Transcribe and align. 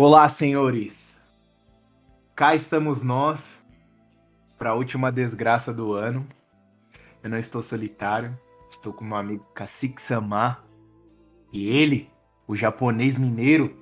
Olá, 0.00 0.28
senhores. 0.28 1.16
Cá 2.36 2.54
estamos 2.54 3.02
nós 3.02 3.60
para 4.56 4.70
a 4.70 4.74
última 4.74 5.10
desgraça 5.10 5.74
do 5.74 5.92
ano. 5.92 6.24
Eu 7.20 7.28
não 7.28 7.36
estou 7.36 7.60
solitário, 7.64 8.38
estou 8.70 8.92
com 8.92 9.04
meu 9.04 9.16
amigo 9.16 9.44
Cacique 9.52 10.00
Samar 10.00 10.64
e 11.52 11.68
ele, 11.68 12.08
o 12.46 12.54
japonês 12.54 13.18
mineiro. 13.18 13.76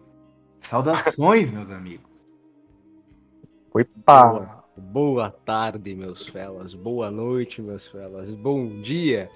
Saudações, 0.59 1.51
meus 1.53 1.69
amigos. 1.69 2.11
Opa! 3.75 4.25
Boa, 4.25 4.65
boa 4.75 5.31
tarde, 5.31 5.95
meus 5.95 6.27
felas. 6.27 6.73
Boa 6.73 7.11
noite, 7.11 7.61
meus 7.61 7.89
felas. 7.89 8.33
Bom 8.33 8.81
dia, 8.81 9.31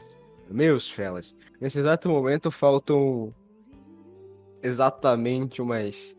meus 0.49 0.91
felas. 0.91 1.37
Nesse 1.61 1.79
exato 1.79 2.09
momento 2.09 2.51
faltam 2.51 3.35
exatamente 4.63 5.61
umas 5.61 6.19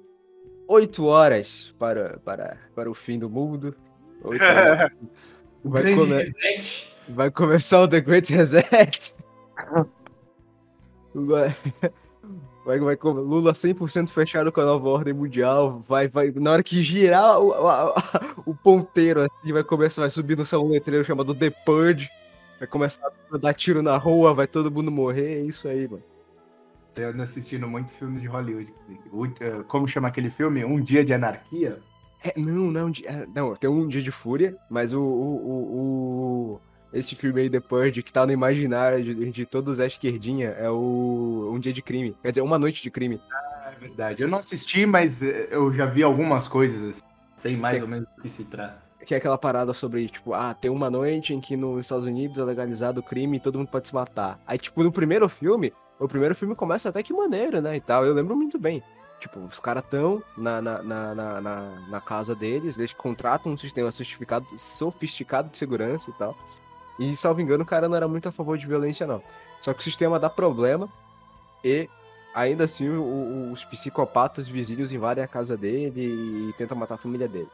oito 0.72 1.06
horas 1.06 1.74
para, 1.78 2.20
para, 2.20 2.58
para 2.76 2.90
o 2.90 2.94
fim 2.94 3.20
do 3.20 3.30
mundo. 3.30 3.76
Oito 4.24 4.44
horas. 4.44 4.92
Vai 5.64 5.84
reset. 5.94 6.94
Vai 7.10 7.30
começar 7.30 7.82
o 7.82 7.88
The 7.88 8.02
Great 8.02 8.34
Reset. 8.34 9.14
Vai, 12.64 12.80
vai, 12.80 12.96
come- 12.96 13.22
Lula 13.22 13.54
100% 13.54 14.10
fechado 14.10 14.52
com 14.52 14.62
a 14.62 14.66
nova 14.66 14.90
ordem 14.90 15.14
mundial. 15.14 15.80
Vai, 15.80 16.08
vai, 16.08 16.32
na 16.32 16.52
hora 16.52 16.64
que 16.64 16.82
girar 16.84 17.40
o, 17.40 17.54
a- 17.54 17.90
a- 17.90 17.94
o 18.46 18.56
ponteiro, 18.56 19.22
assim, 19.22 19.52
vai 19.54 19.64
começar, 19.64 20.02
vai 20.02 20.10
subir 20.10 20.38
no 20.38 20.46
um 20.64 20.70
letreiro 20.70 21.04
chamado 21.04 21.34
The 21.36 21.50
Purge. 21.66 22.10
Vai 22.60 22.68
começar 22.68 23.12
a 23.32 23.38
dar 23.38 23.54
tiro 23.54 23.82
na 23.82 23.98
rua, 23.98 24.34
vai 24.34 24.48
todo 24.48 24.72
mundo 24.72 24.92
morrer. 24.92 25.40
É 25.40 25.42
isso 25.42 25.68
aí, 25.68 25.88
mano. 25.88 26.04
Eu 26.96 27.10
ando 27.10 27.22
assistindo 27.24 27.68
muito 27.68 27.92
filmes 27.92 28.22
de 28.22 28.28
Hollywood. 28.28 28.74
O- 29.12 29.26
eh, 29.26 29.64
Como 29.68 29.88
chama 29.88 30.08
aquele 30.10 30.30
filme? 30.30 30.64
Um 30.66 30.82
Dia 30.82 31.06
de 31.06 31.14
Anarquia? 31.14 31.80
É, 32.24 32.40
não, 32.40 32.70
não, 32.70 32.92
é, 33.06 33.26
não, 33.34 33.56
tem 33.56 33.70
um 33.70 33.88
Dia 33.88 34.02
de 34.02 34.12
Fúria, 34.12 34.56
mas 34.70 34.94
o, 34.94 35.02
o, 35.02 35.04
o, 35.04 36.54
o- 36.56 36.62
esse 36.94 37.16
filme 37.16 37.42
aí, 37.42 37.50
The 37.50 37.62
Purge, 37.62 38.04
que 38.04 38.12
tá 38.12 38.26
no 38.26 38.32
imaginário 38.34 39.02
de, 39.04 39.32
de 39.32 39.46
todos 39.46 39.80
a 39.80 39.88
esquerdinha, 39.88 40.50
é 40.50 40.70
o 40.70 41.50
Um 41.54 41.60
Dia 41.60 41.72
de 41.74 41.82
Crime. 41.82 42.16
Quer 42.22 42.32
dizer, 42.32 42.42
Uma 42.42 42.60
Noite 42.60 42.84
de 42.84 42.92
Crime. 42.92 43.20
É 43.66 43.80
verdade. 43.80 44.22
Eu 44.22 44.28
não 44.28 44.38
assisti, 44.38 44.86
mas 44.86 45.24
eh, 45.24 45.48
eu 45.50 45.74
já 45.74 45.86
vi 45.86 46.04
algumas 46.04 46.48
coisas. 46.48 46.90
assim. 46.98 47.02
Sei 47.38 47.56
mais 47.58 47.82
ou 47.82 47.88
menos 47.88 48.08
do 48.16 48.22
que 48.22 48.30
se 48.30 48.44
trata. 48.44 48.78
Que 49.06 49.16
é 49.16 49.18
aquela 49.18 49.38
parada 49.38 49.74
sobre, 49.74 50.08
tipo, 50.08 50.34
ah, 50.34 50.54
tem 50.54 50.70
uma 50.70 50.88
noite 50.92 51.34
em 51.34 51.42
que 51.42 51.56
nos 51.58 51.86
Estados 51.86 52.06
Unidos 52.06 52.38
é 52.38 52.44
legalizado 52.44 53.00
o 53.00 53.04
crime 53.04 53.38
e 53.38 53.40
todo 53.40 53.58
mundo 53.58 53.70
pode 53.70 53.88
se 53.88 53.96
matar. 53.96 54.40
Aí, 54.46 54.60
tipo, 54.60 54.84
no 54.84 54.92
primeiro 54.92 55.28
filme, 55.28 55.74
o 56.02 56.08
primeiro 56.08 56.34
filme 56.34 56.56
começa 56.56 56.90
até 56.90 57.04
que 57.04 57.14
maneiro, 57.14 57.62
né, 57.62 57.76
e 57.76 57.80
tal. 57.80 58.04
Eu 58.04 58.14
lembro 58.14 58.36
muito 58.36 58.58
bem. 58.58 58.84
Tipo, 59.20 59.40
os 59.40 59.60
caras 59.60 59.84
tão 59.88 60.24
na, 60.36 60.60
na, 60.60 60.82
na, 60.82 61.52
na, 61.88 62.02
casa 62.02 62.34
deles, 62.34 62.80
eles 62.80 62.92
contratam 62.92 63.52
um 63.52 63.58
sistema 63.58 63.92
sofisticado, 63.92 64.48
sofisticado 64.58 65.50
de 65.50 65.58
segurança 65.58 66.10
e 66.10 66.14
tal. 66.14 66.36
E, 66.98 67.16
salvo 67.16 67.40
engano, 67.40 67.64
o 67.64 67.68
cara 67.68 67.88
não 67.88 67.96
era 67.96 68.08
muito 68.08 68.28
a 68.28 68.32
favor 68.32 68.58
de 68.58 68.66
violência, 68.66 69.06
não. 69.06 69.22
Só 69.62 69.74
que 69.76 69.80
o 69.80 69.84
sistema 69.84 70.20
dá 70.20 70.28
problema 70.28 70.90
e, 71.64 71.88
ainda 72.34 72.64
assim, 72.64 72.90
os 73.52 73.64
psicopatas 73.66 74.48
vizinhos 74.48 74.92
invadem 74.92 75.24
a 75.24 75.28
casa 75.28 75.56
dele 75.56 76.50
e 76.50 76.54
tentam 76.54 76.76
matar 76.76 76.96
a 76.96 76.98
família 76.98 77.28
dele. 77.28 77.50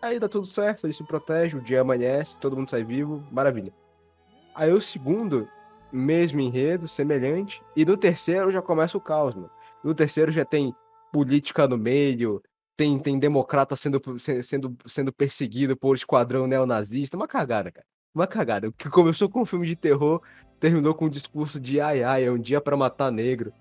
Aí 0.00 0.18
dá 0.18 0.28
tudo 0.28 0.44
certo, 0.44 0.84
ele 0.84 0.92
se 0.92 1.04
protege, 1.04 1.56
o 1.56 1.60
dia 1.60 1.82
amanhece, 1.82 2.36
todo 2.38 2.56
mundo 2.56 2.68
sai 2.68 2.82
vivo, 2.82 3.22
maravilha. 3.30 3.72
Aí 4.52 4.72
o 4.72 4.80
segundo, 4.80 5.48
mesmo 5.92 6.40
enredo, 6.40 6.88
semelhante, 6.88 7.62
e 7.76 7.84
no 7.84 7.96
terceiro 7.96 8.50
já 8.50 8.62
começa 8.62 8.96
o 8.96 9.00
caos, 9.00 9.34
mano. 9.34 9.50
No 9.84 9.94
terceiro 9.94 10.30
já 10.32 10.44
tem 10.44 10.74
política 11.12 11.68
no 11.68 11.76
meio, 11.76 12.42
tem, 12.76 12.98
tem 12.98 13.18
democrata 13.18 13.76
sendo, 13.76 14.00
se- 14.18 14.42
sendo, 14.42 14.76
sendo 14.86 15.12
perseguido 15.12 15.76
por 15.76 15.94
esquadrão 15.94 16.46
neonazista, 16.46 17.16
uma 17.16 17.28
cagada, 17.28 17.70
cara. 17.70 17.86
Uma 18.14 18.26
cagada. 18.26 18.68
O 18.68 18.72
que 18.72 18.88
começou 18.90 19.28
com 19.28 19.42
um 19.42 19.46
filme 19.46 19.66
de 19.66 19.76
terror, 19.76 20.20
terminou 20.60 20.94
com 20.94 21.06
um 21.06 21.10
discurso 21.10 21.58
de 21.60 21.80
ai 21.80 22.02
ai, 22.02 22.24
é 22.24 22.30
um 22.30 22.38
dia 22.38 22.60
pra 22.60 22.76
matar 22.76 23.10
negro. 23.10 23.52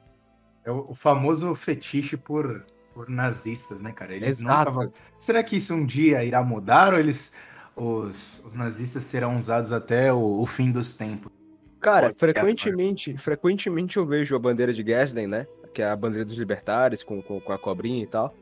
É 0.63 0.71
o, 0.71 0.93
famoso 0.93 1.55
fetiche 1.55 2.15
por, 2.15 2.65
por 2.93 3.09
nazistas, 3.09 3.81
né, 3.81 3.91
cara? 3.91 4.13
Eles 4.13 4.41
nunca 4.41 4.53
Exato. 4.53 4.71
vão- 4.73 4.93
Será 5.19 5.43
que 5.43 5.55
isso 5.57 5.73
um 5.73 5.85
dia 5.85 6.23
irá 6.23 6.43
mudar 6.43 6.93
ou 6.93 6.99
eles. 6.99 7.33
Os, 7.75 8.43
os 8.45 8.53
nazistas 8.53 9.03
serão 9.03 9.37
usados 9.37 9.71
até 9.71 10.11
o, 10.13 10.19
o 10.41 10.45
fim 10.45 10.71
dos 10.71 10.93
tempos? 10.93 11.31
Cara, 11.81 12.07
Pode 12.07 12.19
frequentemente, 12.19 13.17
frequentemente 13.17 13.97
eu 13.97 14.05
vejo 14.05 14.35
a 14.35 14.39
bandeira 14.39 14.71
de 14.71 14.83
Gadsden, 14.83 15.25
né? 15.25 15.47
Que 15.73 15.81
é 15.81 15.89
a 15.89 15.95
bandeira 15.95 16.23
dos 16.23 16.37
libertários, 16.37 17.01
com, 17.01 17.21
com, 17.23 17.41
com 17.41 17.51
a 17.51 17.57
cobrinha 17.57 18.03
e 18.03 18.07
tal. 18.07 18.35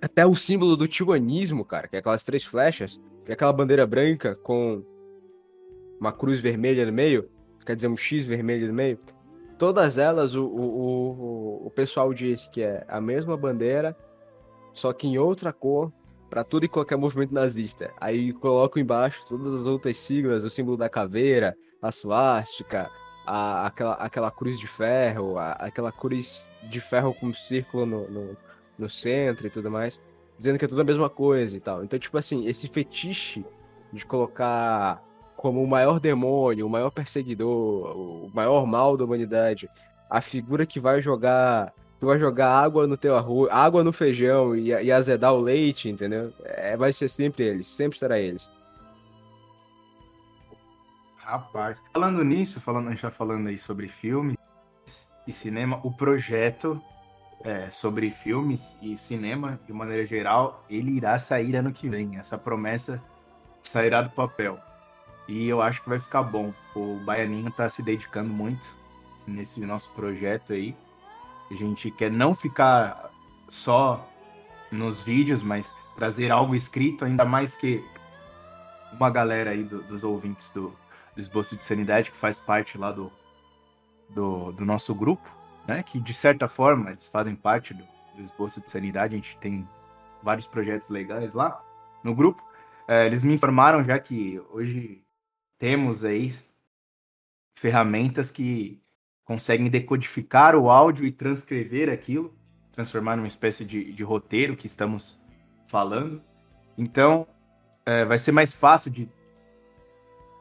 Até 0.00 0.24
o 0.24 0.34
símbolo 0.34 0.76
do 0.76 0.88
tiguanismo, 0.88 1.62
cara, 1.62 1.88
que 1.88 1.96
é 1.96 1.98
aquelas 1.98 2.24
três 2.24 2.42
flechas, 2.42 2.98
que 3.24 3.30
é 3.30 3.34
aquela 3.34 3.52
bandeira 3.52 3.86
branca 3.86 4.34
com 4.34 4.82
uma 6.00 6.10
cruz 6.10 6.40
vermelha 6.40 6.86
no 6.86 6.92
meio, 6.92 7.28
quer 7.66 7.76
dizer, 7.76 7.88
um 7.88 7.96
X 7.96 8.24
vermelho 8.24 8.68
no 8.68 8.74
meio. 8.74 8.98
Todas 9.58 9.98
elas, 9.98 10.34
o, 10.34 10.46
o, 10.46 10.60
o, 10.60 11.66
o 11.66 11.70
pessoal 11.70 12.14
diz 12.14 12.46
que 12.46 12.62
é 12.62 12.84
a 12.88 13.00
mesma 13.00 13.36
bandeira, 13.36 13.94
só 14.72 14.92
que 14.92 15.06
em 15.06 15.18
outra 15.18 15.52
cor, 15.52 15.92
para 16.30 16.44
tudo 16.44 16.64
e 16.64 16.68
qualquer 16.68 16.96
movimento 16.96 17.32
nazista. 17.32 17.92
Aí 18.00 18.32
colocam 18.32 18.82
embaixo 18.82 19.22
todas 19.26 19.52
as 19.52 19.66
outras 19.66 19.98
siglas, 19.98 20.44
o 20.44 20.50
símbolo 20.50 20.76
da 20.76 20.88
caveira, 20.88 21.56
a 21.80 21.92
suástica, 21.92 22.90
a, 23.26 23.66
aquela, 23.66 23.94
aquela 23.94 24.30
cruz 24.30 24.58
de 24.58 24.66
ferro, 24.66 25.38
a- 25.38 25.52
aquela 25.52 25.92
cruz 25.92 26.44
de 26.70 26.80
ferro 26.80 27.14
com 27.14 27.26
um 27.26 27.32
círculo 27.32 27.86
no, 27.86 28.08
no, 28.10 28.36
no 28.78 28.88
centro 28.88 29.46
e 29.46 29.50
tudo 29.50 29.70
mais, 29.70 30.00
dizendo 30.38 30.58
que 30.58 30.64
é 30.64 30.68
tudo 30.68 30.80
a 30.80 30.84
mesma 30.84 31.08
coisa 31.08 31.56
e 31.56 31.60
tal. 31.60 31.84
Então, 31.84 31.98
tipo 31.98 32.16
assim, 32.18 32.46
esse 32.46 32.68
fetiche 32.68 33.44
de 33.92 34.04
colocar 34.04 35.02
como 35.36 35.62
o 35.62 35.66
maior 35.68 36.00
demônio, 36.00 36.66
o 36.66 36.70
maior 36.70 36.90
perseguidor, 36.90 37.96
o 37.96 38.30
maior 38.34 38.66
mal 38.66 38.96
da 38.96 39.04
humanidade, 39.04 39.68
a 40.10 40.20
figura 40.20 40.66
que 40.66 40.80
vai 40.80 41.00
jogar 41.00 41.72
que 41.98 42.04
vai 42.04 42.18
jogar 42.18 42.50
água 42.50 42.86
no 42.86 42.94
teu 42.94 43.16
arroz, 43.16 43.50
água 43.50 43.82
no 43.82 43.90
feijão 43.90 44.54
e, 44.54 44.66
e 44.68 44.92
azedar 44.92 45.32
o 45.32 45.40
leite, 45.40 45.88
entendeu? 45.88 46.30
É, 46.44 46.76
vai 46.76 46.92
ser 46.92 47.08
sempre 47.08 47.44
eles, 47.44 47.66
sempre 47.68 47.98
será 47.98 48.18
eles. 48.18 48.50
Rapaz. 51.26 51.82
Falando 51.92 52.22
nisso, 52.22 52.60
falando, 52.60 52.86
a 52.86 52.90
gente 52.92 53.02
tá 53.02 53.10
falando 53.10 53.48
aí 53.48 53.58
sobre 53.58 53.88
filmes 53.88 54.36
e 55.26 55.32
cinema, 55.32 55.80
o 55.82 55.90
projeto 55.90 56.80
é, 57.42 57.68
sobre 57.68 58.10
filmes 58.12 58.78
e 58.80 58.96
cinema, 58.96 59.58
de 59.66 59.72
maneira 59.72 60.06
geral, 60.06 60.64
ele 60.70 60.92
irá 60.92 61.18
sair 61.18 61.56
ano 61.56 61.72
que 61.72 61.88
vem. 61.88 62.16
Essa 62.16 62.38
promessa 62.38 63.02
sairá 63.60 64.02
do 64.02 64.10
papel. 64.10 64.56
E 65.26 65.48
eu 65.48 65.60
acho 65.60 65.82
que 65.82 65.88
vai 65.88 65.98
ficar 65.98 66.22
bom. 66.22 66.54
O 66.76 67.00
Baianinho 67.04 67.50
tá 67.50 67.68
se 67.68 67.82
dedicando 67.82 68.32
muito 68.32 68.72
nesse 69.26 69.58
nosso 69.66 69.90
projeto 69.94 70.52
aí. 70.52 70.76
A 71.50 71.54
gente 71.54 71.90
quer 71.90 72.10
não 72.10 72.36
ficar 72.36 73.10
só 73.48 74.08
nos 74.70 75.02
vídeos, 75.02 75.42
mas 75.42 75.72
trazer 75.96 76.30
algo 76.30 76.54
escrito, 76.54 77.04
ainda 77.04 77.24
mais 77.24 77.56
que 77.56 77.84
uma 78.92 79.10
galera 79.10 79.50
aí 79.50 79.64
do- 79.64 79.82
dos 79.82 80.04
ouvintes 80.04 80.50
do, 80.50 80.72
do 81.16 81.20
Esboço 81.20 81.56
de 81.56 81.64
Sanidade, 81.64 82.10
que 82.10 82.16
faz 82.16 82.38
parte 82.38 82.76
lá 82.76 82.92
do, 82.92 83.10
do, 84.10 84.52
do 84.52 84.64
nosso 84.64 84.94
grupo, 84.94 85.34
né? 85.66 85.82
Que 85.82 85.98
de 85.98 86.12
certa 86.12 86.46
forma 86.46 86.90
eles 86.90 87.08
fazem 87.08 87.34
parte 87.34 87.72
do, 87.72 87.84
do 88.14 88.22
Esboço 88.22 88.60
de 88.60 88.70
Sanidade, 88.70 89.14
a 89.14 89.18
gente 89.18 89.36
tem 89.38 89.66
vários 90.22 90.46
projetos 90.46 90.90
legais 90.90 91.32
lá 91.32 91.60
no 92.04 92.14
grupo. 92.14 92.44
É, 92.86 93.06
eles 93.06 93.22
me 93.22 93.34
informaram 93.34 93.82
já 93.82 93.98
que 93.98 94.40
hoje 94.50 95.02
temos 95.58 96.04
aí 96.04 96.32
ferramentas 97.54 98.30
que 98.30 98.80
conseguem 99.24 99.70
decodificar 99.70 100.54
o 100.54 100.70
áudio 100.70 101.04
e 101.06 101.10
transcrever 101.10 101.88
aquilo, 101.88 102.32
transformar 102.70 103.16
numa 103.16 103.26
espécie 103.26 103.64
de, 103.64 103.92
de 103.92 104.02
roteiro 104.04 104.54
que 104.54 104.66
estamos 104.66 105.18
falando. 105.66 106.22
Então, 106.76 107.26
é, 107.84 108.04
vai 108.04 108.18
ser 108.18 108.32
mais 108.32 108.52
fácil 108.52 108.90
de 108.90 109.08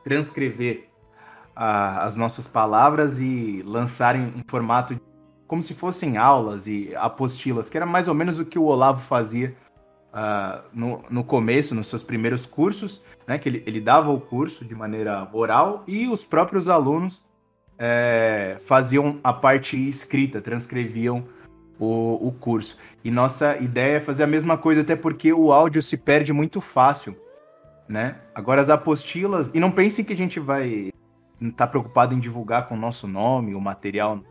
transcrever 0.05 0.87
a- 1.55 2.03
as 2.03 2.15
nossas 2.15 2.47
palavras 2.47 3.19
e 3.19 3.61
lançar 3.65 4.15
em, 4.15 4.27
em 4.37 4.43
formato 4.47 4.93
de- 4.95 5.01
como 5.47 5.61
se 5.61 5.73
fossem 5.73 6.15
aulas 6.15 6.67
e 6.67 6.95
apostilas, 6.95 7.69
que 7.69 7.75
era 7.77 7.85
mais 7.85 8.07
ou 8.07 8.13
menos 8.13 8.39
o 8.39 8.45
que 8.45 8.57
o 8.57 8.63
Olavo 8.63 9.01
fazia 9.01 9.53
ah, 10.13 10.61
no, 10.71 11.01
no 11.09 11.23
começo, 11.25 11.75
nos 11.75 11.87
seus 11.87 12.01
primeiros 12.01 12.45
cursos, 12.45 13.01
né? 13.27 13.37
Que 13.37 13.49
ele, 13.49 13.63
ele 13.65 13.81
dava 13.81 14.11
o 14.11 14.21
curso 14.21 14.63
de 14.63 14.73
maneira 14.73 15.27
oral 15.33 15.83
e 15.85 16.07
os 16.07 16.23
próprios 16.23 16.69
alunos 16.69 17.21
é, 17.77 18.57
faziam 18.61 19.19
a 19.21 19.33
parte 19.33 19.75
escrita, 19.75 20.39
transcreviam 20.39 21.25
o, 21.77 22.27
o 22.27 22.31
curso. 22.31 22.77
E 23.03 23.11
nossa 23.11 23.57
ideia 23.57 23.97
é 23.97 23.99
fazer 23.99 24.23
a 24.23 24.27
mesma 24.27 24.57
coisa, 24.57 24.81
até 24.81 24.95
porque 24.95 25.33
o 25.33 25.51
áudio 25.51 25.81
se 25.81 25.97
perde 25.97 26.31
muito 26.31 26.61
fácil, 26.61 27.15
né? 27.87 28.19
Agora 28.33 28.61
as 28.61 28.69
apostilas, 28.69 29.51
e 29.53 29.59
não 29.59 29.71
pensem 29.71 30.03
que 30.03 30.13
a 30.13 30.17
gente 30.17 30.39
vai 30.39 30.91
estar 31.41 31.67
preocupado 31.67 32.13
em 32.13 32.19
divulgar 32.19 32.67
com 32.67 32.75
o 32.75 32.79
nosso 32.79 33.07
nome, 33.07 33.55
o 33.55 33.61
material. 33.61 34.21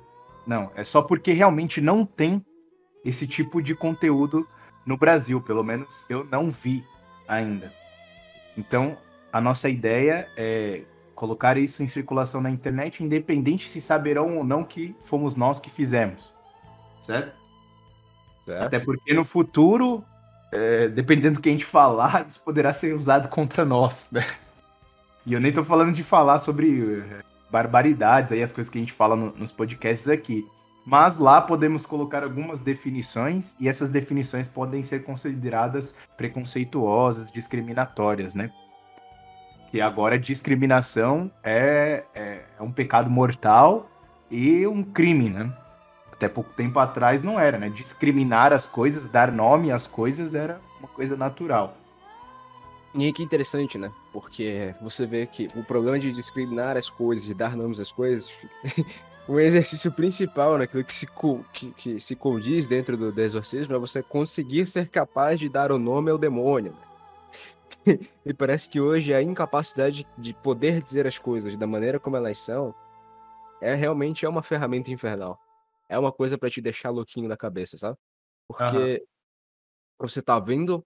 Não, 0.46 0.70
é 0.74 0.84
só 0.84 1.02
porque 1.02 1.32
realmente 1.32 1.80
não 1.80 2.04
tem 2.04 2.44
esse 3.04 3.26
tipo 3.26 3.62
de 3.62 3.74
conteúdo 3.74 4.46
no 4.84 4.96
Brasil, 4.96 5.40
pelo 5.40 5.62
menos 5.62 6.04
eu 6.08 6.24
não 6.24 6.50
vi 6.50 6.84
ainda. 7.26 7.72
Então, 8.56 8.96
a 9.32 9.40
nossa 9.40 9.68
ideia 9.68 10.28
é 10.36 10.82
colocar 11.14 11.56
isso 11.56 11.82
em 11.82 11.88
circulação 11.88 12.40
na 12.40 12.50
internet, 12.50 13.02
independente 13.02 13.68
se 13.68 13.80
saberão 13.80 14.36
ou 14.36 14.44
não 14.44 14.64
que 14.64 14.94
fomos 15.00 15.34
nós 15.34 15.58
que 15.60 15.70
fizemos. 15.70 16.32
Certo? 17.00 17.34
certo. 18.42 18.62
Até 18.62 18.78
porque 18.78 19.14
no 19.14 19.24
futuro, 19.24 20.04
é, 20.54 20.88
dependendo 20.88 21.34
do 21.34 21.40
que 21.40 21.48
a 21.48 21.52
gente 21.52 21.64
falar, 21.64 22.24
isso 22.28 22.40
poderá 22.40 22.72
ser 22.72 22.94
usado 22.94 23.28
contra 23.28 23.64
nós, 23.64 24.08
né? 24.10 24.24
E 25.26 25.32
eu 25.32 25.40
nem 25.40 25.52
tô 25.52 25.64
falando 25.64 25.92
de 25.92 26.04
falar 26.04 26.38
sobre 26.38 27.00
é, 27.00 27.22
barbaridades 27.50 28.30
aí, 28.30 28.42
as 28.42 28.52
coisas 28.52 28.70
que 28.70 28.78
a 28.78 28.80
gente 28.80 28.92
fala 28.92 29.16
no, 29.16 29.32
nos 29.36 29.50
podcasts 29.50 30.08
aqui. 30.08 30.46
Mas 30.86 31.16
lá 31.16 31.40
podemos 31.40 31.86
colocar 31.86 32.22
algumas 32.22 32.60
definições 32.60 33.56
e 33.58 33.68
essas 33.68 33.90
definições 33.90 34.46
podem 34.46 34.82
ser 34.82 35.02
consideradas 35.02 35.94
preconceituosas, 36.16 37.32
discriminatórias, 37.32 38.34
né? 38.34 38.50
Que 39.70 39.80
agora 39.80 40.18
discriminação 40.18 41.30
é, 41.42 42.04
é, 42.14 42.44
é 42.58 42.62
um 42.62 42.70
pecado 42.70 43.10
mortal 43.10 43.90
e 44.30 44.66
um 44.66 44.84
crime, 44.84 45.30
né? 45.30 45.50
Até 46.14 46.28
pouco 46.28 46.50
tempo 46.52 46.78
atrás 46.78 47.24
não 47.24 47.40
era, 47.40 47.58
né? 47.58 47.68
Discriminar 47.68 48.52
as 48.52 48.68
coisas, 48.68 49.08
dar 49.08 49.32
nome 49.32 49.72
às 49.72 49.86
coisas 49.86 50.32
era 50.32 50.60
uma 50.78 50.86
coisa 50.86 51.16
natural. 51.16 51.76
E 52.94 53.12
que 53.12 53.22
interessante, 53.22 53.76
né? 53.76 53.90
Porque 54.12 54.72
você 54.80 55.04
vê 55.04 55.26
que 55.26 55.48
o 55.56 55.64
problema 55.64 55.98
de 55.98 56.12
discriminar 56.12 56.76
as 56.76 56.88
coisas 56.88 57.28
e 57.28 57.34
dar 57.34 57.56
nomes 57.56 57.80
às 57.80 57.90
coisas, 57.90 58.38
o 59.26 59.38
exercício 59.40 59.90
principal, 59.90 60.56
naquilo 60.56 60.82
né? 60.82 60.86
que 60.86 60.94
se, 60.94 61.08
que, 61.52 61.70
que 61.72 61.98
se 61.98 62.14
condiz 62.14 62.68
dentro 62.68 62.96
do, 62.96 63.10
do 63.10 63.20
exorcismo, 63.20 63.74
é 63.74 63.78
você 63.78 64.00
conseguir 64.00 64.66
ser 64.66 64.88
capaz 64.88 65.40
de 65.40 65.48
dar 65.48 65.72
o 65.72 65.78
nome 65.78 66.12
ao 66.12 66.16
demônio. 66.16 66.72
Né? 67.84 67.98
e 68.24 68.32
parece 68.32 68.68
que 68.68 68.80
hoje 68.80 69.12
a 69.12 69.20
incapacidade 69.20 70.06
de 70.16 70.32
poder 70.32 70.80
dizer 70.80 71.08
as 71.08 71.18
coisas 71.18 71.56
da 71.56 71.66
maneira 71.66 71.98
como 71.98 72.16
elas 72.16 72.38
são 72.38 72.72
é 73.60 73.74
realmente 73.74 74.24
é 74.24 74.28
uma 74.28 74.42
ferramenta 74.42 74.92
infernal. 74.92 75.40
É 75.88 75.98
uma 75.98 76.12
coisa 76.12 76.38
para 76.38 76.50
te 76.50 76.60
deixar 76.60 76.90
louquinho 76.90 77.28
da 77.28 77.36
cabeça, 77.36 77.76
sabe? 77.78 77.96
Porque 78.48 78.76
uhum. 78.76 80.06
você 80.06 80.22
tá 80.22 80.38
vendo 80.38 80.84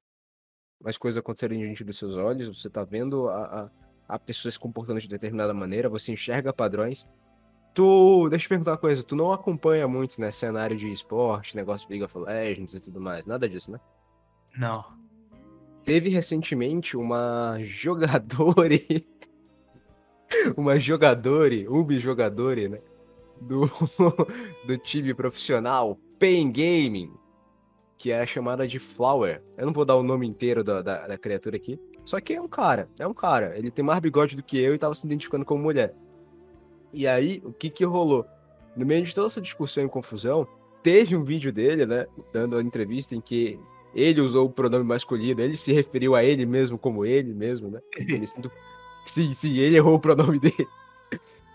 as 0.85 0.97
coisas 0.97 1.19
acontecerem 1.19 1.59
diante 1.59 1.85
dos 1.85 1.99
seus 1.99 2.15
olhos, 2.15 2.61
você 2.61 2.71
tá 2.71 2.85
vendo 2.85 3.29
a, 3.29 3.71
a, 4.09 4.15
a 4.15 4.19
pessoa 4.19 4.51
se 4.51 4.59
comportando 4.59 5.01
de 5.01 5.09
determinada 5.09 5.53
maneira, 5.53 5.89
você 5.89 6.13
enxerga 6.13 6.53
padrões. 6.53 7.07
Tu, 7.75 8.29
deixa 8.31 8.47
eu 8.47 8.49
perguntar 8.49 8.73
uma 8.73 8.79
coisa, 8.79 9.03
tu 9.03 9.15
não 9.15 9.33
acompanha 9.33 9.87
muito, 9.87 10.21
né, 10.21 10.31
cenário 10.31 10.77
de 10.77 10.91
esporte, 10.91 11.57
negócio 11.57 11.87
de 11.87 11.95
League 11.95 12.05
of 12.05 12.19
Legends 12.19 12.75
e 12.75 12.81
tudo 12.81 13.01
mais, 13.01 13.27
nada 13.27 13.49
disso, 13.49 13.71
né? 13.71 13.81
Não. 14.57 14.85
Teve 15.85 16.09
recentemente 16.09 16.97
uma 16.97 17.59
jogadora, 17.61 18.75
uma 20.57 20.79
jogadora, 20.79 21.55
ubi 21.69 21.99
jogadora, 21.99 22.69
né, 22.69 22.81
do, 23.41 23.71
do 24.67 24.79
time 24.79 25.15
profissional 25.15 25.99
Pain 26.19 26.51
Gaming, 26.51 27.13
que 27.97 28.11
é 28.11 28.25
chamada 28.27 28.67
de 28.67 28.79
Flower. 28.79 29.43
Eu 29.57 29.67
não 29.67 29.73
vou 29.73 29.85
dar 29.85 29.97
o 29.97 30.03
nome 30.03 30.27
inteiro 30.27 30.63
da, 30.63 30.83
da, 30.83 31.07
da, 31.07 31.19
criatura 31.19 31.57
aqui. 31.57 31.79
Só 32.05 32.21
que 32.21 32.35
é 32.35 32.41
um 32.41 32.49
cara, 32.49 32.89
é 32.99 33.07
um 33.07 33.15
cara. 33.15 33.57
Ele 33.57 33.71
tem 33.71 33.85
mais 33.85 34.01
bigode 34.01 34.37
do 34.37 34.43
que 34.43 34.59
eu 34.59 34.75
e 34.75 34.79
tava 34.79 34.95
se 34.95 35.07
identificando 35.07 35.45
como 35.45 35.63
mulher. 35.63 35.95
E 36.93 37.07
aí, 37.07 37.43
o 37.45 37.53
que 37.53 37.69
que 37.69 37.85
rolou? 37.85 38.25
No 38.77 38.87
meio 38.87 39.03
de 39.05 39.15
toda 39.15 39.27
essa 39.27 39.41
discussão 39.41 39.85
e 39.85 39.89
confusão, 39.89 40.47
teve 40.83 41.17
um 41.17 41.25
vídeo 41.25 41.53
dele, 41.53 41.85
né, 41.85 42.07
dando 42.33 42.57
a 42.57 42.63
entrevista 42.63 43.15
em 43.15 43.21
que 43.21 43.59
ele 43.95 44.21
usou 44.21 44.47
o 44.47 44.51
pronome 44.51 44.85
masculino, 44.85 45.41
ele 45.41 45.57
se 45.57 45.73
referiu 45.73 46.15
a 46.15 46.25
ele 46.25 46.47
mesmo 46.47 46.79
como 46.79 47.05
ele 47.05 47.35
mesmo, 47.35 47.69
né? 47.69 47.81
Sim, 49.05 49.33
sim, 49.33 49.57
ele 49.57 49.77
errou 49.77 49.95
o 49.95 49.99
pronome 49.99 50.39
dele. 50.39 50.69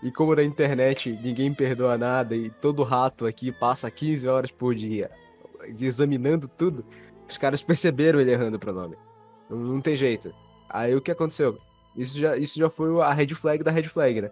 E 0.04 0.12
como 0.12 0.36
na 0.36 0.44
internet 0.44 1.18
ninguém 1.22 1.52
perdoa 1.52 1.98
nada 1.98 2.36
e 2.36 2.50
todo 2.50 2.84
rato 2.84 3.26
aqui 3.26 3.50
passa 3.50 3.90
15 3.90 4.28
horas 4.28 4.52
por 4.52 4.74
dia 4.74 5.10
examinando 5.80 6.48
tudo, 6.48 6.84
os 7.28 7.38
caras 7.38 7.62
perceberam 7.62 8.20
ele 8.20 8.30
errando 8.30 8.56
o 8.56 8.60
pronome. 8.60 8.96
Não, 9.48 9.58
não 9.58 9.80
tem 9.80 9.96
jeito. 9.96 10.34
Aí 10.68 10.94
o 10.94 11.00
que 11.00 11.10
aconteceu? 11.10 11.58
Isso 11.96 12.18
já, 12.18 12.36
isso 12.36 12.58
já 12.58 12.68
foi 12.68 13.00
a 13.00 13.12
red 13.12 13.28
flag 13.28 13.62
da 13.62 13.70
red 13.70 13.84
flag, 13.84 14.22
né? 14.22 14.30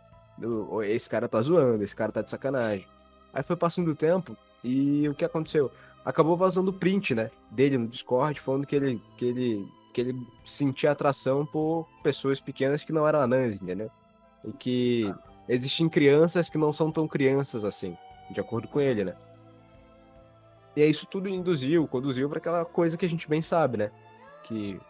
Esse 0.84 1.08
cara 1.08 1.28
tá 1.28 1.40
zoando, 1.40 1.84
esse 1.84 1.94
cara 1.94 2.10
tá 2.10 2.22
de 2.22 2.30
sacanagem. 2.30 2.86
Aí 3.32 3.42
foi 3.42 3.56
passando 3.56 3.90
o 3.90 3.94
tempo 3.94 4.36
e 4.62 5.08
o 5.08 5.14
que 5.14 5.24
aconteceu? 5.24 5.70
Acabou 6.04 6.36
vazando 6.36 6.70
o 6.70 6.74
print, 6.74 7.14
né? 7.14 7.30
Dele 7.50 7.78
no 7.78 7.86
Discord, 7.86 8.40
falando 8.40 8.66
que 8.66 8.74
ele, 8.74 9.00
que 9.16 9.24
ele, 9.24 9.68
que 9.92 10.00
ele 10.00 10.26
sentia 10.44 10.90
atração 10.90 11.46
por 11.46 11.86
pessoas 12.02 12.40
pequenas 12.40 12.82
que 12.82 12.92
não 12.92 13.06
eram 13.06 13.20
anãs, 13.20 13.62
entendeu? 13.62 13.90
E 14.44 14.52
que 14.52 15.14
existem 15.48 15.88
crianças 15.88 16.48
que 16.48 16.58
não 16.58 16.72
são 16.72 16.90
tão 16.90 17.06
crianças 17.08 17.64
assim, 17.64 17.96
de 18.30 18.40
acordo 18.40 18.68
com 18.68 18.80
ele, 18.80 19.04
né? 19.04 19.14
E 20.74 20.82
é 20.82 20.86
isso 20.86 21.06
tudo 21.06 21.28
induziu, 21.28 21.86
conduziu 21.86 22.28
para 22.28 22.38
aquela 22.38 22.64
coisa 22.64 22.96
que 22.96 23.04
a 23.04 23.08
gente 23.08 23.28
bem 23.28 23.42
sabe, 23.42 23.76
né? 23.76 23.90
Que 24.44 24.80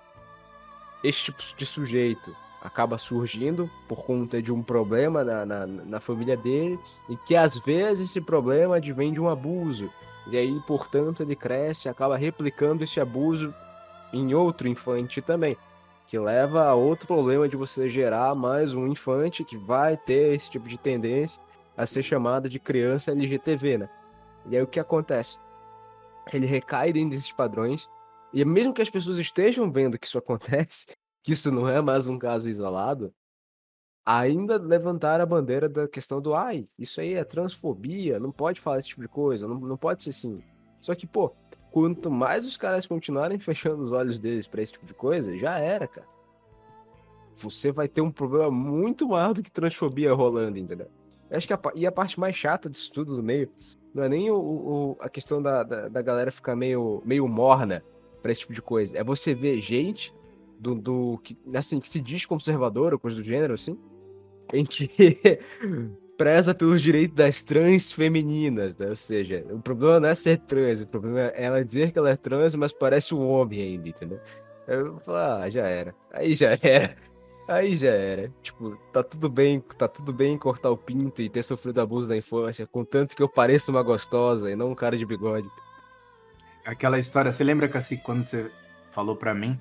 este 1.02 1.32
tipo 1.32 1.42
de 1.56 1.66
sujeito 1.66 2.34
acaba 2.62 2.96
surgindo 2.96 3.68
por 3.88 4.04
conta 4.04 4.40
de 4.40 4.52
um 4.52 4.62
problema 4.62 5.24
na, 5.24 5.44
na, 5.44 5.66
na, 5.66 6.00
família 6.00 6.36
dele 6.36 6.78
e 7.08 7.16
que 7.16 7.34
às 7.34 7.58
vezes 7.58 8.10
esse 8.10 8.20
problema 8.20 8.76
advém 8.76 9.12
de 9.12 9.20
um 9.20 9.28
abuso. 9.28 9.90
E 10.28 10.36
aí, 10.36 10.60
portanto, 10.64 11.22
ele 11.22 11.34
cresce 11.34 11.88
e 11.88 11.90
acaba 11.90 12.16
replicando 12.16 12.84
esse 12.84 13.00
abuso 13.00 13.52
em 14.12 14.32
outro 14.32 14.68
infante 14.68 15.20
também. 15.20 15.56
Que 16.06 16.18
leva 16.18 16.64
a 16.64 16.74
outro 16.74 17.06
problema 17.06 17.48
de 17.48 17.56
você 17.56 17.88
gerar 17.88 18.34
mais 18.34 18.74
um 18.74 18.86
infante 18.86 19.44
que 19.44 19.56
vai 19.56 19.96
ter 19.96 20.34
esse 20.34 20.50
tipo 20.50 20.68
de 20.68 20.78
tendência 20.78 21.40
a 21.76 21.86
ser 21.86 22.02
chamada 22.02 22.48
de 22.48 22.60
criança 22.60 23.12
LGTV, 23.12 23.78
né? 23.78 23.90
E 24.46 24.56
aí 24.56 24.62
o 24.62 24.66
que 24.66 24.80
acontece? 24.80 25.38
ele 26.30 26.46
recai 26.46 26.92
dentro 26.92 27.10
desses 27.10 27.32
padrões. 27.32 27.88
E 28.32 28.44
mesmo 28.44 28.72
que 28.72 28.82
as 28.82 28.90
pessoas 28.90 29.18
estejam 29.18 29.70
vendo 29.70 29.98
que 29.98 30.06
isso 30.06 30.18
acontece, 30.18 30.86
que 31.22 31.32
isso 31.32 31.50
não 31.50 31.68
é 31.68 31.80
mais 31.80 32.06
um 32.06 32.18
caso 32.18 32.48
isolado, 32.48 33.12
ainda 34.04 34.60
levantar 34.60 35.20
a 35.20 35.26
bandeira 35.26 35.68
da 35.68 35.88
questão 35.88 36.20
do 36.20 36.34
ai, 36.34 36.66
isso 36.78 37.00
aí 37.00 37.14
é 37.14 37.24
transfobia, 37.24 38.18
não 38.18 38.32
pode 38.32 38.60
falar 38.60 38.78
esse 38.78 38.88
tipo 38.88 39.02
de 39.02 39.08
coisa, 39.08 39.46
não, 39.46 39.60
não 39.60 39.76
pode 39.76 40.02
ser 40.02 40.10
assim. 40.10 40.42
Só 40.80 40.94
que, 40.94 41.06
pô, 41.06 41.32
quanto 41.72 42.10
mais 42.10 42.46
os 42.46 42.56
caras 42.56 42.86
continuarem 42.86 43.38
fechando 43.40 43.82
os 43.82 43.90
olhos 43.90 44.18
deles 44.18 44.46
para 44.46 44.62
esse 44.62 44.72
tipo 44.72 44.86
de 44.86 44.94
coisa, 44.94 45.36
já 45.36 45.58
era, 45.58 45.88
cara. 45.88 46.06
Você 47.34 47.72
vai 47.72 47.88
ter 47.88 48.02
um 48.02 48.10
problema 48.10 48.50
muito 48.50 49.08
maior 49.08 49.32
do 49.32 49.42
que 49.42 49.50
transfobia 49.50 50.12
rolando, 50.12 50.58
entendeu? 50.58 50.88
Eu 51.30 51.38
acho 51.38 51.46
que 51.46 51.54
a, 51.54 51.60
e 51.74 51.86
a 51.86 51.90
parte 51.90 52.20
mais 52.20 52.36
chata 52.36 52.68
disso 52.68 52.92
tudo 52.92 53.16
do 53.16 53.22
meio 53.22 53.50
não 53.94 54.04
é 54.04 54.08
nem 54.08 54.30
o, 54.30 54.36
o 54.36 54.96
a 55.00 55.08
questão 55.08 55.40
da, 55.42 55.62
da, 55.62 55.88
da, 55.88 56.02
galera 56.02 56.30
ficar 56.30 56.54
meio, 56.54 57.02
meio 57.06 57.26
morna 57.26 57.82
pra 58.20 58.30
esse 58.30 58.42
tipo 58.42 58.52
de 58.52 58.60
coisa. 58.60 58.98
É 58.98 59.02
você 59.02 59.32
ver 59.34 59.58
gente 59.60 60.14
do, 60.58 60.74
do 60.74 61.18
que, 61.22 61.36
assim, 61.54 61.80
que 61.80 61.88
se 61.88 62.02
diz 62.02 62.26
conservador 62.26 62.92
ou 62.92 62.98
coisa 62.98 63.16
do 63.16 63.24
gênero, 63.24 63.54
assim, 63.54 63.78
em 64.52 64.64
que 64.64 64.90
preza 66.16 66.54
pelos 66.54 66.82
direitos 66.82 67.14
das 67.14 67.42
trans 67.42 67.92
femininas, 67.92 68.76
né? 68.76 68.88
Ou 68.88 68.96
seja, 68.96 69.44
o 69.50 69.60
problema 69.60 70.00
não 70.00 70.08
é 70.08 70.14
ser 70.14 70.38
trans, 70.38 70.82
o 70.82 70.86
problema 70.86 71.20
é 71.20 71.44
ela 71.44 71.64
dizer 71.64 71.92
que 71.92 71.98
ela 71.98 72.10
é 72.10 72.16
trans, 72.16 72.54
mas 72.54 72.72
parece 72.72 73.14
um 73.14 73.26
homem 73.26 73.60
ainda, 73.60 73.88
entendeu? 73.88 74.20
Eu 74.66 74.98
falo, 75.00 75.18
ah, 75.18 75.50
já 75.50 75.66
era. 75.66 75.94
Aí 76.12 76.34
já 76.34 76.50
era. 76.62 76.94
Aí 77.48 77.76
já 77.76 77.90
era. 77.90 78.32
Tipo, 78.40 78.76
tá 78.92 79.02
tudo 79.02 79.28
bem, 79.28 79.60
tá 79.76 79.88
tudo 79.88 80.12
bem 80.12 80.38
cortar 80.38 80.70
o 80.70 80.76
pinto 80.76 81.20
e 81.20 81.28
ter 81.28 81.42
sofrido 81.42 81.80
abuso 81.80 82.08
da 82.08 82.16
infância, 82.16 82.66
contanto 82.66 83.16
que 83.16 83.22
eu 83.22 83.28
pareça 83.28 83.70
uma 83.70 83.82
gostosa 83.82 84.50
e 84.50 84.56
não 84.56 84.70
um 84.70 84.74
cara 84.74 84.96
de 84.96 85.04
bigode. 85.04 85.48
Aquela 86.64 86.98
história, 86.98 87.32
você 87.32 87.42
lembra 87.42 87.68
que 87.68 87.76
assim, 87.76 87.96
quando 87.96 88.24
você 88.24 88.50
falou 88.90 89.16
para 89.16 89.34
mim, 89.34 89.60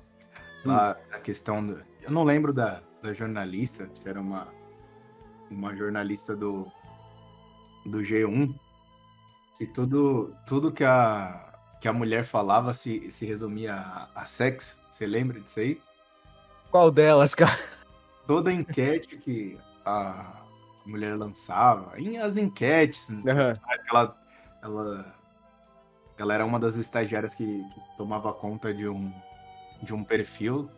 lá, 0.64 0.96
hum. 0.96 1.04
a 1.12 1.18
questão 1.18 1.66
do, 1.66 1.80
eu 2.02 2.10
não 2.10 2.22
lembro 2.22 2.52
da, 2.52 2.82
da 3.02 3.12
jornalista, 3.12 3.90
se 3.92 4.08
era 4.08 4.20
uma 4.20 4.48
uma 5.52 5.74
jornalista 5.74 6.34
do 6.34 6.66
do 7.84 7.98
G1, 7.98 8.54
que 9.58 9.66
tudo 9.66 10.34
tudo 10.46 10.72
que 10.72 10.84
a 10.84 11.52
que 11.80 11.88
a 11.88 11.92
mulher 11.92 12.24
falava 12.24 12.72
se, 12.72 13.10
se 13.10 13.26
resumia 13.26 13.74
a, 13.74 14.08
a 14.14 14.24
sexo. 14.24 14.80
Você 14.88 15.04
lembra 15.04 15.40
disso 15.40 15.58
aí? 15.58 15.82
Qual 16.70 16.92
delas, 16.92 17.34
cara? 17.34 17.58
Toda 18.24 18.52
enquete 18.52 19.16
que 19.16 19.58
a 19.84 20.42
mulher 20.86 21.16
lançava, 21.16 21.98
em 21.98 22.18
as 22.18 22.36
enquetes, 22.36 23.08
uhum. 23.10 23.24
ela, 23.90 24.16
ela, 24.62 25.14
ela 26.16 26.34
era 26.34 26.46
uma 26.46 26.60
das 26.60 26.76
estagiárias 26.76 27.34
que, 27.34 27.44
que 27.44 27.96
tomava 27.96 28.32
conta 28.32 28.72
de 28.72 28.86
um, 28.88 29.12
de 29.82 29.92
um 29.92 30.04
perfil 30.04 30.70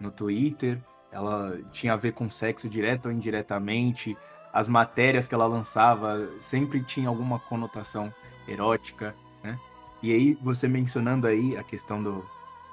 no 0.00 0.10
Twitter. 0.10 0.82
Ela 1.12 1.58
tinha 1.72 1.94
a 1.94 1.96
ver 1.96 2.12
com 2.12 2.30
sexo 2.30 2.68
direto 2.68 3.06
ou 3.06 3.12
indiretamente. 3.12 4.16
As 4.52 4.68
matérias 4.68 5.28
que 5.28 5.34
ela 5.34 5.46
lançava 5.46 6.28
sempre 6.40 6.82
tinha 6.82 7.08
alguma 7.08 7.38
conotação 7.38 8.12
erótica, 8.46 9.14
né? 9.42 9.58
E 10.02 10.12
aí, 10.12 10.38
você 10.42 10.66
mencionando 10.66 11.26
aí 11.26 11.56
a 11.56 11.62
questão 11.62 12.02
do 12.02 12.24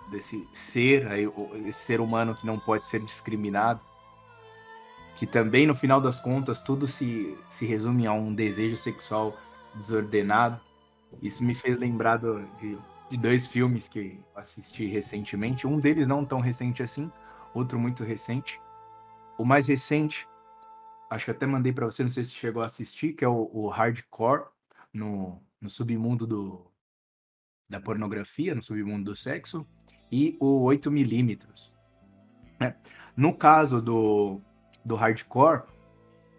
desse 0.10 0.48
ser, 0.54 1.08
aí, 1.08 1.30
esse 1.66 1.80
ser 1.80 2.00
humano 2.00 2.34
que 2.34 2.46
não 2.46 2.58
pode 2.58 2.86
ser 2.86 3.02
discriminado, 3.02 3.84
que 5.18 5.26
também, 5.26 5.66
no 5.66 5.76
final 5.76 6.00
das 6.00 6.20
contas, 6.20 6.62
tudo 6.62 6.88
se, 6.88 7.36
se 7.50 7.66
resume 7.66 8.06
a 8.06 8.14
um 8.14 8.34
desejo 8.34 8.78
sexual 8.78 9.36
desordenado. 9.74 10.60
Isso 11.22 11.44
me 11.44 11.56
fez 11.56 11.78
lembrar 11.80 12.18
do, 12.18 12.40
de, 12.60 12.78
de 13.10 13.18
dois 13.18 13.48
filmes 13.48 13.88
que 13.88 14.20
assisti 14.36 14.86
recentemente. 14.86 15.66
Um 15.66 15.80
deles 15.80 16.08
não 16.08 16.24
tão 16.24 16.40
recente 16.40 16.84
assim, 16.84 17.12
outro 17.54 17.80
muito 17.80 18.04
recente. 18.04 18.60
O 19.38 19.46
mais 19.46 19.68
recente, 19.68 20.28
acho 21.10 21.26
que 21.26 21.32
até 21.32 21.46
mandei 21.46 21.72
para 21.72 21.86
você, 21.86 22.04
não 22.04 22.10
sei 22.10 22.26
se 22.26 22.32
chegou 22.32 22.62
a 22.62 22.66
assistir, 22.66 23.14
que 23.14 23.24
é 23.24 23.28
o, 23.28 23.50
o 23.54 23.68
Hardcore, 23.68 24.46
no, 24.94 25.42
no 25.62 25.70
submundo 25.70 26.26
do, 26.26 26.72
da 27.70 27.80
pornografia, 27.80 28.56
no 28.56 28.64
submundo 28.64 29.12
do 29.12 29.16
sexo, 29.16 29.68
e 30.12 30.38
o 30.40 30.66
8mm. 30.66 31.72
É. 32.60 32.76
No 33.16 33.34
caso 33.34 33.82
do, 33.82 34.42
do 34.84 34.96
hardcore, 34.96 35.64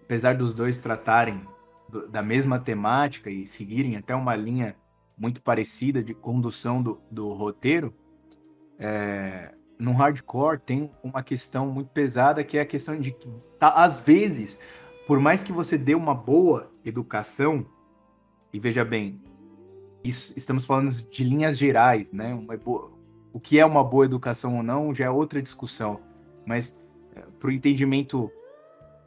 apesar 0.03 0.37
dos 0.37 0.53
dois 0.55 0.81
tratarem 0.81 1.47
do, 1.89 2.09
da 2.09 2.23
mesma 2.23 2.59
temática 2.59 3.31
e 3.31 3.47
seguirem 3.47 3.97
até 3.97 4.15
uma 4.15 4.35
linha 4.35 4.77
muito 5.17 5.43
parecida 5.43 6.03
de 6.03 6.15
condução 6.15 6.83
do, 6.83 7.01
do 7.11 7.29
roteiro, 7.31 7.95
é, 8.79 9.55
no 9.79 9.93
hardcore 9.93 10.59
tem 10.59 10.91
uma 11.03 11.23
questão 11.23 11.67
muito 11.69 11.91
pesada 11.91 12.43
que 12.43 12.59
é 12.59 12.63
a 12.63 12.67
questão 12.67 13.01
de 13.01 13.13
que, 13.13 13.29
tá, 13.59 13.71
às 13.71 14.01
vezes, 14.01 14.59
por 15.07 15.21
mais 15.21 15.43
que 15.43 15.53
você 15.53 15.79
dê 15.79 15.95
uma 15.95 16.15
boa 16.15 16.71
educação, 16.85 17.65
e 18.53 18.59
veja 18.59 18.85
bem, 18.85 19.23
isso, 20.03 20.33
estamos 20.37 20.65
falando 20.65 20.91
de 20.91 21.25
linhas 21.25 21.57
gerais, 21.57 22.11
né? 22.13 22.35
Boa, 22.65 22.91
o 23.33 23.39
que 23.39 23.59
é 23.59 23.65
uma 23.65 23.85
boa 23.85 24.05
educação 24.05 24.57
ou 24.57 24.63
não 24.63 24.93
já 24.93 25.05
é 25.05 25.11
outra 25.11 25.41
discussão, 25.41 26.01
mas 26.45 26.79
é, 27.15 27.21
para 27.39 27.49
o 27.49 27.53
entendimento 27.53 28.31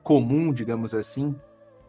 comum, 0.03 0.53
digamos 0.53 0.93
assim, 0.93 1.35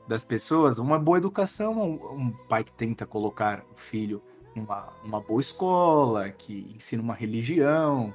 das 0.08 0.24
pessoas, 0.24 0.78
uma 0.78 0.98
boa 0.98 1.18
educação 1.18 1.80
um, 1.80 2.26
um 2.26 2.30
pai 2.48 2.64
que 2.64 2.72
tenta 2.72 3.06
colocar 3.06 3.64
o 3.72 3.76
filho 3.76 4.20
numa, 4.54 4.92
numa 5.04 5.20
boa 5.20 5.40
escola, 5.40 6.30
que 6.30 6.72
ensina 6.74 7.02
uma 7.02 7.14
religião 7.14 8.12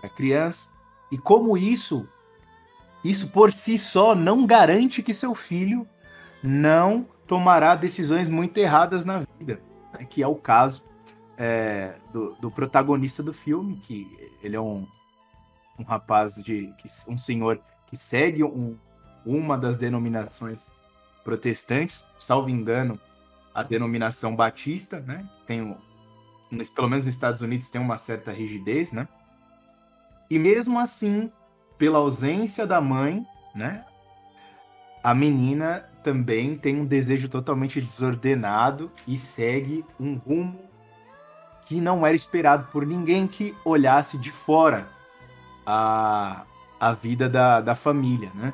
para 0.00 0.10
criança. 0.10 0.68
E 1.10 1.18
como 1.18 1.56
isso, 1.56 2.08
isso 3.04 3.28
por 3.28 3.52
si 3.52 3.78
só 3.78 4.14
não 4.14 4.46
garante 4.46 5.02
que 5.02 5.14
seu 5.14 5.34
filho 5.34 5.86
não 6.42 7.06
tomará 7.26 7.74
decisões 7.74 8.28
muito 8.28 8.58
erradas 8.58 9.04
na 9.04 9.24
vida, 9.38 9.60
né? 9.92 10.04
que 10.04 10.22
é 10.22 10.26
o 10.26 10.36
caso 10.36 10.84
é, 11.36 11.96
do, 12.12 12.34
do, 12.34 12.50
protagonista 12.50 13.22
do 13.22 13.32
filme, 13.32 13.76
que 13.76 14.06
ele 14.42 14.56
é 14.56 14.60
um, 14.60 14.86
um 15.78 15.82
rapaz 15.82 16.36
de 16.36 16.72
um 17.08 17.18
senhor 17.18 17.60
que 17.86 17.96
segue 17.96 18.42
um, 18.42 18.76
uma 19.24 19.58
das 19.58 19.76
denominações 19.76 20.66
protestantes, 21.24 22.06
salvo 22.18 22.48
engano, 22.48 22.98
a 23.52 23.62
denominação 23.62 24.36
batista, 24.36 25.00
né? 25.00 25.28
Tem, 25.46 25.76
pelo 26.74 26.88
menos 26.88 27.06
nos 27.06 27.14
Estados 27.14 27.40
Unidos 27.40 27.70
tem 27.70 27.80
uma 27.80 27.96
certa 27.96 28.30
rigidez, 28.30 28.92
né? 28.92 29.08
E 30.30 30.38
mesmo 30.38 30.78
assim, 30.78 31.30
pela 31.78 31.98
ausência 31.98 32.66
da 32.66 32.80
mãe, 32.80 33.26
né? 33.54 33.84
A 35.02 35.14
menina 35.14 35.88
também 36.02 36.56
tem 36.56 36.80
um 36.80 36.84
desejo 36.84 37.28
totalmente 37.28 37.80
desordenado 37.80 38.90
e 39.06 39.16
segue 39.16 39.84
um 39.98 40.16
rumo 40.16 40.60
que 41.66 41.80
não 41.80 42.06
era 42.06 42.14
esperado 42.14 42.68
por 42.70 42.86
ninguém 42.86 43.26
que 43.26 43.54
olhasse 43.64 44.16
de 44.18 44.30
fora 44.30 44.88
a, 45.64 46.44
a 46.78 46.92
vida 46.92 47.28
da, 47.28 47.60
da 47.60 47.74
família, 47.74 48.30
né? 48.34 48.52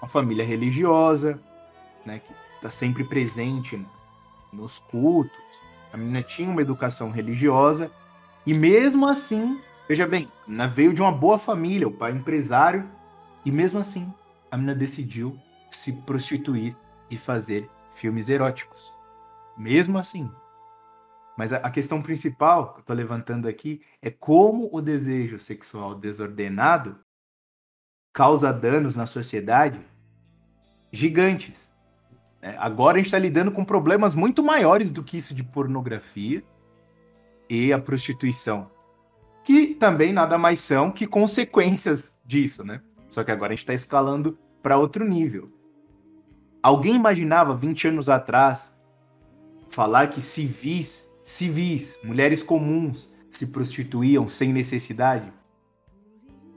uma 0.00 0.08
família 0.08 0.44
religiosa, 0.44 1.38
né, 2.04 2.20
que 2.20 2.32
está 2.56 2.70
sempre 2.70 3.04
presente 3.04 3.80
nos 4.52 4.78
cultos. 4.78 5.38
A 5.92 5.96
menina 5.96 6.22
tinha 6.22 6.50
uma 6.50 6.62
educação 6.62 7.10
religiosa 7.10 7.90
e 8.46 8.54
mesmo 8.54 9.06
assim, 9.06 9.60
veja 9.90 10.06
bem, 10.06 10.30
a 10.56 10.68
veio 10.68 10.94
de 10.94 11.02
uma 11.02 11.10
boa 11.10 11.36
família, 11.36 11.88
o 11.88 11.90
pai 11.90 12.12
empresário 12.12 12.88
e 13.44 13.50
mesmo 13.50 13.76
assim 13.80 14.14
a 14.48 14.56
menina 14.56 14.72
decidiu 14.72 15.36
se 15.68 15.92
prostituir 15.92 16.76
e 17.10 17.16
fazer 17.16 17.68
filmes 17.92 18.28
eróticos. 18.28 18.92
Mesmo 19.58 19.98
assim. 19.98 20.30
Mas 21.36 21.52
a 21.52 21.68
questão 21.70 22.00
principal 22.00 22.72
que 22.72 22.78
eu 22.78 22.80
estou 22.82 22.94
levantando 22.94 23.48
aqui 23.48 23.82
é 24.00 24.12
como 24.12 24.70
o 24.72 24.80
desejo 24.80 25.40
sexual 25.40 25.96
desordenado 25.96 26.96
causa 28.12 28.52
danos 28.52 28.94
na 28.94 29.06
sociedade 29.06 29.80
gigantes. 30.92 31.68
É, 32.40 32.56
agora 32.58 32.94
a 32.94 32.98
gente 32.98 33.06
está 33.06 33.18
lidando 33.18 33.50
com 33.50 33.64
problemas 33.64 34.14
muito 34.14 34.40
maiores 34.40 34.92
do 34.92 35.02
que 35.02 35.18
isso 35.18 35.34
de 35.34 35.42
pornografia 35.42 36.44
e 37.48 37.72
a 37.72 37.78
prostituição, 37.80 38.70
que 39.44 39.74
também 39.74 40.12
nada 40.12 40.36
mais 40.38 40.60
são 40.60 40.90
que 40.90 41.06
consequências 41.06 42.16
disso, 42.24 42.64
né? 42.64 42.80
Só 43.08 43.24
que 43.24 43.30
agora 43.30 43.52
a 43.52 43.56
gente 43.56 43.64
está 43.64 43.74
escalando 43.74 44.38
para 44.62 44.78
outro 44.78 45.04
nível. 45.04 45.50
Alguém 46.62 46.94
imaginava 46.94 47.54
20 47.54 47.88
anos 47.88 48.08
atrás 48.08 48.76
falar 49.68 50.08
que 50.08 50.20
civis, 50.20 51.10
civis, 51.22 51.98
mulheres 52.04 52.42
comuns 52.42 53.10
se 53.30 53.46
prostituíam 53.46 54.28
sem 54.28 54.52
necessidade? 54.52 55.32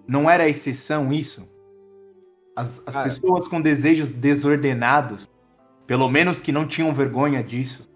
Não 0.07 0.29
era 0.29 0.49
exceção 0.49 1.13
isso? 1.13 1.47
As, 2.55 2.83
as 2.85 3.03
pessoas 3.03 3.47
com 3.47 3.61
desejos 3.61 4.09
desordenados, 4.09 5.29
pelo 5.87 6.09
menos 6.09 6.39
que 6.39 6.51
não 6.51 6.67
tinham 6.67 6.93
vergonha 6.93 7.43
disso, 7.43 7.89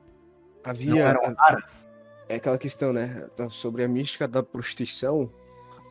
havia 0.64 0.90
não 0.90 0.98
eram 0.98 1.36
raras. 1.36 1.87
É 2.30 2.36
aquela 2.36 2.58
questão, 2.58 2.92
né? 2.92 3.28
Então, 3.34 3.50
sobre 3.50 3.84
a 3.84 3.88
mística 3.88 4.28
da 4.28 4.44
prostituição, 4.44 5.32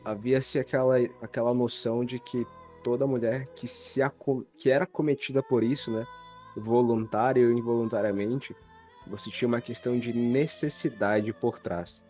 havia-se 0.05 0.59
aquela, 0.59 0.97
aquela 1.21 1.53
noção 1.53 2.05
de 2.05 2.19
que 2.19 2.45
toda 2.83 3.07
mulher 3.07 3.47
que, 3.55 3.67
se 3.67 3.99
que 4.55 4.69
era 4.69 4.85
cometida 4.85 5.41
por 5.41 5.63
isso, 5.63 5.91
né? 5.91 6.05
Voluntária 6.55 7.45
ou 7.45 7.51
involuntariamente, 7.51 8.55
você 9.05 9.29
tinha 9.29 9.47
uma 9.47 9.61
questão 9.61 9.97
de 9.97 10.13
necessidade 10.13 11.33
por 11.33 11.59
trás. 11.59 12.05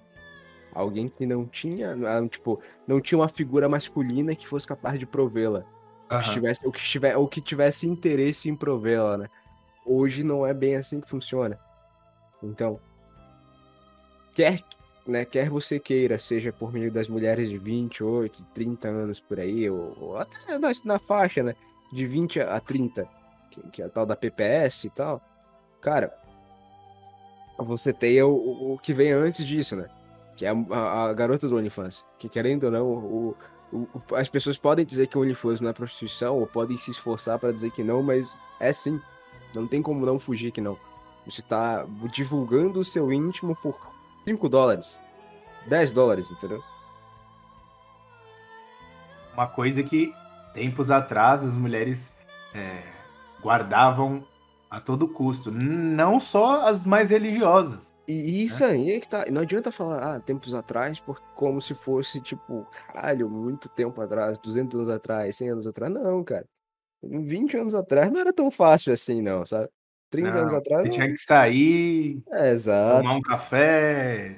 Alguém 0.73 1.07
que 1.07 1.25
não 1.25 1.45
tinha, 1.45 1.95
tipo, 2.29 2.61
não 2.85 2.99
tinha 2.99 3.17
uma 3.17 3.29
figura 3.29 3.67
masculina 3.67 4.35
que 4.35 4.47
fosse 4.47 4.67
capaz 4.67 4.99
de 4.99 5.05
provê-la. 5.05 5.65
Uhum. 6.11 6.19
Que 6.19 6.31
tivesse, 6.31 6.65
ou, 6.65 6.71
que 6.71 6.81
tiver, 6.81 7.17
ou 7.17 7.27
que 7.27 7.41
tivesse 7.41 7.87
interesse 7.87 8.49
em 8.49 8.55
provê-la, 8.55 9.17
né? 9.17 9.27
Hoje 9.85 10.23
não 10.23 10.45
é 10.45 10.53
bem 10.53 10.75
assim 10.75 11.01
que 11.01 11.09
funciona. 11.09 11.59
Então, 12.43 12.79
quer, 14.37 14.63
né, 15.07 15.25
quer 15.25 15.49
você 15.49 15.79
queira, 15.79 16.19
seja 16.19 16.53
por 16.53 16.71
meio 16.71 16.91
das 16.91 17.09
mulheres 17.09 17.49
de 17.49 17.57
28, 17.57 18.45
30 18.53 18.87
anos 18.87 19.19
por 19.19 19.39
aí, 19.39 19.67
ou, 19.67 19.97
ou 19.99 20.17
até 20.17 20.59
na, 20.59 20.69
na, 20.85 20.99
faixa, 20.99 21.41
né? 21.41 21.55
De 21.91 22.05
20 22.05 22.41
a 22.41 22.59
30, 22.59 23.09
que, 23.49 23.61
que 23.71 23.81
é 23.81 23.85
a 23.85 23.89
tal 23.89 24.05
da 24.05 24.15
PPS 24.15 24.83
e 24.83 24.89
tal. 24.91 25.19
Cara, 25.81 26.15
você 27.57 27.91
tem 27.91 28.21
o, 28.21 28.29
o, 28.73 28.77
que 28.77 28.93
vem 28.93 29.11
antes 29.11 29.43
disso, 29.43 29.75
né? 29.75 29.89
Que 30.35 30.45
é 30.45 30.49
a, 30.49 30.53
a, 30.71 31.05
a 31.05 31.13
garota 31.13 31.47
do 31.47 31.57
OnlyFans. 31.57 32.05
Que 32.19 32.29
querendo 32.29 32.65
ou 32.65 32.71
não, 32.71 32.85
o, 32.85 33.35
as 34.15 34.29
pessoas 34.29 34.59
podem 34.59 34.85
dizer 34.85 35.07
que 35.07 35.17
o 35.17 35.21
OnlyFans 35.21 35.61
não 35.61 35.71
é 35.71 35.73
prostituição, 35.73 36.37
ou 36.37 36.45
podem 36.45 36.77
se 36.77 36.91
esforçar 36.91 37.39
para 37.39 37.51
dizer 37.51 37.71
que 37.71 37.83
não, 37.83 38.03
mas 38.03 38.35
é 38.59 38.71
sim. 38.71 39.01
Não 39.55 39.67
tem 39.67 39.81
como 39.81 40.05
não 40.05 40.19
fugir 40.19 40.51
que 40.51 40.61
não. 40.61 40.77
Você 41.25 41.41
está 41.41 41.87
divulgando 42.11 42.79
o 42.79 42.85
seu 42.85 43.11
íntimo 43.11 43.55
por 43.55 43.96
5 44.27 44.49
dólares, 44.49 44.99
10 45.69 45.93
dólares, 45.93 46.29
entendeu? 46.29 46.61
Uma 49.33 49.47
coisa 49.47 49.81
que 49.81 50.13
tempos 50.53 50.91
atrás 50.91 51.45
as 51.45 51.55
mulheres 51.55 52.13
é, 52.53 52.83
guardavam 53.41 54.27
a 54.69 54.81
todo 54.81 55.07
custo, 55.07 55.49
não 55.49 56.19
só 56.19 56.67
as 56.67 56.85
mais 56.85 57.09
religiosas. 57.09 57.93
E 58.05 58.43
isso 58.43 58.63
né? 58.63 58.71
aí 58.71 58.91
é 58.91 58.99
que 58.99 59.07
tá. 59.07 59.25
Não 59.31 59.43
adianta 59.43 59.71
falar, 59.71 60.15
ah, 60.15 60.19
tempos 60.19 60.53
atrás, 60.53 60.99
por, 60.99 61.21
como 61.33 61.61
se 61.61 61.73
fosse, 61.73 62.19
tipo, 62.19 62.67
caralho, 62.71 63.29
muito 63.29 63.69
tempo 63.69 64.01
atrás, 64.01 64.37
200 64.39 64.75
anos 64.75 64.89
atrás, 64.89 65.37
100 65.37 65.49
anos 65.51 65.67
atrás. 65.67 65.93
Não, 65.93 66.21
cara. 66.21 66.45
20 67.01 67.55
anos 67.55 67.73
atrás 67.73 68.11
não 68.11 68.19
era 68.19 68.33
tão 68.33 68.51
fácil 68.51 68.91
assim, 68.91 69.21
não, 69.21 69.45
sabe? 69.45 69.69
30 70.09 70.31
não, 70.31 70.39
anos 70.39 70.53
atrás. 70.53 70.81
Você 70.81 70.87
não... 70.87 70.95
tinha 70.95 71.09
que 71.09 71.19
sair, 71.19 72.21
é, 72.31 72.51
exato. 72.51 73.01
tomar 73.01 73.17
um 73.17 73.21
café. 73.21 74.37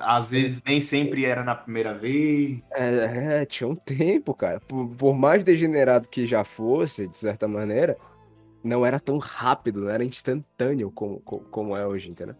Às 0.00 0.30
vezes 0.30 0.62
nem 0.64 0.80
sempre 0.80 1.24
era 1.24 1.42
na 1.42 1.54
primeira 1.54 1.94
vez. 1.94 2.60
É, 2.72 3.40
é 3.40 3.46
tinha 3.46 3.68
um 3.68 3.74
tempo, 3.74 4.34
cara. 4.34 4.60
Por, 4.60 4.88
por 4.88 5.14
mais 5.14 5.42
degenerado 5.42 6.08
que 6.08 6.26
já 6.26 6.44
fosse, 6.44 7.08
de 7.08 7.16
certa 7.16 7.48
maneira, 7.48 7.96
não 8.62 8.84
era 8.84 8.98
tão 9.00 9.18
rápido, 9.18 9.82
não 9.82 9.90
era 9.90 10.04
instantâneo 10.04 10.90
como, 10.90 11.20
como, 11.20 11.42
como 11.44 11.76
é 11.76 11.86
hoje, 11.86 12.10
entendeu? 12.10 12.36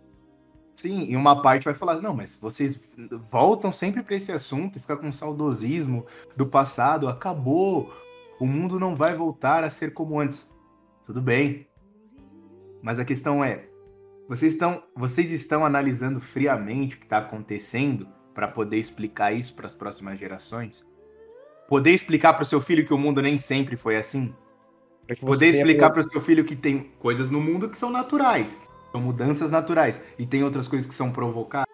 Sim, 0.75 1.07
e 1.11 1.17
uma 1.17 1.43
parte 1.43 1.65
vai 1.65 1.75
falar, 1.75 2.01
não, 2.01 2.15
mas 2.15 2.37
vocês 2.37 2.81
voltam 3.29 3.73
sempre 3.73 4.01
para 4.01 4.15
esse 4.15 4.31
assunto 4.31 4.77
e 4.77 4.81
fica 4.81 4.97
com 4.97 5.11
saudosismo 5.11 6.07
do 6.37 6.47
passado, 6.47 7.09
acabou, 7.09 7.93
o 8.39 8.47
mundo 8.47 8.79
não 8.79 8.95
vai 8.95 9.13
voltar 9.13 9.65
a 9.65 9.71
ser 9.71 9.93
como 9.93 10.21
antes. 10.21 10.49
Tudo 11.05 11.21
bem. 11.21 11.67
Mas 12.89 12.99
a 12.99 13.05
questão 13.05 13.45
é, 13.45 13.67
vocês 14.27 14.55
estão, 14.55 14.83
vocês 14.97 15.31
estão 15.31 15.63
analisando 15.63 16.23
friamente 16.23 16.97
o 16.97 16.99
que 16.99 17.05
está 17.05 17.19
acontecendo 17.19 18.09
para 18.33 18.49
poder 18.49 18.79
explicar 18.79 19.31
isso 19.31 19.55
para 19.55 19.67
as 19.67 19.75
próximas 19.75 20.19
gerações? 20.19 20.89
Poder 21.69 21.91
explicar 21.91 22.33
para 22.33 22.45
o 22.45 22.47
seu 22.47 22.63
filho 22.63 22.87
que 22.87 22.95
o 22.95 22.97
mundo 22.97 23.21
nem 23.21 23.37
sempre 23.37 23.77
foi 23.77 23.97
assim? 23.99 24.35
Poder 25.21 25.49
explicar 25.49 25.91
para 25.91 26.01
o 26.01 26.11
seu 26.11 26.19
filho 26.19 26.47
que 26.47 26.57
tem 26.57 26.91
coisas 26.99 27.31
no 27.31 27.43
mundo 27.43 27.69
que 27.69 27.77
são 27.77 27.91
naturais, 27.91 28.59
são 28.91 29.03
mudanças 29.03 29.51
naturais, 29.51 30.03
e 30.19 30.25
tem 30.25 30.43
outras 30.43 30.67
coisas 30.67 30.89
que 30.89 30.95
são 30.95 31.13
provocadas? 31.13 31.69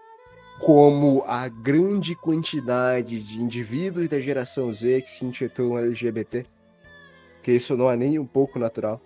Como 0.59 1.23
a 1.29 1.47
grande 1.47 2.17
quantidade 2.17 3.21
de 3.21 3.41
indivíduos 3.41 4.09
da 4.09 4.19
geração 4.19 4.73
Z 4.73 5.03
que 5.03 5.11
se 5.11 5.25
intitulam 5.25 5.79
LGBT. 5.79 6.45
Que 7.41 7.53
isso 7.53 7.77
não 7.77 7.89
é 7.89 7.95
nem 7.95 8.19
um 8.19 8.27
pouco 8.27 8.59
natural. 8.59 9.01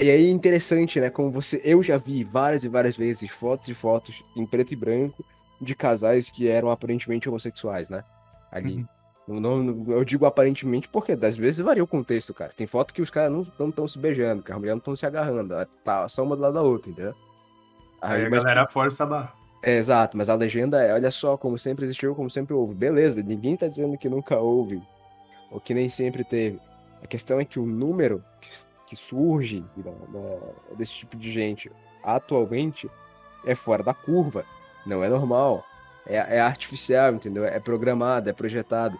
E 0.00 0.10
aí 0.10 0.28
é 0.28 0.30
interessante, 0.30 1.00
né? 1.00 1.10
Como 1.10 1.30
você. 1.30 1.60
Eu 1.64 1.82
já 1.82 1.96
vi 1.96 2.22
várias 2.22 2.62
e 2.62 2.68
várias 2.68 2.96
vezes 2.96 3.28
fotos 3.30 3.68
e 3.68 3.74
fotos 3.74 4.24
em 4.36 4.46
preto 4.46 4.72
e 4.72 4.76
branco 4.76 5.24
de 5.60 5.74
casais 5.74 6.30
que 6.30 6.48
eram 6.48 6.70
aparentemente 6.70 7.28
homossexuais, 7.28 7.88
né? 7.88 8.04
Ali. 8.50 8.76
Uhum. 8.76 9.40
Não, 9.40 9.62
não, 9.62 9.92
eu 9.92 10.04
digo 10.04 10.24
aparentemente 10.24 10.88
porque 10.88 11.12
às 11.12 11.36
vezes 11.36 11.60
varia 11.60 11.84
o 11.84 11.86
contexto, 11.86 12.32
cara. 12.32 12.50
Tem 12.50 12.66
foto 12.66 12.94
que 12.94 13.02
os 13.02 13.10
caras 13.10 13.30
não 13.30 13.68
estão 13.68 13.86
se 13.86 13.98
beijando, 13.98 14.42
que 14.42 14.50
as 14.50 14.56
mulheres 14.56 14.76
não 14.76 14.78
estão 14.78 14.96
se 14.96 15.04
agarrando, 15.04 15.54
tá 15.84 16.08
só 16.08 16.22
uma 16.22 16.34
do 16.34 16.40
lado 16.40 16.54
da 16.54 16.62
outra, 16.62 16.90
entendeu? 16.90 17.14
Aí, 18.00 18.20
Aí 18.20 18.26
a 18.26 18.30
mas... 18.30 18.42
galera 18.42 18.66
força 18.68 19.04
a 19.04 19.06
barra. 19.06 19.32
É, 19.62 19.76
exato, 19.76 20.16
mas 20.16 20.30
a 20.30 20.34
legenda 20.34 20.82
é, 20.82 20.94
olha 20.94 21.10
só, 21.10 21.36
como 21.36 21.58
sempre 21.58 21.84
existiu, 21.84 22.14
como 22.14 22.30
sempre 22.30 22.54
houve. 22.54 22.74
Beleza, 22.74 23.22
ninguém 23.22 23.54
tá 23.54 23.66
dizendo 23.66 23.98
que 23.98 24.08
nunca 24.08 24.38
houve, 24.38 24.80
ou 25.50 25.60
que 25.60 25.74
nem 25.74 25.90
sempre 25.90 26.24
teve. 26.24 26.58
A 27.02 27.06
questão 27.06 27.38
é 27.38 27.44
que 27.44 27.58
o 27.58 27.66
número 27.66 28.24
que 28.88 28.96
surge 28.96 29.62
da, 29.76 29.90
da, 29.90 30.74
desse 30.74 30.94
tipo 30.94 31.14
de 31.14 31.30
gente 31.30 31.70
atualmente 32.02 32.90
é 33.44 33.54
fora 33.54 33.82
da 33.82 33.92
curva. 33.92 34.46
Não 34.86 35.04
é 35.04 35.08
normal. 35.10 35.62
É, 36.06 36.16
é 36.38 36.40
artificial, 36.40 37.12
entendeu? 37.12 37.44
É 37.44 37.60
programado, 37.60 38.30
é 38.30 38.32
projetado. 38.32 38.98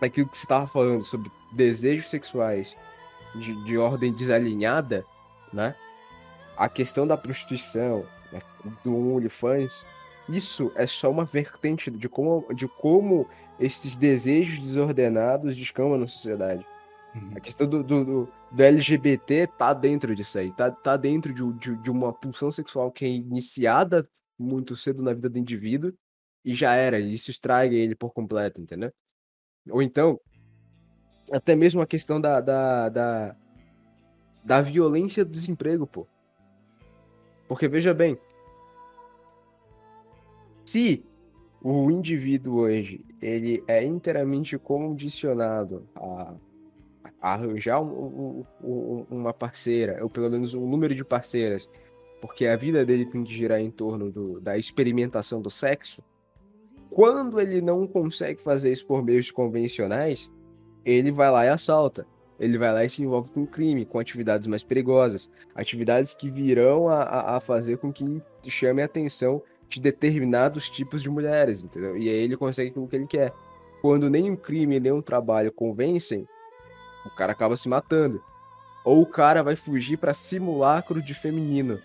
Aquilo 0.00 0.28
que 0.28 0.38
você 0.38 0.46
estava 0.46 0.66
falando 0.66 1.02
sobre 1.02 1.30
desejos 1.52 2.08
sexuais 2.08 2.74
de, 3.34 3.54
de 3.64 3.76
ordem 3.76 4.10
desalinhada, 4.10 5.04
né? 5.52 5.74
A 6.56 6.68
questão 6.68 7.06
da 7.06 7.18
prostituição, 7.18 8.06
né? 8.32 8.38
do 8.82 8.96
OnlyFans, 8.96 9.84
isso 10.26 10.72
é 10.74 10.86
só 10.86 11.10
uma 11.10 11.26
vertente 11.26 11.90
de 11.90 12.08
como, 12.08 12.46
de 12.54 12.66
como 12.66 13.28
esses 13.60 13.96
desejos 13.96 14.58
desordenados 14.58 15.54
descambam 15.54 15.98
na 15.98 16.08
sociedade. 16.08 16.66
Uhum. 17.16 17.32
A 17.34 17.40
questão 17.40 17.66
do, 17.66 17.82
do, 17.82 18.04
do, 18.04 18.28
do, 18.52 18.62
LGBT 18.62 19.46
tá 19.46 19.72
dentro 19.72 20.14
disso 20.14 20.38
aí, 20.38 20.52
tá, 20.52 20.70
tá 20.70 20.96
dentro 20.96 21.32
de, 21.32 21.52
de, 21.54 21.76
de 21.82 21.90
uma 21.90 22.12
pulsão 22.12 22.50
sexual 22.50 22.92
que 22.92 23.04
é 23.04 23.08
iniciada 23.08 24.06
muito 24.38 24.76
cedo 24.76 25.02
na 25.02 25.14
vida 25.14 25.30
do 25.30 25.38
indivíduo 25.38 25.92
e 26.44 26.54
já 26.54 26.74
era, 26.74 26.98
isso 26.98 27.30
estraga 27.30 27.74
ele 27.74 27.94
por 27.94 28.12
completo, 28.12 28.60
entendeu? 28.60 28.92
Ou 29.70 29.82
então, 29.82 30.20
até 31.32 31.56
mesmo 31.56 31.80
a 31.80 31.86
questão 31.86 32.20
da, 32.20 32.40
da, 32.40 32.88
da, 32.88 33.36
da 34.44 34.60
violência 34.60 35.24
do 35.24 35.30
desemprego, 35.30 35.86
pô. 35.86 36.06
Porque 37.48 37.66
veja 37.66 37.94
bem, 37.94 38.18
se 40.64 41.04
o 41.62 41.90
indivíduo 41.90 42.60
hoje 42.60 43.04
ele 43.20 43.64
é 43.66 43.82
inteiramente 43.82 44.58
condicionado 44.58 45.88
a 45.94 46.34
arranjar 47.20 47.80
um, 47.80 48.44
um, 48.62 49.06
uma 49.10 49.32
parceira, 49.32 49.98
ou 50.02 50.10
pelo 50.10 50.30
menos 50.30 50.54
um 50.54 50.66
número 50.68 50.94
de 50.94 51.04
parceiras 51.04 51.68
porque 52.20 52.46
a 52.46 52.56
vida 52.56 52.84
dele 52.84 53.06
tem 53.06 53.22
que 53.22 53.32
girar 53.32 53.60
em 53.60 53.70
torno 53.70 54.10
do, 54.10 54.40
da 54.40 54.56
experimentação 54.56 55.40
do 55.40 55.50
sexo, 55.50 56.02
quando 56.90 57.40
ele 57.40 57.60
não 57.60 57.86
consegue 57.86 58.40
fazer 58.40 58.72
isso 58.72 58.86
por 58.86 59.04
meios 59.04 59.30
convencionais, 59.30 60.30
ele 60.84 61.10
vai 61.10 61.30
lá 61.30 61.44
e 61.44 61.48
assalta. 61.48 62.06
Ele 62.38 62.58
vai 62.58 62.72
lá 62.72 62.84
e 62.84 62.90
se 62.90 63.02
envolve 63.02 63.30
com 63.30 63.46
crime, 63.46 63.86
com 63.86 63.98
atividades 63.98 64.46
mais 64.46 64.62
perigosas, 64.62 65.30
atividades 65.54 66.14
que 66.14 66.30
virão 66.30 66.88
a, 66.88 67.36
a 67.36 67.40
fazer 67.40 67.78
com 67.78 67.90
que 67.90 68.20
chame 68.48 68.82
a 68.82 68.84
atenção 68.84 69.42
de 69.68 69.80
determinados 69.80 70.68
tipos 70.68 71.02
de 71.02 71.08
mulheres, 71.08 71.64
entendeu? 71.64 71.96
E 71.96 72.08
aí 72.08 72.16
ele 72.16 72.36
consegue 72.36 72.78
o 72.78 72.86
que 72.86 72.96
ele 72.96 73.06
quer. 73.06 73.32
Quando 73.80 74.10
nem 74.10 74.30
um 74.30 74.36
crime, 74.36 74.78
nem 74.78 74.92
um 74.92 75.00
trabalho 75.00 75.50
convencem, 75.50 76.28
o 77.06 77.16
cara 77.16 77.32
acaba 77.32 77.56
se 77.56 77.68
matando. 77.68 78.22
Ou 78.84 79.02
o 79.02 79.06
cara 79.06 79.42
vai 79.42 79.56
fugir 79.56 79.96
para 79.96 80.14
simulacro 80.14 81.02
de 81.02 81.14
feminino 81.14 81.80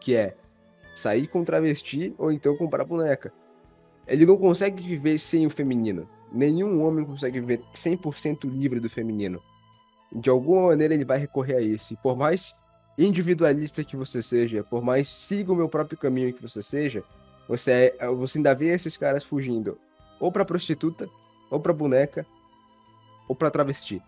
que 0.00 0.16
é 0.16 0.36
sair 0.94 1.26
com 1.28 1.44
travesti 1.44 2.14
ou 2.18 2.32
então 2.32 2.56
comprar 2.56 2.84
boneca. 2.84 3.32
Ele 4.06 4.26
não 4.26 4.36
consegue 4.36 4.82
viver 4.82 5.18
sem 5.18 5.46
o 5.46 5.50
feminino. 5.50 6.08
Nenhum 6.32 6.82
homem 6.82 7.04
consegue 7.04 7.40
viver 7.40 7.62
100% 7.72 8.50
livre 8.50 8.80
do 8.80 8.90
feminino. 8.90 9.40
De 10.12 10.28
alguma 10.28 10.68
maneira 10.68 10.92
ele 10.92 11.04
vai 11.04 11.18
recorrer 11.18 11.56
a 11.56 11.60
isso. 11.60 11.94
E 11.94 11.96
por 11.96 12.16
mais 12.16 12.54
individualista 12.98 13.84
que 13.84 13.96
você 13.96 14.20
seja, 14.22 14.62
por 14.62 14.82
mais 14.82 15.08
siga 15.08 15.52
o 15.52 15.56
meu 15.56 15.68
próprio 15.68 15.98
caminho 15.98 16.34
que 16.34 16.42
você 16.42 16.60
seja, 16.60 17.02
você, 17.48 17.94
é, 17.98 18.08
você 18.08 18.38
ainda 18.38 18.54
vê 18.54 18.68
esses 18.68 18.96
caras 18.96 19.24
fugindo 19.24 19.78
ou 20.22 20.30
para 20.30 20.44
prostituta, 20.44 21.08
ou 21.50 21.58
para 21.58 21.72
boneca, 21.72 22.24
ou 23.28 23.34
para 23.34 23.50
travesti. 23.50 24.00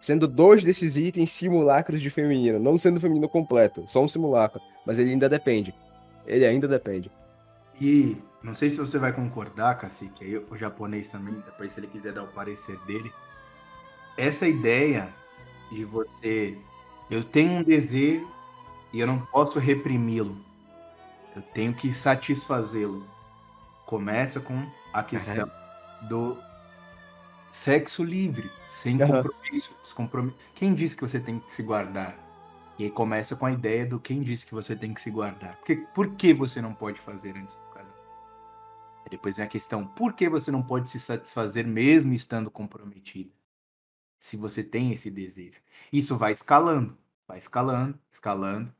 Sendo 0.00 0.26
dois 0.26 0.64
desses 0.64 0.96
itens 0.96 1.30
simulacros 1.30 2.00
de 2.00 2.08
feminino, 2.08 2.58
não 2.58 2.78
sendo 2.78 2.98
feminino 2.98 3.28
completo, 3.28 3.84
só 3.86 4.02
um 4.02 4.08
simulacro. 4.08 4.60
Mas 4.86 4.98
ele 4.98 5.10
ainda 5.10 5.28
depende. 5.28 5.74
Ele 6.26 6.46
ainda 6.46 6.66
depende. 6.66 7.10
E 7.80 8.16
não 8.42 8.54
sei 8.54 8.70
se 8.70 8.78
você 8.78 8.98
vai 8.98 9.12
concordar, 9.12 9.76
Cacique, 9.76 10.24
aí 10.24 10.38
o 10.38 10.56
japonês 10.56 11.10
também, 11.10 11.34
depois 11.44 11.72
se 11.72 11.80
ele 11.80 11.86
quiser 11.86 12.12
dar 12.12 12.22
o 12.22 12.28
parecer 12.28 12.78
dele. 12.86 13.12
Essa 14.16 14.48
ideia 14.48 15.08
de 15.70 15.84
você. 15.84 16.56
Eu 17.10 17.22
tenho 17.22 17.52
um 17.52 17.62
desejo 17.62 18.26
e 18.92 19.00
eu 19.00 19.06
não 19.06 19.18
posso 19.26 19.58
reprimi-lo. 19.58 20.36
Eu 21.36 21.42
tenho 21.42 21.74
que 21.74 21.92
satisfazê-lo. 21.92 23.06
Começa 23.86 24.40
com 24.40 24.64
a 24.92 25.02
questão 25.02 25.50
do 26.08 26.36
sexo 27.50 28.02
livre, 28.04 28.50
sem 28.68 28.98
compromisso. 28.98 29.74
Quem 30.54 30.74
disse 30.74 30.96
que 30.96 31.02
você 31.02 31.20
tem 31.20 31.38
que 31.38 31.50
se 31.50 31.62
guardar? 31.62 32.16
E 32.78 32.84
aí 32.84 32.90
começa 32.90 33.36
com 33.36 33.44
a 33.44 33.52
ideia 33.52 33.84
do 33.84 34.00
quem 34.00 34.22
disse 34.22 34.46
que 34.46 34.54
você 34.54 34.74
tem 34.74 34.94
que 34.94 35.00
se 35.00 35.10
guardar. 35.10 35.56
Porque, 35.56 35.76
por 35.94 36.14
que 36.14 36.32
você 36.32 36.62
não 36.62 36.72
pode 36.72 36.98
fazer 36.98 37.36
antes 37.36 37.54
do 37.54 37.74
casamento? 37.74 38.00
E 39.04 39.10
depois 39.10 39.38
é 39.38 39.42
a 39.42 39.46
questão, 39.46 39.86
por 39.86 40.14
que 40.14 40.28
você 40.28 40.50
não 40.50 40.62
pode 40.62 40.88
se 40.88 40.98
satisfazer 40.98 41.66
mesmo 41.66 42.14
estando 42.14 42.50
comprometido? 42.50 43.30
Se 44.18 44.36
você 44.36 44.62
tem 44.62 44.92
esse 44.92 45.10
desejo. 45.10 45.60
Isso 45.92 46.16
vai 46.16 46.32
escalando, 46.32 46.96
vai 47.28 47.38
escalando, 47.38 47.98
escalando. 48.10 48.74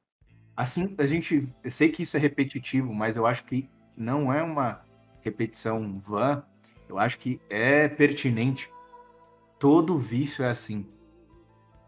Assim, 0.57 0.95
a 0.99 1.07
gente, 1.07 1.49
eu 1.63 1.71
sei 1.71 1.91
que 1.91 2.03
isso 2.03 2.17
é 2.17 2.21
repetitivo, 2.21 2.95
mas 2.95 3.17
eu 3.17 3.27
acho 3.27 3.45
que 3.45 3.69
não 3.97 4.33
é 4.33 4.43
uma 4.43 4.83
repetição 5.21 5.99
vã. 5.99 6.43
Eu 6.91 6.99
acho 6.99 7.19
que 7.19 7.41
é 7.49 7.89
pertinente. 7.89 8.71
Todo 9.59 9.97
vício 9.97 10.45
é 10.45 10.51
assim. 10.51 10.87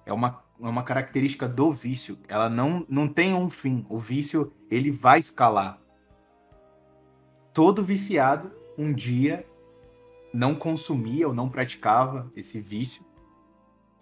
É 0.07 0.13
uma 0.13 0.43
é 0.61 0.69
uma 0.69 0.85
característica 0.85 1.49
do 1.49 1.73
vício. 1.73 2.17
Ela 2.29 2.49
não, 2.49 2.87
não 2.89 3.09
tem 3.09 3.35
um 3.35 3.51
fim. 3.51 3.85
O 3.89 3.99
vício, 3.99 4.53
ele 4.71 4.93
vai 4.93 5.19
escalar. 5.19 5.81
Todo 7.53 7.83
viciado, 7.83 8.53
um 8.79 8.95
dia, 8.95 9.45
não 10.33 10.55
consumia 10.55 11.27
ou 11.27 11.35
não 11.35 11.49
praticava 11.49 12.31
esse 12.37 12.61
vício 12.61 13.05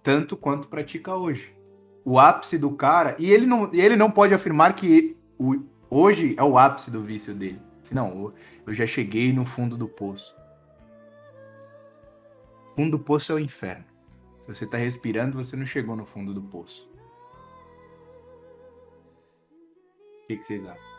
tanto 0.02 0.36
quanto 0.36 0.68
pratica 0.68 1.14
hoje. 1.14 1.54
O 2.04 2.18
ápice 2.18 2.58
do 2.58 2.72
cara, 2.72 3.14
e 3.18 3.30
ele 3.30 3.46
não, 3.46 3.70
ele 3.72 3.96
não 3.96 4.10
pode 4.10 4.32
afirmar 4.34 4.74
que 4.74 5.16
o, 5.38 5.62
hoje 5.88 6.34
é 6.38 6.42
o 6.42 6.58
ápice 6.58 6.90
do 6.90 7.02
vício 7.02 7.34
dele. 7.34 7.60
Não, 7.90 8.32
eu 8.66 8.74
já 8.74 8.86
cheguei 8.86 9.32
no 9.32 9.44
fundo 9.44 9.76
do 9.76 9.88
poço. 9.88 10.34
Fundo 12.74 12.98
do 12.98 13.04
poço 13.04 13.32
é 13.32 13.34
o 13.34 13.38
inferno 13.38 13.84
você 14.54 14.64
está 14.64 14.76
respirando, 14.76 15.42
você 15.42 15.56
não 15.56 15.64
chegou 15.64 15.94
no 15.94 16.04
fundo 16.04 16.34
do 16.34 16.42
poço. 16.42 16.90
O 20.24 20.26
que, 20.26 20.36
que 20.36 20.42
vocês 20.42 20.64
acham? 20.66 20.90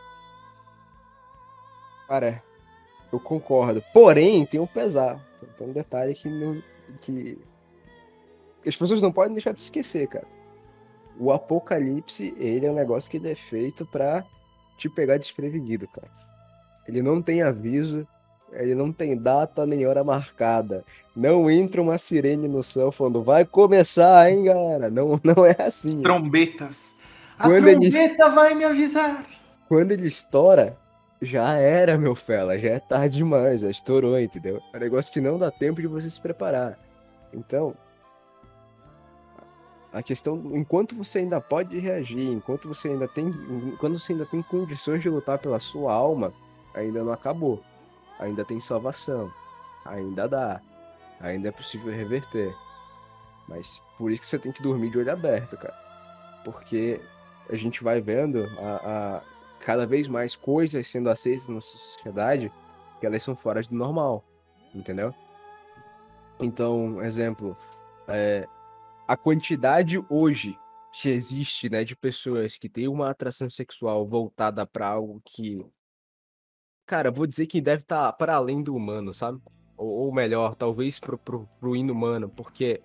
Cara, 2.08 2.44
eu 3.12 3.20
concordo. 3.20 3.84
Porém, 3.94 4.46
tem 4.46 4.60
um 4.60 4.68
pesar. 4.68 5.20
Tem 5.58 5.68
um 5.68 5.74
detalhe 5.74 6.14
que, 6.14 6.30
não, 6.30 6.62
que, 7.02 7.38
que 8.62 8.70
as 8.70 8.76
pessoas 8.76 9.02
não 9.02 9.12
podem 9.12 9.34
deixar 9.34 9.54
de 9.54 9.62
esquecer, 9.62 10.08
cara. 10.08 10.28
O 11.18 11.32
apocalipse, 11.32 12.34
ele 12.38 12.66
é 12.66 12.72
um 12.72 12.76
negócio 12.76 13.12
que 13.12 13.18
ele 13.18 13.32
é 13.32 13.36
feito 13.36 13.86
pra 13.86 14.26
te 14.78 14.90
pegar 14.90 15.18
desprevenido, 15.18 15.88
cara. 15.88 16.10
ele 16.88 17.02
não 17.02 17.22
tem 17.22 17.42
aviso, 17.42 18.08
ele 18.54 18.76
não 18.76 18.92
tem 18.92 19.18
data 19.18 19.66
nem 19.66 19.86
hora 19.86 20.04
marcada. 20.04 20.84
Não 21.16 21.50
entra 21.50 21.82
uma 21.82 21.98
sirene 21.98 22.48
no 22.48 22.64
céu 22.64 22.92
falando, 22.92 23.24
vai 23.24 23.46
começar, 23.46 24.30
hein, 24.30 24.44
galera? 24.44 24.90
Não, 24.90 25.20
não 25.24 25.46
é 25.46 25.56
assim. 25.60 26.02
Trombetas. 26.02 26.96
A 27.40 27.44
Quando 27.44 27.66
trombeta 27.66 28.30
vai 28.30 28.54
me 28.54 28.66
avisar. 28.66 29.26
Quando 29.68 29.92
ele 29.94 30.08
estoura, 30.08 30.78
já 31.22 31.56
era, 31.56 31.98
meu 31.98 32.16
fela. 32.16 32.58
Já 32.58 32.70
é 32.70 32.80
tarde 32.80 33.18
demais, 33.18 33.62
já 33.62 33.70
estourou, 33.70 34.20
entendeu? 34.20 34.62
É 34.74 34.78
um 34.78 34.80
negócio 34.80 35.12
que 35.12 35.22
não 35.22 35.40
dá 35.40 35.50
tempo 35.50 35.82
de 35.82 35.88
você 35.88 36.10
se 36.10 36.20
preparar. 36.20 36.78
Então, 37.34 37.74
a 39.94 40.04
questão, 40.04 40.42
enquanto 40.54 40.96
você 40.96 41.20
ainda 41.20 41.40
pode 41.40 41.78
reagir, 41.80 42.30
enquanto 42.30 42.68
você 42.68 42.90
ainda 42.90 43.08
tem, 43.08 43.28
enquanto 43.28 44.00
você 44.00 44.14
ainda 44.14 44.26
tem 44.26 44.42
condições 44.42 45.02
de 45.02 45.10
lutar 45.10 45.38
pela 45.38 45.60
sua 45.60 45.94
alma, 45.94 46.34
ainda 46.74 47.04
não 47.04 47.12
acabou. 47.12 47.64
Ainda 48.22 48.46
tem 48.46 48.62
salvação. 48.62 49.34
Ainda 49.84 50.28
dá. 50.28 50.62
Ainda 51.20 51.50
é 51.50 51.52
possível 51.52 51.92
reverter. 51.92 52.56
Mas 53.48 53.82
por 53.98 54.12
isso 54.12 54.22
que 54.22 54.28
você 54.28 54.40
tem 54.40 54.52
que 54.52 54.64
dormir 54.64 54.90
de 54.90 55.00
olho 55.00 55.12
aberto, 55.12 55.58
cara. 55.58 55.78
Porque 56.46 57.02
a 57.50 57.56
gente 57.56 57.84
vai 57.84 58.00
vendo 58.00 58.46
a, 58.60 59.18
a 59.18 59.22
cada 59.60 59.86
vez 59.86 60.08
mais 60.08 60.36
coisas 60.36 60.88
sendo 60.88 61.10
aceitas 61.10 61.48
na 61.48 61.60
sociedade 61.62 62.52
que 63.00 63.06
elas 63.06 63.22
são 63.22 63.36
fora 63.36 63.62
do 63.62 63.76
normal, 63.76 64.24
entendeu? 64.74 65.14
Então, 66.40 67.04
exemplo, 67.04 67.58
é, 68.08 68.48
a 69.08 69.18
quantidade 69.18 70.04
hoje 70.10 70.58
que 70.92 71.10
existe, 71.10 71.70
né, 71.70 71.84
de 71.84 71.96
pessoas 71.96 72.58
que 72.58 72.68
têm 72.68 72.88
uma 72.88 73.10
atração 73.10 73.50
sexual 73.50 74.06
voltada 74.06 74.66
para 74.66 74.88
algo 74.88 75.22
que, 75.24 75.66
cara, 76.92 77.10
vou 77.10 77.26
dizer 77.26 77.48
que 77.48 77.62
deve 77.62 77.84
estar 77.84 78.08
tá 78.08 78.12
para 78.12 78.36
além 78.36 78.62
do 78.62 78.76
humano, 78.76 79.14
sabe? 79.14 79.40
Ou, 79.78 79.88
ou 79.88 80.14
melhor, 80.14 80.54
talvez 80.54 81.00
pro, 81.00 81.18
pro, 81.18 81.48
pro 81.58 81.74
inumano, 81.74 82.28
porque 82.28 82.82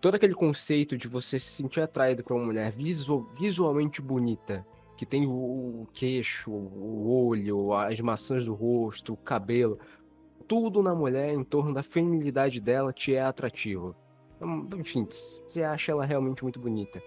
todo 0.00 0.16
aquele 0.16 0.34
conceito 0.34 0.98
de 0.98 1.06
você 1.06 1.38
se 1.38 1.50
sentir 1.50 1.82
atraído 1.82 2.24
por 2.24 2.34
uma 2.34 2.46
mulher 2.46 2.72
visual, 2.72 3.30
visualmente 3.38 4.02
bonita, 4.02 4.66
que 4.96 5.06
tem 5.06 5.24
o 5.24 5.86
queixo, 5.92 6.50
o 6.50 7.28
olho, 7.28 7.72
as 7.74 8.00
maçãs 8.00 8.44
do 8.44 8.54
rosto, 8.54 9.12
o 9.12 9.16
cabelo, 9.16 9.78
tudo 10.48 10.82
na 10.82 10.96
mulher 10.96 11.32
em 11.32 11.44
torno 11.44 11.72
da 11.72 11.82
feminilidade 11.84 12.60
dela 12.60 12.92
te 12.92 13.14
é 13.14 13.22
atrativo. 13.22 13.94
Então, 14.34 14.80
enfim, 14.80 15.06
você 15.08 15.62
acha 15.62 15.92
ela 15.92 16.04
realmente 16.04 16.42
muito 16.42 16.58
bonita. 16.58 17.00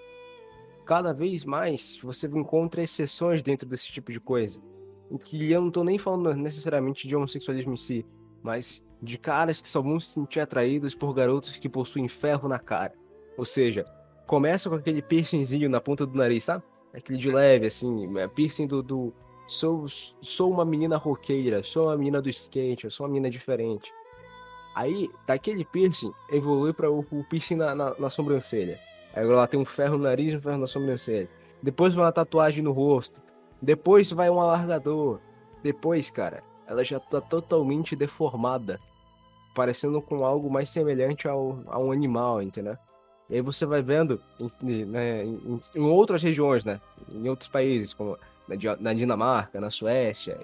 Cada 0.85 1.11
vez 1.11 1.43
mais 1.43 1.99
você 2.01 2.25
encontra 2.25 2.81
exceções 2.81 3.41
dentro 3.41 3.67
desse 3.67 3.87
tipo 3.87 4.13
de 4.13 4.21
coisa. 4.21 4.61
Em 5.09 5.17
que 5.17 5.51
eu 5.51 5.61
não 5.61 5.71
tô 5.71 5.83
nem 5.83 5.97
falando 5.97 6.33
necessariamente 6.35 7.07
de 7.07 7.15
homossexualismo 7.15 7.73
em 7.73 7.77
si, 7.77 8.05
mas 8.43 8.83
de 9.01 9.17
caras 9.17 9.61
que 9.61 9.67
só 9.67 9.81
vão 9.81 9.99
se 9.99 10.13
sentir 10.13 10.39
atraídos 10.39 10.95
por 10.95 11.13
garotos 11.13 11.57
que 11.57 11.69
possuem 11.69 12.07
ferro 12.07 12.49
na 12.49 12.59
cara. 12.59 12.93
Ou 13.37 13.45
seja, 13.45 13.85
começa 14.25 14.69
com 14.69 14.75
aquele 14.75 15.01
piercingzinho 15.01 15.69
na 15.69 15.79
ponta 15.79 16.05
do 16.05 16.17
nariz, 16.17 16.43
sabe? 16.43 16.63
Aquele 16.93 17.19
de 17.19 17.31
leve, 17.31 17.67
assim, 17.67 18.17
é 18.17 18.27
piercing 18.27 18.65
do, 18.65 18.81
do 18.81 19.13
sou, 19.47 19.85
sou 19.87 20.51
uma 20.51 20.65
menina 20.65 20.97
roqueira, 20.97 21.63
sou 21.63 21.85
uma 21.85 21.97
menina 21.97 22.21
do 22.21 22.29
skate, 22.29 22.89
sou 22.89 23.05
uma 23.05 23.13
menina 23.13 23.29
diferente. 23.29 23.93
Aí, 24.75 25.09
daquele 25.25 25.65
piercing, 25.65 26.13
evolui 26.29 26.73
para 26.73 26.91
o, 26.91 26.99
o, 26.99 27.23
piercing 27.23 27.55
na, 27.55 27.73
na, 27.73 27.95
na, 27.97 28.09
sobrancelha. 28.09 28.79
Aí 29.13 29.23
ela 29.23 29.47
tem 29.47 29.59
um 29.59 29.65
ferro 29.65 29.97
no 29.97 30.03
nariz 30.03 30.33
e 30.33 30.37
um 30.37 30.41
ferro 30.41 30.59
na 30.59 30.67
sobrancelha. 30.67 31.29
Depois 31.63 31.95
uma 31.95 32.11
tatuagem 32.11 32.63
no 32.63 32.71
rosto. 32.71 33.21
Depois 33.61 34.11
vai 34.11 34.29
um 34.29 34.39
alargador. 34.39 35.19
Depois, 35.63 36.09
cara, 36.09 36.43
ela 36.65 36.83
já 36.83 36.99
tá 36.99 37.19
totalmente 37.19 37.95
deformada. 37.95 38.79
Parecendo 39.55 40.01
com 40.01 40.23
algo 40.23 40.51
mais 40.51 40.69
semelhante 40.69 41.27
ao, 41.27 41.59
a 41.67 41.79
um 41.79 41.91
animal, 41.91 42.41
entendeu? 42.41 42.77
E 43.29 43.35
aí 43.35 43.41
você 43.41 43.65
vai 43.65 43.81
vendo 43.81 44.21
né, 44.61 45.25
em, 45.25 45.59
em 45.75 45.81
outras 45.81 46.21
regiões, 46.21 46.63
né? 46.63 46.79
Em 47.09 47.27
outros 47.27 47.49
países, 47.49 47.93
como 47.93 48.17
na 48.79 48.93
Dinamarca, 48.93 49.59
na 49.59 49.69
Suécia, 49.69 50.39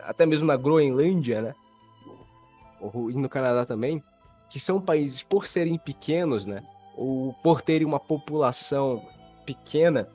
até 0.00 0.26
mesmo 0.26 0.46
na 0.46 0.56
Groenlândia, 0.56 1.42
né? 1.42 1.54
Ou 2.80 3.10
no 3.10 3.28
Canadá 3.28 3.64
também, 3.64 4.02
que 4.50 4.58
são 4.58 4.80
países 4.80 5.22
por 5.22 5.46
serem 5.46 5.78
pequenos, 5.78 6.44
né? 6.44 6.62
Ou 6.96 7.32
por 7.34 7.62
terem 7.62 7.86
uma 7.86 8.00
população 8.00 9.06
pequena, 9.46 10.08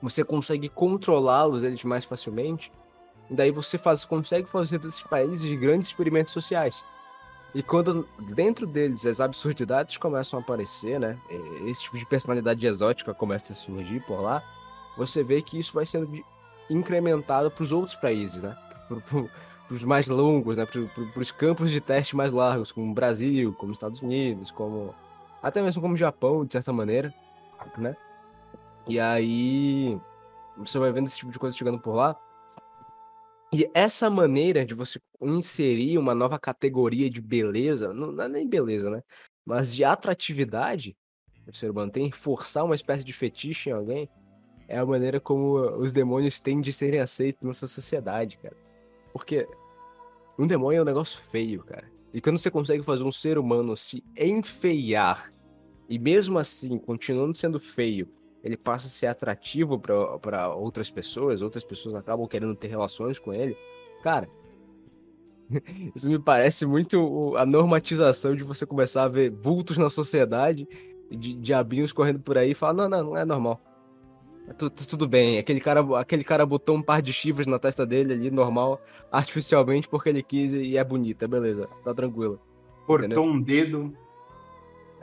você 0.00 0.24
consegue 0.24 0.68
controlá-los 0.68 1.62
eles 1.62 1.84
mais 1.84 2.04
facilmente. 2.04 2.70
E 3.30 3.34
daí 3.34 3.50
você 3.50 3.78
faz, 3.78 4.04
consegue 4.04 4.48
fazer 4.48 4.78
desses 4.78 5.02
países 5.02 5.58
grandes 5.58 5.88
experimentos 5.88 6.32
sociais. 6.32 6.84
E 7.54 7.62
quando 7.62 8.06
dentro 8.34 8.66
deles 8.66 9.06
as 9.06 9.20
absurdidades 9.20 9.96
começam 9.96 10.38
a 10.38 10.42
aparecer, 10.42 10.98
né? 10.98 11.18
Esse 11.66 11.84
tipo 11.84 11.98
de 11.98 12.04
personalidade 12.04 12.66
exótica 12.66 13.14
começa 13.14 13.52
a 13.52 13.56
surgir 13.56 14.00
por 14.00 14.20
lá 14.20 14.42
você 14.96 15.22
vê 15.22 15.42
que 15.42 15.58
isso 15.58 15.72
vai 15.72 15.84
sendo 15.84 16.10
incrementado 16.70 17.50
para 17.50 17.62
os 17.62 17.72
outros 17.72 17.94
países, 17.96 18.42
né? 18.42 18.56
Para 18.88 19.74
os 19.74 19.82
mais 19.82 20.08
longos, 20.08 20.56
né? 20.56 20.66
Para 20.66 21.20
os 21.20 21.32
campos 21.32 21.70
de 21.70 21.80
teste 21.80 22.14
mais 22.16 22.32
largos, 22.32 22.72
como 22.72 22.90
o 22.90 22.94
Brasil, 22.94 23.52
como 23.54 23.72
Estados 23.72 24.02
Unidos, 24.02 24.50
como 24.50 24.94
até 25.42 25.60
mesmo 25.60 25.82
como 25.82 25.94
o 25.94 25.96
Japão, 25.96 26.44
de 26.44 26.52
certa 26.52 26.72
maneira, 26.72 27.12
né? 27.76 27.96
E 28.86 29.00
aí 29.00 29.98
você 30.56 30.78
vai 30.78 30.92
vendo 30.92 31.06
esse 31.06 31.18
tipo 31.18 31.32
de 31.32 31.38
coisa 31.38 31.56
chegando 31.56 31.80
por 31.80 31.94
lá. 31.94 32.16
E 33.52 33.70
essa 33.72 34.10
maneira 34.10 34.64
de 34.64 34.74
você 34.74 35.00
inserir 35.20 35.96
uma 35.96 36.14
nova 36.14 36.38
categoria 36.38 37.08
de 37.08 37.20
beleza, 37.20 37.92
não 37.94 38.20
é 38.22 38.28
nem 38.28 38.48
beleza, 38.48 38.90
né? 38.90 39.02
Mas 39.44 39.74
de 39.74 39.84
atratividade, 39.84 40.96
o 41.46 41.54
ser 41.54 41.70
humano 41.70 41.90
tem 41.90 42.10
forçar 42.10 42.64
uma 42.64 42.74
espécie 42.74 43.04
de 43.04 43.12
fetiche 43.12 43.70
em 43.70 43.72
alguém, 43.72 44.08
é 44.66 44.78
a 44.78 44.86
maneira 44.86 45.20
como 45.20 45.58
os 45.78 45.92
demônios 45.92 46.40
têm 46.40 46.60
de 46.60 46.72
serem 46.72 47.00
aceitos 47.00 47.42
nessa 47.42 47.66
sociedade, 47.66 48.38
cara. 48.38 48.56
Porque 49.12 49.46
um 50.38 50.46
demônio 50.46 50.78
é 50.78 50.82
um 50.82 50.86
negócio 50.86 51.20
feio, 51.30 51.62
cara. 51.62 51.88
E 52.12 52.20
quando 52.20 52.38
você 52.38 52.50
consegue 52.50 52.82
fazer 52.82 53.04
um 53.04 53.12
ser 53.12 53.38
humano 53.38 53.76
se 53.76 54.02
enfeiar, 54.16 55.32
e 55.88 55.98
mesmo 55.98 56.38
assim, 56.38 56.78
continuando 56.78 57.36
sendo 57.36 57.60
feio, 57.60 58.08
ele 58.44 58.58
passa 58.58 58.86
a 58.88 58.90
ser 58.90 59.06
atrativo 59.06 59.78
para 59.78 60.54
outras 60.54 60.90
pessoas, 60.90 61.40
outras 61.40 61.64
pessoas 61.64 61.94
acabam 61.94 62.28
querendo 62.28 62.54
ter 62.54 62.68
relações 62.68 63.18
com 63.18 63.32
ele, 63.32 63.56
cara. 64.02 64.28
Isso 65.96 66.08
me 66.08 66.18
parece 66.18 66.66
muito 66.66 67.34
a 67.38 67.46
normatização 67.46 68.36
de 68.36 68.44
você 68.44 68.66
começar 68.66 69.04
a 69.04 69.08
ver 69.08 69.30
vultos 69.30 69.78
na 69.78 69.88
sociedade, 69.88 70.68
de 71.10 71.34
diabinhos 71.34 71.90
correndo 71.90 72.20
por 72.20 72.36
aí 72.36 72.50
e 72.50 72.54
falar: 72.54 72.74
não, 72.74 72.88
não, 72.88 73.04
não 73.10 73.16
é 73.16 73.24
normal. 73.24 73.58
Tudo 74.88 75.08
bem, 75.08 75.38
aquele 75.38 75.58
cara, 75.58 75.80
aquele 75.98 76.22
cara 76.22 76.44
botou 76.44 76.76
um 76.76 76.82
par 76.82 77.00
de 77.00 77.14
chifres 77.14 77.46
na 77.46 77.58
testa 77.58 77.86
dele 77.86 78.12
ali, 78.12 78.30
normal, 78.30 78.78
artificialmente, 79.10 79.88
porque 79.88 80.10
ele 80.10 80.22
quis 80.22 80.52
e 80.52 80.76
é 80.76 80.84
bonita, 80.84 81.26
beleza, 81.26 81.66
tá 81.82 81.94
tranquilo. 81.94 82.38
Cortou 82.86 83.06
entendeu? 83.06 83.22
um 83.22 83.40
dedo. 83.40 83.96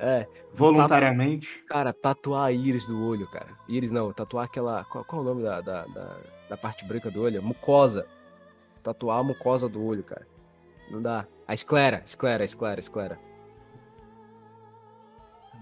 É. 0.02 0.28
Voluntariamente. 0.52 1.64
Cara, 1.68 1.94
tatuar 1.94 2.46
a 2.46 2.52
íris 2.52 2.88
do 2.88 3.06
olho, 3.06 3.28
cara. 3.28 3.50
Íris 3.70 3.92
não, 3.92 4.12
tatuar 4.12 4.46
aquela. 4.46 4.84
Qual, 4.86 5.06
qual 5.06 5.22
é 5.22 5.26
o 5.26 5.28
nome 5.28 5.44
da, 5.44 5.62
da, 5.62 5.86
da, 5.86 6.18
da, 6.50 6.58
parte 6.58 6.84
branca 6.86 7.12
do 7.12 7.22
olho? 7.22 7.44
Mucosa. 7.44 8.08
Tatuar 8.82 9.20
a 9.20 9.24
mucosa 9.24 9.70
do 9.70 9.84
olho, 9.86 10.04
cara. 10.04 10.28
Não 10.90 11.02
dá. 11.02 11.28
A 11.48 11.54
esclera, 11.54 12.02
esclera, 12.04 12.44
esclera, 12.44 12.80
esclera. 12.80 13.20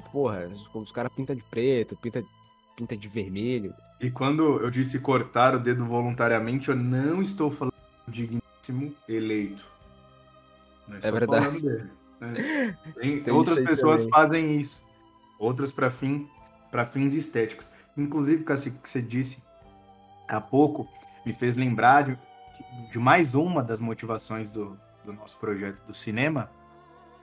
Porra, 0.10 0.50
os 0.74 0.92
caras 0.94 1.12
pintam 1.14 1.36
de 1.36 1.44
preto, 1.44 1.98
pinta 1.98 2.24
pinta 2.80 2.96
de 2.96 3.10
vermelho. 3.10 3.76
E 4.00 4.10
quando 4.10 4.62
eu 4.62 4.72
disse 4.72 5.00
cortar 5.00 5.54
o 5.54 5.60
dedo 5.60 5.86
voluntariamente, 5.86 6.70
eu 6.70 6.76
não 6.76 7.22
estou 7.22 7.52
falando 7.52 7.74
do 8.08 8.12
digníssimo 8.14 8.96
eleito. 9.08 9.66
Não 10.88 10.98
é 10.98 11.12
verdade. 11.12 11.90
Né? 12.20 12.76
Tem, 13.00 13.22
Tem 13.22 13.34
outras 13.34 13.60
pessoas 13.60 14.06
também. 14.06 14.12
fazem 14.12 14.60
isso. 14.60 14.84
Outras 15.38 15.72
para 15.72 15.90
fim, 15.90 16.28
para 16.70 16.86
fins 16.86 17.14
estéticos. 17.14 17.70
Inclusive, 17.98 18.44
que 18.44 18.90
você 18.90 19.02
disse 19.02 19.42
há 20.28 20.40
pouco, 20.40 20.88
me 21.26 21.34
fez 21.34 21.56
lembrar 21.56 22.04
de, 22.04 22.18
de 22.92 23.00
mais 23.00 23.36
uma 23.36 23.64
das 23.64 23.80
motivações 23.80 24.52
do, 24.52 24.78
do 25.04 25.14
nosso 25.14 25.38
projeto 25.38 25.82
do 25.88 25.94
cinema, 25.94 26.52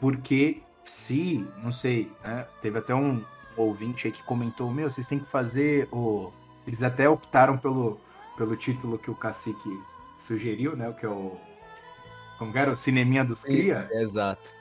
porque 0.01 0.63
se, 0.83 1.47
não 1.63 1.71
sei, 1.71 2.11
né, 2.25 2.47
teve 2.61 2.79
até 2.79 2.95
um, 2.95 3.23
ouvinte 3.57 4.07
aí 4.07 4.13
que 4.13 4.23
comentou, 4.23 4.71
meu, 4.71 4.91
vocês 4.91 5.09
têm 5.09 5.19
que 5.19 5.29
fazer 5.29 5.89
o... 5.91 6.33
Eles 6.67 6.83
até 6.83 7.09
optaram 7.09 7.57
pelo, 7.57 7.99
pelo 8.37 8.57
título 8.57 8.99
que 8.99 9.11
o 9.11 9.15
Cacique 9.15 9.81
sugeriu, 10.19 10.77
né? 10.77 10.89
O 10.89 10.95
que 10.95 11.07
é 11.07 11.09
o... 11.09 11.37
Como 12.39 12.53
que 12.53 12.59
era? 12.59 12.73
O 12.73 12.77
Cineminha 12.77 13.25
dos 13.25 13.45
Cria. 13.45 13.89
exato. 13.93 14.53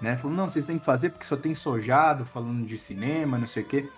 Né? 0.00 0.16
Falou, 0.16 0.36
não, 0.36 0.48
vocês 0.48 0.66
têm 0.66 0.78
que 0.78 0.84
fazer 0.84 1.10
porque 1.10 1.24
só 1.24 1.36
tem 1.36 1.54
sojado 1.54 2.24
falando 2.24 2.66
de 2.66 2.78
cinema, 2.78 3.38
não 3.38 3.46
sei 3.46 3.62
o 3.62 3.66
quê. 3.66 3.88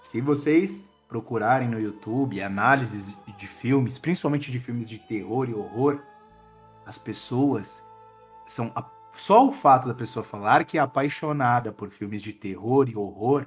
Se 0.00 0.20
vocês 0.20 0.88
procurarem 1.08 1.68
no 1.68 1.78
YouTube 1.78 2.40
análises 2.40 3.14
de 3.36 3.46
filmes, 3.46 3.98
principalmente 3.98 4.50
de 4.50 4.58
filmes 4.58 4.88
de 4.88 4.98
terror 4.98 5.48
e 5.48 5.54
horror, 5.54 6.00
as 6.86 6.96
pessoas 6.96 7.84
são 8.46 8.72
só 9.12 9.46
o 9.46 9.52
fato 9.52 9.88
da 9.88 9.94
pessoa 9.94 10.24
falar 10.24 10.64
que 10.64 10.78
é 10.78 10.80
apaixonada 10.80 11.72
por 11.72 11.90
filmes 11.90 12.22
de 12.22 12.32
terror 12.32 12.88
e 12.88 12.96
horror, 12.96 13.46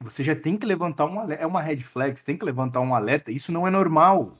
você 0.00 0.22
já 0.22 0.36
tem 0.36 0.56
que 0.56 0.66
levantar 0.66 1.06
um 1.06 1.18
alerta. 1.18 1.42
É 1.42 1.46
uma 1.46 1.62
red 1.62 1.78
flag, 1.78 2.18
você 2.18 2.24
tem 2.24 2.36
que 2.36 2.44
levantar 2.44 2.80
um 2.80 2.94
alerta. 2.94 3.32
Isso 3.32 3.50
não 3.50 3.66
é 3.66 3.70
normal. 3.70 4.38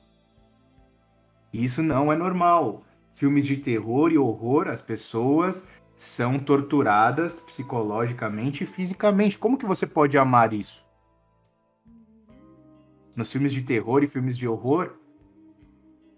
Isso 1.52 1.82
não 1.82 2.12
é 2.12 2.16
normal. 2.16 2.82
Filmes 3.14 3.46
de 3.46 3.56
terror 3.56 4.10
e 4.10 4.18
horror, 4.18 4.66
as 4.66 4.82
pessoas 4.82 5.68
são 5.96 6.36
torturadas 6.38 7.38
psicologicamente 7.38 8.64
e 8.64 8.66
fisicamente. 8.66 9.38
Como 9.38 9.56
que 9.56 9.64
você 9.64 9.86
pode 9.86 10.18
amar 10.18 10.52
isso? 10.52 10.84
Nos 13.14 13.30
filmes 13.30 13.52
de 13.52 13.62
terror 13.62 14.02
e 14.02 14.08
filmes 14.08 14.36
de 14.36 14.48
horror, 14.48 14.94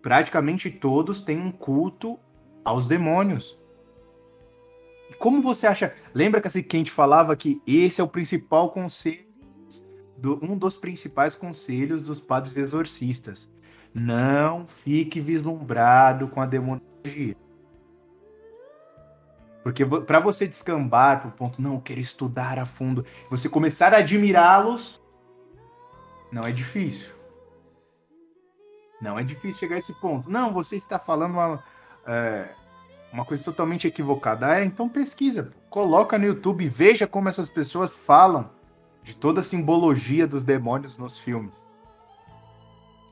praticamente 0.01 0.71
todos 0.71 1.21
têm 1.21 1.39
um 1.39 1.53
culto 1.53 2.19
aos 2.65 2.87
demônios. 2.87 3.59
E 5.11 5.15
como 5.15 5.43
você 5.43 5.67
acha? 5.67 5.95
Lembra 6.15 6.41
que 6.41 6.49
a 6.49 6.51
gente 6.51 6.91
falava 6.91 7.37
que 7.37 7.61
esse 7.67 8.01
é 8.01 8.05
o 8.05 8.09
principal 8.09 8.71
conselho, 8.71 9.27
do, 10.17 10.43
um 10.43 10.57
dos 10.57 10.79
principais 10.79 11.35
conselhos 11.35 12.01
dos 12.01 12.23
padres 12.23 12.57
exorcistas. 12.57 13.55
Não 13.99 14.67
fique 14.67 15.23
vislumbrado 15.23 16.29
com 16.29 16.39
a 16.39 16.45
demonologia. 16.45 17.35
Porque 19.63 19.87
para 19.87 20.21
você 20.21 20.47
descambar 20.47 21.21
para 21.21 21.29
o 21.29 21.33
ponto, 21.33 21.63
não, 21.63 21.77
eu 21.77 21.81
quero 21.81 21.99
estudar 21.99 22.59
a 22.59 22.67
fundo, 22.67 23.07
você 23.31 23.49
começar 23.49 23.95
a 23.95 23.99
admirá-los, 23.99 25.01
não 26.31 26.47
é 26.47 26.53
difícil. 26.53 27.09
Não 29.01 29.19
é 29.19 29.25
difícil 29.25 29.61
chegar 29.61 29.77
a 29.77 29.79
esse 29.79 29.95
ponto. 29.95 30.31
Não, 30.31 30.53
você 30.53 30.77
está 30.77 30.99
falando 30.99 31.33
uma, 31.33 31.65
é, 32.07 32.51
uma 33.11 33.25
coisa 33.25 33.43
totalmente 33.43 33.89
equivocada. 33.89 34.59
É, 34.59 34.63
então 34.63 34.91
pesquisa, 34.91 35.55
coloca 35.71 36.19
no 36.19 36.27
YouTube, 36.27 36.69
veja 36.69 37.07
como 37.07 37.31
essas 37.31 37.49
pessoas 37.49 37.97
falam 37.97 38.51
de 39.03 39.17
toda 39.17 39.41
a 39.41 39.45
simbologia 39.45 40.27
dos 40.27 40.45
demônios 40.45 40.99
nos 40.99 41.19
filmes. 41.19 41.66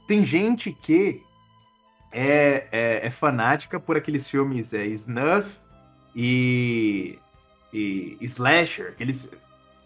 Tem 0.06 0.24
gente 0.24 0.72
que 0.72 1.22
é, 2.12 2.68
é, 2.70 3.06
é 3.06 3.10
fanática 3.10 3.80
por 3.80 3.96
aqueles 3.96 4.28
filmes 4.28 4.72
é, 4.72 4.86
Snuff 4.86 5.56
e, 6.14 7.18
e 7.72 8.18
Slasher, 8.20 8.88
aqueles 8.88 9.30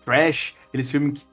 trash, 0.04 0.54
aqueles 0.68 0.90
filmes 0.90 1.22
que, 1.22 1.28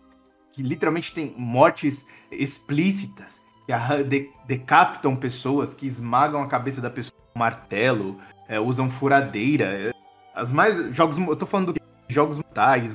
que 0.53 0.63
literalmente 0.63 1.13
tem 1.13 1.33
mortes 1.37 2.05
explícitas, 2.31 3.41
que 3.65 4.03
de, 4.03 4.29
decapitam 4.45 5.15
pessoas, 5.15 5.73
que 5.73 5.85
esmagam 5.85 6.41
a 6.41 6.47
cabeça 6.47 6.79
da 6.79 6.89
pessoa 6.89 7.19
com 7.33 7.39
martelo, 7.39 8.19
é, 8.47 8.59
usam 8.59 8.89
furadeira. 8.89 9.65
É, 9.65 9.91
as 10.33 10.51
mais. 10.51 10.95
Jogos. 10.95 11.17
Eu 11.17 11.35
tô 11.35 11.45
falando 11.45 11.73
de 11.73 11.79
jogos 12.07 12.37
mortais, 12.37 12.93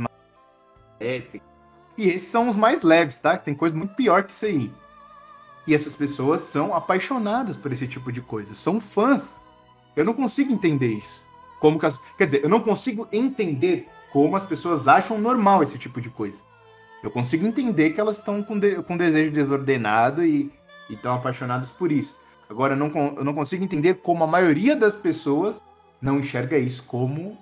e 1.96 2.08
esses 2.08 2.28
são 2.28 2.48
os 2.48 2.56
mais 2.56 2.82
leves, 2.82 3.18
tá? 3.18 3.36
Tem 3.36 3.54
coisa 3.54 3.74
muito 3.76 3.94
pior 3.94 4.24
que 4.24 4.32
isso 4.32 4.44
aí. 4.44 4.70
E 5.66 5.74
essas 5.74 5.94
pessoas 5.94 6.42
são 6.42 6.74
apaixonadas 6.74 7.56
por 7.56 7.70
esse 7.70 7.86
tipo 7.86 8.10
de 8.10 8.20
coisa, 8.20 8.54
são 8.54 8.80
fãs. 8.80 9.36
Eu 9.94 10.04
não 10.04 10.14
consigo 10.14 10.52
entender 10.52 10.88
isso. 10.88 11.24
Como 11.60 11.78
que 11.78 11.86
as... 11.86 12.00
Quer 12.16 12.26
dizer, 12.26 12.42
eu 12.42 12.48
não 12.48 12.60
consigo 12.60 13.06
entender 13.12 13.88
como 14.12 14.36
as 14.36 14.44
pessoas 14.44 14.88
acham 14.88 15.18
normal 15.18 15.62
esse 15.62 15.78
tipo 15.78 16.00
de 16.00 16.08
coisa. 16.08 16.38
Eu 17.02 17.10
consigo 17.10 17.46
entender 17.46 17.90
que 17.90 18.00
elas 18.00 18.18
estão 18.18 18.42
com, 18.42 18.58
de... 18.58 18.82
com 18.82 18.96
desejo 18.96 19.32
desordenado 19.32 20.24
e 20.24 20.52
estão 20.88 21.14
apaixonadas 21.14 21.70
por 21.70 21.92
isso. 21.92 22.18
Agora, 22.48 22.74
eu 22.74 22.78
não, 22.78 22.88
eu 23.16 23.24
não 23.24 23.34
consigo 23.34 23.62
entender 23.62 23.94
como 23.94 24.24
a 24.24 24.26
maioria 24.26 24.74
das 24.74 24.96
pessoas 24.96 25.62
não 26.00 26.18
enxerga 26.18 26.58
isso 26.58 26.82
como 26.84 27.38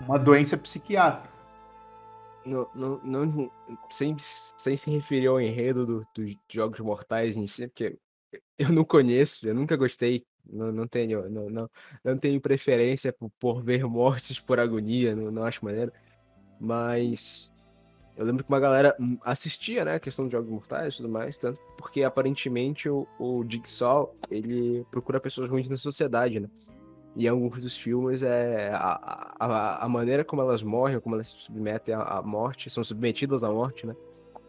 uma 0.00 0.18
doença 0.18 0.56
psiquiátrica. 0.56 1.31
Não, 2.44 2.68
não, 2.74 3.00
não, 3.04 3.50
sem, 3.90 4.16
sem 4.18 4.76
se 4.76 4.90
referir 4.90 5.28
ao 5.28 5.40
enredo 5.40 5.86
dos 5.86 6.04
do 6.14 6.40
Jogos 6.50 6.80
Mortais 6.80 7.36
em 7.36 7.46
si, 7.46 7.68
porque 7.68 7.98
eu 8.58 8.70
não 8.70 8.84
conheço, 8.84 9.46
eu 9.46 9.54
nunca 9.54 9.76
gostei 9.76 10.24
não, 10.44 10.72
não 10.72 10.86
tenho, 10.86 11.28
não, 11.30 11.48
não, 11.48 11.70
não 12.04 12.18
tenho 12.18 12.40
preferência 12.40 13.12
por, 13.12 13.30
por 13.38 13.62
ver 13.62 13.84
mortes 13.84 14.40
por 14.40 14.58
agonia, 14.58 15.14
não, 15.14 15.30
não 15.30 15.44
acho 15.44 15.64
maneiro. 15.64 15.92
Mas 16.60 17.52
eu 18.16 18.24
lembro 18.24 18.44
que 18.44 18.50
uma 18.50 18.60
galera 18.60 18.96
assistia, 19.24 19.84
né, 19.84 19.94
a 19.94 20.00
questão 20.00 20.26
de 20.26 20.32
jogos 20.32 20.50
mortais 20.50 20.94
e 20.94 20.96
tudo 20.98 21.08
mais, 21.08 21.38
tanto 21.38 21.60
porque 21.78 22.02
aparentemente 22.02 22.88
o, 22.88 23.06
o 23.18 23.44
Jigsaw, 23.48 24.14
ele 24.30 24.84
procura 24.90 25.20
pessoas 25.20 25.48
ruins 25.48 25.68
na 25.68 25.76
sociedade, 25.76 26.40
né? 26.40 26.48
E 27.14 27.26
em 27.26 27.28
alguns 27.28 27.60
dos 27.60 27.76
filmes 27.76 28.22
é 28.22 28.70
a, 28.72 29.36
a, 29.38 29.84
a 29.84 29.88
maneira 29.88 30.24
como 30.24 30.40
elas 30.40 30.62
morrem, 30.62 30.98
como 30.98 31.14
elas 31.14 31.28
se 31.28 31.36
submetem 31.36 31.94
à, 31.94 32.02
à 32.02 32.22
morte, 32.22 32.70
são 32.70 32.82
submetidas 32.82 33.44
à 33.44 33.50
morte, 33.50 33.86
né? 33.86 33.94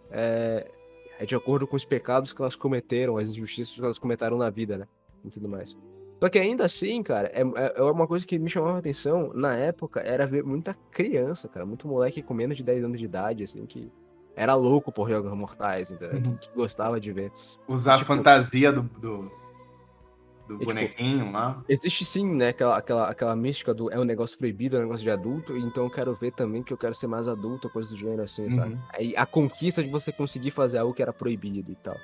É, 0.10 0.72
é 1.20 1.26
de 1.26 1.36
acordo 1.36 1.68
com 1.68 1.76
os 1.76 1.84
pecados 1.84 2.32
que 2.32 2.42
elas 2.42 2.56
cometeram, 2.56 3.18
as 3.18 3.30
injustiças 3.30 3.74
que 3.76 3.84
elas 3.84 4.00
cometeram 4.00 4.38
na 4.38 4.50
vida, 4.50 4.78
né? 4.78 4.88
e 5.24 5.30
tudo 5.30 5.48
mais. 5.48 5.76
Só 6.22 6.30
que 6.30 6.40
ainda 6.40 6.66
assim, 6.66 7.04
cara, 7.04 7.30
é, 7.34 7.42
é, 7.42 7.74
é 7.76 7.84
uma 7.84 8.08
coisa 8.08 8.26
que 8.26 8.40
me 8.40 8.50
chamava 8.50 8.76
a 8.76 8.80
atenção 8.80 9.32
na 9.34 9.56
época 9.56 10.00
era 10.00 10.26
ver 10.26 10.44
muita 10.44 10.74
criança, 10.92 11.50
cara, 11.50 11.66
muito 11.66 11.88
moleque 11.88 12.22
com 12.22 12.34
menos 12.34 12.56
de 12.56 12.64
10 12.64 12.86
anos 12.86 13.00
de 13.00 13.06
idade, 13.06 13.44
assim, 13.44 13.66
que 13.66 13.92
era 14.36 14.56
louco 14.56 14.92
por 14.92 15.10
jogos 15.10 15.36
mortais, 15.36 15.92
entendeu? 15.92 16.16
Uhum. 16.16 16.38
Que, 16.38 16.48
que, 16.50 16.56
gostava 16.56 17.00
de 17.00 17.12
ver. 17.12 17.32
Usar 17.68 17.98
tipo, 17.98 18.12
a 18.12 18.16
fantasia 18.16 18.72
do, 18.72 18.84
do, 18.84 19.32
do 20.54 20.60
tipo, 20.60 20.72
bonequinho 20.72 21.32
lá. 21.32 21.64
Existe 21.68 22.06
sim, 22.06 22.36
né, 22.36 22.50
aquela, 22.50 22.78
aquela, 22.78 23.10
aquela 23.10 23.36
mística 23.36 23.74
do 23.74 23.92
é 23.92 24.00
um 24.00 24.04
negócio 24.04 24.38
proibido, 24.38 24.76
é 24.76 24.80
um 24.80 24.84
negócio 24.84 25.04
de 25.04 25.12
adulto, 25.12 25.58
então 25.58 25.86
eu 25.86 25.90
quero 25.90 26.14
ver 26.16 26.32
também 26.32 26.64
que 26.64 26.74
eu 26.74 26.78
quero 26.78 26.94
ser 26.94 27.08
mais 27.08 27.28
adulto, 27.28 27.70
coisa 27.70 27.90
do 27.90 27.98
gênero 27.98 28.24
assim, 28.24 28.46
uhum. 28.46 28.52
sabe? 28.52 28.78
Aí 28.94 29.14
a 29.16 29.26
conquista 29.26 29.84
de 29.84 29.90
você 29.90 30.12
conseguir 30.12 30.52
fazer 30.52 30.78
algo 30.78 30.94
que 30.94 31.02
era 31.02 31.14
proibido 31.14 31.72
e 31.72 31.76
tal. 31.76 31.98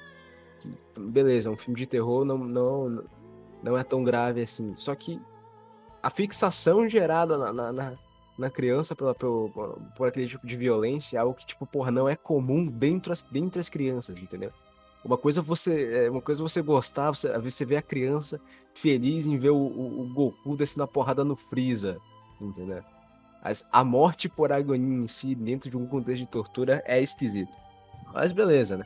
Que, 0.60 0.70
beleza, 1.00 1.50
um 1.50 1.58
filme 1.58 1.78
de 1.78 1.86
terror 1.86 2.26
não, 2.26 2.38
não, 2.38 3.04
não 3.64 3.78
é 3.78 3.84
tão 3.84 4.04
grave 4.04 4.42
assim. 4.42 4.76
Só 4.76 4.94
que 4.96 5.20
a 6.02 6.10
fixação 6.10 6.88
gerada 6.88 7.38
na, 7.38 7.72
na, 7.72 7.98
na 8.38 8.50
criança 8.50 8.96
pela, 8.96 9.14
por, 9.14 9.52
por, 9.96 10.08
aquele 10.08 10.28
tipo 10.28 10.46
de 10.48 10.56
violência 10.56 11.18
é 11.18 11.20
algo 11.20 11.34
que, 11.34 11.46
tipo, 11.46 11.66
porra, 11.66 11.92
não 11.92 12.08
é 12.08 12.16
comum 12.16 12.66
dentro 12.66 13.12
as, 13.12 13.22
dentre 13.24 13.60
as 13.60 13.70
crianças, 13.70 14.18
entendeu? 14.18 14.52
Uma 15.04 15.18
coisa 15.18 15.42
você 15.42 16.06
é 16.06 16.10
uma 16.10 16.22
coisa 16.22 16.42
você 16.42 16.62
gostar, 16.62 17.12
você, 17.12 17.38
você 17.40 17.66
vê 17.66 17.78
a 17.78 17.82
criança 17.82 18.40
feliz 18.74 19.26
em 19.26 19.38
ver 19.38 19.52
o, 19.52 19.58
o, 19.58 20.02
o 20.02 20.14
Goku 20.14 20.56
descendo 20.56 20.84
a 20.84 20.88
porrada 20.88 21.24
no 21.24 21.36
Freeza, 21.36 21.98
entendeu? 22.40 22.84
Mas 23.44 23.66
a 23.72 23.84
morte 23.84 24.28
por 24.28 24.52
agonia 24.52 25.04
em 25.04 25.08
si, 25.08 25.34
dentro 25.34 25.70
de 25.70 25.78
um 25.78 25.86
contexto 25.88 26.24
de 26.24 26.28
tortura, 26.28 26.84
é 26.86 27.02
esquisito. 27.02 27.58
Mas 28.14 28.32
beleza, 28.32 28.78
né? 28.78 28.86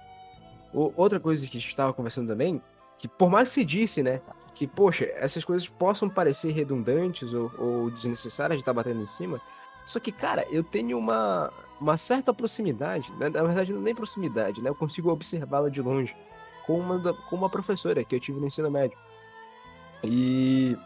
O, 0.71 0.93
outra 0.95 1.19
coisa 1.19 1.45
que 1.47 1.57
a 1.57 1.61
gente 1.61 1.69
estava 1.69 1.93
conversando 1.93 2.27
também, 2.27 2.61
que 2.99 3.07
por 3.07 3.29
mais 3.29 3.49
que 3.49 3.55
se 3.55 3.65
disse, 3.65 4.03
né? 4.03 4.21
que, 4.53 4.67
poxa, 4.67 5.05
essas 5.15 5.43
coisas 5.43 5.67
possam 5.67 6.09
parecer 6.09 6.51
redundantes 6.51 7.33
ou, 7.33 7.51
ou 7.57 7.91
desnecessárias 7.91 8.57
de 8.57 8.61
estar 8.61 8.73
batendo 8.73 9.01
em 9.01 9.07
cima. 9.07 9.41
Só 9.85 9.99
que, 9.99 10.11
cara, 10.11 10.45
eu 10.49 10.63
tenho 10.63 10.97
uma, 10.97 11.51
uma 11.79 11.97
certa 11.97 12.33
proximidade, 12.33 13.11
né? 13.13 13.29
na 13.29 13.43
verdade, 13.43 13.73
nem 13.73 13.93
proximidade, 13.93 14.61
né? 14.61 14.69
Eu 14.69 14.75
consigo 14.75 15.11
observá-la 15.11 15.69
de 15.69 15.81
longe 15.81 16.15
com 16.65 16.79
uma, 16.79 17.13
com 17.13 17.35
uma 17.35 17.49
professora 17.49 18.03
que 18.03 18.15
eu 18.15 18.19
tive 18.19 18.39
no 18.39 18.47
ensino 18.47 18.71
médio. 18.71 18.97
E 20.03 20.77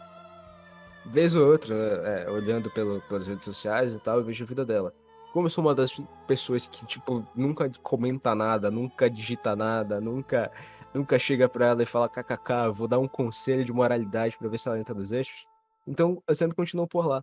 vez 1.06 1.34
ou 1.34 1.50
outra, 1.50 1.74
é, 1.74 2.30
olhando 2.30 2.70
pelo, 2.70 3.00
pelas 3.02 3.26
redes 3.26 3.44
sociais 3.44 3.94
e 3.94 3.98
tal, 3.98 4.18
eu 4.18 4.24
vejo 4.24 4.44
a 4.44 4.46
vida 4.46 4.64
dela. 4.64 4.92
Como 5.32 5.46
eu 5.46 5.50
sou 5.50 5.62
uma 5.62 5.74
das 5.74 6.00
pessoas 6.26 6.66
que, 6.66 6.86
tipo, 6.86 7.26
nunca 7.34 7.70
comenta 7.82 8.34
nada, 8.34 8.70
nunca 8.70 9.08
digita 9.10 9.54
nada, 9.54 10.00
nunca 10.00 10.50
nunca 10.94 11.18
chega 11.18 11.48
pra 11.48 11.66
ela 11.66 11.82
e 11.82 11.86
fala, 11.86 12.08
kkk, 12.08 12.72
vou 12.72 12.88
dar 12.88 12.98
um 12.98 13.06
conselho 13.06 13.64
de 13.64 13.72
moralidade 13.72 14.36
para 14.36 14.48
ver 14.48 14.58
se 14.58 14.68
ela 14.68 14.78
entra 14.78 14.94
nos 14.94 15.12
eixos. 15.12 15.46
Então, 15.86 16.22
eu 16.26 16.34
sempre 16.34 16.56
continuo 16.56 16.86
por 16.86 17.06
lá. 17.06 17.22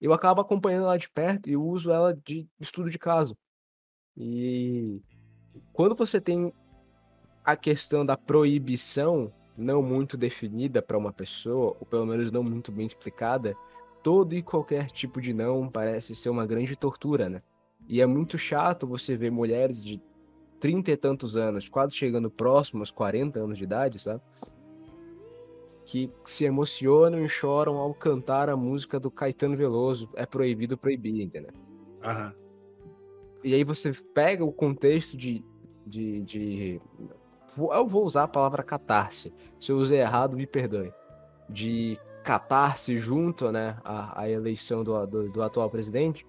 Eu 0.00 0.12
acabo 0.12 0.40
acompanhando 0.40 0.84
ela 0.84 0.98
de 0.98 1.08
perto 1.08 1.48
e 1.48 1.56
uso 1.56 1.90
ela 1.90 2.14
de 2.14 2.46
estudo 2.60 2.90
de 2.90 2.98
caso. 2.98 3.36
E 4.16 5.00
quando 5.72 5.94
você 5.94 6.20
tem 6.20 6.52
a 7.44 7.56
questão 7.56 8.04
da 8.04 8.16
proibição 8.16 9.32
não 9.56 9.82
muito 9.82 10.16
definida 10.16 10.82
para 10.82 10.98
uma 10.98 11.12
pessoa, 11.12 11.76
ou 11.80 11.86
pelo 11.86 12.04
menos 12.04 12.30
não 12.30 12.42
muito 12.42 12.70
bem 12.70 12.86
explicada, 12.86 13.56
todo 14.02 14.34
e 14.34 14.42
qualquer 14.42 14.90
tipo 14.90 15.20
de 15.20 15.32
não 15.32 15.68
parece 15.68 16.14
ser 16.14 16.28
uma 16.28 16.46
grande 16.46 16.76
tortura, 16.76 17.28
né? 17.28 17.42
E 17.88 18.00
é 18.00 18.06
muito 18.06 18.36
chato 18.36 18.86
você 18.86 19.16
ver 19.16 19.30
mulheres 19.30 19.82
de 19.82 20.02
trinta 20.60 20.90
e 20.90 20.96
tantos 20.96 21.36
anos, 21.36 21.68
quase 21.68 21.94
chegando 21.94 22.30
próximo 22.30 22.82
aos 22.82 22.90
40 22.90 23.40
anos 23.40 23.58
de 23.58 23.64
idade, 23.64 23.98
sabe? 23.98 24.20
Que 25.86 26.10
se 26.24 26.44
emocionam 26.44 27.24
e 27.24 27.28
choram 27.28 27.76
ao 27.76 27.94
cantar 27.94 28.50
a 28.50 28.56
música 28.56 28.98
do 28.98 29.08
Caetano 29.08 29.56
Veloso. 29.56 30.10
É 30.14 30.26
proibido 30.26 30.76
proibir, 30.76 31.22
entendeu? 31.22 31.52
Uhum. 32.04 32.32
e 33.42 33.54
aí 33.54 33.64
você 33.64 33.90
pega 34.14 34.44
o 34.44 34.52
contexto 34.52 35.16
de, 35.16 35.44
de, 35.86 36.20
de. 36.22 36.80
Eu 37.56 37.86
vou 37.86 38.04
usar 38.04 38.24
a 38.24 38.28
palavra 38.28 38.62
catarse. 38.62 39.32
Se 39.58 39.70
eu 39.72 39.78
usei 39.78 40.00
errado, 40.00 40.36
me 40.36 40.46
perdoe. 40.46 40.92
De 41.48 41.98
catarse 42.26 42.96
junto 42.96 43.52
né, 43.52 43.78
à, 43.84 44.22
à 44.22 44.28
eleição 44.28 44.82
do, 44.82 45.06
do, 45.06 45.30
do, 45.30 45.42
atual 45.42 45.70
presidente. 45.70 46.26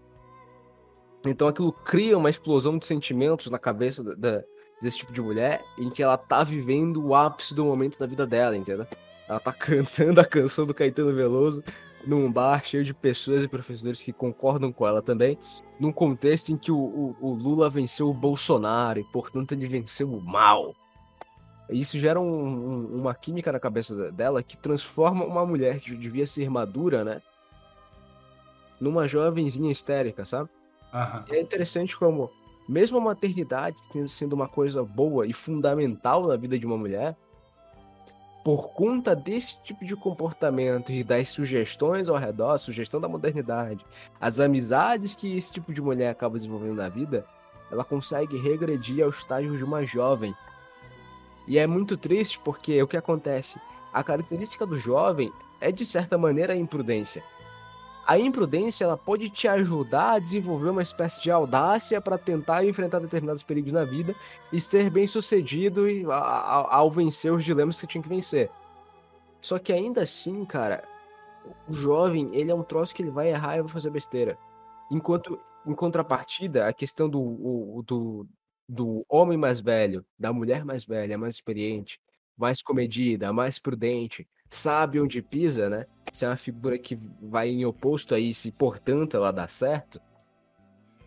Então 1.26 1.48
aquilo 1.48 1.74
cria 1.74 2.16
uma 2.16 2.30
explosão 2.30 2.78
de 2.78 2.86
sentimentos 2.86 3.50
na 3.50 3.58
cabeça 3.58 4.04
da, 4.04 4.44
desse 4.80 5.00
tipo 5.00 5.12
de 5.12 5.22
mulher 5.22 5.64
em 5.78 5.90
que 5.90 6.04
ela 6.04 6.16
tá 6.16 6.44
vivendo 6.44 7.04
o 7.04 7.16
ápice 7.16 7.56
do 7.56 7.66
momento 7.66 7.98
da 7.98 8.06
vida 8.06 8.28
dela, 8.28 8.56
entendeu? 8.56 8.86
Ela 9.28 9.40
tá 9.40 9.52
cantando 9.54 10.22
a 10.22 10.26
canção 10.26 10.66
do 10.66 10.74
Caetano 10.74 11.14
Veloso 11.14 11.64
num 12.06 12.32
bar 12.32 12.64
cheio 12.64 12.84
de 12.84 12.94
pessoas 12.94 13.44
e 13.44 13.48
professores 13.48 14.02
que 14.02 14.14
concordam 14.14 14.72
com 14.72 14.88
ela 14.88 15.02
também, 15.02 15.38
num 15.80 15.92
contexto 15.92 16.50
em 16.50 16.58
que 16.58 16.72
o, 16.72 16.78
o, 16.78 17.18
o 17.20 17.34
Lula 17.34 17.70
venceu 17.70 18.10
o 18.10 18.14
Bolsonaro 18.14 19.00
e, 19.00 19.04
portanto, 19.04 19.52
ele 19.52 19.68
venceu 19.68 20.10
o 20.10 20.22
mal. 20.22 20.74
Isso 21.70 22.00
gera 22.00 22.20
um, 22.20 22.26
um, 22.26 22.86
uma 23.02 23.14
química 23.14 23.52
na 23.52 23.60
cabeça 23.60 24.12
dela 24.12 24.42
que 24.42 24.58
transforma 24.58 25.26
uma 25.26 25.46
mulher 25.46 25.80
que 25.80 25.96
devia 25.96 26.26
ser 26.26 26.50
madura, 26.50 27.04
né? 27.04 27.22
Numa 28.80 29.08
jovenzinha 29.08 29.72
histérica, 29.72 30.24
sabe? 30.24 30.50
Uhum. 30.94 31.24
É 31.30 31.42
interessante 31.42 31.98
como, 31.98 32.32
mesmo 32.70 32.98
a 32.98 33.02
maternidade 33.02 33.82
tendo 33.92 34.08
sendo 34.08 34.34
uma 34.34 34.48
coisa 34.48 34.82
boa 34.84 35.28
e 35.28 35.34
fundamental 35.34 36.26
na 36.26 36.38
vida 36.38 36.58
de 36.58 36.66
uma 36.66 36.78
mulher, 36.78 37.18
por 38.48 38.70
conta 38.70 39.14
desse 39.14 39.62
tipo 39.62 39.84
de 39.84 39.94
comportamento 39.94 40.90
e 40.90 41.04
das 41.04 41.28
sugestões 41.28 42.08
ao 42.08 42.16
redor, 42.16 42.52
a 42.52 42.58
sugestão 42.58 43.02
da 43.02 43.10
modernidade, 43.10 43.86
as 44.22 44.40
amizades 44.40 45.14
que 45.14 45.36
esse 45.36 45.52
tipo 45.52 45.74
de 45.74 45.82
mulher 45.82 46.12
acaba 46.12 46.38
desenvolvendo 46.38 46.76
na 46.76 46.88
vida, 46.88 47.26
ela 47.70 47.84
consegue 47.84 48.38
regredir 48.38 49.04
ao 49.04 49.10
estágio 49.10 49.58
de 49.58 49.66
uma 49.66 49.86
jovem. 49.86 50.34
E 51.46 51.58
é 51.58 51.68
muito 51.68 51.98
triste 51.98 52.40
porque 52.40 52.82
o 52.82 52.88
que 52.88 52.96
acontece? 52.96 53.60
A 53.92 54.02
característica 54.02 54.66
do 54.66 54.78
jovem 54.78 55.30
é 55.60 55.70
de 55.70 55.86
certa 55.86 56.18
maneira 56.18 56.54
a 56.54 56.56
imprudência 56.56 57.26
a 58.08 58.18
imprudência 58.18 58.86
ela 58.86 58.98
pode 58.98 59.30
te 59.30 59.50
ajudar 59.50 60.14
a 60.14 60.20
desenvolver 60.20 60.70
uma 60.70 60.82
espécie 60.82 61.22
de 61.22 61.30
audácia 61.30 62.00
para 62.00 62.18
tentar 62.18 62.64
enfrentar 62.64 63.00
determinados 63.00 63.44
perigos 63.44 63.74
na 63.74 63.84
vida 63.84 64.16
e 64.52 64.62
ser 64.62 64.90
bem 64.90 65.06
sucedido 65.06 65.86
ao 66.10 66.90
vencer 66.90 67.34
os 67.34 67.44
dilemas 67.44 67.78
que 67.82 67.86
tinha 67.86 68.02
que 68.02 68.08
vencer. 68.08 68.50
Só 69.42 69.60
que 69.60 69.74
ainda 69.74 70.04
assim, 70.04 70.46
cara, 70.46 70.88
o 71.68 71.74
jovem, 71.74 72.30
ele 72.34 72.50
é 72.50 72.56
um 72.56 72.64
troço 72.64 72.96
que 72.96 73.04
ele 73.04 73.12
vai 73.12 73.28
errar 73.28 73.58
e 73.58 73.62
vai 73.62 73.70
fazer 73.70 73.90
besteira. 73.90 74.38
Enquanto, 74.90 75.38
em 75.66 75.74
contrapartida, 75.76 76.66
a 76.66 76.72
questão 76.72 77.10
do, 77.10 77.84
do, 77.86 78.28
do 78.70 79.06
homem 79.10 79.38
mais 79.38 79.60
velho, 79.60 80.06
da 80.18 80.32
mulher 80.32 80.64
mais 80.64 80.86
velha, 80.86 81.18
mais 81.18 81.36
experiente, 81.36 82.00
mais 82.38 82.62
comedida, 82.62 83.34
mais 83.34 83.60
prudente, 83.60 84.26
sabe 84.50 85.00
onde 85.00 85.22
pisa, 85.22 85.70
né? 85.70 85.86
Se 86.12 86.26
é 86.26 86.30
uma 86.30 86.36
figura 86.36 86.78
que 86.78 86.96
vai 87.22 87.50
em 87.50 87.66
oposto 87.66 88.16
a 88.16 88.20
isso 88.20 88.48
e, 88.48 88.52
portanto, 88.52 89.18
ela 89.18 89.32
dá 89.32 89.48
certo. 89.48 90.00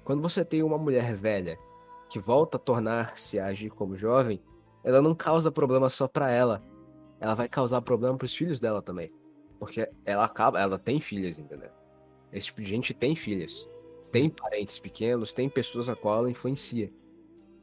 Quando 0.05 0.22
você 0.22 0.44
tem 0.44 0.62
uma 0.62 0.79
mulher 0.79 1.14
velha 1.14 1.59
que 2.09 2.18
volta 2.18 2.57
a 2.57 2.61
tornar-se 2.61 3.38
a 3.38 3.46
agir 3.46 3.70
como 3.70 3.96
jovem, 3.96 4.42
ela 4.83 5.00
não 5.00 5.14
causa 5.14 5.50
problema 5.50 5.88
só 5.88 6.09
para 6.09 6.31
ela. 6.31 6.62
Ela 7.20 7.35
vai 7.35 7.48
causar 7.48 7.81
problema 7.83 8.16
para 8.16 8.24
os 8.24 8.35
filhos 8.35 8.61
dela 8.61 8.83
também. 8.83 9.12
Porque 9.59 9.88
ela 10.05 10.24
acaba, 10.24 10.61
ela 10.61 10.79
tem 10.79 11.00
filhas, 11.00 11.38
entendeu? 11.38 11.70
Esse 12.33 12.46
tipo 12.46 12.62
de 12.62 12.68
gente 12.68 12.94
tem 12.94 13.14
filhas. 13.14 13.68
Tem 14.11 14.29
parentes 14.29 14.79
pequenos, 14.79 15.33
tem 15.33 15.48
pessoas 15.48 15.88
a 15.88 15.94
qual 15.94 16.18
ela 16.18 16.31
influencia. 16.31 16.92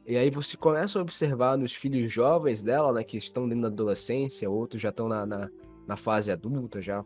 E 0.06 0.16
aí 0.16 0.30
você 0.30 0.56
começa 0.56 0.98
a 0.98 1.02
observar 1.02 1.58
nos 1.58 1.74
filhos 1.74 2.10
jovens 2.10 2.62
dela, 2.62 2.92
né, 2.92 3.04
que 3.04 3.18
estão 3.18 3.46
dentro 3.46 3.62
da 3.62 3.68
adolescência, 3.68 4.48
outros 4.48 4.80
já 4.80 4.88
estão 4.88 5.06
na, 5.06 5.26
na, 5.26 5.50
na 5.88 5.96
fase 5.96 6.30
adulta, 6.30 6.82
já 6.82 7.02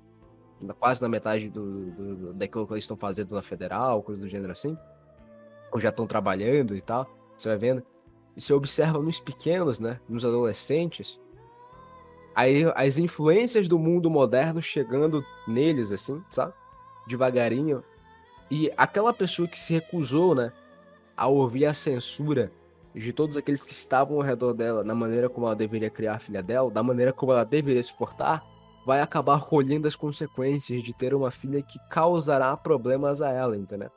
quase 0.78 1.00
na 1.00 1.08
metade 1.08 1.48
do, 1.48 1.90
do, 1.92 2.34
daquilo 2.34 2.66
que 2.66 2.74
eles 2.74 2.84
estão 2.84 2.96
fazendo 2.96 3.34
na 3.34 3.42
federal, 3.42 4.02
coisa 4.02 4.20
do 4.20 4.28
gênero 4.28 4.52
assim, 4.52 4.76
ou 5.72 5.80
já 5.80 5.88
estão 5.88 6.06
trabalhando 6.06 6.76
e 6.76 6.80
tal, 6.80 7.08
você 7.36 7.48
vai 7.48 7.58
vendo. 7.58 7.82
E 8.36 8.40
você 8.40 8.52
observa 8.52 8.98
nos 8.98 9.20
pequenos, 9.20 9.78
né, 9.78 10.00
nos 10.08 10.24
adolescentes, 10.24 11.20
aí 12.34 12.64
as 12.74 12.98
influências 12.98 13.68
do 13.68 13.78
mundo 13.78 14.10
moderno 14.10 14.60
chegando 14.60 15.24
neles, 15.46 15.92
assim, 15.92 16.22
sabe? 16.28 16.52
Devagarinho. 17.06 17.84
E 18.50 18.70
aquela 18.76 19.12
pessoa 19.12 19.46
que 19.46 19.58
se 19.58 19.72
recusou, 19.74 20.34
né, 20.34 20.52
a 21.16 21.28
ouvir 21.28 21.66
a 21.66 21.74
censura 21.74 22.50
de 22.94 23.12
todos 23.12 23.36
aqueles 23.36 23.62
que 23.62 23.72
estavam 23.72 24.16
ao 24.16 24.22
redor 24.22 24.52
dela, 24.52 24.84
na 24.84 24.94
maneira 24.94 25.28
como 25.28 25.46
ela 25.46 25.56
deveria 25.56 25.88
criar 25.88 26.16
a 26.16 26.18
filha 26.18 26.42
dela, 26.42 26.70
da 26.70 26.82
maneira 26.82 27.12
como 27.12 27.32
ela 27.32 27.44
deveria 27.44 27.82
se 27.82 27.92
portar, 27.94 28.44
vai 28.84 29.00
acabar 29.00 29.40
colhendo 29.44 29.86
as 29.86 29.94
consequências 29.94 30.82
de 30.82 30.92
ter 30.92 31.14
uma 31.14 31.30
filha 31.30 31.62
que 31.62 31.78
causará 31.88 32.56
problemas 32.56 33.22
a 33.22 33.30
ela, 33.30 33.56
entendeu? 33.56 33.90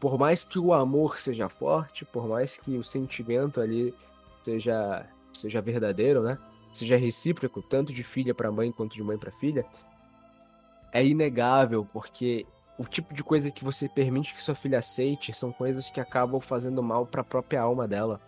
Por 0.00 0.18
mais 0.18 0.44
que 0.44 0.58
o 0.58 0.72
amor 0.72 1.18
seja 1.18 1.48
forte, 1.48 2.04
por 2.04 2.28
mais 2.28 2.56
que 2.56 2.76
o 2.76 2.84
sentimento 2.84 3.60
ali 3.60 3.94
seja, 4.42 5.06
seja 5.32 5.62
verdadeiro, 5.62 6.22
né? 6.22 6.38
Seja 6.72 6.96
recíproco, 6.96 7.62
tanto 7.62 7.92
de 7.92 8.02
filha 8.02 8.34
para 8.34 8.52
mãe 8.52 8.70
quanto 8.70 8.94
de 8.94 9.02
mãe 9.02 9.16
para 9.16 9.32
filha, 9.32 9.64
é 10.92 11.04
inegável, 11.04 11.86
porque 11.90 12.46
o 12.78 12.84
tipo 12.84 13.14
de 13.14 13.24
coisa 13.24 13.50
que 13.50 13.64
você 13.64 13.88
permite 13.88 14.34
que 14.34 14.42
sua 14.42 14.54
filha 14.54 14.78
aceite 14.78 15.32
são 15.32 15.50
coisas 15.50 15.88
que 15.88 16.00
acabam 16.00 16.40
fazendo 16.40 16.82
mal 16.82 17.06
para 17.06 17.22
a 17.22 17.24
própria 17.24 17.62
alma 17.62 17.88
dela. 17.88 18.20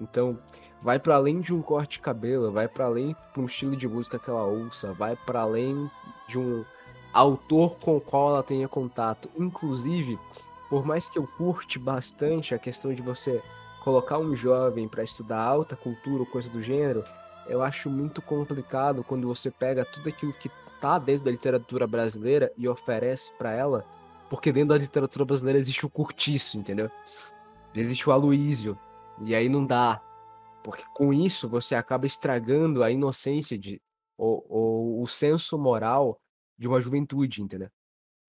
Então, 0.00 0.38
vai 0.82 0.98
para 0.98 1.14
além 1.14 1.40
de 1.40 1.54
um 1.54 1.60
corte 1.60 1.92
de 1.92 2.00
cabelo, 2.00 2.50
vai 2.50 2.66
para 2.66 2.86
além 2.86 3.14
de 3.34 3.40
um 3.40 3.44
estilo 3.44 3.76
de 3.76 3.86
música 3.86 4.18
que 4.18 4.30
ela 4.30 4.44
ouça, 4.44 4.92
vai 4.94 5.14
para 5.14 5.42
além 5.42 5.90
de 6.26 6.38
um 6.38 6.64
autor 7.12 7.76
com 7.78 7.96
o 7.96 8.00
qual 8.00 8.30
ela 8.30 8.42
tenha 8.42 8.66
contato. 8.66 9.28
Inclusive, 9.38 10.18
por 10.68 10.84
mais 10.84 11.08
que 11.08 11.18
eu 11.18 11.26
curte 11.26 11.78
bastante 11.78 12.54
a 12.54 12.58
questão 12.58 12.94
de 12.94 13.02
você 13.02 13.42
colocar 13.82 14.18
um 14.18 14.34
jovem 14.34 14.88
para 14.88 15.02
estudar 15.02 15.42
alta 15.42 15.76
cultura 15.76 16.20
ou 16.20 16.26
coisa 16.26 16.50
do 16.50 16.62
gênero, 16.62 17.04
eu 17.46 17.62
acho 17.62 17.90
muito 17.90 18.22
complicado 18.22 19.02
quando 19.02 19.26
você 19.26 19.50
pega 19.50 19.84
tudo 19.84 20.08
aquilo 20.08 20.32
que 20.32 20.50
tá 20.80 20.98
dentro 20.98 21.24
da 21.24 21.30
literatura 21.30 21.86
brasileira 21.86 22.52
e 22.56 22.68
oferece 22.68 23.32
para 23.36 23.52
ela, 23.52 23.84
porque 24.28 24.52
dentro 24.52 24.70
da 24.70 24.78
literatura 24.78 25.24
brasileira 25.24 25.58
existe 25.58 25.84
o 25.84 25.90
curtiço, 25.90 26.56
entendeu? 26.56 26.90
Existe 27.74 28.08
o 28.08 28.12
Aloísio, 28.12 28.78
e 29.24 29.34
aí 29.34 29.48
não 29.48 29.66
dá. 29.66 30.02
Porque 30.62 30.84
com 30.94 31.12
isso 31.12 31.48
você 31.48 31.74
acaba 31.74 32.06
estragando 32.06 32.82
a 32.82 32.90
inocência 32.90 33.58
de, 33.58 33.80
ou, 34.16 34.44
ou 34.48 35.02
o 35.02 35.06
senso 35.06 35.58
moral 35.58 36.20
de 36.58 36.68
uma 36.68 36.80
juventude, 36.80 37.42
entendeu? 37.42 37.70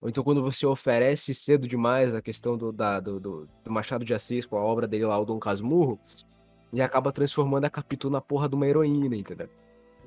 Ou 0.02 0.10
então 0.10 0.24
quando 0.24 0.42
você 0.42 0.66
oferece 0.66 1.34
cedo 1.34 1.68
demais 1.68 2.16
a 2.16 2.22
questão 2.22 2.58
do, 2.58 2.72
da, 2.72 3.00
do, 3.00 3.20
do, 3.20 3.50
do, 3.64 3.72
Machado 3.72 4.06
de 4.06 4.14
Assis 4.14 4.46
com 4.46 4.58
a 4.58 4.64
obra 4.64 4.88
dele 4.88 5.06
lá, 5.06 5.20
o 5.20 5.26
Dom 5.26 5.38
Casmurro, 5.38 6.00
e 6.74 6.82
acaba 6.82 7.12
transformando 7.12 7.66
a 7.66 7.70
Capitu 7.70 8.10
na 8.10 8.22
porra 8.22 8.48
de 8.48 8.56
uma 8.56 8.66
heroína, 8.66 9.16
entendeu? 9.16 9.50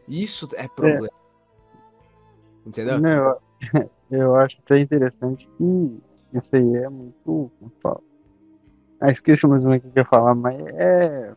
Isso 0.08 0.48
é, 0.54 0.66
problema. 0.66 1.06
É. 1.06 2.68
Entendeu? 2.68 2.98
Não, 2.98 3.10
eu, 3.10 3.40
eu 4.10 4.36
acho 4.36 4.58
até 4.64 4.80
interessante 4.80 5.48
que 5.58 6.00
isso 6.32 6.56
aí 6.56 6.76
é 6.76 6.88
muito. 6.88 7.50
Ah, 9.04 9.10
esqueci 9.10 9.46
mais 9.46 9.62
uma 9.62 9.78
que 9.78 9.86
eu 9.86 9.92
ia 9.94 10.04
falar, 10.06 10.34
mas 10.34 10.58
é, 10.58 11.34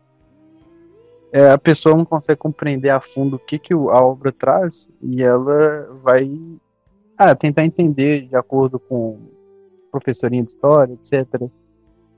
é. 1.34 1.52
A 1.52 1.58
pessoa 1.58 1.98
não 1.98 2.06
consegue 2.06 2.40
compreender 2.40 2.90
a 2.90 3.02
fundo 3.02 3.36
o 3.36 3.40
que, 3.40 3.60
que 3.60 3.74
a 3.74 3.78
obra 3.78 4.32
traz 4.32 4.88
e 5.02 5.22
ela 5.22 5.86
vai 6.02 6.32
ah, 7.18 7.36
tentar 7.36 7.66
entender 7.66 8.26
de 8.30 8.38
acordo 8.38 8.80
com 8.80 9.20
professorinha 9.92 10.44
de 10.44 10.52
história, 10.52 10.94
etc. 10.94 11.50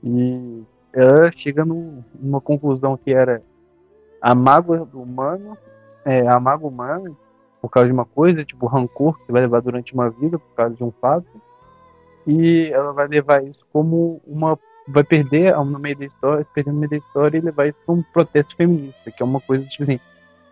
E 0.04 0.62
ela 0.92 1.32
chega 1.32 1.64
numa 1.64 2.40
conclusão 2.40 2.96
que 2.96 3.12
era 3.12 3.42
a 4.22 4.36
mágoa 4.36 4.86
do 4.86 5.02
humano, 5.02 5.58
é, 6.04 6.28
a 6.28 6.38
mágoa 6.38 6.70
humana, 6.70 7.10
por 7.60 7.70
causa 7.70 7.88
de 7.88 7.92
uma 7.92 8.04
coisa, 8.04 8.44
tipo 8.44 8.66
rancor 8.66 9.18
que 9.26 9.32
vai 9.32 9.42
levar 9.42 9.62
durante 9.62 9.94
uma 9.94 10.10
vida 10.10 10.38
por 10.38 10.54
causa 10.54 10.76
de 10.76 10.84
um 10.84 10.92
fato, 10.92 11.26
e 12.24 12.70
ela 12.72 12.92
vai 12.92 13.08
levar 13.08 13.42
isso 13.42 13.66
como 13.72 14.20
uma 14.24 14.56
vai 14.88 15.04
perder 15.04 15.56
no 15.56 15.78
meio 15.78 15.96
da 15.96 16.04
história, 16.04 16.46
perdendo 16.54 16.74
no 16.74 16.80
meio 16.80 16.90
da 16.90 16.96
história 16.96 17.38
e 17.38 17.40
levar 17.40 17.68
isso 17.68 17.78
para 17.84 17.94
um 17.94 18.02
protesto 18.02 18.56
feminista, 18.56 19.10
que 19.10 19.22
é 19.22 19.24
uma 19.24 19.40
coisa 19.40 19.66
assim. 19.66 20.00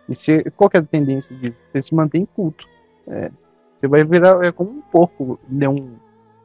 E 0.07 0.15
se, 0.15 0.43
qual 0.55 0.69
é 0.73 0.77
a 0.77 0.83
tendência 0.83 1.35
disso? 1.35 1.57
Você 1.71 1.81
se 1.81 1.93
mantém 1.93 2.25
culto. 2.25 2.65
É, 3.07 3.31
você 3.77 3.87
vai 3.87 4.03
virar 4.03 4.43
é 4.43 4.51
como 4.51 4.71
um 4.71 4.81
porco 4.81 5.39
ler 5.49 5.69
um 5.69 5.95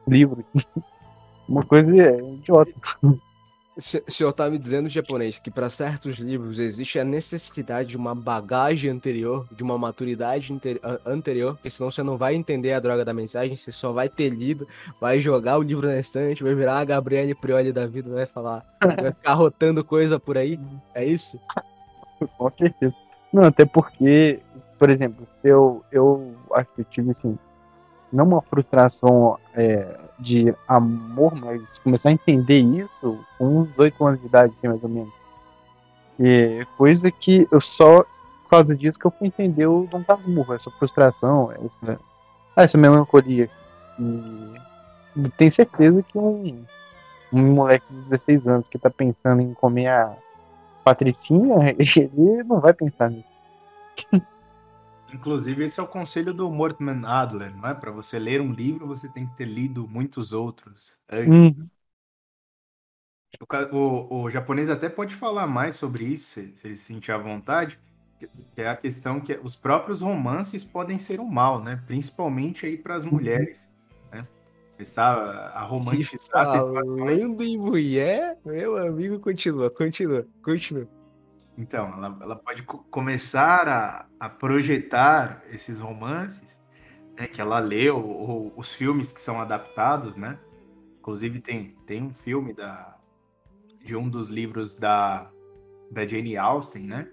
livro. 0.07 0.43
uma 1.49 1.65
coisa 1.65 1.89
é, 1.95 2.19
idiota. 2.21 2.71
O 3.77 3.81
senhor 3.81 4.31
tá 4.31 4.49
me 4.49 4.57
dizendo, 4.57 4.87
japonês, 4.87 5.37
que 5.37 5.51
para 5.51 5.69
certos 5.69 6.15
livros 6.17 6.59
existe 6.59 6.97
a 6.97 7.03
necessidade 7.03 7.89
de 7.89 7.97
uma 7.97 8.15
bagagem 8.15 8.89
anterior, 8.89 9.45
de 9.51 9.63
uma 9.63 9.77
maturidade 9.77 10.57
anterior, 11.05 11.55
porque 11.55 11.69
senão 11.69 11.91
você 11.91 12.01
não 12.01 12.15
vai 12.15 12.35
entender 12.35 12.71
a 12.71 12.79
droga 12.79 13.03
da 13.03 13.13
mensagem, 13.13 13.57
você 13.57 13.73
só 13.73 13.91
vai 13.91 14.07
ter 14.07 14.29
lido, 14.29 14.65
vai 15.01 15.19
jogar 15.19 15.57
o 15.57 15.61
livro 15.61 15.87
na 15.87 15.99
estante, 15.99 16.41
vai 16.41 16.55
virar 16.55 16.79
a 16.79 16.85
Gabriele 16.85 17.35
Prioli 17.35 17.73
da 17.73 17.85
vida, 17.85 18.09
vai 18.09 18.25
falar, 18.25 18.65
vai 18.79 19.11
ficar 19.11 19.33
rotando 19.33 19.83
coisa 19.83 20.17
por 20.17 20.37
aí, 20.37 20.57
é 20.93 21.03
isso? 21.03 21.37
Com 22.37 22.49
certeza. 22.57 22.95
Não, 23.33 23.43
até 23.43 23.65
porque, 23.65 24.39
por 24.79 24.89
exemplo, 24.89 25.27
eu, 25.43 25.83
eu 25.91 26.33
acho 26.53 26.69
que 26.75 26.81
eu 26.81 26.85
tive 26.85 27.11
assim, 27.11 27.37
não 28.15 28.25
uma 28.25 28.41
frustração 28.41 29.37
é, 29.53 29.87
de 30.17 30.53
amor, 30.67 31.35
mas 31.35 31.61
começar 31.79 32.09
a 32.09 32.13
entender 32.13 32.61
isso 32.61 33.19
com 33.37 33.59
uns 33.59 33.77
oito 33.77 34.05
anos 34.05 34.19
de 34.21 34.27
idade, 34.27 34.53
assim, 34.57 34.67
mais 34.67 34.83
ou 34.83 34.89
menos. 34.89 35.13
E 36.19 36.65
coisa 36.77 37.11
que 37.11 37.47
eu 37.51 37.59
só, 37.59 38.03
por 38.43 38.49
causa 38.49 38.75
disso, 38.75 38.97
que 38.97 39.05
eu 39.05 39.11
fui 39.11 39.27
entender 39.27 39.67
o 39.67 39.87
Dom 39.91 40.03
Casmurro, 40.03 40.53
essa 40.53 40.71
frustração, 40.71 41.51
essa, 41.51 41.99
essa 42.55 42.77
melancolia. 42.77 43.49
E, 43.99 44.55
e 45.17 45.29
tenho 45.37 45.51
certeza 45.51 46.01
que 46.03 46.17
um, 46.17 46.63
um 47.33 47.53
moleque 47.53 47.85
de 47.89 48.01
16 48.09 48.47
anos 48.47 48.69
que 48.69 48.79
tá 48.79 48.89
pensando 48.89 49.41
em 49.41 49.53
comer 49.53 49.87
a 49.87 50.15
Patricinha, 50.83 51.75
ele 51.77 52.43
não 52.43 52.59
vai 52.61 52.73
pensar 52.73 53.09
nisso. 53.09 53.35
Inclusive, 55.13 55.63
esse 55.63 55.79
é 55.79 55.83
o 55.83 55.87
conselho 55.87 56.33
do 56.33 56.49
Mortman 56.51 57.05
Adler, 57.05 57.55
não 57.55 57.69
é? 57.69 57.73
Para 57.73 57.91
você 57.91 58.19
ler 58.19 58.41
um 58.41 58.51
livro, 58.51 58.87
você 58.87 59.07
tem 59.07 59.25
que 59.27 59.35
ter 59.35 59.45
lido 59.45 59.87
muitos 59.87 60.33
outros 60.33 60.97
Uhum. 61.11 61.69
O, 63.41 63.77
o, 63.77 64.23
o, 64.23 64.31
japonês 64.31 64.69
até 64.69 64.87
pode 64.87 65.13
falar 65.13 65.45
mais 65.45 65.75
sobre 65.75 66.05
isso, 66.05 66.31
se, 66.31 66.55
se 66.55 66.67
ele 66.67 66.75
se 66.75 66.83
sentir 66.85 67.11
à 67.11 67.17
vontade, 67.17 67.77
que 68.17 68.29
é 68.61 68.69
a 68.69 68.75
questão 68.77 69.19
que 69.19 69.37
os 69.43 69.55
próprios 69.55 70.01
romances 70.01 70.63
podem 70.63 70.97
ser 70.97 71.19
um 71.19 71.25
mal, 71.25 71.61
né? 71.61 71.81
Principalmente 71.85 72.65
aí 72.65 72.77
para 72.77 72.95
as 72.95 73.03
uhum. 73.03 73.11
mulheres, 73.11 73.69
né? 74.11 74.23
Começar 74.71 75.15
a 75.53 75.61
romantizar 75.63 76.45
Falando 76.45 77.43
em 77.43 77.57
mulher, 77.57 78.37
meu 78.45 78.77
amigo, 78.77 79.19
continua, 79.19 79.69
continua, 79.69 80.25
continua. 80.41 80.87
Então, 81.57 81.93
ela, 81.93 82.17
ela 82.21 82.35
pode 82.35 82.63
começar 82.63 83.67
a, 83.67 84.05
a, 84.19 84.29
projetar 84.29 85.43
esses 85.51 85.79
romances 85.79 86.57
né, 87.17 87.27
que 87.27 87.39
ela 87.39 87.59
leu, 87.59 87.97
ou 87.97 88.53
os 88.57 88.73
filmes 88.73 89.11
que 89.11 89.21
são 89.21 89.39
adaptados, 89.39 90.17
né? 90.17 90.37
Inclusive 90.99 91.39
tem, 91.39 91.75
tem 91.85 92.03
um 92.03 92.13
filme 92.13 92.53
da, 92.53 92.97
de 93.79 93.95
um 93.95 94.09
dos 94.09 94.27
livros 94.27 94.75
da, 94.75 95.31
da 95.89 96.05
Jane 96.05 96.35
Austen, 96.35 96.83
né? 96.83 97.07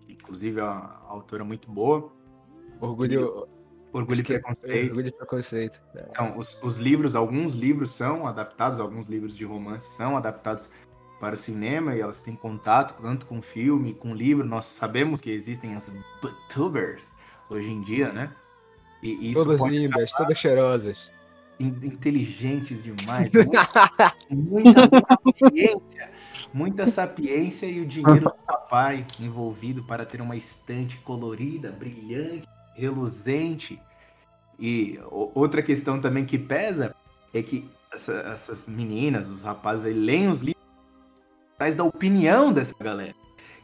Que, 0.00 0.14
inclusive 0.14 0.58
é 0.58 0.64
uma 0.64 1.00
autora 1.06 1.44
muito 1.44 1.70
boa. 1.70 2.12
Orgulho, 2.80 3.46
Orgulho 3.92 4.20
e 4.20 4.24
Preconceito. 4.24 4.88
Orgulho 4.88 5.08
e 5.08 5.12
Preconceito. 5.12 5.82
É. 5.94 6.06
Então, 6.10 6.38
os, 6.38 6.60
os 6.62 6.78
livros, 6.78 7.14
alguns 7.14 7.54
livros 7.54 7.92
são 7.92 8.26
adaptados, 8.26 8.80
alguns 8.80 9.06
livros 9.06 9.36
de 9.36 9.44
romance 9.44 9.88
são 9.96 10.16
adaptados 10.16 10.70
para 11.20 11.34
o 11.34 11.38
cinema 11.38 11.94
e 11.94 12.00
elas 12.00 12.22
têm 12.22 12.34
contato 12.34 13.00
tanto 13.00 13.26
com 13.26 13.42
filme, 13.42 13.92
com 13.92 14.14
livro. 14.14 14.46
Nós 14.46 14.64
sabemos 14.64 15.20
que 15.20 15.30
existem 15.30 15.76
as 15.76 15.94
booktubers 16.22 17.12
hoje 17.48 17.70
em 17.70 17.82
dia, 17.82 18.10
né? 18.10 18.30
E 19.02 19.30
isso 19.30 19.44
todas 19.44 19.62
lindas, 19.66 20.12
todas 20.12 20.38
cheirosas. 20.38 21.10
Inteligentes 21.58 22.82
demais. 22.82 23.30
muita, 23.30 24.08
muita 24.30 24.88
sapiência. 24.88 26.10
Muita 26.52 26.88
sapiência 26.88 27.66
e 27.66 27.80
o 27.80 27.86
dinheiro 27.86 28.24
do 28.24 28.34
papai 28.46 29.06
envolvido 29.20 29.84
para 29.84 30.04
ter 30.04 30.20
uma 30.20 30.34
estante 30.34 30.96
colorida, 30.98 31.70
brilhante, 31.70 32.48
reluzente. 32.74 33.80
E 34.58 34.98
outra 35.10 35.62
questão 35.62 36.00
também 36.00 36.24
que 36.24 36.38
pesa 36.38 36.94
é 37.32 37.42
que 37.42 37.70
essa, 37.92 38.14
essas 38.32 38.66
meninas, 38.66 39.28
os 39.28 39.42
rapazes, 39.42 39.94
leem 39.94 40.28
os 40.28 40.40
livros 40.40 40.59
atrás 41.60 41.76
da 41.76 41.84
opinião 41.84 42.50
dessa 42.50 42.74
galera. 42.80 43.14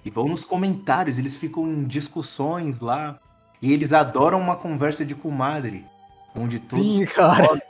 E 0.04 0.10
vão 0.10 0.28
nos 0.28 0.44
comentários, 0.44 1.18
eles 1.18 1.34
ficam 1.34 1.66
em 1.66 1.84
discussões 1.84 2.80
lá. 2.80 3.18
E 3.60 3.72
eles 3.72 3.94
adoram 3.94 4.38
uma 4.38 4.54
conversa 4.54 5.02
de 5.02 5.14
comadre. 5.14 5.86
Onde 6.34 6.60
todos, 6.60 6.84
Sim, 6.84 7.06
cara. 7.06 7.42
Concordam, 7.42 7.66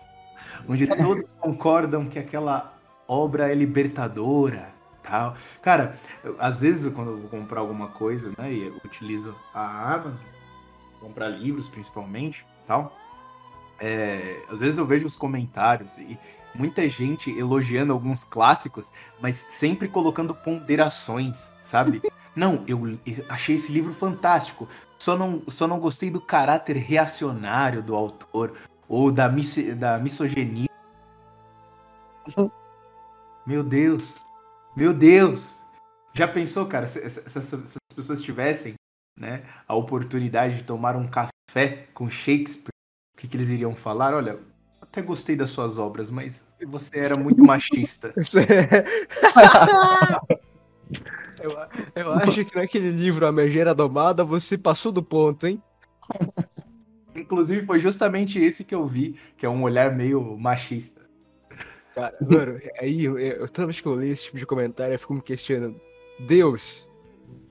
onde 0.68 0.86
todos 0.88 1.24
concordam 1.38 2.06
que 2.06 2.18
aquela 2.18 2.76
obra 3.06 3.52
é 3.52 3.54
libertadora. 3.54 4.74
Tal. 5.00 5.36
Cara, 5.62 5.96
eu, 6.24 6.34
às 6.40 6.60
vezes 6.60 6.92
quando 6.92 7.12
eu 7.12 7.18
vou 7.18 7.30
comprar 7.30 7.60
alguma 7.60 7.86
coisa, 7.86 8.32
né? 8.36 8.52
E 8.52 8.66
eu 8.66 8.80
utilizo 8.84 9.32
a 9.54 9.94
Amazon, 9.94 10.26
comprar 11.00 11.28
livros 11.28 11.68
principalmente 11.68 12.44
tal. 12.66 12.98
É, 13.78 14.42
às 14.50 14.58
vezes 14.58 14.76
eu 14.76 14.84
vejo 14.84 15.06
os 15.06 15.14
comentários 15.14 15.96
e 15.98 16.18
muita 16.58 16.88
gente 16.88 17.30
elogiando 17.30 17.92
alguns 17.92 18.24
clássicos, 18.24 18.90
mas 19.20 19.36
sempre 19.48 19.88
colocando 19.88 20.34
ponderações, 20.34 21.52
sabe? 21.62 22.02
não, 22.34 22.64
eu 22.66 22.98
achei 23.28 23.54
esse 23.54 23.72
livro 23.72 23.94
fantástico, 23.94 24.68
só 24.98 25.16
não, 25.16 25.42
só 25.48 25.66
não 25.66 25.80
gostei 25.80 26.10
do 26.10 26.20
caráter 26.20 26.76
reacionário 26.76 27.82
do 27.82 27.94
autor 27.94 28.56
ou 28.88 29.10
da, 29.10 29.28
mis, 29.28 29.56
da 29.76 29.98
misoginia. 29.98 30.68
Meu 33.46 33.62
Deus, 33.62 34.20
meu 34.74 34.92
Deus! 34.92 35.62
Já 36.12 36.26
pensou, 36.26 36.66
cara, 36.66 36.88
se, 36.88 36.98
se, 37.08 37.30
se, 37.30 37.40
se 37.40 37.76
as 37.90 37.94
pessoas 37.94 38.20
tivessem 38.20 38.74
né, 39.16 39.44
a 39.68 39.74
oportunidade 39.76 40.56
de 40.56 40.64
tomar 40.64 40.96
um 40.96 41.06
café 41.06 41.86
com 41.94 42.10
Shakespeare, 42.10 42.72
o 43.14 43.20
que, 43.20 43.28
que 43.28 43.36
eles 43.36 43.48
iriam 43.48 43.72
falar? 43.74 44.14
Olha, 44.14 44.38
até 44.96 45.02
gostei 45.02 45.36
das 45.36 45.50
suas 45.50 45.76
obras, 45.76 46.10
mas 46.10 46.42
você 46.66 46.98
era 46.98 47.18
muito 47.18 47.44
machista. 47.44 48.14
eu, 51.38 51.50
eu 51.94 52.12
acho 52.12 52.42
que 52.46 52.56
naquele 52.56 52.90
livro 52.90 53.26
A 53.26 53.32
Megera 53.32 53.74
Domada 53.74 54.24
você 54.24 54.56
passou 54.56 54.90
do 54.90 55.02
ponto, 55.02 55.46
hein? 55.46 55.62
Inclusive 57.14 57.66
foi 57.66 57.78
justamente 57.78 58.38
esse 58.38 58.64
que 58.64 58.74
eu 58.74 58.86
vi, 58.86 59.18
que 59.36 59.44
é 59.44 59.48
um 59.48 59.62
olhar 59.62 59.94
meio 59.94 60.38
machista. 60.38 61.02
Cara, 61.94 62.16
mano, 62.20 62.58
aí 62.78 63.04
eu, 63.04 63.18
eu, 63.18 63.46
toda 63.50 63.66
vez 63.66 63.82
que 63.82 63.88
eu 63.88 63.94
leio 63.94 64.14
esse 64.14 64.24
tipo 64.24 64.38
de 64.38 64.46
comentário, 64.46 64.94
eu 64.94 64.98
fico 64.98 65.12
me 65.12 65.20
questionando. 65.20 65.78
Deus, 66.26 66.90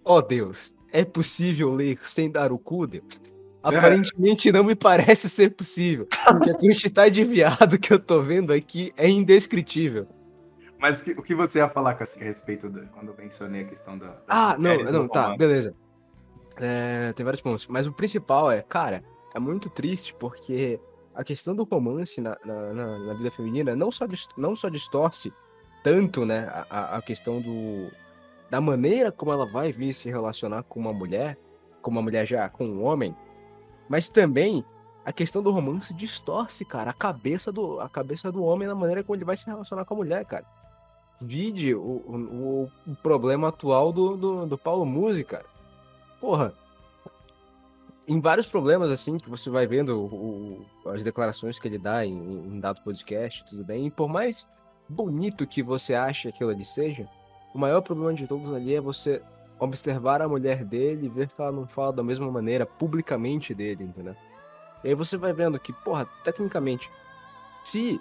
ó 0.04 0.18
oh 0.18 0.22
Deus, 0.22 0.74
é 0.92 1.06
possível 1.06 1.76
ler 1.76 2.00
sem 2.08 2.32
dar 2.32 2.52
o 2.52 2.58
cu, 2.58 2.88
Deus? 2.88 3.35
Aparentemente 3.66 4.52
não 4.52 4.64
me 4.64 4.76
parece 4.76 5.30
ser 5.30 5.52
possível. 5.56 6.08
Porque 6.28 6.52
a 6.52 6.54
quantidade 6.54 7.16
de 7.16 7.26
viado 7.26 7.80
que 7.80 7.92
eu 7.92 8.00
tô 8.00 8.22
vendo 8.22 8.54
aqui 8.54 8.94
é 8.96 9.10
indescritível. 9.10 10.08
Mas 10.78 11.02
o 11.02 11.24
que 11.24 11.34
você 11.34 11.60
ia 11.60 11.70
falar, 11.70 11.96
Cassi, 11.96 12.20
a 12.20 12.24
respeito 12.24 12.70
do, 12.70 12.86
quando 12.88 13.10
eu 13.10 13.16
mencionei 13.18 13.62
a 13.62 13.66
questão 13.66 13.98
da. 13.98 14.22
ah, 14.28 14.56
não, 14.60 14.84
não, 14.84 15.08
tá, 15.08 15.36
beleza. 15.36 15.76
É, 16.58 17.12
tem 17.14 17.24
vários 17.24 17.42
pontos. 17.42 17.68
Mas 17.68 17.88
o 17.88 17.92
principal 17.92 18.52
é, 18.52 18.62
cara, 18.62 19.04
é 19.34 19.40
muito 19.40 19.70
triste 19.70 20.14
porque 20.14 20.80
a 21.14 21.24
questão 21.24 21.56
do 21.56 21.64
romance 21.64 22.22
na, 22.22 22.38
na, 22.46 23.00
na 23.00 23.14
vida 23.14 23.32
feminina 23.32 23.76
não 23.76 23.92
só, 23.92 24.06
não 24.38 24.56
só 24.56 24.70
distorce 24.70 25.34
tanto, 25.82 26.26
né, 26.26 26.50
a, 26.70 26.98
a 26.98 27.02
questão 27.02 27.40
do, 27.40 27.92
da 28.50 28.60
maneira 28.60 29.12
como 29.12 29.32
ela 29.32 29.46
vai 29.46 29.72
vir 29.72 29.94
se 29.94 30.10
relacionar 30.10 30.64
com 30.64 30.80
uma 30.80 30.92
mulher, 30.92 31.38
como 31.82 31.98
uma 31.98 32.04
mulher 32.04 32.26
já 32.26 32.50
com 32.50 32.66
um 32.66 32.84
homem, 32.84 33.16
mas 33.90 34.10
também 34.10 34.64
a 35.06 35.12
questão 35.12 35.44
do 35.44 35.52
romance 35.52 35.94
distorce, 35.94 36.66
cara, 36.66 36.90
a 36.90 36.94
cabeça 36.94 37.52
do, 37.52 37.80
a 37.80 37.88
cabeça 37.88 38.32
do 38.32 38.44
homem 38.44 38.68
na 38.68 38.74
maneira 38.74 39.04
como 39.04 39.16
ele 39.16 39.24
vai 39.24 39.38
se 39.38 39.46
relacionar 39.46 39.86
com 39.86 39.94
a 39.94 39.98
mulher, 39.98 40.26
cara. 40.26 40.46
Vide 41.22 41.76
o, 41.76 41.80
o, 41.80 42.72
o 42.88 42.96
problema 42.96 43.50
atual 43.50 43.94
do, 43.94 44.18
do, 44.18 44.46
do 44.48 44.58
Paulo 44.58 44.86
Musi, 44.86 45.24
cara. 45.24 45.46
Porra. 46.20 46.54
Em 48.08 48.20
vários 48.20 48.46
problemas, 48.46 48.92
assim, 48.92 49.18
que 49.18 49.30
você 49.30 49.50
vai 49.50 49.66
vendo 49.66 49.90
o, 49.90 50.66
o, 50.84 50.90
as 50.90 51.04
declarações 51.04 51.58
que 51.58 51.68
ele 51.68 51.78
dá 51.78 52.06
em, 52.06 52.14
em 52.14 52.60
dado 52.60 52.82
podcast, 52.82 53.46
tudo 53.46 53.64
bem. 53.64 53.88
E 53.88 53.92
por 53.92 54.10
mais 54.10 54.48
bonito 54.90 55.48
que 55.48 55.64
você 55.64 55.96
ache 55.96 56.28
aquilo 56.28 56.50
ali 56.50 56.66
seja, 56.66 57.08
o 57.54 57.58
maior 57.58 57.82
problema 57.82 58.14
de 58.14 58.28
todos 58.28 58.52
ali 58.52 58.76
é 58.76 58.82
você 58.82 59.22
observar 59.60 60.22
a 60.22 60.28
mulher 60.28 60.64
dele 60.64 61.06
e 61.06 61.10
ver 61.10 61.28
que 61.28 61.42
ela 61.42 61.52
não 61.52 61.68
fala 61.68 61.94
da 61.94 62.04
mesma 62.04 62.30
maneira 62.30 62.66
publicamente 62.66 63.54
dele, 63.54 63.84
entendeu? 63.84 64.16
E 64.84 64.90
aí 64.90 64.96
você 64.96 65.18
vai 65.18 65.34
vendo 65.34 65.60
que, 65.60 65.74
porra, 65.74 66.06
tecnicamente, 66.24 66.90
se 67.64 68.00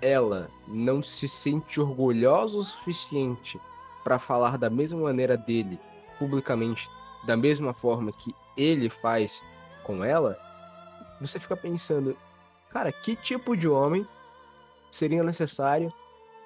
ela 0.00 0.50
não 0.66 1.02
se 1.02 1.28
sente 1.28 1.80
orgulhosa 1.80 2.58
o 2.58 2.64
suficiente 2.64 3.60
para 4.02 4.18
falar 4.18 4.58
da 4.58 4.68
mesma 4.68 5.00
maneira 5.00 5.36
dele 5.36 5.78
publicamente, 6.18 6.88
da 7.24 7.36
mesma 7.36 7.72
forma 7.72 8.12
que 8.12 8.34
ele 8.56 8.88
faz 8.88 9.42
com 9.82 10.04
ela, 10.04 10.38
você 11.20 11.38
fica 11.38 11.56
pensando, 11.56 12.16
cara, 12.70 12.92
que 12.92 13.16
tipo 13.16 13.56
de 13.56 13.68
homem 13.68 14.06
seria 14.90 15.22
necessário 15.22 15.92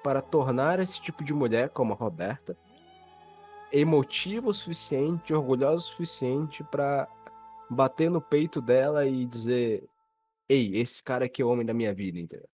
para 0.03 0.21
tornar 0.21 0.79
esse 0.79 1.01
tipo 1.01 1.23
de 1.23 1.33
mulher, 1.33 1.69
como 1.69 1.93
a 1.93 1.95
Roberta, 1.95 2.57
emotiva 3.71 4.49
o 4.49 4.53
suficiente, 4.53 5.33
orgulhosa 5.33 5.83
o 5.83 5.87
suficiente 5.87 6.63
para 6.63 7.07
bater 7.69 8.09
no 8.09 8.21
peito 8.21 8.61
dela 8.61 9.05
e 9.05 9.25
dizer: 9.25 9.87
Ei, 10.47 10.71
esse 10.75 11.03
cara 11.03 11.25
aqui 11.25 11.41
é 11.41 11.45
o 11.45 11.49
homem 11.49 11.65
da 11.65 11.73
minha 11.73 11.93
vida, 11.93 12.19
entendeu? 12.19 12.47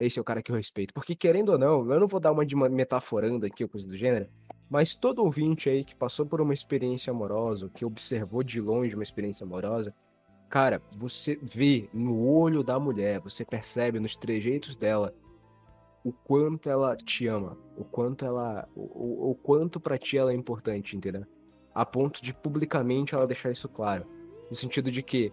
Esse 0.00 0.18
é 0.18 0.22
o 0.22 0.24
cara 0.24 0.42
que 0.42 0.50
eu 0.50 0.56
respeito. 0.56 0.92
Porque, 0.92 1.14
querendo 1.14 1.50
ou 1.50 1.58
não, 1.58 1.90
eu 1.92 2.00
não 2.00 2.06
vou 2.08 2.18
dar 2.18 2.32
uma 2.32 2.44
de 2.44 2.56
metaforando 2.56 3.46
aqui 3.46 3.62
ou 3.62 3.68
coisa 3.68 3.86
do 3.86 3.96
gênero, 3.96 4.28
mas 4.68 4.94
todo 4.94 5.22
ouvinte 5.22 5.68
aí 5.68 5.84
que 5.84 5.94
passou 5.94 6.26
por 6.26 6.40
uma 6.40 6.54
experiência 6.54 7.10
amorosa, 7.10 7.70
que 7.74 7.84
observou 7.84 8.42
de 8.42 8.60
longe 8.60 8.94
uma 8.94 9.02
experiência 9.02 9.44
amorosa, 9.44 9.94
cara, 10.48 10.82
você 10.96 11.38
vê 11.40 11.88
no 11.92 12.26
olho 12.26 12.64
da 12.64 12.80
mulher, 12.80 13.20
você 13.20 13.44
percebe 13.44 14.00
nos 14.00 14.16
trejeitos 14.16 14.74
dela 14.74 15.14
o 16.04 16.12
quanto 16.12 16.68
ela 16.68 16.96
te 16.96 17.26
ama, 17.26 17.56
o 17.76 17.84
quanto 17.84 18.24
ela, 18.24 18.68
o, 18.74 19.30
o 19.30 19.34
quanto 19.34 19.78
para 19.78 19.98
ti 19.98 20.18
ela 20.18 20.32
é 20.32 20.34
importante, 20.34 20.96
entendeu? 20.96 21.24
A 21.74 21.86
ponto 21.86 22.22
de 22.22 22.34
publicamente 22.34 23.14
ela 23.14 23.26
deixar 23.26 23.50
isso 23.50 23.68
claro, 23.68 24.06
no 24.50 24.56
sentido 24.56 24.90
de 24.90 25.02
que 25.02 25.32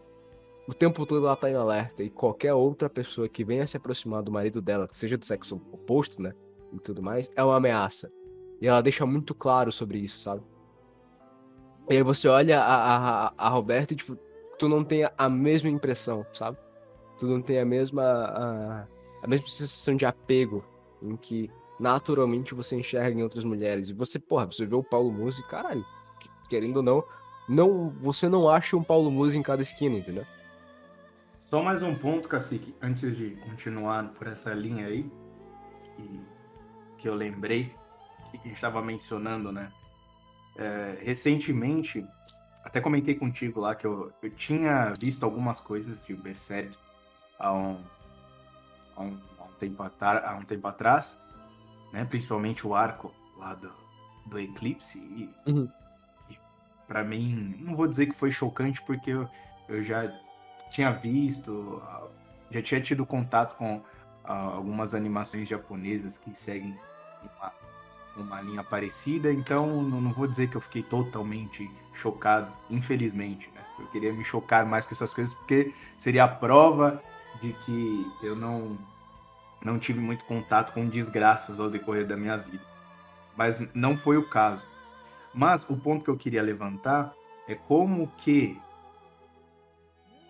o 0.68 0.74
tempo 0.74 1.06
todo 1.06 1.26
ela 1.26 1.36
tá 1.36 1.50
em 1.50 1.56
alerta 1.56 2.04
e 2.04 2.10
qualquer 2.10 2.54
outra 2.54 2.90
pessoa 2.90 3.28
que 3.28 3.44
venha 3.44 3.66
se 3.66 3.76
aproximar 3.76 4.22
do 4.22 4.32
marido 4.32 4.62
dela, 4.62 4.88
que 4.88 4.96
seja 4.96 5.18
do 5.18 5.26
sexo 5.26 5.56
oposto, 5.72 6.22
né, 6.22 6.34
e 6.72 6.80
tudo 6.80 7.02
mais, 7.02 7.32
é 7.36 7.44
uma 7.44 7.56
ameaça. 7.56 8.12
E 8.62 8.68
ela 8.68 8.82
deixa 8.82 9.06
muito 9.06 9.34
claro 9.34 9.72
sobre 9.72 9.98
isso, 9.98 10.22
sabe? 10.22 10.44
E 11.90 11.96
aí 11.96 12.04
você 12.04 12.28
olha 12.28 12.60
a, 12.60 13.28
a, 13.28 13.34
a 13.36 13.50
Roberta 13.50 13.94
e, 13.94 13.98
tipo, 13.98 14.16
tu 14.60 14.70
não 14.70 14.84
tem 14.84 15.10
a 15.18 15.30
mesma 15.30 15.70
impressão, 15.70 16.24
sabe? 16.32 16.58
Tu 17.18 17.26
não 17.26 17.42
tem 17.42 17.58
a 17.58 17.66
mesma 17.66 18.04
a, 18.04 18.88
a 19.22 19.28
mesma 19.28 19.48
sensação 19.48 19.96
de 19.96 20.06
apego 20.06 20.64
em 21.02 21.16
que 21.16 21.50
naturalmente 21.80 22.54
você 22.54 22.76
enxerga 22.76 23.18
em 23.18 23.24
outras 23.24 23.44
mulheres. 23.44 23.90
E 23.90 23.94
você, 23.94 24.20
porra, 24.20 24.46
você 24.46 24.66
vê 24.66 24.76
o 24.76 24.84
Paulo 24.84 25.12
Musi, 25.12 25.42
caralho, 25.48 25.86
querendo 26.50 26.78
ou 26.78 26.84
não, 26.84 27.04
não, 27.48 27.90
você 27.90 28.28
não 28.28 28.50
acha 28.50 28.76
um 28.76 28.84
Paulo 28.84 29.10
Musi 29.10 29.38
em 29.38 29.44
cada 29.44 29.62
esquina, 29.62 29.96
entendeu? 29.96 30.26
Só 31.40 31.64
mais 31.64 31.82
um 31.82 31.96
ponto, 31.96 32.28
Cacique, 32.28 32.76
antes 32.80 33.18
de 33.18 33.32
continuar 33.38 34.10
por 34.10 34.28
essa 34.28 34.54
linha 34.54 34.86
aí, 34.86 35.10
que, 35.96 36.22
que 37.00 37.10
eu 37.10 37.16
lembrei, 37.16 37.74
que 38.30 38.38
a 38.38 38.44
gente 38.44 38.54
estava 38.54 38.82
mencionando, 38.84 39.52
né? 39.52 39.72
É, 40.56 41.00
recentemente, 41.02 42.06
até 42.64 42.80
comentei 42.80 43.16
contigo 43.16 43.62
lá 43.62 43.74
que 43.74 43.88
eu, 43.88 44.12
eu 44.22 44.30
tinha 44.30 44.94
visto 44.94 45.24
algumas 45.24 45.60
coisas 45.60 46.04
de 46.04 46.14
Berserk 46.14 46.78
há 47.40 47.54
um, 47.54 47.84
há 49.00 49.04
um, 49.04 49.18
há 49.40 49.44
um, 49.44 49.54
tempo, 49.60 49.84
há 49.84 50.36
um 50.36 50.44
tempo 50.44 50.68
atrás, 50.68 51.20
né? 51.94 52.06
Principalmente 52.06 52.68
o 52.68 52.76
arco 52.76 53.14
lá 53.38 53.56
do, 53.56 53.72
do 54.26 54.38
Eclipse. 54.38 55.00
E, 55.00 55.30
uhum. 55.50 55.70
e 56.30 56.38
para 56.88 57.04
mim, 57.04 57.56
não 57.60 57.76
vou 57.76 57.88
dizer 57.88 58.08
que 58.08 58.14
foi 58.14 58.32
chocante, 58.32 58.82
porque 58.82 59.12
eu, 59.12 59.28
eu 59.68 59.82
já 59.82 60.12
tinha 60.70 60.92
visto, 60.92 61.82
já 62.52 62.62
tinha 62.62 62.82
tido 62.82 63.06
contato 63.06 63.56
com 63.56 63.78
uh, 63.78 63.84
algumas 64.26 64.94
animações 64.94 65.48
japonesas 65.48 66.18
que 66.18 66.36
seguem 66.38 66.78
uma, 67.24 67.54
uma 68.18 68.42
linha 68.42 68.64
parecida, 68.64 69.32
então 69.32 69.82
não, 69.82 70.02
não, 70.02 70.12
vou 70.12 70.28
dizer 70.28 70.50
que 70.50 70.58
eu 70.58 70.62
fiquei 70.62 70.84
totalmente 70.84 71.70
chocado, 71.94 72.52
infelizmente, 72.70 73.50
né? 73.56 73.62
Eu 73.80 73.88
queria 73.88 74.12
me 74.12 74.26
chocar 74.26 74.66
mais 74.66 74.86
com 74.86 74.94
essas 74.94 75.14
coisas, 75.14 75.34
porque 75.34 75.74
seria 75.98 76.26
a 76.26 76.28
prova 76.28 77.02
de 77.42 77.54
que 77.66 78.12
eu 78.22 78.36
não, 78.36 78.78
não 79.64 79.78
tive 79.78 80.00
muito 80.00 80.26
contato 80.26 80.74
com 80.74 80.88
desgraças 80.88 81.60
ao 81.60 81.70
decorrer 81.70 82.08
da 82.08 82.16
minha 82.16 82.38
vida. 82.38 82.64
Mas 83.36 83.68
não 83.74 83.96
foi 83.96 84.18
o 84.18 84.28
caso. 84.28 84.68
Mas 85.34 85.70
o 85.70 85.78
ponto 85.78 86.04
que 86.04 86.10
eu 86.10 86.18
queria 86.18 86.42
levantar 86.42 87.14
é 87.48 87.56
como 87.56 88.12
que 88.18 88.60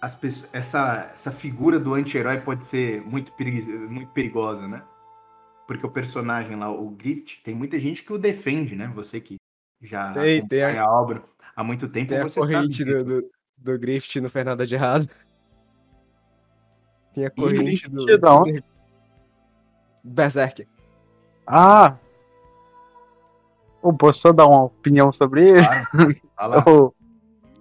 as 0.01 0.15
pessoas, 0.15 0.49
essa, 0.53 1.11
essa 1.13 1.32
figura 1.32 1.80
do 1.80 1.93
anti-herói 1.93 2.39
pode 2.39 2.65
ser 2.65 3.01
muito, 3.01 3.32
perig, 3.34 3.67
muito 3.67 4.11
perigosa, 4.11 4.67
né? 4.67 4.84
Porque 5.67 5.86
o 5.86 5.91
personagem 5.91 6.55
lá, 6.55 6.71
o 6.71 6.89
Grift, 6.89 7.41
tem 7.43 7.53
muita 7.53 7.80
gente 7.80 8.03
que 8.03 8.13
o 8.13 8.17
defende, 8.17 8.75
né? 8.75 8.91
Você 8.95 9.19
que 9.19 9.36
já 9.82 10.13
tem, 10.13 10.47
tem 10.47 10.63
a, 10.63 10.84
a, 10.84 10.91
obra 10.91 11.23
há 11.55 11.63
muito 11.63 11.88
tempo. 11.88 12.09
Tem 12.09 12.19
a 12.19 12.30
corrente 12.30 12.84
do, 12.84 13.03
do, 13.03 13.30
do 13.57 13.80
Grift 13.80 14.19
no 14.19 14.30
Fernanda 14.30 14.65
de 14.65 14.75
Errado. 14.75 15.07
Tem 17.13 17.25
a 17.25 17.30
corrente 17.30 17.89
do, 17.89 18.05
do, 18.05 18.17
do... 18.17 18.63
Berserk. 20.04 20.68
Ah! 21.45 21.95
Eu 23.84 23.93
posso 23.93 24.20
só 24.20 24.32
dar 24.32 24.45
uma 24.45 24.66
opinião 24.66 25.12
sobre 25.12 25.50
ele? 25.50 25.64
Claro. 25.64 26.64
eu, 26.68 26.95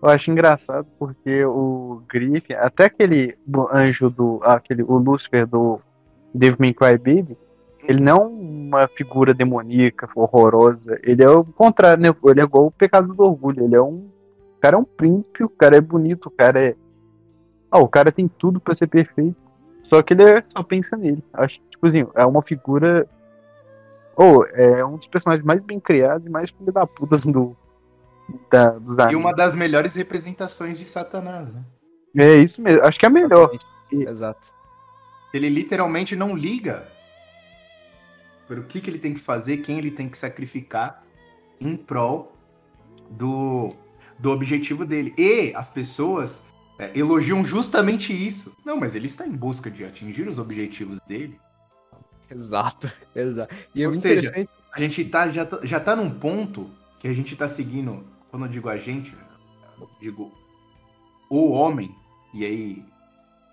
eu 0.02 0.08
acho 0.08 0.30
engraçado 0.30 0.86
porque 0.98 1.44
o 1.44 2.02
Griffin, 2.08 2.54
até 2.54 2.84
aquele 2.84 3.36
anjo 3.72 4.10
do. 4.10 4.40
aquele, 4.42 4.82
o 4.82 4.96
Lucifer 4.98 5.46
do 5.46 5.80
Devil 6.34 6.56
May 6.58 6.74
Cry 6.74 6.98
Baby, 6.98 7.36
ele 7.82 8.00
não 8.00 8.16
é 8.16 8.26
uma 8.26 8.88
figura 8.88 9.32
demoníaca, 9.32 10.08
horrorosa. 10.14 11.00
Ele 11.02 11.24
é 11.24 11.30
o 11.30 11.44
contrário, 11.44 12.02
né? 12.02 12.08
Ele 12.24 12.40
é 12.40 12.44
igual 12.44 12.66
o 12.66 12.70
pecado 12.70 13.14
do 13.14 13.22
orgulho. 13.22 13.64
Ele 13.64 13.74
é 13.74 13.80
um. 13.80 14.08
O 14.56 14.60
cara 14.60 14.76
é 14.76 14.78
um 14.78 14.84
príncipe, 14.84 15.44
o 15.44 15.48
cara 15.48 15.76
é 15.76 15.80
bonito, 15.80 16.26
o 16.26 16.30
cara 16.30 16.60
é. 16.60 16.76
Ah, 17.70 17.78
o 17.78 17.88
cara 17.88 18.12
tem 18.12 18.28
tudo 18.28 18.60
para 18.60 18.74
ser 18.74 18.88
perfeito. 18.88 19.36
Só 19.84 20.02
que 20.02 20.12
ele 20.12 20.22
é, 20.22 20.44
só 20.48 20.62
pensa 20.62 20.96
nele. 20.96 21.24
Acho 21.32 21.58
tipo 21.78 21.86
assim, 21.86 22.06
é 22.14 22.26
uma 22.26 22.42
figura. 22.42 23.08
Ou, 24.16 24.40
oh, 24.40 24.44
é 24.46 24.84
um 24.84 24.96
dos 24.96 25.06
personagens 25.06 25.46
mais 25.46 25.62
bem 25.62 25.78
criados 25.78 26.26
e 26.26 26.30
mais 26.30 26.50
filho 26.50 26.72
da 26.72 26.84
puta 26.84 27.18
do, 27.18 27.56
da, 28.50 28.70
dos 28.70 28.96
E 29.12 29.14
uma 29.14 29.32
das 29.32 29.54
melhores 29.54 29.94
representações 29.94 30.76
de 30.76 30.84
Satanás, 30.84 31.52
né? 31.52 31.62
É 32.16 32.36
isso 32.36 32.60
mesmo. 32.60 32.84
Acho 32.84 32.98
que 32.98 33.06
é 33.06 33.08
a 33.08 33.12
melhor. 33.12 33.50
E... 33.92 34.02
Exato. 34.02 34.52
Ele 35.32 35.48
literalmente 35.48 36.16
não 36.16 36.36
liga 36.36 36.88
para 38.48 38.58
o 38.58 38.64
que, 38.64 38.80
que 38.80 38.90
ele 38.90 38.98
tem 38.98 39.14
que 39.14 39.20
fazer, 39.20 39.58
quem 39.58 39.78
ele 39.78 39.90
tem 39.90 40.08
que 40.08 40.18
sacrificar 40.18 41.04
em 41.60 41.76
prol 41.76 42.32
do, 43.10 43.68
do 44.18 44.30
objetivo 44.30 44.84
dele. 44.84 45.14
E 45.16 45.52
as 45.54 45.68
pessoas 45.68 46.44
é, 46.78 46.98
elogiam 46.98 47.44
justamente 47.44 48.12
isso. 48.12 48.52
Não, 48.64 48.76
mas 48.76 48.94
ele 48.94 49.06
está 49.06 49.26
em 49.26 49.36
busca 49.36 49.70
de 49.70 49.84
atingir 49.84 50.26
os 50.26 50.38
objetivos 50.38 50.98
dele. 51.06 51.38
Exato, 52.30 52.90
exato. 53.14 53.54
E 53.74 53.82
é 53.82 53.88
Ou 53.88 53.94
seja, 53.94 54.48
a 54.72 54.78
gente 54.78 55.04
tá, 55.04 55.28
já, 55.28 55.44
tá, 55.44 55.60
já 55.62 55.80
tá 55.80 55.96
num 55.96 56.10
ponto 56.10 56.70
que 57.00 57.08
a 57.08 57.12
gente 57.12 57.32
está 57.32 57.48
seguindo, 57.48 58.04
quando 58.30 58.46
eu 58.46 58.50
digo 58.50 58.68
a 58.68 58.76
gente, 58.76 59.14
eu 59.78 59.88
digo 60.00 60.32
o 61.30 61.50
homem, 61.50 61.94
e 62.34 62.44
aí 62.44 62.84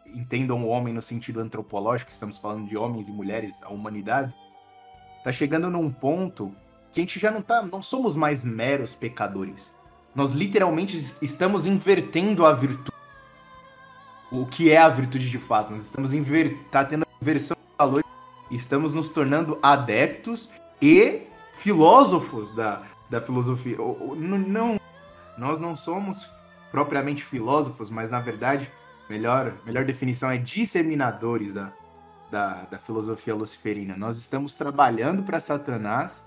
entendam 0.07 0.63
o 0.63 0.67
homem 0.67 0.93
no 0.93 1.01
sentido 1.01 1.39
antropológico, 1.39 2.11
estamos 2.11 2.37
falando 2.37 2.67
de 2.67 2.77
homens 2.77 3.07
e 3.07 3.11
mulheres, 3.11 3.61
a 3.63 3.69
humanidade, 3.69 4.33
tá 5.23 5.31
chegando 5.31 5.69
num 5.69 5.91
ponto 5.91 6.55
que 6.91 7.01
a 7.01 7.03
gente 7.03 7.19
já 7.19 7.29
não 7.29 7.41
tá, 7.41 7.61
não 7.61 7.81
somos 7.81 8.15
mais 8.15 8.43
meros 8.43 8.95
pecadores. 8.95 9.73
Nós 10.15 10.31
literalmente 10.31 10.97
estamos 11.21 11.65
invertendo 11.65 12.45
a 12.45 12.53
virtude. 12.53 12.95
O 14.31 14.45
que 14.45 14.71
é 14.71 14.77
a 14.77 14.87
virtude 14.87 15.29
de 15.29 15.37
fato? 15.37 15.71
Nós 15.71 15.83
estamos 15.83 16.13
inver... 16.13 16.57
tá 16.71 16.85
tendo 16.85 17.05
inversão 17.21 17.57
de 17.57 17.77
valores, 17.77 18.05
estamos 18.49 18.93
nos 18.93 19.09
tornando 19.09 19.57
adeptos 19.61 20.49
e 20.81 21.23
filósofos 21.53 22.51
da, 22.51 22.83
da 23.09 23.21
filosofia. 23.21 23.77
Não, 23.77 24.79
nós 25.37 25.59
não 25.59 25.75
somos 25.75 26.29
propriamente 26.71 27.23
filósofos, 27.23 27.89
mas 27.89 28.09
na 28.09 28.19
verdade, 28.19 28.71
melhor, 29.09 29.53
melhor 29.65 29.85
definição 29.85 30.29
é 30.29 30.37
disseminadores 30.37 31.53
da, 31.53 31.71
da, 32.29 32.63
da 32.63 32.77
filosofia 32.77 33.33
luciferina. 33.33 33.95
Nós 33.95 34.17
estamos 34.17 34.55
trabalhando 34.55 35.23
para 35.23 35.39
Satanás 35.39 36.25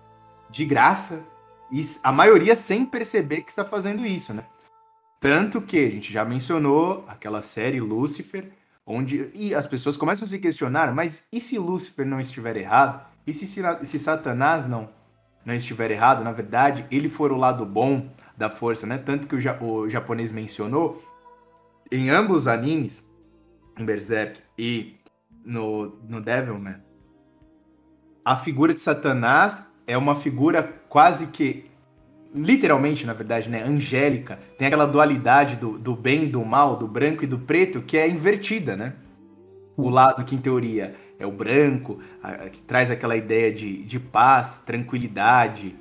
de 0.50 0.64
graça 0.64 1.24
e 1.70 1.84
a 2.02 2.10
maioria 2.10 2.56
sem 2.56 2.84
perceber 2.86 3.42
que 3.42 3.50
está 3.50 3.64
fazendo 3.64 4.06
isso, 4.06 4.32
né? 4.32 4.44
Tanto 5.20 5.60
que 5.60 5.76
a 5.84 5.90
gente 5.90 6.12
já 6.12 6.24
mencionou 6.24 7.04
aquela 7.08 7.42
série 7.42 7.80
Lúcifer, 7.80 8.52
onde 8.88 9.30
e 9.34 9.54
as 9.54 9.66
pessoas 9.66 9.98
começam 9.98 10.26
a 10.26 10.28
se 10.28 10.38
questionar, 10.38 10.94
mas 10.94 11.28
e 11.30 11.40
se 11.40 11.58
Lúcifer 11.58 12.06
não 12.06 12.18
estiver 12.18 12.56
errado? 12.56 13.06
E 13.26 13.34
se, 13.34 13.46
se 13.46 13.98
Satanás 13.98 14.66
não 14.66 14.88
não 15.44 15.54
estiver 15.54 15.90
errado, 15.90 16.22
na 16.22 16.32
verdade, 16.32 16.84
ele 16.90 17.08
for 17.08 17.32
o 17.32 17.36
lado 17.36 17.64
bom 17.64 18.10
da 18.36 18.50
força, 18.50 18.86
né? 18.86 18.98
Tanto 18.98 19.26
que 19.26 19.34
o, 19.34 19.40
ja 19.40 19.58
o 19.62 19.88
japonês 19.88 20.30
mencionou, 20.30 21.02
em 21.90 22.10
ambos 22.10 22.42
os 22.42 22.48
animes, 22.48 23.08
em 23.78 23.84
Berserk 23.84 24.40
e 24.58 24.96
no, 25.44 25.96
no 26.06 26.20
Devilman, 26.20 26.82
a 28.24 28.36
figura 28.36 28.74
de 28.74 28.80
Satanás 28.80 29.72
é 29.86 29.96
uma 29.96 30.14
figura 30.14 30.62
quase 30.88 31.28
que 31.28 31.67
literalmente, 32.34 33.06
na 33.06 33.12
verdade, 33.12 33.48
né, 33.48 33.62
angélica, 33.62 34.38
tem 34.56 34.66
aquela 34.66 34.86
dualidade 34.86 35.56
do, 35.56 35.78
do 35.78 35.94
bem 35.96 36.24
e 36.24 36.26
do 36.26 36.44
mal, 36.44 36.76
do 36.76 36.86
branco 36.86 37.24
e 37.24 37.26
do 37.26 37.38
preto, 37.38 37.82
que 37.82 37.96
é 37.96 38.08
invertida, 38.08 38.76
né? 38.76 38.94
O 39.76 39.88
lado 39.88 40.24
que, 40.24 40.34
em 40.34 40.38
teoria, 40.38 40.94
é 41.18 41.26
o 41.26 41.32
branco, 41.32 41.98
a, 42.22 42.48
que 42.48 42.60
traz 42.62 42.90
aquela 42.90 43.16
ideia 43.16 43.52
de, 43.52 43.82
de 43.84 43.98
paz, 43.98 44.62
tranquilidade. 44.64 45.74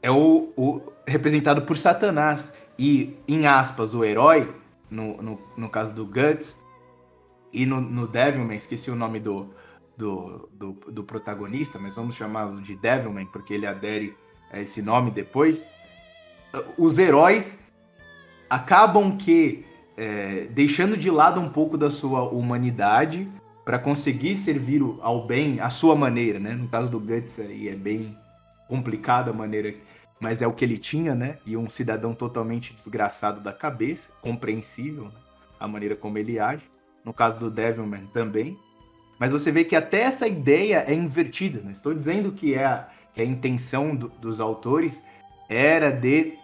É 0.00 0.10
o, 0.10 0.52
o 0.56 0.80
representado 1.06 1.62
por 1.62 1.78
Satanás. 1.78 2.54
E, 2.78 3.16
em 3.28 3.46
aspas, 3.46 3.94
o 3.94 4.04
herói, 4.04 4.52
no, 4.90 5.22
no, 5.22 5.40
no 5.56 5.68
caso 5.68 5.94
do 5.94 6.04
Guts, 6.06 6.56
e 7.52 7.66
no, 7.66 7.80
no 7.80 8.06
Devilman, 8.06 8.56
esqueci 8.56 8.90
o 8.90 8.96
nome 8.96 9.20
do, 9.20 9.50
do, 9.96 10.48
do, 10.52 10.72
do 10.90 11.04
protagonista, 11.04 11.78
mas 11.78 11.94
vamos 11.94 12.16
chamá-lo 12.16 12.60
de 12.62 12.74
Devilman, 12.74 13.26
porque 13.26 13.52
ele 13.52 13.66
adere 13.66 14.16
esse 14.60 14.82
nome 14.82 15.10
depois. 15.10 15.66
Os 16.76 16.98
heróis 16.98 17.60
acabam 18.48 19.16
que 19.16 19.64
é, 19.96 20.46
deixando 20.50 20.96
de 20.96 21.10
lado 21.10 21.40
um 21.40 21.48
pouco 21.48 21.78
da 21.78 21.90
sua 21.90 22.22
humanidade 22.22 23.30
para 23.64 23.78
conseguir 23.78 24.36
servir 24.36 24.82
ao 25.00 25.26
bem 25.26 25.60
à 25.60 25.70
sua 25.70 25.94
maneira, 25.94 26.38
né? 26.38 26.54
No 26.54 26.68
caso 26.68 26.90
do 26.90 26.98
Guts 26.98 27.38
aí 27.38 27.68
é 27.68 27.76
bem 27.76 28.16
complicada 28.68 29.30
a 29.30 29.34
maneira, 29.34 29.74
mas 30.20 30.42
é 30.42 30.46
o 30.46 30.52
que 30.52 30.64
ele 30.64 30.78
tinha, 30.78 31.14
né? 31.14 31.38
E 31.46 31.56
um 31.56 31.68
cidadão 31.70 32.14
totalmente 32.14 32.74
desgraçado 32.74 33.40
da 33.40 33.52
cabeça, 33.52 34.12
compreensível, 34.20 35.04
né? 35.04 35.20
a 35.58 35.68
maneira 35.68 35.94
como 35.94 36.18
ele 36.18 36.38
age. 36.38 36.68
No 37.04 37.12
caso 37.12 37.38
do 37.38 37.50
Devilman 37.50 38.06
também. 38.12 38.58
Mas 39.18 39.30
você 39.30 39.52
vê 39.52 39.64
que 39.64 39.76
até 39.76 40.02
essa 40.02 40.26
ideia 40.26 40.84
é 40.86 40.94
invertida. 40.94 41.60
Não 41.62 41.70
estou 41.70 41.94
dizendo 41.94 42.32
que 42.32 42.54
é 42.54 42.86
que 43.14 43.22
a 43.22 43.24
intenção 43.24 43.94
do, 43.94 44.08
dos 44.08 44.40
autores 44.40 45.02
era 45.48 45.90
de 45.90 46.38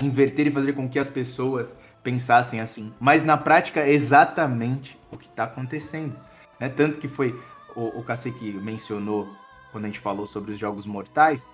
inverter 0.00 0.46
e 0.46 0.50
fazer 0.50 0.72
com 0.72 0.88
que 0.88 0.98
as 0.98 1.08
pessoas 1.08 1.76
pensassem 2.02 2.60
assim. 2.60 2.92
Mas 2.98 3.24
na 3.24 3.36
prática 3.36 3.80
é 3.80 3.90
exatamente 3.90 4.98
o 5.10 5.18
que 5.18 5.26
está 5.26 5.44
acontecendo. 5.44 6.16
Né? 6.58 6.68
Tanto 6.68 6.98
que 6.98 7.08
foi 7.08 7.38
o, 7.74 8.00
o 8.00 8.04
que 8.04 8.52
mencionou 8.52 9.28
quando 9.72 9.84
a 9.84 9.88
gente 9.88 10.00
falou 10.00 10.26
sobre 10.26 10.50
os 10.52 10.58
jogos 10.58 10.86
mortais, 10.86 11.46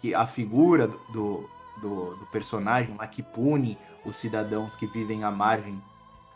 que 0.00 0.14
a 0.14 0.26
figura 0.26 0.86
do, 0.86 1.48
do, 1.80 2.14
do 2.14 2.28
personagem 2.30 2.94
lá 2.96 3.06
que 3.06 3.22
pune 3.22 3.78
os 4.04 4.16
cidadãos 4.16 4.76
que 4.76 4.86
vivem 4.86 5.24
à 5.24 5.30
margem, 5.30 5.82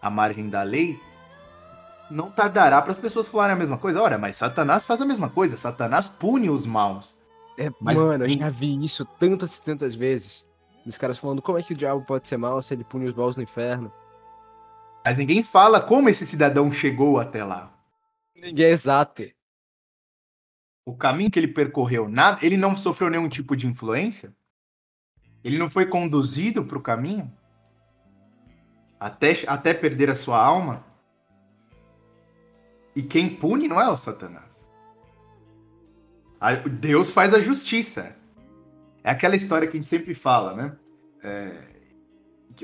à 0.03 0.11
margem 0.11 0.49
da 0.49 0.63
lei, 0.63 1.01
não 2.11 2.31
tardará 2.31 2.83
para 2.83 2.91
as 2.91 2.99
pessoas 2.99 3.29
falarem 3.29 3.55
a 3.55 3.59
mesma 3.59 3.79
coisa. 3.79 4.03
Olha, 4.03 4.19
mas 4.19 4.37
Satanás 4.37 4.85
faz 4.85 5.01
a 5.01 5.05
mesma 5.05 5.29
coisa. 5.29 5.57
Satanás 5.57 6.09
pune 6.09 6.51
os 6.51 6.67
maus. 6.67 7.15
É, 7.59 7.71
mas, 7.81 7.99
mano, 7.99 8.25
eu 8.25 8.29
já 8.29 8.49
vi 8.49 8.85
isso 8.85 9.05
tantas 9.05 9.57
e 9.57 9.63
tantas 9.63 9.95
vezes. 9.95 10.45
Os 10.87 10.97
caras 10.97 11.19
falando 11.19 11.43
como 11.43 11.59
é 11.59 11.63
que 11.63 11.73
o 11.73 11.77
diabo 11.77 12.05
pode 12.05 12.27
ser 12.27 12.37
mau 12.37 12.61
se 12.63 12.73
ele 12.73 12.85
pune 12.85 13.07
os 13.07 13.15
maus 13.15 13.37
no 13.37 13.43
inferno. 13.43 13.93
Mas 15.05 15.19
ninguém 15.19 15.43
fala 15.43 15.81
como 15.81 16.09
esse 16.09 16.27
cidadão 16.27 16.71
chegou 16.73 17.19
até 17.19 17.45
lá. 17.45 17.73
Ninguém 18.35 18.67
é 18.67 18.71
exato. 18.71 19.25
O 20.85 20.97
caminho 20.97 21.31
que 21.31 21.39
ele 21.39 21.49
percorreu, 21.49 22.09
nada, 22.09 22.45
ele 22.45 22.57
não 22.57 22.77
sofreu 22.77 23.11
nenhum 23.11 23.29
tipo 23.29 23.55
de 23.55 23.67
influência? 23.67 24.35
Ele 25.45 25.59
não 25.59 25.71
foi 25.71 25.87
conduzido 25.87 26.65
para 26.65 26.79
o 26.79 26.83
caminho? 26.83 27.33
Até, 28.99 29.33
até 29.47 29.73
perder 29.73 30.11
a 30.11 30.15
sua 30.15 30.43
alma? 30.43 30.85
E 32.95 33.03
quem 33.03 33.29
pune 33.29 33.69
não 33.69 33.81
é 33.81 33.89
o 33.89 33.97
Satanás. 33.97 34.50
Deus 36.81 37.11
faz 37.11 37.35
a 37.35 37.41
justiça. 37.41 38.17
É 39.05 39.11
aquela 39.11 39.37
história 39.37 39.69
que 39.69 39.77
a 39.77 39.81
gente 39.81 39.89
sempre 39.89 40.15
fala, 40.15 40.55
né? 40.55 40.77
É, 41.23 41.53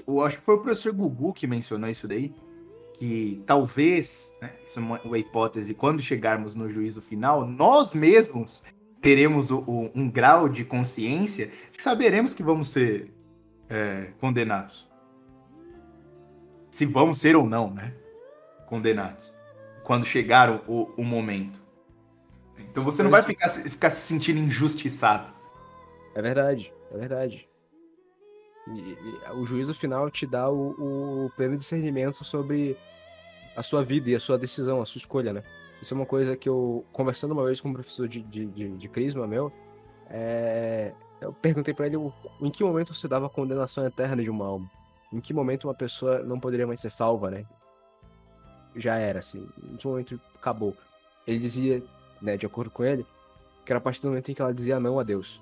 eu 0.06 0.20
acho 0.22 0.38
que 0.38 0.44
foi 0.44 0.54
o 0.54 0.58
professor 0.58 0.92
Gugu 0.92 1.32
que 1.32 1.46
mencionou 1.46 1.88
isso 1.88 2.08
daí. 2.08 2.34
Que 2.94 3.42
talvez, 3.46 4.32
né, 4.40 4.54
isso 4.64 4.78
é 4.78 4.82
uma, 4.82 5.00
uma 5.02 5.18
hipótese, 5.18 5.74
quando 5.74 6.00
chegarmos 6.00 6.54
no 6.54 6.70
juízo 6.70 7.02
final, 7.02 7.46
nós 7.46 7.92
mesmos 7.92 8.62
teremos 9.02 9.50
o, 9.50 9.58
o, 9.58 9.90
um 9.94 10.10
grau 10.10 10.48
de 10.48 10.64
consciência 10.64 11.50
que 11.72 11.82
saberemos 11.82 12.32
que 12.32 12.42
vamos 12.42 12.68
ser 12.68 13.12
é, 13.68 14.12
condenados. 14.18 14.88
Se 16.70 16.86
vamos 16.86 17.18
ser 17.18 17.36
ou 17.36 17.46
não, 17.46 17.70
né? 17.70 17.92
Condenados. 18.66 19.34
Quando 19.84 20.04
chegar 20.04 20.62
o, 20.66 20.92
o 20.96 21.04
momento. 21.04 21.65
Então 22.58 22.84
você 22.84 23.02
não 23.02 23.10
vai 23.10 23.22
ficar, 23.22 23.48
ficar 23.48 23.90
se 23.90 24.00
sentindo 24.00 24.38
injustiçado. 24.38 25.32
É 26.14 26.22
verdade, 26.22 26.72
é 26.92 26.96
verdade. 26.96 27.48
E, 28.68 28.80
e, 28.80 29.30
o 29.34 29.46
juízo 29.46 29.74
final 29.74 30.10
te 30.10 30.26
dá 30.26 30.50
o, 30.50 31.26
o 31.26 31.30
pleno 31.36 31.56
discernimento 31.56 32.24
sobre 32.24 32.76
a 33.56 33.62
sua 33.62 33.84
vida 33.84 34.10
e 34.10 34.14
a 34.14 34.20
sua 34.20 34.38
decisão, 34.38 34.80
a 34.80 34.86
sua 34.86 34.98
escolha, 34.98 35.32
né? 35.32 35.42
Isso 35.80 35.94
é 35.94 35.96
uma 35.96 36.06
coisa 36.06 36.36
que 36.36 36.48
eu, 36.48 36.84
conversando 36.92 37.32
uma 37.32 37.44
vez 37.44 37.60
com 37.60 37.68
um 37.68 37.72
professor 37.72 38.08
de, 38.08 38.22
de, 38.22 38.46
de, 38.46 38.68
de 38.76 38.88
Crisma 38.88 39.26
meu, 39.26 39.52
é, 40.08 40.92
eu 41.20 41.32
perguntei 41.32 41.72
para 41.72 41.86
ele 41.86 41.96
em 42.40 42.50
que 42.50 42.64
momento 42.64 42.94
você 42.94 43.08
dava 43.08 43.26
a 43.26 43.30
condenação 43.30 43.84
eterna 43.84 44.22
de 44.22 44.30
uma 44.30 44.46
alma. 44.46 44.70
Em 45.12 45.20
que 45.20 45.32
momento 45.32 45.64
uma 45.68 45.74
pessoa 45.74 46.22
não 46.22 46.38
poderia 46.38 46.66
mais 46.66 46.80
ser 46.80 46.90
salva, 46.90 47.30
né? 47.30 47.44
Já 48.74 48.96
era, 48.96 49.20
assim. 49.20 49.48
Em 49.70 49.76
que 49.76 49.86
momento 49.86 50.20
acabou. 50.34 50.76
Ele 51.26 51.38
dizia, 51.38 51.82
né, 52.20 52.36
de 52.36 52.46
acordo 52.46 52.70
com 52.70 52.84
ele, 52.84 53.06
que 53.64 53.72
era 53.72 53.78
a 53.78 53.80
partir 53.80 54.02
do 54.02 54.08
momento 54.08 54.30
em 54.30 54.34
que 54.34 54.42
ela 54.42 54.54
dizia 54.54 54.80
não 54.80 54.98
a 54.98 55.02
Deus. 55.02 55.40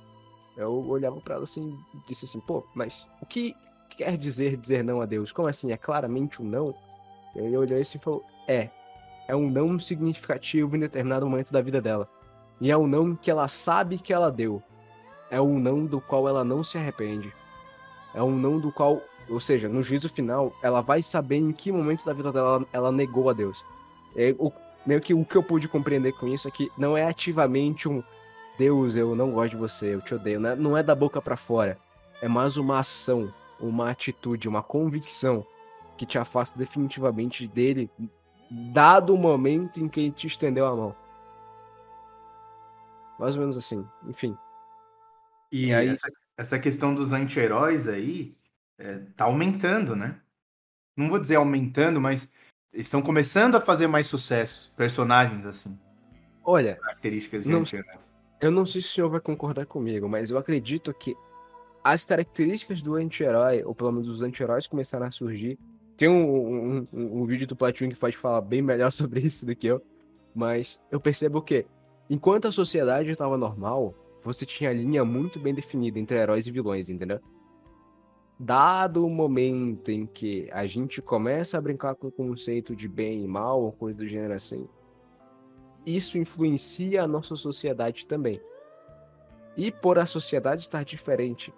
Eu 0.57 0.73
olhava 0.89 1.21
para 1.21 1.35
ela 1.35 1.45
assim 1.45 1.77
disse 2.07 2.25
assim, 2.25 2.41
pô, 2.41 2.65
mas 2.75 3.09
o 3.21 3.27
que 3.27 3.55
quer 3.97 4.17
dizer 4.17 4.57
dizer 4.57 4.83
não 4.85 5.01
a 5.01 5.07
Deus? 5.07 5.33
Como 5.33 5.49
assim? 5.49 5.73
É 5.73 5.77
claramente 5.77 6.41
um 6.41 6.45
não? 6.45 6.75
Ele 7.35 7.57
olhou 7.57 7.81
assim 7.81 7.99
e 7.99 8.01
falou, 8.01 8.25
é. 8.49 8.71
É 9.27 9.35
um 9.35 9.49
não 9.49 9.79
significativo 9.79 10.77
em 10.77 10.81
determinado 10.81 11.27
momento 11.27 11.53
da 11.53 11.63
vida 11.63 11.81
dela. 11.81 12.09
E 12.61 12.71
é 12.71 12.77
um 12.77 12.87
não 12.87 13.17
que 13.17 13.31
ela 13.31 13.49
sabe 13.49 13.99
que 13.99 14.13
ela 14.13 14.31
deu. 14.31 14.63
É 15.31 15.41
um 15.41 15.59
não 15.59 15.87
do 15.87 16.01
qual 16.01 16.29
ela 16.29 16.45
não 16.45 16.63
se 16.63 16.77
arrepende. 16.77 17.33
É 18.15 18.23
um 18.23 18.37
não 18.37 18.61
do 18.61 18.71
qual, 18.71 19.01
ou 19.29 19.41
seja, 19.41 19.69
no 19.69 19.83
juízo 19.83 20.09
final, 20.09 20.55
ela 20.63 20.81
vai 20.81 21.03
saber 21.03 21.37
em 21.37 21.53
que 21.53 21.73
momento 21.73 22.05
da 22.05 22.13
vida 22.13 22.31
dela 22.31 22.65
ela 22.73 22.93
negou 22.93 23.29
a 23.29 23.33
Deus. 23.33 23.65
É, 24.15 24.35
o, 24.39 24.53
meio 24.87 25.01
que 25.01 25.15
o 25.15 25.25
que 25.25 25.37
eu 25.37 25.43
pude 25.43 25.69
compreender 25.69 26.13
com 26.13 26.27
isso 26.27 26.49
é 26.49 26.51
que 26.51 26.71
não 26.77 26.97
é 26.97 27.05
ativamente 27.05 27.89
um 27.89 28.03
Deus, 28.57 28.97
eu 28.97 29.15
não 29.15 29.33
gosto 29.33 29.51
de 29.51 29.57
você, 29.57 29.95
eu 29.95 30.01
te 30.01 30.15
odeio. 30.15 30.39
Não 30.39 30.51
é, 30.51 30.57
não 30.57 30.79
é 30.79 30.83
da 30.83 30.95
boca 30.95 31.21
para 31.21 31.37
fora. 31.37 31.79
É 32.23 32.29
mais 32.29 32.57
uma 32.57 32.79
ação, 32.79 33.33
uma 33.59 33.91
atitude, 33.91 34.49
uma 34.49 34.63
convicção 34.63 35.45
que 35.97 36.07
te 36.07 36.19
afasta 36.19 36.59
definitivamente 36.59 37.47
dele, 37.47 37.91
dado 38.73 39.15
o 39.15 39.19
momento 39.19 39.81
em 39.81 39.89
que 39.89 40.01
ele 40.01 40.11
te 40.11 40.27
estendeu 40.27 40.67
a 40.67 40.77
mão. 40.77 40.97
Mais 43.19 43.35
ou 43.37 43.41
menos 43.41 43.57
assim, 43.57 43.87
enfim. 44.07 44.37
E, 45.51 45.67
e 45.67 45.75
aí... 45.75 45.89
essa, 45.89 46.09
essa 46.37 46.59
questão 46.59 46.95
dos 46.95 47.13
anti-heróis 47.13 47.89
aí 47.89 48.37
é, 48.79 48.99
tá 49.17 49.25
aumentando, 49.25 49.95
né? 49.95 50.21
Não 50.97 51.09
vou 51.09 51.19
dizer 51.19 51.37
aumentando, 51.37 52.01
mas 52.01 52.31
estão 52.75 53.01
começando 53.01 53.55
a 53.55 53.61
fazer 53.61 53.87
mais 53.87 54.07
sucesso, 54.07 54.73
personagens 54.77 55.47
assim. 55.47 55.79
Olha, 56.45 56.77
características 56.77 57.47
não, 57.47 57.61
anti-heróis. 57.61 58.13
Eu 58.41 58.51
não 58.51 58.67
sei 58.67 58.81
se 58.83 58.89
o 58.89 58.91
senhor 58.91 59.09
vai 59.09 59.21
concordar 59.21 59.65
comigo, 59.67 60.09
mas 60.09 60.31
eu 60.31 60.37
acredito 60.37 60.93
que 60.93 61.15
as 61.83 62.05
características 62.05 62.83
do 62.83 62.95
anti-herói, 62.95 63.63
ou 63.65 63.75
pelo 63.75 63.93
menos 63.93 64.09
os 64.09 64.23
anti-heróis 64.23 64.67
começaram 64.67 65.07
a 65.07 65.11
surgir. 65.11 65.59
Tem 65.97 66.09
um, 66.09 66.25
um, 66.25 66.89
um, 66.93 67.23
um 67.23 67.27
vídeo 67.27 67.47
do 67.47 67.55
Platinum 67.55 67.91
que 67.91 67.99
pode 67.99 68.17
falar 68.17 68.41
bem 68.41 68.61
melhor 68.61 68.91
sobre 68.93 69.21
isso 69.21 69.47
do 69.47 69.55
que 69.55 69.67
eu, 69.67 69.83
mas 70.35 70.81
eu 70.91 71.01
percebo 71.01 71.41
que, 71.41 71.67
enquanto 72.11 72.49
a 72.49 72.53
sociedade 72.53 73.11
estava 73.11 73.39
normal, 73.39 73.95
você 74.23 74.45
tinha 74.45 74.71
a 74.71 74.73
linha 74.73 75.05
muito 75.05 75.39
bem 75.39 75.55
definida 75.55 75.99
entre 75.99 76.17
heróis 76.19 76.47
e 76.47 76.51
vilões, 76.51 76.89
entendeu? 76.89 77.21
Dado 78.39 79.07
o 79.07 79.11
momento 79.11 79.91
em 79.91 80.07
que 80.07 80.49
a 80.53 80.67
gente 80.67 81.01
começa 81.01 81.57
a 81.57 81.61
brincar 81.61 81.95
com 81.95 82.09
o 82.09 82.13
conceito 82.13 82.75
de 82.75 82.89
bem 82.89 83.23
e 83.23 83.29
mal, 83.29 83.63
ou 83.63 83.71
coisa 83.71 83.99
do 83.99 84.07
gênero 84.07 84.35
assim, 84.35 84.69
isso 85.87 86.19
influencia 86.19 87.03
a 87.03 87.07
nossa 87.07 87.37
sociedade 87.37 88.07
também. 88.07 88.41
E 89.57 89.71
por 89.71 89.99
a 89.99 90.07
sociedade 90.07 90.63
estar 90.63 90.85
diferente, 90.85 91.55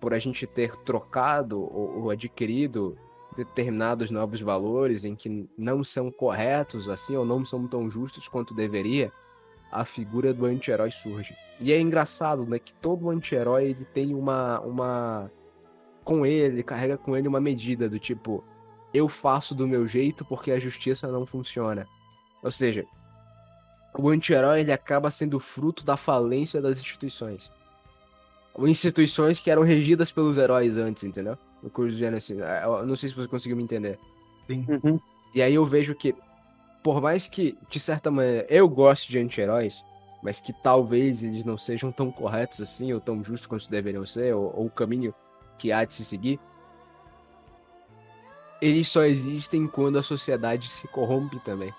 por 0.00 0.14
a 0.14 0.18
gente 0.18 0.46
ter 0.46 0.76
trocado 0.76 1.60
ou, 1.60 2.02
ou 2.02 2.10
adquirido 2.10 2.96
determinados 3.36 4.10
novos 4.10 4.40
valores 4.40 5.04
em 5.04 5.16
que 5.16 5.48
não 5.56 5.82
são 5.82 6.10
corretos 6.10 6.88
assim 6.88 7.16
ou 7.16 7.24
não 7.24 7.44
são 7.44 7.66
tão 7.66 7.88
justos 7.88 8.28
quanto 8.28 8.54
deveria, 8.54 9.10
a 9.70 9.84
figura 9.84 10.34
do 10.34 10.44
anti-herói 10.44 10.90
surge. 10.90 11.34
E 11.58 11.72
é 11.72 11.80
engraçado, 11.80 12.44
né, 12.46 12.58
que 12.58 12.74
todo 12.74 13.08
anti-herói 13.08 13.70
ele 13.70 13.84
tem 13.86 14.14
uma 14.14 14.60
uma 14.60 15.30
com 16.04 16.26
ele, 16.26 16.56
ele 16.56 16.62
carrega 16.62 16.96
com 16.96 17.16
ele 17.16 17.28
uma 17.28 17.40
medida 17.40 17.88
do 17.88 17.98
tipo 17.98 18.44
eu 18.92 19.08
faço 19.08 19.54
do 19.54 19.66
meu 19.66 19.86
jeito 19.86 20.24
porque 20.24 20.50
a 20.50 20.58
justiça 20.58 21.08
não 21.08 21.24
funciona. 21.24 21.86
Ou 22.42 22.50
seja, 22.50 22.84
o 23.98 24.08
anti-herói 24.08 24.60
ele 24.60 24.72
acaba 24.72 25.10
sendo 25.10 25.40
fruto 25.40 25.84
da 25.84 25.96
falência 25.96 26.60
das 26.60 26.78
instituições. 26.78 27.50
Instituições 28.58 29.40
que 29.40 29.50
eram 29.50 29.62
regidas 29.62 30.12
pelos 30.12 30.36
heróis 30.36 30.76
antes, 30.76 31.04
entendeu? 31.04 31.38
Assim, 32.14 32.38
eu 32.38 32.86
não 32.86 32.96
sei 32.96 33.08
se 33.08 33.14
você 33.14 33.26
conseguiu 33.28 33.56
me 33.56 33.62
entender. 33.62 33.98
Sim. 34.46 34.66
Uhum. 34.68 35.00
E 35.34 35.40
aí 35.40 35.54
eu 35.54 35.64
vejo 35.64 35.94
que 35.94 36.14
por 36.82 37.00
mais 37.00 37.28
que, 37.28 37.56
de 37.70 37.78
certa 37.78 38.10
maneira, 38.10 38.46
eu 38.50 38.68
goste 38.68 39.10
de 39.10 39.18
anti-heróis, 39.18 39.84
mas 40.22 40.40
que 40.40 40.52
talvez 40.52 41.22
eles 41.22 41.44
não 41.44 41.56
sejam 41.56 41.92
tão 41.92 42.10
corretos 42.10 42.60
assim, 42.60 42.92
ou 42.92 43.00
tão 43.00 43.22
justos 43.22 43.46
quanto 43.46 43.70
deveriam 43.70 44.04
ser, 44.04 44.34
ou, 44.34 44.52
ou 44.56 44.66
o 44.66 44.70
caminho 44.70 45.14
que 45.62 45.70
há 45.70 45.84
de 45.84 45.94
se 45.94 46.04
seguir, 46.04 46.40
eles 48.60 48.88
só 48.88 49.04
existem 49.04 49.64
quando 49.64 49.96
a 49.96 50.02
sociedade 50.02 50.68
se 50.68 50.88
corrompe 50.88 51.38
também. 51.38 51.72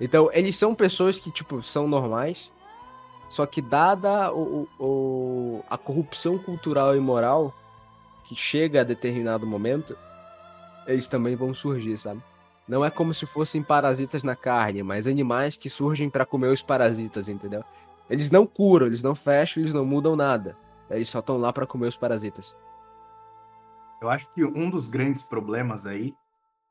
Então, 0.00 0.30
eles 0.32 0.54
são 0.54 0.72
pessoas 0.72 1.18
que, 1.18 1.28
tipo, 1.32 1.60
são 1.60 1.88
normais, 1.88 2.48
só 3.28 3.44
que 3.44 3.60
dada 3.60 4.32
o, 4.32 4.68
o, 4.78 5.64
a 5.68 5.76
corrupção 5.76 6.38
cultural 6.38 6.96
e 6.96 7.00
moral 7.00 7.52
que 8.24 8.36
chega 8.36 8.82
a 8.82 8.84
determinado 8.84 9.44
momento, 9.44 9.98
eles 10.86 11.08
também 11.08 11.34
vão 11.34 11.52
surgir, 11.52 11.96
sabe? 11.96 12.22
Não 12.68 12.84
é 12.84 12.90
como 12.90 13.12
se 13.12 13.26
fossem 13.26 13.64
parasitas 13.64 14.22
na 14.22 14.36
carne, 14.36 14.84
mas 14.84 15.08
animais 15.08 15.56
que 15.56 15.68
surgem 15.68 16.08
para 16.08 16.24
comer 16.24 16.52
os 16.52 16.62
parasitas, 16.62 17.28
entendeu? 17.28 17.64
Eles 18.08 18.30
não 18.30 18.46
curam, 18.46 18.86
eles 18.86 19.02
não 19.02 19.14
fecham, 19.14 19.60
eles 19.60 19.72
não 19.72 19.84
mudam 19.84 20.14
nada. 20.14 20.56
Eles 20.88 21.08
só 21.08 21.18
estão 21.18 21.36
lá 21.36 21.52
para 21.52 21.66
comer 21.66 21.88
os 21.88 21.96
parasitas. 21.96 22.56
Eu 24.00 24.10
acho 24.10 24.32
que 24.32 24.44
um 24.44 24.70
dos 24.70 24.88
grandes 24.88 25.22
problemas 25.22 25.86
aí 25.86 26.14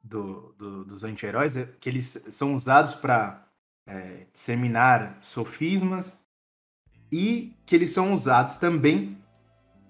do, 0.04 0.54
do, 0.58 0.86
dos 0.86 1.04
anti-heróis 1.04 1.58
é 1.58 1.68
que 1.80 1.90
eles 1.90 2.26
são 2.30 2.54
usados 2.54 2.94
para 2.94 3.46
é, 3.86 4.26
disseminar 4.34 5.18
sofismas 5.22 6.18
e 7.12 7.54
que 7.66 7.76
eles 7.76 7.92
são 7.92 8.14
usados 8.14 8.58
também 8.58 9.18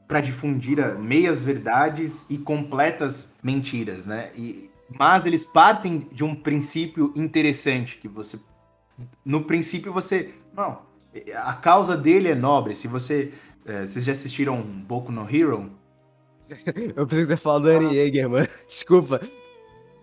para 0.07 0.21
difundir 0.21 0.77
meias 0.97 1.41
verdades 1.41 2.25
e 2.29 2.37
completas 2.37 3.33
mentiras, 3.43 4.05
né? 4.05 4.31
E 4.35 4.71
mas 4.89 5.25
eles 5.25 5.43
partem 5.43 6.07
de 6.13 6.23
um 6.23 6.33
princípio 6.33 7.11
interessante 7.13 7.97
que 7.97 8.07
você 8.07 8.39
no 9.25 9.43
princípio 9.43 9.91
você 9.91 10.33
não 10.53 10.81
a 11.35 11.53
causa 11.53 11.97
dele 11.97 12.29
é 12.29 12.35
nobre 12.35 12.73
se 12.73 12.87
você 12.87 13.33
é, 13.65 13.85
vocês 13.85 14.05
já 14.05 14.13
assistiram 14.13 14.61
Boku 14.61 15.11
no 15.11 15.29
Hero 15.29 15.69
eu 16.95 17.05
preciso 17.05 17.29
ter 17.29 17.37
falado 17.37 17.63
do 17.63 17.69
Eren 17.69 17.93
Yeager 17.93 18.29
mano. 18.29 18.47
Desculpa. 18.67 19.21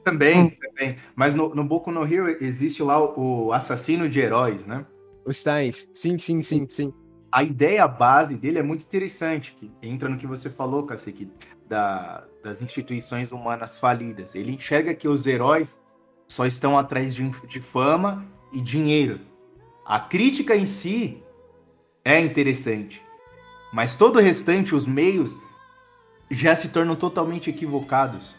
Também 0.05 0.51
também. 0.51 0.97
Mas 1.15 1.35
no, 1.35 1.55
no 1.55 1.65
Boku 1.65 1.91
no 1.91 2.05
Hero 2.05 2.29
existe 2.43 2.83
lá 2.83 3.03
o, 3.03 3.47
o 3.47 3.53
assassino 3.53 4.09
de 4.09 4.21
heróis 4.21 4.67
né? 4.67 4.85
Os 5.25 5.39
Steins. 5.39 5.89
Sim 5.95 6.19
sim 6.19 6.43
sim. 6.43 6.67
sim. 6.69 6.93
A 7.33 7.43
ideia 7.43 7.89
base 7.89 8.37
dele 8.37 8.59
é 8.59 8.63
muito 8.63 8.83
interessante 8.83 9.57
que 9.59 9.71
entra 9.83 10.09
no 10.09 10.17
que 10.17 10.27
você 10.27 10.49
falou 10.49 10.85
Cacique 10.85 11.31
da, 11.69 12.25
das 12.43 12.63
instituições 12.63 13.33
humanas 13.33 13.79
falidas. 13.79 14.35
Ele 14.35 14.53
enxerga 14.53 14.95
que 14.95 15.09
os 15.09 15.27
heróis 15.27 15.81
só 16.29 16.47
estão 16.47 16.79
atrás 16.79 17.15
de, 17.15 17.29
de 17.49 17.61
fama 17.61 18.25
e 18.53 18.61
dinheiro. 18.61 19.21
A 19.85 19.99
crítica 19.99 20.57
em 20.57 20.67
si 20.67 21.23
é 22.05 22.21
interessante, 22.21 23.03
mas 23.73 23.97
todo 23.97 24.17
o 24.17 24.23
restante, 24.23 24.75
os 24.75 24.87
meios, 24.87 25.37
já 26.31 26.55
se 26.57 26.69
tornam 26.69 26.97
totalmente 26.97 27.51
equivocados. 27.51 28.35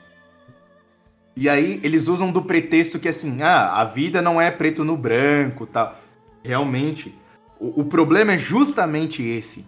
E 1.36 1.50
aí 1.50 1.80
eles 1.84 2.08
usam 2.08 2.32
do 2.32 2.42
pretexto 2.42 3.00
que 3.00 3.10
assim, 3.10 3.42
ah, 3.42 3.74
a 3.74 3.86
vida 3.86 4.22
não 4.22 4.40
é 4.40 4.50
preto 4.50 4.84
no 4.84 4.96
branco, 4.96 5.66
tal. 5.66 6.00
Realmente, 6.44 7.14
o, 7.60 7.82
o 7.82 7.86
problema 7.86 8.34
é 8.34 8.40
justamente 8.40 9.22
esse, 9.22 9.66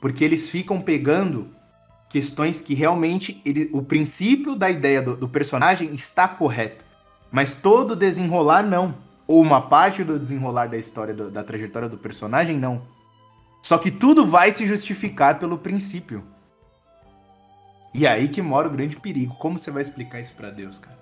porque 0.00 0.24
eles 0.24 0.50
ficam 0.50 0.80
pegando 0.80 1.48
questões 2.10 2.60
que 2.60 2.74
realmente 2.74 3.40
ele, 3.44 3.70
o 3.72 3.82
princípio 3.82 4.54
da 4.54 4.70
ideia 4.70 5.00
do, 5.02 5.16
do 5.16 5.28
personagem 5.28 5.92
está 5.94 6.28
correto. 6.28 6.84
Mas 7.32 7.54
todo 7.54 7.96
desenrolar, 7.96 8.62
não. 8.62 8.94
Ou 9.26 9.40
uma 9.40 9.62
parte 9.62 10.04
do 10.04 10.18
desenrolar 10.18 10.66
da 10.66 10.76
história, 10.76 11.14
do, 11.14 11.30
da 11.30 11.42
trajetória 11.42 11.88
do 11.88 11.96
personagem, 11.96 12.56
não. 12.56 12.82
Só 13.62 13.78
que 13.78 13.90
tudo 13.90 14.26
vai 14.26 14.52
se 14.52 14.66
justificar 14.66 15.38
pelo 15.38 15.58
princípio. 15.58 16.22
E 17.94 18.06
é 18.06 18.10
aí 18.10 18.26
que 18.26 18.42
mora 18.42 18.66
o 18.66 18.70
grande 18.72 18.96
perigo. 18.96 19.36
Como 19.36 19.56
você 19.56 19.70
vai 19.70 19.82
explicar 19.82 20.18
isso 20.18 20.34
para 20.34 20.50
Deus, 20.50 20.80
cara? 20.80 20.98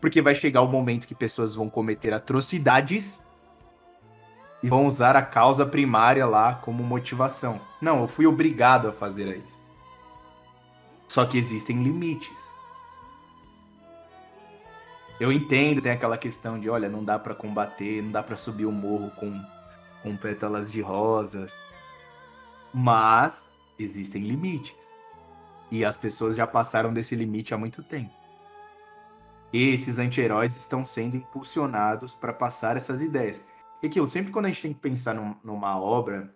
Porque 0.00 0.20
vai 0.20 0.34
chegar 0.34 0.62
o 0.62 0.68
momento 0.68 1.06
que 1.06 1.14
pessoas 1.14 1.54
vão 1.54 1.70
cometer 1.70 2.12
atrocidades 2.12 3.22
e 4.60 4.68
vão 4.68 4.84
usar 4.84 5.14
a 5.14 5.22
causa 5.22 5.64
primária 5.64 6.26
lá 6.26 6.54
como 6.56 6.82
motivação. 6.82 7.60
Não, 7.80 8.00
eu 8.00 8.08
fui 8.08 8.26
obrigado 8.26 8.88
a 8.88 8.92
fazer 8.92 9.36
isso. 9.36 9.62
Só 11.06 11.24
que 11.24 11.38
existem 11.38 11.82
limites. 11.82 12.42
Eu 15.20 15.30
entendo, 15.30 15.80
tem 15.80 15.92
aquela 15.92 16.18
questão 16.18 16.58
de, 16.58 16.68
olha, 16.68 16.88
não 16.88 17.04
dá 17.04 17.16
para 17.16 17.34
combater, 17.34 18.02
não 18.02 18.10
dá 18.10 18.22
para 18.22 18.36
subir 18.36 18.66
o 18.66 18.72
morro 18.72 19.10
com, 19.12 19.40
com 20.02 20.16
pétalas 20.16 20.72
de 20.72 20.80
rosas. 20.80 21.56
Mas 22.72 23.52
existem 23.78 24.24
limites. 24.24 24.93
E 25.74 25.84
as 25.84 25.96
pessoas 25.96 26.36
já 26.36 26.46
passaram 26.46 26.94
desse 26.94 27.16
limite 27.16 27.52
há 27.52 27.58
muito 27.58 27.82
tempo. 27.82 28.14
Esses 29.52 29.98
anti-heróis 29.98 30.56
estão 30.56 30.84
sendo 30.84 31.16
impulsionados 31.16 32.14
para 32.14 32.32
passar 32.32 32.76
essas 32.76 33.02
ideias. 33.02 33.42
E 33.82 33.88
aquilo, 33.88 34.06
sempre 34.06 34.30
quando 34.30 34.46
a 34.46 34.50
gente 34.50 34.62
tem 34.62 34.72
que 34.72 34.78
pensar 34.78 35.14
num, 35.14 35.34
numa 35.42 35.76
obra, 35.76 36.32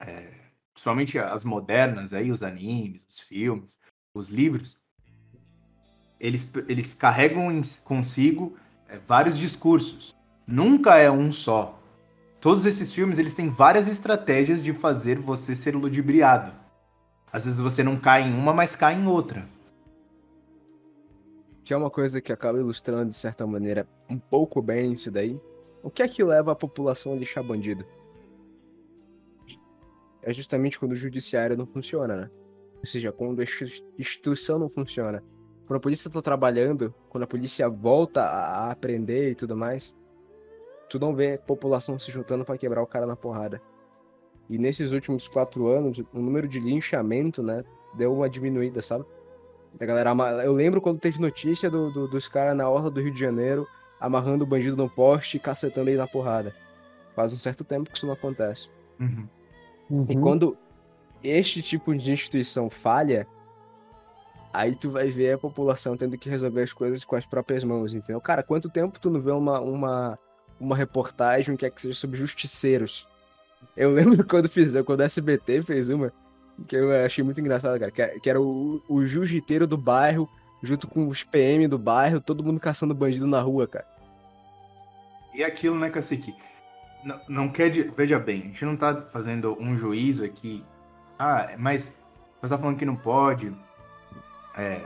é, 0.00 0.34
principalmente 0.74 1.20
as 1.20 1.44
modernas, 1.44 2.12
aí, 2.12 2.32
os 2.32 2.42
animes, 2.42 3.06
os 3.08 3.20
filmes, 3.20 3.78
os 4.12 4.28
livros, 4.28 4.80
eles, 6.18 6.50
eles 6.66 6.94
carregam 6.94 7.52
em, 7.52 7.62
consigo 7.84 8.58
é, 8.88 8.98
vários 8.98 9.38
discursos. 9.38 10.16
Nunca 10.44 10.96
é 10.96 11.08
um 11.08 11.30
só. 11.30 11.80
Todos 12.40 12.66
esses 12.66 12.92
filmes 12.92 13.20
eles 13.20 13.36
têm 13.36 13.50
várias 13.50 13.86
estratégias 13.86 14.64
de 14.64 14.72
fazer 14.72 15.16
você 15.16 15.54
ser 15.54 15.76
ludibriado. 15.76 16.57
Às 17.32 17.44
vezes 17.44 17.60
você 17.60 17.82
não 17.82 17.96
cai 17.96 18.22
em 18.22 18.34
uma, 18.34 18.52
mas 18.52 18.74
cai 18.74 18.94
em 18.94 19.06
outra. 19.06 19.48
Que 21.64 21.74
é 21.74 21.76
uma 21.76 21.90
coisa 21.90 22.20
que 22.20 22.32
acaba 22.32 22.58
ilustrando, 22.58 23.10
de 23.10 23.16
certa 23.16 23.46
maneira, 23.46 23.86
um 24.08 24.18
pouco 24.18 24.62
bem 24.62 24.92
isso 24.92 25.10
daí. 25.10 25.40
O 25.82 25.90
que 25.90 26.02
é 26.02 26.08
que 26.08 26.24
leva 26.24 26.52
a 26.52 26.56
população 26.56 27.12
a 27.12 27.16
lixar 27.16 27.44
bandido? 27.44 27.84
É 30.22 30.32
justamente 30.32 30.78
quando 30.78 30.92
o 30.92 30.96
judiciário 30.96 31.56
não 31.56 31.66
funciona, 31.66 32.16
né? 32.16 32.30
Ou 32.78 32.86
seja, 32.86 33.12
quando 33.12 33.40
a 33.40 33.44
instituição 33.98 34.58
não 34.58 34.68
funciona. 34.68 35.22
Quando 35.66 35.78
a 35.78 35.80
polícia 35.80 36.08
está 36.08 36.22
trabalhando, 36.22 36.94
quando 37.08 37.24
a 37.24 37.26
polícia 37.26 37.68
volta 37.68 38.22
a 38.22 38.70
aprender 38.70 39.32
e 39.32 39.34
tudo 39.34 39.56
mais, 39.56 39.94
tu 40.88 40.98
não 40.98 41.14
vê 41.14 41.38
população 41.38 41.98
se 41.98 42.10
juntando 42.10 42.44
para 42.44 42.56
quebrar 42.56 42.82
o 42.82 42.86
cara 42.86 43.06
na 43.06 43.16
porrada. 43.16 43.60
E 44.48 44.58
nesses 44.58 44.92
últimos 44.92 45.28
quatro 45.28 45.68
anos, 45.68 45.98
o 45.98 46.20
número 46.20 46.48
de 46.48 46.58
linchamento, 46.58 47.42
né, 47.42 47.64
deu 47.94 48.14
uma 48.14 48.28
diminuída, 48.28 48.80
sabe? 48.80 49.04
Da 49.74 49.84
galera, 49.84 50.10
eu 50.44 50.52
lembro 50.52 50.80
quando 50.80 50.98
teve 50.98 51.20
notícia 51.20 51.70
do, 51.70 51.90
do, 51.90 52.08
dos 52.08 52.26
caras 52.26 52.56
na 52.56 52.68
orla 52.68 52.90
do 52.90 53.00
Rio 53.00 53.12
de 53.12 53.20
Janeiro 53.20 53.66
amarrando 54.00 54.44
o 54.44 54.46
bandido 54.46 54.76
no 54.76 54.88
poste 54.88 55.36
e 55.36 55.40
cacetando 55.40 55.90
ele 55.90 55.98
na 55.98 56.06
porrada. 56.06 56.54
Faz 57.14 57.32
um 57.32 57.36
certo 57.36 57.64
tempo 57.64 57.90
que 57.90 57.96
isso 57.96 58.06
não 58.06 58.14
acontece. 58.14 58.68
Uhum. 58.98 59.26
Uhum. 59.90 60.06
E 60.08 60.16
quando 60.16 60.56
este 61.22 61.60
tipo 61.62 61.94
de 61.94 62.12
instituição 62.12 62.70
falha, 62.70 63.26
aí 64.52 64.74
tu 64.74 64.90
vai 64.90 65.10
ver 65.10 65.32
a 65.32 65.38
população 65.38 65.96
tendo 65.96 66.16
que 66.16 66.28
resolver 66.28 66.62
as 66.62 66.72
coisas 66.72 67.04
com 67.04 67.16
as 67.16 67.26
próprias 67.26 67.64
mãos, 67.64 67.92
entendeu? 67.92 68.20
Cara, 68.20 68.42
quanto 68.42 68.70
tempo 68.70 69.00
tu 69.00 69.10
não 69.10 69.20
vê 69.20 69.32
uma, 69.32 69.60
uma, 69.60 70.18
uma 70.60 70.76
reportagem 70.76 71.56
que 71.56 71.66
é 71.66 71.70
que 71.70 71.80
seja 71.80 71.98
sobre 71.98 72.16
justiceiros? 72.16 73.06
Eu 73.76 73.90
lembro 73.90 74.24
quando 74.26 74.48
fiz, 74.48 74.74
quando 74.82 75.00
a 75.00 75.04
SBT 75.04 75.62
fez 75.62 75.88
uma, 75.88 76.12
que 76.66 76.76
eu 76.76 76.90
achei 77.04 77.22
muito 77.22 77.40
engraçado, 77.40 77.78
cara, 77.78 77.90
que, 77.90 78.20
que 78.20 78.30
era 78.30 78.40
o, 78.40 78.82
o 78.88 79.06
jiu-jiteiro 79.06 79.66
do 79.66 79.76
bairro, 79.76 80.28
junto 80.62 80.88
com 80.88 81.06
os 81.06 81.22
PM 81.24 81.66
do 81.68 81.78
bairro, 81.78 82.20
todo 82.20 82.44
mundo 82.44 82.60
caçando 82.60 82.94
bandido 82.94 83.26
na 83.26 83.40
rua, 83.40 83.66
cara. 83.66 83.86
E 85.34 85.44
aquilo, 85.44 85.78
né, 85.78 85.88
Cacique? 85.90 86.34
Não, 87.04 87.20
não 87.28 87.48
quer. 87.48 87.70
Veja 87.92 88.18
bem, 88.18 88.40
a 88.40 88.44
gente 88.46 88.64
não 88.64 88.76
tá 88.76 89.02
fazendo 89.12 89.56
um 89.60 89.76
juízo 89.76 90.24
aqui 90.24 90.64
ah, 91.18 91.56
mas 91.58 91.96
você 92.40 92.54
tá 92.54 92.58
falando 92.58 92.78
que 92.78 92.84
não 92.84 92.94
pode 92.94 93.52
é, 94.56 94.80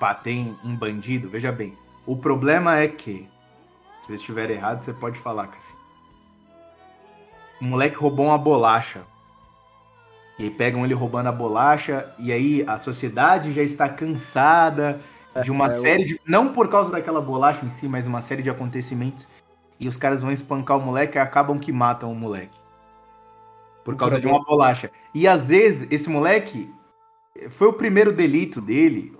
bater 0.00 0.32
em, 0.32 0.58
em, 0.64 0.74
bandido? 0.74 1.28
Veja 1.28 1.52
bem, 1.52 1.78
o 2.04 2.16
problema 2.16 2.78
é 2.78 2.88
que, 2.88 3.28
se 4.02 4.10
eu 4.10 4.16
estiver 4.16 4.50
errado, 4.50 4.80
você 4.80 4.92
pode 4.92 5.18
falar, 5.20 5.46
Cassi. 5.46 5.72
O 7.60 7.64
moleque 7.64 7.96
roubou 7.96 8.26
uma 8.26 8.38
bolacha. 8.38 9.02
E 10.38 10.44
aí 10.44 10.50
pegam 10.50 10.84
ele 10.84 10.94
roubando 10.94 11.28
a 11.28 11.32
bolacha, 11.32 12.10
e 12.18 12.32
aí 12.32 12.64
a 12.66 12.78
sociedade 12.78 13.52
já 13.52 13.62
está 13.62 13.88
cansada 13.88 14.98
de 15.44 15.50
uma 15.50 15.66
é, 15.66 15.70
série 15.70 16.04
de. 16.04 16.20
Não 16.26 16.52
por 16.52 16.68
causa 16.68 16.90
daquela 16.90 17.20
bolacha 17.20 17.64
em 17.64 17.70
si, 17.70 17.86
mas 17.86 18.06
uma 18.06 18.22
série 18.22 18.42
de 18.42 18.48
acontecimentos. 18.48 19.28
E 19.78 19.86
os 19.86 19.96
caras 19.96 20.22
vão 20.22 20.32
espancar 20.32 20.78
o 20.78 20.82
moleque 20.82 21.18
e 21.18 21.20
acabam 21.20 21.58
que 21.58 21.70
matam 21.70 22.10
o 22.10 22.14
moleque. 22.14 22.58
Por 23.84 23.96
causa 23.96 24.18
de 24.18 24.26
uma 24.26 24.42
bolacha. 24.42 24.90
E 25.14 25.26
às 25.28 25.48
vezes, 25.48 25.90
esse 25.90 26.08
moleque 26.08 26.72
foi 27.50 27.68
o 27.68 27.72
primeiro 27.72 28.12
delito 28.12 28.60
dele, 28.60 29.16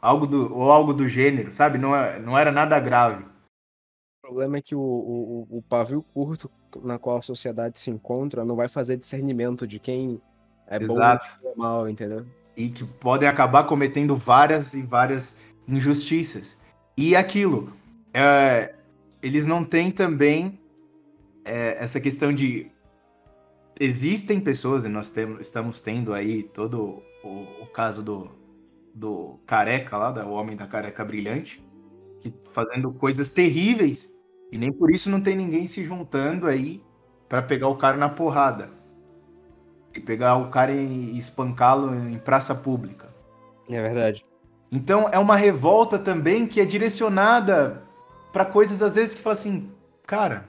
algo 0.00 0.26
do, 0.26 0.52
ou 0.52 0.70
algo 0.70 0.92
do 0.92 1.08
gênero, 1.08 1.52
sabe? 1.52 1.78
Não, 1.78 1.94
é, 1.94 2.18
não 2.18 2.38
era 2.38 2.52
nada 2.52 2.78
grave. 2.78 3.24
problema 4.22 4.58
é 4.58 4.62
que 4.62 4.74
o, 4.74 4.80
o, 4.80 5.58
o 5.58 5.62
pavio 5.62 6.02
curto 6.14 6.50
na 6.82 6.98
qual 6.98 7.18
a 7.18 7.22
sociedade 7.22 7.78
se 7.78 7.90
encontra 7.90 8.44
não 8.44 8.56
vai 8.56 8.68
fazer 8.68 8.96
discernimento 8.96 9.66
de 9.66 9.78
quem 9.78 10.20
é 10.66 10.82
Exato. 10.82 11.38
bom 11.42 11.48
e 11.48 11.52
é 11.52 11.56
mal, 11.56 11.88
entendeu? 11.88 12.26
e 12.56 12.70
que 12.70 12.84
podem 12.84 13.28
acabar 13.28 13.64
cometendo 13.64 14.16
várias 14.16 14.72
e 14.72 14.82
várias 14.82 15.36
injustiças. 15.68 16.56
E 16.96 17.14
aquilo, 17.14 17.72
é, 18.14 18.74
eles 19.22 19.46
não 19.46 19.62
têm 19.62 19.90
também 19.90 20.58
é, 21.44 21.76
essa 21.78 22.00
questão 22.00 22.32
de 22.32 22.70
existem 23.78 24.40
pessoas 24.40 24.84
e 24.86 24.88
nós 24.88 25.10
temos, 25.10 25.40
estamos 25.40 25.82
tendo 25.82 26.14
aí 26.14 26.42
todo 26.42 27.02
o, 27.22 27.62
o 27.62 27.66
caso 27.66 28.02
do, 28.02 28.30
do 28.94 29.38
careca 29.46 29.98
lá, 29.98 30.10
do 30.10 30.26
homem 30.30 30.56
da 30.56 30.66
careca 30.66 31.04
brilhante, 31.04 31.62
que 32.20 32.32
fazendo 32.50 32.90
coisas 32.90 33.30
terríveis 33.30 34.10
e 34.50 34.58
nem 34.58 34.72
por 34.72 34.90
isso 34.90 35.10
não 35.10 35.20
tem 35.20 35.36
ninguém 35.36 35.66
se 35.66 35.84
juntando 35.84 36.46
aí 36.46 36.82
para 37.28 37.42
pegar 37.42 37.68
o 37.68 37.76
cara 37.76 37.96
na 37.96 38.08
porrada 38.08 38.70
e 39.94 40.00
pegar 40.00 40.36
o 40.36 40.50
cara 40.50 40.72
e 40.72 41.18
espancá-lo 41.18 41.94
em 41.94 42.18
praça 42.18 42.54
pública. 42.54 43.08
É 43.68 43.80
verdade. 43.80 44.24
Então 44.70 45.08
é 45.10 45.18
uma 45.18 45.36
revolta 45.36 45.98
também 45.98 46.46
que 46.46 46.60
é 46.60 46.64
direcionada 46.64 47.82
para 48.32 48.44
coisas 48.44 48.82
às 48.82 48.94
vezes 48.94 49.14
que 49.14 49.22
fala 49.22 49.34
assim, 49.34 49.70
cara, 50.06 50.48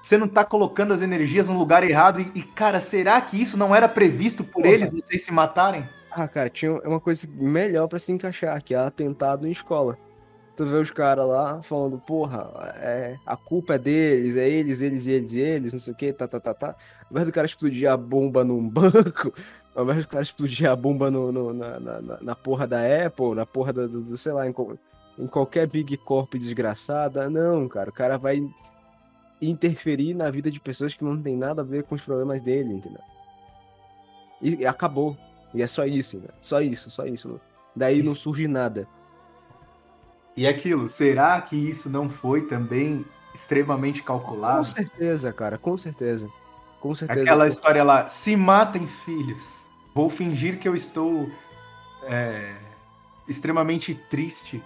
você 0.00 0.16
não 0.16 0.28
tá 0.28 0.44
colocando 0.44 0.92
as 0.92 1.02
energias 1.02 1.48
no 1.48 1.58
lugar 1.58 1.82
errado 1.82 2.20
e, 2.20 2.30
e 2.34 2.42
cara, 2.42 2.80
será 2.80 3.20
que 3.20 3.40
isso 3.40 3.56
não 3.56 3.74
era 3.74 3.88
previsto 3.88 4.44
por 4.44 4.64
eles 4.64 4.92
vocês 4.92 5.24
se 5.24 5.32
matarem? 5.32 5.88
Ah, 6.10 6.28
cara, 6.28 6.48
tinha 6.48 6.72
uma 6.72 7.00
coisa 7.00 7.26
melhor 7.34 7.88
pra 7.88 7.98
se 7.98 8.12
encaixar, 8.12 8.62
que 8.62 8.74
é 8.74 8.78
atentado 8.78 9.48
em 9.48 9.50
escola. 9.50 9.98
Tu 10.56 10.64
vê 10.64 10.76
os 10.76 10.90
caras 10.92 11.26
lá 11.26 11.60
falando, 11.62 11.98
porra, 11.98 12.48
é, 12.78 13.16
a 13.26 13.36
culpa 13.36 13.74
é 13.74 13.78
deles, 13.78 14.36
é 14.36 14.48
eles, 14.48 14.80
eles, 14.80 15.06
eles, 15.06 15.32
eles, 15.34 15.72
não 15.72 15.80
sei 15.80 15.92
o 15.92 15.96
que, 15.96 16.12
tá, 16.12 16.28
tá, 16.28 16.38
tá, 16.38 16.54
tá. 16.54 16.68
Ao 16.68 17.10
invés 17.10 17.26
do 17.26 17.32
cara 17.32 17.44
explodir 17.46 17.90
a 17.90 17.96
bomba 17.96 18.44
num 18.44 18.62
banco, 18.70 19.34
ao 19.74 19.82
invés 19.82 20.02
do 20.04 20.08
cara 20.08 20.22
explodir 20.22 20.70
a 20.70 20.76
bomba 20.76 21.10
no, 21.10 21.32
no- 21.32 21.52
na, 21.52 21.80
na, 21.80 22.00
na- 22.20 22.36
porra 22.36 22.68
da 22.68 22.78
Apple, 23.06 23.34
na 23.34 23.44
porra 23.44 23.72
do, 23.72 23.88
do- 23.88 24.16
sei 24.16 24.30
lá, 24.32 24.46
em, 24.46 24.54
em 25.18 25.26
qualquer 25.26 25.66
Big 25.66 25.96
Corp 25.96 26.34
desgraçada, 26.34 27.28
não, 27.28 27.66
cara, 27.68 27.90
o 27.90 27.92
cara 27.92 28.16
vai 28.16 28.40
interferir 29.42 30.14
na 30.14 30.30
vida 30.30 30.50
de 30.52 30.60
pessoas 30.60 30.94
que 30.94 31.02
não 31.04 31.20
tem 31.20 31.36
nada 31.36 31.62
a 31.62 31.64
ver 31.64 31.82
com 31.82 31.96
os 31.96 32.02
problemas 32.02 32.40
dele, 32.40 32.72
entendeu? 32.74 33.00
E, 34.40 34.56
e 34.62 34.66
acabou. 34.66 35.16
E 35.52 35.62
é 35.62 35.66
só 35.66 35.84
isso, 35.84 36.18
né? 36.18 36.28
Só 36.40 36.60
isso, 36.60 36.90
só 36.90 37.04
isso. 37.06 37.40
Daí 37.74 38.02
não 38.04 38.12
Isso. 38.12 38.20
surge 38.22 38.46
nada. 38.46 38.86
E 40.36 40.46
aquilo, 40.46 40.88
será 40.88 41.40
que 41.40 41.56
isso 41.56 41.88
não 41.88 42.08
foi 42.08 42.42
também 42.42 43.04
extremamente 43.34 44.00
Com 44.02 44.06
calculado? 44.18 44.64
certeza, 44.64 45.32
cara, 45.32 45.58
com 45.58 45.76
certeza. 45.78 46.28
Com 46.80 46.94
certeza. 46.94 47.20
Aquela 47.22 47.46
história 47.46 47.82
lá, 47.82 48.08
se 48.08 48.36
matem 48.36 48.86
filhos. 48.86 49.66
Vou 49.94 50.10
fingir 50.10 50.58
que 50.58 50.68
eu 50.68 50.74
estou 50.74 51.30
é, 52.02 52.54
extremamente 53.28 53.94
triste 53.94 54.62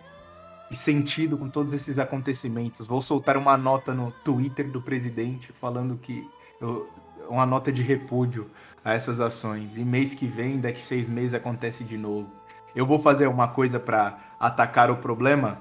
e 0.70 0.74
sentido 0.74 1.38
com 1.38 1.48
todos 1.48 1.72
esses 1.72 1.98
acontecimentos. 1.98 2.86
Vou 2.86 3.00
soltar 3.02 3.36
uma 3.36 3.56
nota 3.56 3.94
no 3.94 4.10
Twitter 4.24 4.68
do 4.70 4.82
presidente 4.82 5.52
falando 5.60 5.96
que 5.96 6.28
eu- 6.60 6.88
uma 7.28 7.46
nota 7.46 7.70
de 7.70 7.82
repúdio 7.82 8.50
a 8.84 8.94
essas 8.94 9.20
ações. 9.20 9.76
E 9.76 9.84
mês 9.84 10.14
que 10.14 10.26
vem, 10.26 10.58
daqui 10.60 10.80
seis 10.80 11.08
meses 11.08 11.34
acontece 11.34 11.84
de 11.84 11.96
novo. 11.98 12.30
Eu 12.74 12.86
vou 12.86 12.98
fazer 12.98 13.26
uma 13.28 13.48
coisa 13.48 13.78
para 13.78 14.18
atacar 14.38 14.90
o 14.90 14.98
problema 14.98 15.60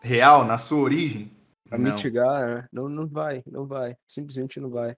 real 0.00 0.44
na 0.44 0.58
sua 0.58 0.78
origem? 0.78 1.32
Pra 1.68 1.78
Não. 1.78 1.90
mitigar, 1.90 2.46
né? 2.46 2.68
Não, 2.72 2.88
não 2.88 3.06
vai, 3.06 3.42
não 3.46 3.66
vai. 3.66 3.96
Simplesmente 4.06 4.58
não 4.58 4.70
vai. 4.70 4.96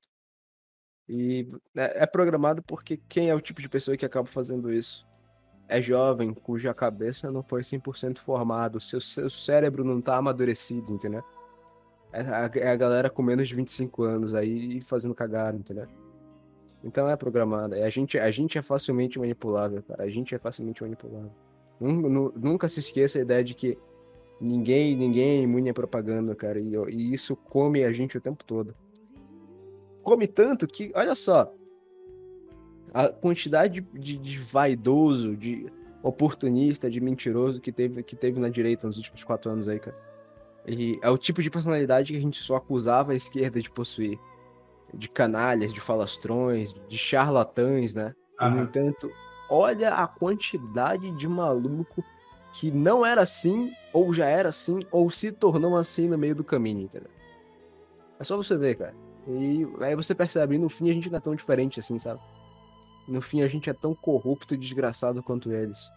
E 1.08 1.46
é, 1.76 2.04
é 2.04 2.06
programado 2.06 2.62
porque 2.62 2.96
quem 3.08 3.28
é 3.28 3.34
o 3.34 3.40
tipo 3.40 3.60
de 3.60 3.68
pessoa 3.68 3.96
que 3.96 4.06
acaba 4.06 4.26
fazendo 4.26 4.72
isso? 4.72 5.06
É 5.68 5.80
jovem, 5.80 6.32
cuja 6.32 6.72
cabeça 6.74 7.30
não 7.30 7.42
foi 7.42 7.62
100% 7.62 8.18
formado, 8.18 8.80
seu, 8.80 9.00
seu 9.00 9.30
cérebro 9.30 9.84
não 9.84 10.00
tá 10.00 10.16
amadurecido, 10.16 10.92
entendeu? 10.92 11.22
É 12.12 12.20
a, 12.20 12.50
é 12.54 12.70
a 12.70 12.76
galera 12.76 13.08
com 13.08 13.22
menos 13.22 13.48
de 13.48 13.54
25 13.54 14.02
anos 14.02 14.34
aí 14.34 14.80
fazendo 14.80 15.14
cagada, 15.14 15.56
entendeu? 15.56 15.86
Então 16.84 17.08
é 17.08 17.16
programado. 17.16 17.74
E 17.74 17.82
A 17.82 17.88
gente, 17.88 18.18
a 18.18 18.30
gente 18.30 18.58
é 18.58 18.62
facilmente 18.62 19.18
manipulável, 19.18 19.82
cara. 19.82 20.04
A 20.04 20.08
gente 20.08 20.34
é 20.34 20.38
facilmente 20.38 20.82
manipulável. 20.82 21.32
Nun- 21.82 22.08
nu- 22.08 22.32
Nunca 22.36 22.68
se 22.68 22.80
esqueça 22.80 23.18
a 23.18 23.22
ideia 23.22 23.42
de 23.44 23.54
que 23.54 23.78
Ninguém, 24.44 24.96
ninguém 24.96 25.38
é 25.38 25.42
imune 25.42 25.70
à 25.70 25.72
propaganda, 25.72 26.34
cara. 26.34 26.58
E, 26.58 26.74
e 26.74 27.14
isso 27.14 27.36
come 27.36 27.84
a 27.84 27.92
gente 27.92 28.18
o 28.18 28.20
tempo 28.20 28.44
todo. 28.44 28.74
Come 30.02 30.26
tanto 30.26 30.66
que, 30.66 30.90
olha 30.96 31.14
só, 31.14 31.54
a 32.92 33.08
quantidade 33.08 33.80
de, 33.80 34.00
de, 34.00 34.18
de 34.18 34.38
vaidoso, 34.40 35.36
de 35.36 35.72
oportunista, 36.02 36.90
de 36.90 37.00
mentiroso 37.00 37.60
que 37.60 37.70
teve, 37.70 38.02
que 38.02 38.16
teve 38.16 38.40
na 38.40 38.48
direita 38.48 38.84
nos 38.84 38.96
últimos 38.96 39.22
quatro 39.22 39.48
anos 39.48 39.68
aí, 39.68 39.78
cara. 39.78 39.96
E 40.66 40.98
é 41.02 41.08
o 41.08 41.16
tipo 41.16 41.40
de 41.40 41.48
personalidade 41.48 42.12
que 42.12 42.18
a 42.18 42.22
gente 42.22 42.42
só 42.42 42.56
acusava 42.56 43.12
a 43.12 43.14
esquerda 43.14 43.60
de 43.60 43.70
possuir. 43.70 44.18
De 44.92 45.08
canalhas, 45.08 45.72
de 45.72 45.80
falastrões, 45.80 46.74
de 46.88 46.98
charlatães, 46.98 47.94
né? 47.94 48.12
E, 48.40 48.44
no 48.50 48.62
entanto, 48.64 49.08
olha 49.52 49.94
a 49.94 50.06
quantidade 50.06 51.10
de 51.10 51.28
maluco 51.28 52.02
que 52.54 52.70
não 52.70 53.04
era 53.04 53.20
assim, 53.20 53.70
ou 53.92 54.12
já 54.14 54.26
era 54.26 54.48
assim, 54.48 54.78
ou 54.90 55.10
se 55.10 55.30
tornou 55.30 55.76
assim 55.76 56.08
no 56.08 56.16
meio 56.16 56.34
do 56.34 56.42
caminho, 56.42 56.80
entendeu? 56.80 57.10
É 58.18 58.24
só 58.24 58.36
você 58.36 58.56
ver, 58.56 58.76
cara. 58.76 58.94
E 59.28 59.66
aí 59.80 59.94
você 59.94 60.14
percebe, 60.14 60.56
no 60.56 60.70
fim 60.70 60.90
a 60.90 60.94
gente 60.94 61.10
não 61.10 61.18
é 61.18 61.20
tão 61.20 61.34
diferente 61.34 61.78
assim, 61.78 61.98
sabe? 61.98 62.20
No 63.06 63.20
fim 63.20 63.42
a 63.42 63.48
gente 63.48 63.68
é 63.68 63.74
tão 63.74 63.94
corrupto 63.94 64.54
e 64.54 64.58
desgraçado 64.58 65.22
quanto 65.22 65.52
eles. 65.52 65.90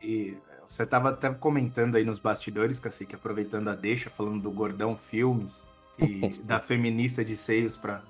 E 0.00 0.36
você 0.66 0.86
tava 0.86 1.10
até 1.10 1.32
comentando 1.32 1.96
aí 1.96 2.04
nos 2.04 2.18
bastidores, 2.18 2.80
Cacique, 2.80 3.14
aproveitando 3.14 3.68
a 3.68 3.74
deixa, 3.74 4.08
falando 4.08 4.42
do 4.42 4.50
Gordão 4.50 4.96
Filmes 4.96 5.62
e 5.98 6.20
da 6.44 6.58
feminista 6.58 7.24
de 7.24 7.36
seios 7.36 7.76
para 7.76 8.02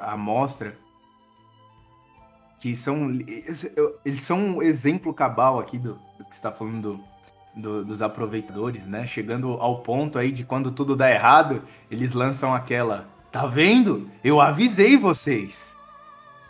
a 0.00 0.16
mostra. 0.16 0.76
Que 2.60 2.76
são. 2.76 3.10
Eles 4.04 4.20
são 4.20 4.38
um 4.38 4.62
exemplo 4.62 5.12
cabal 5.14 5.58
aqui 5.58 5.78
do, 5.78 5.94
do 6.18 6.24
que 6.26 6.34
está 6.34 6.52
falando 6.52 7.00
do, 7.54 7.60
do- 7.62 7.84
dos 7.84 8.02
aproveitadores, 8.02 8.86
né? 8.86 9.06
Chegando 9.06 9.52
ao 9.54 9.80
ponto 9.80 10.18
aí 10.18 10.30
de 10.30 10.44
quando 10.44 10.70
tudo 10.70 10.94
dá 10.94 11.10
errado, 11.10 11.62
eles 11.90 12.12
lançam 12.12 12.54
aquela. 12.54 13.08
Tá 13.32 13.46
vendo? 13.46 14.10
Eu 14.22 14.40
avisei 14.40 14.96
vocês. 14.96 15.76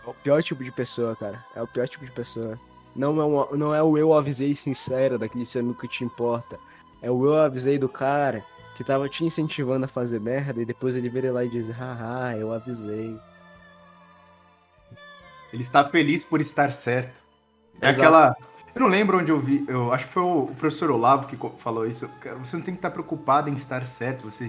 É 0.05 0.11
o 0.11 0.15
pior 0.15 0.43
tipo 0.43 0.65
de 0.65 0.73
pessoa, 0.73 1.15
cara. 1.15 1.45
É 1.55 1.63
o 1.63 1.67
pior 1.69 1.87
tipo 1.87 2.05
de 2.05 2.11
pessoa. 2.11 2.59
Não 2.97 3.13
é, 3.13 3.57
não 3.57 3.75
é 3.75 3.83
o 3.83 3.97
eu 3.97 4.13
avisei 4.13 4.57
sincero 4.57 5.17
daquele 5.19 5.47
sendo 5.47 5.75
que 5.75 5.87
te 5.87 6.03
importa. 6.03 6.59
É 7.01 7.11
o 7.11 7.25
eu 7.25 7.37
avisei 7.37 7.79
do 7.79 7.89
cara 7.89 8.43
que 8.77 8.83
tava 8.83 9.09
te 9.09 9.25
incentivando 9.25 9.85
a 9.85 9.89
fazer 9.89 10.19
merda 10.19 10.61
e 10.61 10.65
depois 10.65 10.97
ele 10.97 11.09
vira 11.09 11.31
lá 11.31 11.45
e 11.45 11.51
diz, 11.51 11.69
haha, 11.71 12.35
eu 12.37 12.53
avisei. 12.53 13.15
Ele 15.53 15.63
está 15.63 15.85
feliz 15.89 16.23
por 16.25 16.41
estar 16.41 16.73
certo. 16.73 17.21
É 17.81 17.91
Exato. 17.91 18.01
aquela. 18.01 18.37
Eu 18.75 18.81
não 18.83 18.89
lembro 18.89 19.19
onde 19.19 19.31
eu 19.33 19.39
vi. 19.39 19.65
Eu 19.67 19.93
acho 19.93 20.07
que 20.07 20.13
foi 20.13 20.23
o 20.23 20.47
professor 20.59 20.91
Olavo 20.91 21.27
que 21.27 21.37
falou 21.59 21.87
isso. 21.87 22.09
Cara, 22.21 22.37
você 22.37 22.57
não 22.57 22.63
tem 22.63 22.75
que 22.75 22.79
estar 22.79 22.91
preocupado 22.91 23.49
em 23.49 23.55
estar 23.55 23.85
certo. 23.85 24.31
Você 24.31 24.49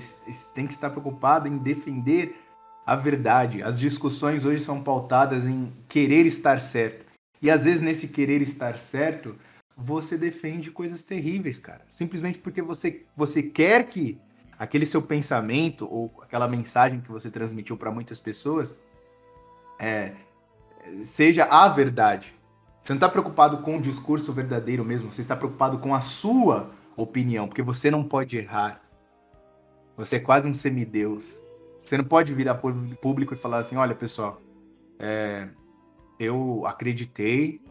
tem 0.54 0.68
que 0.68 0.74
estar 0.74 0.90
preocupado 0.90 1.48
em 1.48 1.58
defender 1.58 2.36
a 2.86 2.96
verdade. 2.96 3.64
As 3.64 3.80
discussões 3.80 4.46
hoje 4.46 4.64
são 4.64 4.84
pautadas 4.84 5.46
em 5.46 5.74
querer 5.88 6.26
estar 6.26 6.62
certo. 6.62 7.06
E 7.42 7.50
às 7.50 7.64
vezes, 7.64 7.82
nesse 7.82 8.08
querer 8.08 8.42
estar 8.42 8.78
certo, 8.78 9.36
você 9.76 10.18
defende 10.18 10.70
coisas 10.70 11.04
terríveis, 11.04 11.60
cara. 11.60 11.84
Simplesmente 11.90 12.38
porque 12.38 12.62
você, 12.62 13.06
você 13.16 13.42
quer 13.42 13.88
que 13.88 14.20
aquele 14.60 14.86
seu 14.86 15.02
pensamento 15.02 15.88
ou 15.92 16.14
aquela 16.22 16.48
mensagem 16.48 17.02
que 17.02 17.12
você 17.12 17.32
transmitiu 17.32 17.76
para 17.76 17.90
muitas 17.90 18.20
pessoas 18.20 18.78
é, 19.80 20.14
seja 21.04 21.46
a 21.46 21.68
verdade. 21.68 22.34
Você 22.82 22.94
não 22.94 22.98
está 22.98 23.10
preocupado 23.10 23.60
com 23.60 23.78
o 23.78 23.82
discurso 23.82 24.34
verdadeiro 24.34 24.84
mesmo, 24.84 25.12
você 25.12 25.22
está 25.22 25.36
preocupado 25.36 25.78
com 25.80 25.94
a 25.94 26.02
sua 26.02 26.72
opinião, 26.98 27.48
porque 27.48 27.62
você 27.62 27.92
não 27.92 28.04
pode 28.04 28.38
errar. 28.38 28.82
Você 29.96 30.16
é 30.16 30.20
quase 30.20 30.50
um 30.50 30.54
semideus. 30.54 31.40
Você 31.84 31.98
não 31.98 32.06
pode 32.06 32.34
virar 32.34 32.56
público 32.56 33.34
e 33.34 33.38
falar 33.38 33.60
assim: 33.60 33.76
olha, 33.76 33.94
pessoal, 33.94 34.42
é, 35.00 35.48
eu 36.20 36.66
acreditei 36.66 37.62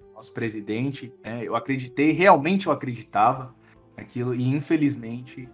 no 0.00 0.14
nosso 0.14 0.32
presidente, 0.32 1.12
né, 1.24 1.42
eu 1.44 1.56
acreditei, 1.56 2.12
realmente 2.12 2.66
eu 2.66 2.72
acreditava 2.72 3.54
naquilo, 3.96 4.34
e 4.34 4.48
infelizmente 4.48 5.48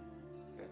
é, 0.57 0.65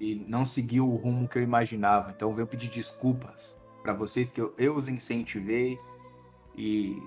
e 0.00 0.24
não 0.28 0.44
seguiu 0.44 0.88
o 0.88 0.96
rumo 0.96 1.28
que 1.28 1.38
eu 1.38 1.42
imaginava. 1.42 2.12
Então 2.14 2.28
eu 2.28 2.34
venho 2.34 2.46
pedir 2.46 2.68
desculpas 2.68 3.59
para 3.94 4.06
vocês 4.06 4.30
que 4.30 4.40
eu, 4.40 4.54
eu 4.58 4.76
os 4.76 4.88
incentivei 4.88 5.78
e 6.56 7.02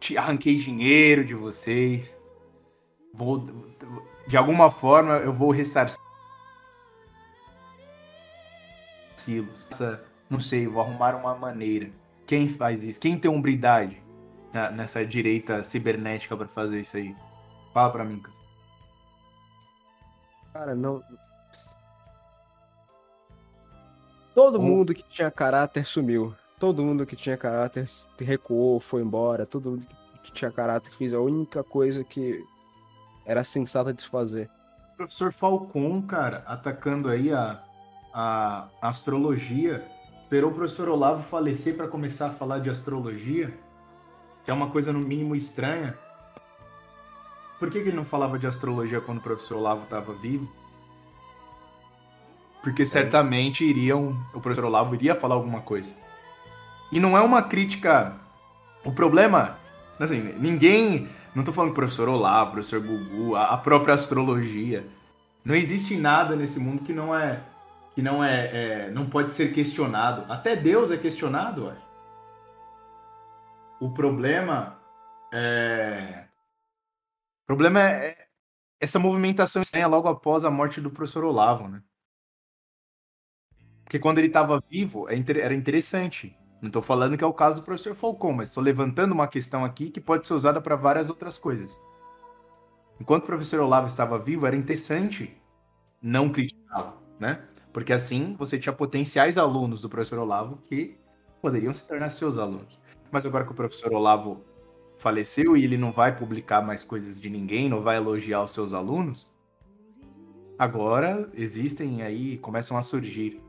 te 0.00 0.16
arranquei 0.16 0.56
dinheiro 0.56 1.24
de 1.24 1.34
vocês. 1.34 2.18
vou, 3.12 3.46
de 4.26 4.36
alguma 4.36 4.70
forma, 4.70 5.14
eu 5.18 5.32
vou 5.32 5.50
ressarci 5.50 5.96
Não 10.28 10.40
sei, 10.40 10.66
vou 10.66 10.82
arrumar 10.82 11.14
uma 11.14 11.34
maneira. 11.34 11.90
Quem 12.26 12.48
faz 12.48 12.82
isso? 12.82 13.00
Quem 13.00 13.18
tem 13.18 13.30
hombridade 13.30 14.02
nessa 14.74 15.04
direita 15.04 15.62
cibernética 15.62 16.36
para 16.36 16.48
fazer 16.48 16.80
isso 16.80 16.96
aí? 16.96 17.14
Fala 17.72 17.90
pra 17.92 18.04
mim, 18.04 18.20
cara. 18.20 18.36
Cara, 20.52 20.74
não. 20.74 21.02
Todo 24.36 24.60
mundo 24.60 24.92
que 24.92 25.02
tinha 25.02 25.30
caráter 25.30 25.86
sumiu. 25.86 26.34
Todo 26.60 26.84
mundo 26.84 27.06
que 27.06 27.16
tinha 27.16 27.38
caráter 27.38 27.86
recuou, 28.20 28.78
foi 28.78 29.00
embora. 29.00 29.46
Todo 29.46 29.70
mundo 29.70 29.86
que 30.22 30.30
tinha 30.30 30.50
caráter 30.52 30.92
fez 30.92 31.14
a 31.14 31.20
única 31.20 31.64
coisa 31.64 32.04
que 32.04 32.44
era 33.24 33.42
sensata 33.42 33.94
de 33.94 34.02
se 34.02 34.08
fazer. 34.08 34.50
O 34.92 34.96
professor 34.98 35.32
Falcon, 35.32 36.02
cara, 36.02 36.44
atacando 36.46 37.08
aí 37.08 37.32
a, 37.32 37.64
a 38.12 38.68
astrologia, 38.82 39.82
esperou 40.20 40.50
o 40.50 40.54
professor 40.54 40.90
Olavo 40.90 41.22
falecer 41.22 41.74
para 41.74 41.88
começar 41.88 42.26
a 42.26 42.30
falar 42.30 42.58
de 42.58 42.68
astrologia, 42.68 43.58
que 44.44 44.50
é 44.50 44.54
uma 44.54 44.68
coisa 44.68 44.92
no 44.92 44.98
mínimo 44.98 45.34
estranha. 45.34 45.96
Por 47.58 47.70
que, 47.70 47.80
que 47.82 47.88
ele 47.88 47.96
não 47.96 48.04
falava 48.04 48.38
de 48.38 48.46
astrologia 48.46 49.00
quando 49.00 49.16
o 49.16 49.22
professor 49.22 49.56
Olavo 49.56 49.84
estava 49.84 50.12
vivo? 50.12 50.52
Porque 52.66 52.82
é. 52.82 52.86
certamente 52.86 53.64
iriam, 53.64 54.20
o 54.34 54.40
professor 54.40 54.64
Olavo 54.64 54.92
iria 54.96 55.14
falar 55.14 55.36
alguma 55.36 55.60
coisa. 55.60 55.94
E 56.90 56.98
não 56.98 57.16
é 57.16 57.20
uma 57.20 57.40
crítica. 57.40 58.16
O 58.84 58.90
problema, 58.90 59.56
assim, 60.00 60.18
ninguém. 60.36 61.08
Não 61.32 61.44
tô 61.44 61.52
falando 61.52 61.74
professor 61.74 62.08
Olavo, 62.08 62.50
professor 62.50 62.80
Gugu, 62.80 63.36
a 63.36 63.56
própria 63.56 63.94
astrologia. 63.94 64.84
Não 65.44 65.54
existe 65.54 65.96
nada 65.96 66.34
nesse 66.34 66.58
mundo 66.58 66.82
que 66.82 66.92
não 66.92 67.14
é. 67.14 67.40
que 67.94 68.02
não 68.02 68.24
é, 68.24 68.50
é 68.52 68.90
não 68.90 69.08
pode 69.08 69.30
ser 69.30 69.52
questionado. 69.52 70.24
Até 70.28 70.56
Deus 70.56 70.90
é 70.90 70.96
questionado, 70.96 71.66
ué. 71.66 71.76
O 73.78 73.90
problema 73.90 74.76
é. 75.32 76.24
O 77.44 77.46
problema 77.46 77.80
é, 77.80 78.08
é 78.08 78.26
essa 78.80 78.98
movimentação 78.98 79.62
estranha 79.62 79.86
logo 79.86 80.08
após 80.08 80.44
a 80.44 80.50
morte 80.50 80.80
do 80.80 80.90
professor 80.90 81.22
Olavo, 81.22 81.68
né? 81.68 81.80
Porque 83.86 84.00
quando 84.00 84.18
ele 84.18 84.26
estava 84.26 84.60
vivo, 84.68 85.08
é 85.08 85.14
era 85.40 85.54
interessante. 85.54 86.36
Não 86.60 86.66
estou 86.66 86.82
falando 86.82 87.16
que 87.16 87.22
é 87.22 87.26
o 87.26 87.32
caso 87.32 87.60
do 87.60 87.64
professor 87.64 87.94
Falcon, 87.94 88.32
mas 88.32 88.48
estou 88.48 88.60
levantando 88.60 89.12
uma 89.12 89.28
questão 89.28 89.64
aqui 89.64 89.90
que 89.90 90.00
pode 90.00 90.26
ser 90.26 90.34
usada 90.34 90.60
para 90.60 90.74
várias 90.74 91.08
outras 91.08 91.38
coisas. 91.38 91.80
Enquanto 93.00 93.22
o 93.22 93.26
professor 93.26 93.60
Olavo 93.60 93.86
estava 93.86 94.18
vivo, 94.18 94.44
era 94.44 94.56
interessante 94.56 95.40
não 96.02 96.28
criticá-lo, 96.30 96.94
né? 97.20 97.44
Porque 97.72 97.92
assim 97.92 98.34
você 98.36 98.58
tinha 98.58 98.72
potenciais 98.72 99.38
alunos 99.38 99.80
do 99.80 99.88
professor 99.88 100.18
Olavo 100.18 100.56
que 100.64 100.98
poderiam 101.40 101.72
se 101.72 101.86
tornar 101.86 102.10
seus 102.10 102.38
alunos. 102.38 102.80
Mas 103.12 103.24
agora 103.24 103.44
que 103.44 103.52
o 103.52 103.54
professor 103.54 103.92
Olavo 103.92 104.44
faleceu 104.98 105.56
e 105.56 105.62
ele 105.62 105.78
não 105.78 105.92
vai 105.92 106.16
publicar 106.16 106.60
mais 106.60 106.82
coisas 106.82 107.20
de 107.20 107.30
ninguém, 107.30 107.68
não 107.68 107.82
vai 107.82 107.98
elogiar 107.98 108.42
os 108.42 108.50
seus 108.50 108.74
alunos, 108.74 109.28
agora 110.58 111.30
existem 111.34 112.02
aí, 112.02 112.36
começam 112.38 112.76
a 112.76 112.82
surgir 112.82 113.45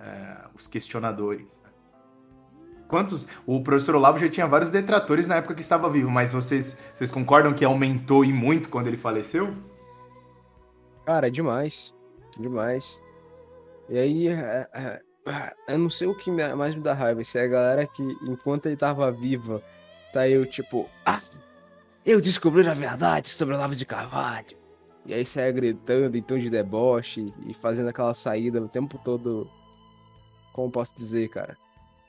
é, 0.00 0.48
os 0.54 0.66
questionadores. 0.66 1.60
Quantos. 2.88 3.26
O 3.46 3.62
professor 3.62 3.94
Olavo 3.94 4.18
já 4.18 4.28
tinha 4.28 4.46
vários 4.46 4.70
detratores 4.70 5.28
na 5.28 5.36
época 5.36 5.54
que 5.54 5.60
estava 5.60 5.88
vivo, 5.88 6.10
mas 6.10 6.32
vocês, 6.32 6.76
vocês 6.92 7.10
concordam 7.10 7.54
que 7.54 7.64
aumentou 7.64 8.24
e 8.24 8.32
muito 8.32 8.68
quando 8.68 8.88
ele 8.88 8.96
faleceu? 8.96 9.54
Cara, 11.06 11.28
é 11.28 11.30
demais. 11.30 11.94
Demais. 12.38 13.00
E 13.88 13.98
aí, 13.98 14.28
é, 14.28 14.68
é, 14.74 15.02
eu 15.68 15.78
não 15.78 15.90
sei 15.90 16.08
o 16.08 16.14
que 16.16 16.30
mais 16.30 16.74
me 16.74 16.80
dá 16.80 16.92
raiva. 16.92 17.22
Se 17.22 17.38
é 17.38 17.44
a 17.44 17.48
galera 17.48 17.86
que, 17.86 18.02
enquanto 18.22 18.66
ele 18.66 18.76
tava 18.76 19.10
viva, 19.12 19.62
tá 20.12 20.28
eu 20.28 20.44
tipo. 20.44 20.88
Ah, 21.04 21.20
eu 22.04 22.20
descobri 22.20 22.66
a 22.66 22.74
verdade 22.74 23.28
sobre 23.28 23.54
o 23.54 23.56
Olavo 23.56 23.74
de 23.74 23.84
Carvalho. 23.84 24.58
E 25.06 25.14
aí 25.14 25.24
sai 25.24 25.52
gritando 25.52 26.16
em 26.16 26.22
tom 26.22 26.38
de 26.38 26.50
deboche 26.50 27.32
e 27.46 27.54
fazendo 27.54 27.88
aquela 27.88 28.14
saída 28.14 28.60
o 28.60 28.68
tempo 28.68 28.98
todo. 28.98 29.50
Como 30.52 30.70
posso 30.70 30.94
dizer, 30.96 31.28
cara? 31.28 31.56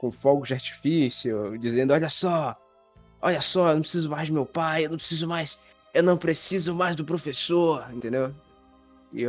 com 0.02 0.10
fogos 0.10 0.48
de 0.48 0.56
artifício, 0.56 1.56
dizendo: 1.60 1.94
Olha 1.94 2.10
só, 2.10 2.58
olha 3.22 3.40
só, 3.40 3.70
eu 3.70 3.76
não 3.76 3.82
preciso 3.82 4.10
mais 4.10 4.28
do 4.28 4.34
meu 4.34 4.48
pai, 4.48 4.86
eu 4.86 4.90
não 4.90 4.98
preciso 4.98 5.28
mais, 5.28 5.60
eu 5.94 6.02
não 6.02 6.18
preciso 6.18 6.74
mais 6.74 6.96
do 6.96 7.06
professor, 7.06 7.86
entendeu? 7.94 8.34
E, 9.14 9.26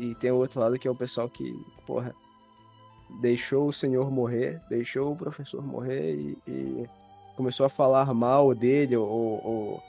e 0.00 0.14
tem 0.16 0.32
o 0.32 0.36
outro 0.36 0.58
lado 0.58 0.76
que 0.76 0.88
é 0.88 0.90
o 0.90 0.96
pessoal 0.96 1.28
que, 1.28 1.54
porra, 1.86 2.12
deixou 3.20 3.68
o 3.68 3.72
senhor 3.72 4.10
morrer, 4.10 4.60
deixou 4.68 5.12
o 5.12 5.16
professor 5.16 5.64
morrer 5.64 6.16
e, 6.16 6.38
e 6.48 6.86
começou 7.36 7.64
a 7.64 7.68
falar 7.68 8.12
mal 8.12 8.52
dele 8.56 8.96
ou, 8.96 9.06
ou, 9.08 9.82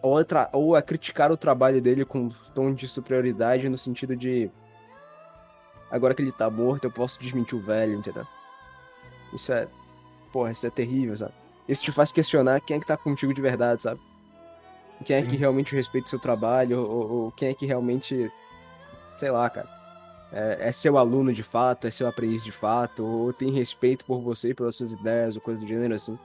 ou, 0.00 0.18
a, 0.18 0.50
ou 0.52 0.76
a 0.76 0.82
criticar 0.82 1.32
o 1.32 1.36
trabalho 1.36 1.82
dele 1.82 2.04
com 2.04 2.26
um 2.26 2.30
tom 2.54 2.72
de 2.72 2.86
superioridade 2.86 3.68
no 3.68 3.76
sentido 3.76 4.14
de 4.14 4.48
agora 5.90 6.14
que 6.14 6.22
ele 6.22 6.32
tá 6.32 6.48
morto 6.48 6.84
eu 6.84 6.90
posso 6.90 7.20
desmentir 7.20 7.58
o 7.58 7.60
velho, 7.60 7.94
entendeu? 7.94 8.26
Isso 9.32 9.52
é. 9.52 9.68
Porra, 10.32 10.50
isso 10.50 10.66
é 10.66 10.70
terrível, 10.70 11.16
sabe? 11.16 11.32
Isso 11.68 11.84
te 11.84 11.92
faz 11.92 12.12
questionar 12.12 12.60
quem 12.60 12.76
é 12.76 12.80
que 12.80 12.86
tá 12.86 12.96
contigo 12.96 13.32
de 13.34 13.40
verdade, 13.40 13.82
sabe? 13.82 14.00
Quem 15.04 15.16
é 15.16 15.22
Sim. 15.22 15.28
que 15.28 15.36
realmente 15.36 15.74
respeita 15.74 16.06
o 16.06 16.10
seu 16.10 16.18
trabalho, 16.18 16.80
ou, 16.80 17.10
ou, 17.10 17.32
quem 17.32 17.48
é 17.48 17.54
que 17.54 17.66
realmente. 17.66 18.30
Sei 19.18 19.30
lá, 19.30 19.48
cara. 19.48 19.68
É, 20.32 20.68
é, 20.68 20.72
seu 20.72 20.96
aluno 20.96 21.32
de 21.32 21.42
fato, 21.42 21.88
é 21.88 21.90
seu 21.90 22.06
aprendiz 22.06 22.44
de 22.44 22.52
fato, 22.52 23.04
ou 23.04 23.32
tem 23.32 23.50
respeito 23.50 24.04
por 24.04 24.20
você, 24.20 24.54
pelas 24.54 24.76
suas 24.76 24.92
ideias, 24.92 25.34
ou 25.34 25.42
coisa 25.42 25.60
do 25.60 25.66
gênero 25.66 25.94
assim. 25.94 26.16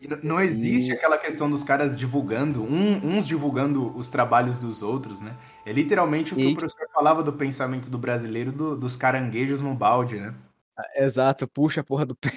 E 0.00 0.08
não 0.24 0.40
existe 0.40 0.90
e... 0.90 0.92
aquela 0.92 1.18
questão 1.18 1.50
dos 1.50 1.64
caras 1.64 1.98
divulgando, 1.98 2.62
um, 2.62 3.16
uns 3.16 3.26
divulgando 3.26 3.96
os 3.96 4.08
trabalhos 4.08 4.58
dos 4.58 4.80
outros, 4.80 5.20
né? 5.20 5.36
É 5.66 5.72
literalmente 5.72 6.32
o 6.32 6.36
que 6.36 6.42
e... 6.42 6.52
o 6.52 6.54
professor 6.54 6.88
falava 6.94 7.22
do 7.22 7.32
pensamento 7.32 7.90
do 7.90 7.98
brasileiro 7.98 8.52
do, 8.52 8.76
dos 8.76 8.94
caranguejos 8.94 9.60
no 9.60 9.74
balde, 9.74 10.16
né? 10.16 10.34
Exato, 10.96 11.48
puxa 11.48 11.80
a 11.80 11.84
porra 11.84 12.06
do 12.06 12.14
pé. 12.14 12.30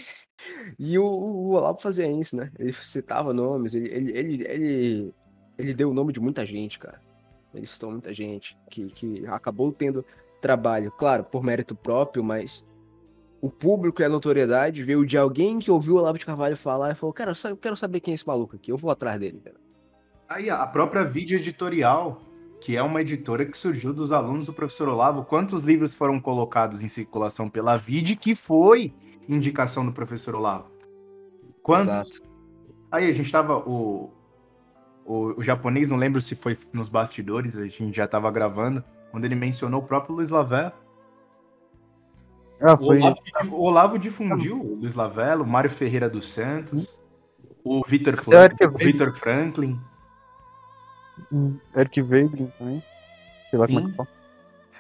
E 0.80 0.98
o, 0.98 1.06
o 1.06 1.52
Olavo 1.52 1.80
fazia 1.80 2.12
isso, 2.12 2.36
né? 2.36 2.52
Ele 2.58 2.74
citava 2.74 3.32
nomes, 3.32 3.76
ele, 3.76 3.90
ele, 3.90 4.18
ele, 4.18 4.48
ele, 4.48 5.14
ele 5.58 5.74
deu 5.74 5.92
o 5.92 5.94
nome 5.94 6.12
de 6.12 6.20
muita 6.20 6.44
gente, 6.44 6.80
cara. 6.80 7.00
Ele 7.54 7.68
citou 7.68 7.92
muita 7.92 8.12
gente 8.14 8.58
que, 8.70 8.88
que 8.88 9.28
acabou 9.28 9.72
tendo 9.72 10.04
trabalho, 10.40 10.92
claro, 10.92 11.24
por 11.24 11.44
mérito 11.44 11.76
próprio, 11.76 12.24
mas 12.24 12.66
o 13.42 13.50
público 13.50 14.02
e 14.02 14.06
a 14.06 14.10
notoriedade 14.10 14.84
veio 14.84 15.06
de 15.06 15.18
alguém 15.18 15.60
que 15.60 15.72
ouviu 15.72 15.96
o 15.96 15.98
Olavo 15.98 16.20
de 16.20 16.26
Carvalho 16.26 16.56
falar 16.56 16.92
e 16.92 16.96
falou: 16.96 17.14
Cara, 17.14 17.34
eu 17.46 17.58
quero 17.58 17.76
saber 17.76 18.00
quem 18.00 18.12
é 18.12 18.16
esse 18.16 18.28
maluco 18.28 18.56
aqui, 18.56 18.72
eu 18.72 18.78
vou 18.78 18.92
atrás 18.92 19.20
dele, 19.20 19.42
cara. 19.44 19.58
Aí, 20.30 20.50
a 20.50 20.66
própria 20.66 21.04
vídeo 21.04 21.38
editorial 21.38 22.22
que 22.62 22.78
é 22.78 22.84
uma 22.84 23.02
editora 23.02 23.44
que 23.44 23.58
surgiu 23.58 23.92
dos 23.92 24.12
alunos 24.12 24.46
do 24.46 24.54
professor 24.54 24.88
Olavo. 24.88 25.26
Quantos 25.26 25.64
livros 25.64 25.96
foram 25.96 26.20
colocados 26.22 26.84
em 26.84 26.88
circulação 26.88 27.50
pela 27.50 27.76
VID 27.76 28.16
que 28.16 28.36
foi 28.36 28.94
indicação 29.28 29.84
do 29.84 29.92
professor 29.92 30.36
Olavo? 30.36 30.70
Quantos? 31.64 31.88
Exato. 31.88 32.22
Aí 32.92 33.10
a 33.10 33.12
gente 33.12 33.32
tava. 33.32 33.58
O, 33.58 34.14
o, 35.04 35.40
o, 35.40 35.44
japonês, 35.44 35.90
não 35.90 35.98
lembro 35.98 36.22
se 36.22 36.36
foi 36.36 36.56
nos 36.72 36.88
bastidores, 36.88 37.56
a 37.56 37.66
gente 37.66 37.96
já 37.98 38.08
tava 38.08 38.30
gravando, 38.30 38.84
quando 39.10 39.26
ele 39.26 39.36
mencionou 39.36 39.82
o 39.82 39.86
próprio 39.86 40.16
Luiz 40.16 40.30
Lavella. 40.30 40.74
Ah, 42.62 42.76
o, 42.80 42.86
Olavo, 42.86 43.20
o 43.52 43.62
Olavo 43.64 44.00
difundiu 44.00 44.62
o 44.62 44.76
Luiz 44.76 44.96
Lavella, 44.96 45.44
o 45.44 45.48
Mário 45.48 45.70
Ferreira 45.70 46.10
dos 46.10 46.32
Santos, 46.32 46.88
o 47.64 47.84
Vitor 47.86 48.18
Franklin, 48.18 49.12
Franklin. 49.14 49.82
Eric 51.76 52.02
Weidling 52.02 52.52
também. 52.58 52.84
Sei 53.50 53.60
lá 53.60 53.68
Sim. 53.68 53.74
como 53.74 53.88
é 53.88 53.92
que 53.92 53.98
fala. 53.98 54.10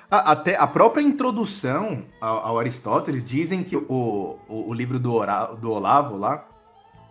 Até 0.09 0.57
a 0.57 0.67
própria 0.67 1.01
introdução 1.01 2.03
ao, 2.19 2.39
ao 2.39 2.59
Aristóteles 2.59 3.23
dizem 3.23 3.63
que 3.63 3.77
o, 3.77 4.37
o, 4.47 4.69
o 4.69 4.73
livro 4.73 4.99
do, 4.99 5.13
Ora, 5.13 5.45
do 5.53 5.71
Olavo 5.71 6.17
lá 6.17 6.45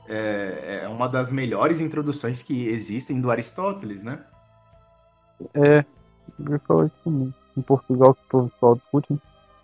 é, 0.07 0.83
é, 0.83 0.89
uma 0.89 1.09
das 1.09 1.33
melhores 1.33 1.81
introduções 1.81 2.43
que 2.43 2.69
existem 2.69 3.21
do 3.21 3.31
Aristóteles, 3.31 4.05
né? 4.05 4.23
É, 5.55 5.85
eu 6.39 6.61
falar 6.61 6.87
isso 6.87 6.97
também. 7.03 7.35
Em 7.57 7.63
Portugal, 7.63 8.15
que 8.15 8.37
o 8.37 8.49
pessoal 8.51 8.75
discute, 8.75 9.19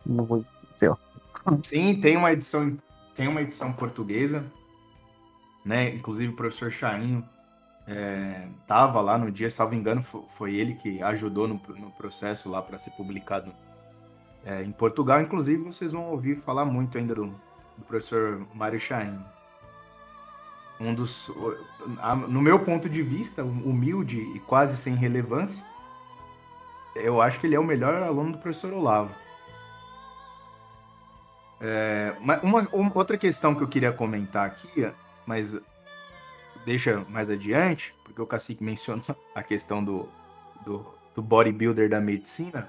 não 0.07 0.25
vou 0.25 0.43
Sim, 1.63 2.01
tem 2.01 2.17
uma 2.17 2.33
edição, 2.33 2.77
tem 3.15 3.29
uma 3.29 3.41
edição 3.41 3.73
portuguesa, 3.73 4.45
né? 5.65 5.95
Inclusive 5.95 6.33
o 6.33 6.37
professor 6.37 6.71
Chainho 6.71 7.25
é, 7.87 8.49
tava 8.67 9.01
lá 9.01 9.17
no 9.17 9.31
dia, 9.31 9.49
salvo 9.49 9.75
engano, 9.75 10.03
foi, 10.03 10.55
ele 10.55 10.75
que 10.75 11.01
ajudou 11.03 11.47
no, 11.47 11.61
no 11.77 11.91
processo 11.93 12.49
lá 12.51 12.61
para 12.61 12.79
ser 12.79 12.91
publicado 12.91 13.53
é, 14.45 14.63
em 14.63 14.73
Portugal. 14.73 15.21
Inclusive, 15.21 15.63
vocês 15.63 15.93
vão 15.93 16.11
ouvir 16.11 16.37
falar 16.37 16.65
muito 16.65 16.99
ainda 16.99 17.15
do, 17.15 17.27
do 17.27 17.85
professor 17.87 18.45
Mário 18.53 18.81
Chain. 18.81 19.19
um 20.81 20.95
dos. 20.95 21.31
No 22.29 22.43
meu 22.43 22.59
ponto 22.59 22.89
de 22.89 23.03
vista, 23.03 23.45
humilde 23.45 24.21
e 24.35 24.41
quase 24.41 24.77
sem 24.77 24.95
relevância, 24.95 25.65
eu 26.97 27.21
acho 27.21 27.39
que 27.39 27.47
ele 27.47 27.55
é 27.55 27.61
o 27.61 27.65
melhor 27.65 28.03
aluno 28.03 28.33
do 28.33 28.39
professor 28.39 28.73
Olavo. 28.73 29.15
É, 31.61 32.15
uma, 32.21 32.69
uma, 32.73 32.93
outra 32.95 33.17
questão 33.17 33.55
que 33.55 33.63
eu 33.63 33.69
queria 33.69 33.93
comentar 33.93 34.47
aqui, 34.47 34.91
mas 35.25 35.57
deixa 36.65 37.05
mais 37.09 37.31
adiante, 37.31 37.95
porque 38.05 38.21
o 38.21 38.27
Cacique 38.27 38.63
mencionou 38.65 39.17
a 39.35 39.43
questão 39.43 39.83
do, 39.83 40.09
do, 40.65 40.87
do 41.15 41.23
bodybuilder 41.23 41.89
da 41.89 42.01
medicina. 42.01 42.69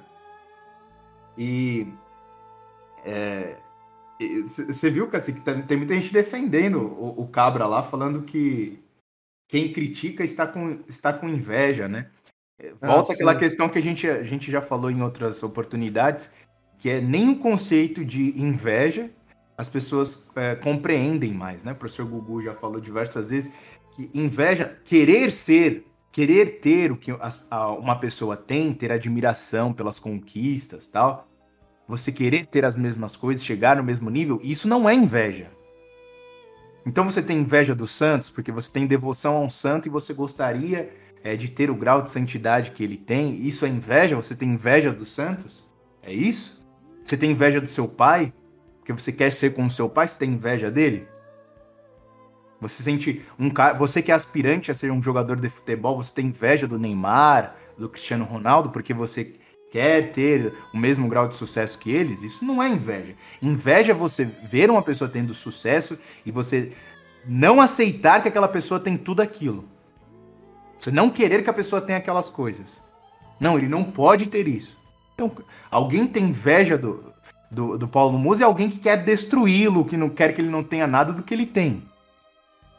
E 1.38 1.88
você 4.58 4.88
é, 4.88 4.90
viu, 4.90 5.08
Cacique, 5.08 5.42
tem 5.42 5.78
muita 5.78 5.94
gente 5.94 6.12
defendendo 6.12 6.80
o, 6.82 7.22
o, 7.22 7.28
Cabra 7.28 7.66
lá, 7.68 7.84
falando 7.84 8.24
que 8.24 8.84
quem 9.48 9.72
critica 9.72 10.24
está 10.24 10.48
com, 10.48 10.80
está 10.88 11.14
com 11.14 11.30
inveja, 11.30 11.88
né? 11.88 12.10
Volta 12.82 13.12
ah, 13.12 13.16
aquela 13.16 13.36
questão 13.36 13.70
que 13.70 13.78
a 13.78 13.82
gente, 13.82 14.08
a 14.08 14.24
gente 14.24 14.50
já 14.50 14.62
falou 14.62 14.90
em 14.90 15.02
outras 15.02 15.44
oportunidades, 15.44 16.32
que 16.78 16.90
é 16.90 17.02
nem 17.02 17.30
o 17.30 17.36
conceito 17.38 18.06
de 18.06 18.40
inveja 18.40 19.10
as 19.58 19.68
pessoas 19.68 20.24
é, 20.36 20.56
compreendem 20.56 21.34
mais, 21.34 21.64
né? 21.64 21.72
O 21.72 21.76
professor 21.76 22.06
Gugu 22.06 22.44
já 22.44 22.54
falou 22.54 22.80
diversas 22.80 23.32
vezes 23.32 23.52
que 23.96 24.10
inveja, 24.14 24.78
querer 24.86 25.32
ser, 25.32 25.88
querer 26.12 26.60
ter 26.60 26.92
o 26.92 26.98
que 26.98 27.12
uma 27.80 27.96
pessoa 27.96 28.38
tem, 28.38 28.72
ter 28.72 28.92
admiração 28.92 29.74
pelas 29.74 29.98
conquistas 29.98 30.88
tal, 30.88 31.28
você 31.88 32.12
querer 32.12 32.46
ter 32.46 32.64
as 32.64 32.78
mesmas 32.78 33.16
coisas, 33.16 33.44
chegar 33.44 33.78
no 33.78 33.84
mesmo 33.84 34.10
nível, 34.12 34.40
isso 34.44 34.68
não 34.68 34.88
é 34.88 34.94
inveja. 34.94 35.50
Então 36.86 37.04
você 37.04 37.22
tem 37.22 37.40
inveja 37.40 37.74
do 37.74 37.88
Santos 37.88 38.30
porque 38.30 38.52
você 38.52 38.72
tem 38.72 38.86
devoção 38.86 39.38
a 39.38 39.40
um 39.40 39.50
santo 39.50 39.88
e 39.88 39.92
você 39.92 40.14
gostaria 40.14 40.94
é, 41.24 41.36
de 41.36 41.50
ter 41.50 41.72
o 41.72 41.76
grau 41.76 42.04
de 42.04 42.12
santidade 42.12 42.72
que 42.72 42.84
ele 42.84 42.98
tem. 42.98 43.42
Isso 43.42 43.66
é 43.66 43.70
inveja? 43.70 44.16
Você 44.16 44.36
tem 44.36 44.50
inveja 44.50 44.94
do 44.94 45.06
Santos? 45.06 45.66
É 46.04 46.14
isso? 46.14 46.57
Você 47.08 47.16
tem 47.16 47.32
inveja 47.32 47.62
do 47.62 47.68
seu 47.68 47.88
pai? 47.88 48.34
Porque 48.80 48.92
você 48.92 49.14
quer 49.14 49.32
ser 49.32 49.54
como 49.54 49.72
seu 49.72 49.88
pai? 49.88 50.10
Você 50.10 50.20
tem 50.20 50.32
inveja 50.32 50.70
dele? 50.70 51.08
Você 52.60 52.84
sente 52.84 53.26
um 53.40 53.50
cara, 53.50 53.74
você 53.76 54.02
que 54.02 54.12
é 54.12 54.14
aspirante 54.14 54.70
a 54.70 54.74
ser 54.74 54.92
um 54.92 55.02
jogador 55.02 55.40
de 55.40 55.48
futebol, 55.48 55.96
você 55.96 56.14
tem 56.14 56.26
inveja 56.26 56.68
do 56.68 56.78
Neymar, 56.78 57.56
do 57.78 57.88
Cristiano 57.88 58.26
Ronaldo, 58.26 58.72
porque 58.72 58.94
você 58.94 59.36
quer 59.72 60.12
ter 60.12 60.54
o 60.74 60.78
mesmo 60.78 61.08
grau 61.08 61.30
de 61.30 61.38
sucesso 61.38 61.78
que 61.78 61.90
eles? 61.90 62.24
Isso 62.24 62.44
não 62.44 62.62
é 62.62 62.68
inveja. 62.68 63.16
Inveja 63.42 63.94
é 63.94 63.96
você 63.96 64.26
ver 64.26 64.70
uma 64.70 64.82
pessoa 64.82 65.10
tendo 65.10 65.34
sucesso 65.34 65.98
e 66.26 66.32
você 66.32 66.74
não 67.26 67.62
aceitar 67.62 68.22
que 68.22 68.28
aquela 68.28 68.50
pessoa 68.50 68.82
tem 68.82 68.98
tudo 68.98 69.22
aquilo. 69.22 69.64
Você 70.78 70.92
não 70.92 71.10
querer 71.10 71.42
que 71.42 71.50
a 71.50 71.54
pessoa 71.54 71.82
tenha 71.82 72.00
aquelas 72.00 72.30
coisas. 72.30 72.84
Não, 73.40 73.58
ele 73.58 73.70
não 73.70 73.86
pode 73.86 74.26
ter 74.26 74.46
isso. 74.46 74.78
Então, 75.18 75.32
alguém 75.72 76.06
tem 76.06 76.26
inveja 76.26 76.78
do, 76.78 77.12
do, 77.50 77.76
do 77.76 77.88
Paulo 77.88 78.20
Musi 78.20 78.44
é 78.44 78.46
alguém 78.46 78.70
que 78.70 78.78
quer 78.78 79.04
destruí-lo, 79.04 79.84
que 79.84 79.98
não 79.98 80.10
quer 80.10 80.32
que 80.32 80.40
ele 80.40 80.50
não 80.50 80.64
tenha 80.64 80.86
nada 80.86 81.12
do 81.12 81.24
que 81.24 81.34
ele 81.34 81.48
tem. 81.48 81.82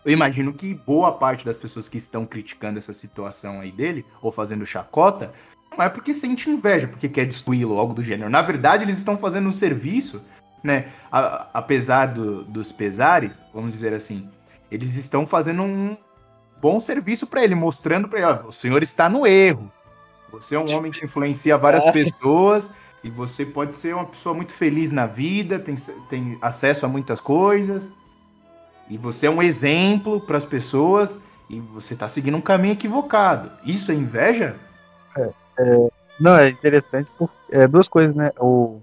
Eu 0.04 0.12
imagino 0.12 0.52
que 0.52 0.72
boa 0.72 1.10
parte 1.10 1.44
das 1.44 1.58
pessoas 1.58 1.88
que 1.88 1.98
estão 1.98 2.24
criticando 2.24 2.78
essa 2.78 2.92
situação 2.92 3.60
aí 3.60 3.72
dele, 3.72 4.06
ou 4.22 4.30
fazendo 4.30 4.64
chacota, 4.64 5.32
não 5.76 5.84
é 5.84 5.88
porque 5.88 6.14
sente 6.14 6.48
inveja, 6.48 6.86
porque 6.86 7.08
quer 7.08 7.26
destruí-lo, 7.26 7.76
algo 7.76 7.92
do 7.92 8.04
gênero. 8.04 8.30
Na 8.30 8.40
verdade, 8.40 8.84
eles 8.84 8.98
estão 8.98 9.18
fazendo 9.18 9.48
um 9.48 9.52
serviço, 9.52 10.22
né? 10.62 10.92
A, 11.10 11.48
apesar 11.52 12.06
do, 12.06 12.44
dos 12.44 12.70
pesares, 12.70 13.42
vamos 13.52 13.72
dizer 13.72 13.92
assim, 13.92 14.30
eles 14.70 14.94
estão 14.94 15.26
fazendo 15.26 15.64
um 15.64 15.96
bom 16.60 16.78
serviço 16.78 17.26
para 17.26 17.42
ele, 17.42 17.56
mostrando 17.56 18.06
para 18.06 18.18
ele, 18.20 18.28
ó, 18.28 18.46
o 18.46 18.52
senhor 18.52 18.80
está 18.80 19.08
no 19.08 19.26
erro. 19.26 19.72
Você 20.32 20.54
é 20.54 20.58
um 20.58 20.76
homem 20.76 20.92
que 20.92 21.04
influencia 21.04 21.56
várias 21.56 21.86
é. 21.86 21.92
pessoas 21.92 22.72
e 23.02 23.10
você 23.10 23.46
pode 23.46 23.76
ser 23.76 23.94
uma 23.94 24.04
pessoa 24.04 24.34
muito 24.34 24.52
feliz 24.52 24.92
na 24.92 25.06
vida, 25.06 25.58
tem, 25.58 25.76
tem 26.08 26.38
acesso 26.40 26.84
a 26.84 26.88
muitas 26.88 27.20
coisas. 27.20 27.92
E 28.90 28.96
você 28.96 29.26
é 29.26 29.30
um 29.30 29.42
exemplo 29.42 30.20
para 30.20 30.36
as 30.36 30.44
pessoas 30.44 31.20
e 31.48 31.60
você 31.60 31.94
está 31.94 32.08
seguindo 32.08 32.36
um 32.36 32.40
caminho 32.40 32.72
equivocado. 32.72 33.50
Isso 33.64 33.92
é 33.92 33.94
inveja? 33.94 34.56
É, 35.16 35.30
é, 35.58 35.88
não, 36.18 36.36
é 36.36 36.48
interessante 36.50 37.08
por 37.18 37.30
é, 37.50 37.66
duas 37.66 37.88
coisas, 37.88 38.14
né? 38.14 38.32
O 38.38 38.80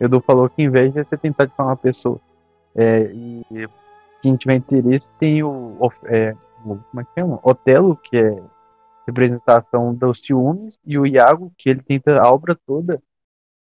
Edu 0.00 0.20
falou 0.20 0.48
que 0.48 0.62
inveja 0.62 1.00
é 1.00 1.04
você 1.04 1.16
tentar 1.16 1.46
de 1.46 1.52
uma 1.58 1.76
pessoa. 1.76 2.20
É, 2.74 3.10
e 3.12 3.68
quem 4.22 4.36
tiver 4.36 4.56
interesse 4.56 5.06
tem 5.18 5.42
o, 5.42 5.76
é, 6.04 6.34
o 6.64 6.76
como 6.76 7.00
é 7.00 7.04
que 7.04 7.20
chama? 7.20 7.38
Otelo, 7.42 7.96
que 7.96 8.16
é 8.16 8.38
representação 9.08 9.94
dos 9.94 10.20
ciúmes, 10.20 10.78
e 10.84 10.98
o 10.98 11.06
Iago, 11.06 11.52
que 11.56 11.70
ele 11.70 11.82
tenta 11.82 12.20
a 12.20 12.32
obra 12.32 12.58
toda 12.66 13.02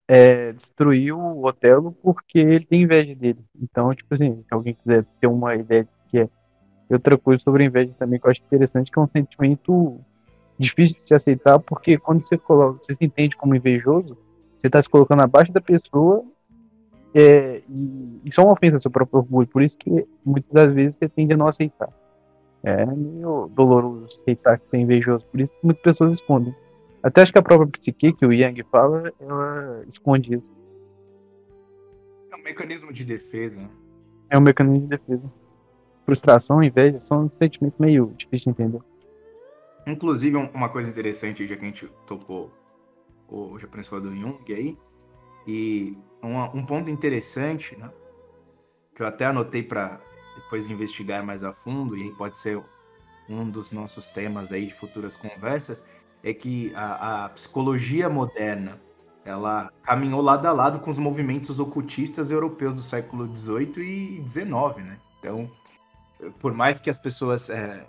é, 0.06 0.52
destruir 0.52 1.12
o 1.12 1.44
Otelo 1.44 1.92
porque 2.02 2.38
ele 2.38 2.66
tem 2.66 2.82
inveja 2.82 3.14
dele. 3.14 3.44
Então, 3.60 3.94
tipo 3.94 4.14
assim, 4.14 4.42
se 4.42 4.54
alguém 4.54 4.74
quiser 4.74 5.04
ter 5.20 5.26
uma 5.26 5.54
ideia 5.54 5.84
de 5.84 5.90
que 6.10 6.18
é 6.18 6.28
outra 6.90 7.18
coisa 7.18 7.42
sobre 7.42 7.64
inveja 7.64 7.92
também 7.98 8.20
que 8.20 8.26
eu 8.26 8.30
acho 8.30 8.42
interessante, 8.42 8.90
que 8.90 8.98
é 8.98 9.02
um 9.02 9.08
sentimento 9.08 9.98
difícil 10.58 10.96
de 11.00 11.08
se 11.08 11.14
aceitar, 11.14 11.58
porque 11.58 11.98
quando 11.98 12.22
você 12.22 12.38
coloca, 12.38 12.78
você 12.84 12.94
se 12.94 13.04
entende 13.04 13.36
como 13.36 13.56
invejoso, 13.56 14.16
você 14.60 14.68
está 14.68 14.80
se 14.80 14.88
colocando 14.88 15.22
abaixo 15.22 15.52
da 15.52 15.60
pessoa 15.60 16.24
é, 17.14 17.62
e 17.68 18.20
isso 18.24 18.40
é 18.40 18.44
uma 18.44 18.52
ofensa 18.52 18.76
ao 18.76 18.82
seu 18.82 18.90
próprio 18.90 19.20
orgulho, 19.20 19.48
por 19.48 19.62
isso 19.62 19.76
que 19.78 20.06
muitas 20.24 20.52
das 20.52 20.72
vezes 20.72 20.96
você 20.96 21.08
tende 21.08 21.32
a 21.32 21.36
não 21.36 21.48
aceitar. 21.48 21.88
É 22.64 22.86
meio 22.86 23.48
doloroso 23.54 24.06
aceitar 24.06 24.58
que 24.58 24.68
você 24.68 24.78
é 24.78 24.80
invejoso, 24.80 25.24
por 25.26 25.40
isso 25.40 25.52
que 25.52 25.66
muitas 25.66 25.82
pessoas 25.82 26.14
escondem. 26.14 26.54
Até 27.02 27.22
acho 27.22 27.32
que 27.32 27.38
a 27.38 27.42
própria 27.42 27.70
psique 27.70 28.14
que 28.14 28.24
o 28.24 28.32
Yang 28.32 28.62
fala, 28.70 29.12
ela 29.20 29.84
esconde 29.86 30.34
isso. 30.34 30.50
É 32.32 32.36
um 32.36 32.42
mecanismo 32.42 32.92
de 32.92 33.04
defesa. 33.04 33.60
Né? 33.60 33.70
É 34.30 34.38
um 34.38 34.40
mecanismo 34.40 34.80
de 34.80 34.86
defesa. 34.96 35.30
Frustração, 36.06 36.62
inveja, 36.62 36.98
são 37.00 37.30
sentimentos 37.38 37.78
meio 37.78 38.14
difíceis 38.16 38.42
de 38.42 38.50
entender. 38.50 38.80
Inclusive, 39.86 40.36
uma 40.36 40.70
coisa 40.70 40.90
interessante, 40.90 41.46
já 41.46 41.56
que 41.56 41.62
a 41.62 41.68
gente 41.68 41.86
tocou 42.06 42.50
o 43.28 43.58
japonês 43.58 43.88
falou 43.88 44.04
do 44.04 44.16
Jung 44.16 44.54
aí, 44.54 44.78
e 45.46 45.98
um 46.22 46.64
ponto 46.64 46.90
interessante, 46.90 47.76
né, 47.76 47.90
que 48.94 49.02
eu 49.02 49.06
até 49.06 49.26
anotei 49.26 49.62
para 49.62 50.00
depois 50.36 50.68
investigar 50.68 51.24
mais 51.24 51.44
a 51.44 51.52
fundo, 51.52 51.96
e 51.96 52.10
pode 52.12 52.38
ser 52.38 52.62
um 53.28 53.48
dos 53.48 53.72
nossos 53.72 54.08
temas 54.08 54.52
aí 54.52 54.66
de 54.66 54.74
futuras 54.74 55.16
conversas, 55.16 55.84
é 56.22 56.32
que 56.32 56.74
a, 56.74 57.24
a 57.24 57.28
psicologia 57.30 58.08
moderna 58.08 58.80
ela 59.24 59.72
caminhou 59.82 60.20
lado 60.20 60.46
a 60.46 60.52
lado 60.52 60.80
com 60.80 60.90
os 60.90 60.98
movimentos 60.98 61.58
ocultistas 61.58 62.30
europeus 62.30 62.74
do 62.74 62.82
século 62.82 63.34
XVIII 63.34 63.80
e 63.80 64.28
XIX, 64.28 64.84
né? 64.84 64.98
Então, 65.18 65.50
por 66.38 66.52
mais 66.52 66.80
que 66.80 66.90
as 66.90 66.98
pessoas 66.98 67.48
é, 67.48 67.86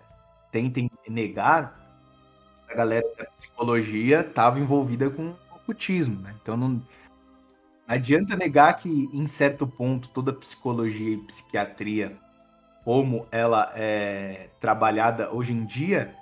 tentem 0.52 0.90
negar, 1.10 1.78
a 2.70 2.74
galera 2.74 3.06
da 3.18 3.26
psicologia 3.26 4.22
estava 4.22 4.60
envolvida 4.60 5.10
com 5.10 5.28
o 5.28 5.36
ocultismo, 5.56 6.22
né? 6.22 6.34
Então 6.42 6.56
não, 6.56 6.70
não 6.70 6.84
adianta 7.86 8.36
negar 8.36 8.74
que, 8.78 9.10
em 9.12 9.28
certo 9.28 9.68
ponto, 9.68 10.10
toda 10.10 10.32
psicologia 10.32 11.16
e 11.16 11.18
psiquiatria 11.18 12.18
como 12.86 13.26
ela 13.32 13.72
é 13.76 14.50
trabalhada 14.60 15.32
hoje 15.34 15.52
em 15.52 15.66
dia, 15.66 16.16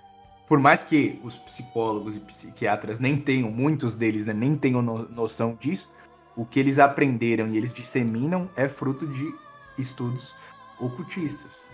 por 0.48 0.58
mais 0.58 0.82
que 0.82 1.20
os 1.22 1.38
psicólogos 1.38 2.16
e 2.16 2.22
psiquiatras 2.22 3.02
nem 3.02 3.18
tenham, 3.18 3.52
muitos 3.52 3.98
deles 3.98 4.26
né, 4.26 4.34
nem 4.34 4.56
tenham 4.56 4.82
no, 4.82 5.10
noção 5.10 5.58
disso, 5.60 5.92
o 6.38 6.46
que 6.46 6.60
eles 6.60 6.80
aprenderam 6.80 7.50
e 7.50 7.58
eles 7.58 7.74
disseminam 7.74 8.50
é 8.56 8.70
fruto 8.70 9.06
de 9.06 9.36
estudos 9.78 10.34
ocultistas. 10.80 11.66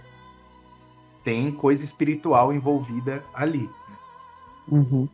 Tem 1.24 1.52
coisa 1.52 1.84
espiritual 1.84 2.52
envolvida 2.52 3.24
ali. 3.32 3.70
Uhum. 4.68 5.08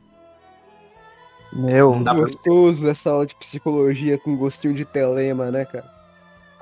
Meu, 1.52 2.00
gostoso 2.00 2.88
essa 2.88 3.12
aula 3.12 3.26
de 3.26 3.36
psicologia 3.36 4.18
com 4.18 4.38
gostinho 4.38 4.74
de 4.74 4.86
telema, 4.86 5.52
né, 5.52 5.66
cara? 5.66 5.90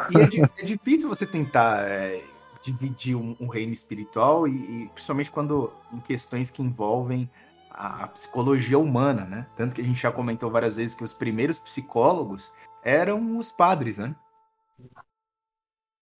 E 0.09 0.39
é, 0.39 0.49
é 0.57 0.65
difícil 0.65 1.07
você 1.07 1.25
tentar 1.25 1.87
é, 1.87 2.23
dividir 2.63 3.15
um, 3.15 3.35
um 3.39 3.47
reino 3.47 3.73
espiritual 3.73 4.47
e, 4.47 4.83
e, 4.85 4.89
principalmente 4.89 5.31
quando 5.31 5.71
em 5.91 5.99
questões 5.99 6.49
que 6.49 6.61
envolvem 6.61 7.29
a, 7.69 8.05
a, 8.05 8.07
psicologia 8.07 8.79
humana, 8.79 9.25
né? 9.25 9.47
Tanto 9.55 9.75
que 9.75 9.81
a 9.81 9.83
gente 9.83 10.01
já 10.01 10.11
comentou 10.11 10.49
várias 10.49 10.77
vezes 10.77 10.95
que 10.95 11.03
os 11.03 11.13
primeiros 11.13 11.59
psicólogos 11.59 12.51
eram 12.83 13.37
os 13.37 13.51
padres, 13.51 13.97
né? 13.97 14.15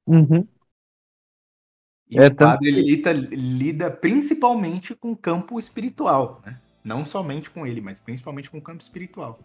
Uhum. 0.06 0.46
E 2.10 2.20
é, 2.20 2.28
o 2.28 2.36
padre 2.36 2.72
que... 2.72 2.82
lida, 2.82 3.14
lida 3.14 3.90
principalmente 3.92 4.94
com 4.94 5.12
o 5.12 5.18
campo 5.18 5.58
espiritual, 5.58 6.42
né? 6.46 6.60
Não 6.84 7.06
somente 7.06 7.50
com 7.50 7.66
ele, 7.66 7.80
mas 7.80 8.02
principalmente 8.02 8.50
com 8.50 8.58
o 8.58 8.62
campo 8.62 8.82
espiritual. 8.82 9.40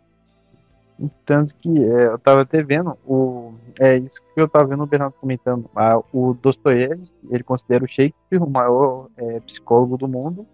Tanto 1.25 1.55
que 1.55 1.69
é, 1.69 2.07
eu 2.09 2.19
tava 2.19 2.43
até 2.43 2.61
vendo, 2.61 2.99
o, 3.07 3.55
é 3.79 3.99
isso 3.99 4.20
que 4.35 4.41
eu 4.41 4.49
tava 4.49 4.66
vendo 4.66 4.83
o 4.83 4.87
Bernardo 4.87 5.15
comentando. 5.20 5.70
A, 5.75 5.99
o 6.12 6.35
Dostoiévski, 6.35 7.16
ele 7.31 7.45
considera 7.45 7.85
o 7.85 7.89
Shakespeare 7.89 8.43
o 8.43 8.51
maior 8.51 9.09
é, 9.16 9.39
psicólogo 9.41 9.97
do 9.97 10.09
mundo, 10.09 10.45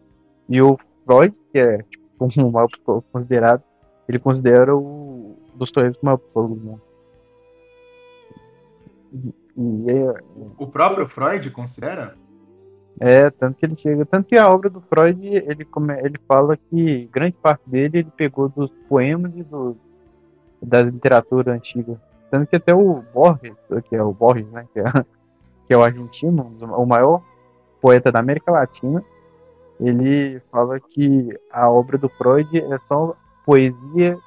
e 0.47 0.61
o 0.61 0.79
Freud, 1.07 1.35
que 1.51 1.59
é 1.59 1.79
tipo, 1.79 2.07
o 2.47 2.53
maior 2.53 2.69
psicólogo 2.69 3.07
considerado, 3.11 3.63
ele 4.07 4.19
considera 4.19 4.77
o 4.77 5.35
Dostoiévski 5.55 6.03
o 6.03 6.07
maior 6.07 6.19
psicólogo 6.19 6.55
do 6.57 6.61
mundo. 6.61 6.83
E, 9.57 9.91
é, 9.91 10.15
o 10.59 10.67
próprio 10.67 11.07
Freud 11.09 11.51
considera? 11.53 12.17
É, 13.01 13.31
tanto 13.31 13.57
que 13.57 13.65
ele 13.65 13.77
chega. 13.77 14.05
Tanto 14.05 14.29
que 14.29 14.37
a 14.37 14.49
obra 14.49 14.69
do 14.69 14.81
Freud, 14.83 15.27
ele, 15.27 15.67
ele 16.03 16.19
fala 16.29 16.57
que 16.57 17.07
grande 17.07 17.37
parte 17.43 17.63
dele 17.67 18.01
ele 18.01 18.11
pegou 18.15 18.49
dos 18.49 18.71
poemas 18.89 19.33
e 19.35 19.43
do, 19.43 19.77
da 20.65 20.83
literatura 20.83 21.53
antiga. 21.53 22.01
Tanto 22.31 22.49
que 22.49 22.57
até 22.57 22.75
o 22.75 23.05
Borges, 23.13 23.55
que 23.89 23.95
é 23.95 24.03
o 24.03 24.13
Borges, 24.13 24.51
né? 24.51 24.67
Que 24.73 24.81
é, 24.81 24.85
que 25.67 25.75
é 25.75 25.77
o 25.77 25.83
argentino, 25.83 26.53
o 26.61 26.87
maior 26.87 27.23
poeta 27.81 28.11
da 28.11 28.21
América 28.21 28.51
Latina, 28.51 29.05
ele 29.81 30.41
fala 30.51 30.81
que 30.81 31.29
a 31.51 31.71
obra 31.71 31.99
do 31.99 32.09
Freud 32.09 32.59
é 32.59 32.79
só 32.89 33.15
poesia 33.45 34.19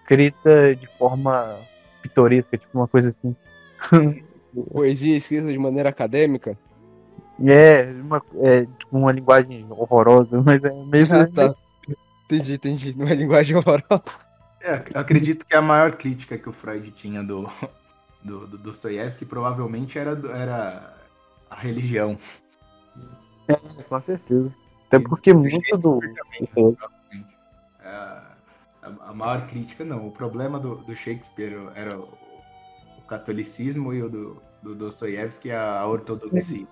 escrita 0.00 0.74
de 0.74 0.86
forma 0.98 1.56
pitoresca, 2.02 2.58
tipo 2.58 2.78
uma 2.78 2.88
coisa 2.88 3.10
assim. 3.10 3.34
Poesia 4.72 5.16
escrita 5.16 5.48
de 5.48 5.58
maneira 5.58 5.88
acadêmica? 5.88 6.56
É, 7.44 7.82
uma, 8.00 8.22
é 8.40 8.60
tipo 8.60 8.96
uma 8.96 9.10
linguagem 9.10 9.66
horrorosa, 9.68 10.40
mas 10.42 10.62
é 10.62 10.70
mesmo. 10.84 11.14
Ah, 11.16 11.26
tá. 11.26 11.54
Entendi, 12.24 12.54
entendi. 12.54 12.98
Não 12.98 13.06
é 13.06 13.14
linguagem 13.14 13.56
horrorosa. 13.56 14.02
É, 14.64 14.82
acredito 14.94 15.44
que 15.44 15.54
a 15.54 15.60
maior 15.60 15.94
crítica 15.94 16.38
que 16.38 16.48
o 16.48 16.52
Freud 16.52 16.90
tinha 16.92 17.22
do, 17.22 17.46
do, 18.24 18.46
do 18.46 18.56
Dostoiévski 18.56 19.26
provavelmente 19.26 19.98
era, 19.98 20.18
era 20.34 20.96
a 21.50 21.54
religião. 21.54 22.18
É, 23.46 23.54
com 23.82 24.00
certeza. 24.00 24.50
Até 24.88 24.98
porque 24.98 25.30
e, 25.30 25.34
muito 25.34 25.76
do. 25.76 26.00
É, 27.82 27.90
a, 27.90 28.22
a, 28.82 29.14
maior 29.14 29.46
crítica, 29.48 29.84
não. 29.84 30.06
O 30.06 30.10
problema 30.10 30.58
do, 30.58 30.76
do 30.76 30.96
Shakespeare 30.96 31.70
era 31.74 31.98
o, 31.98 32.08
o 32.98 33.02
catolicismo 33.02 33.92
e 33.92 34.02
o 34.02 34.08
do, 34.08 34.42
do 34.62 34.74
Dostoiévski 34.74 35.50
a 35.52 35.86
ortodoxia. 35.86 36.66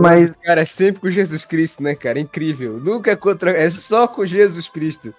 Mas, 0.00 0.30
cara, 0.30 0.60
é 0.60 0.64
sempre 0.64 1.00
com 1.00 1.10
Jesus 1.10 1.44
Cristo, 1.44 1.82
né, 1.82 1.96
cara? 1.96 2.20
É 2.20 2.22
incrível. 2.22 2.78
Nunca 2.78 3.10
é 3.10 3.16
contra. 3.16 3.50
É 3.50 3.68
só 3.68 4.06
com 4.06 4.24
Jesus 4.24 4.68
Cristo. 4.68 5.12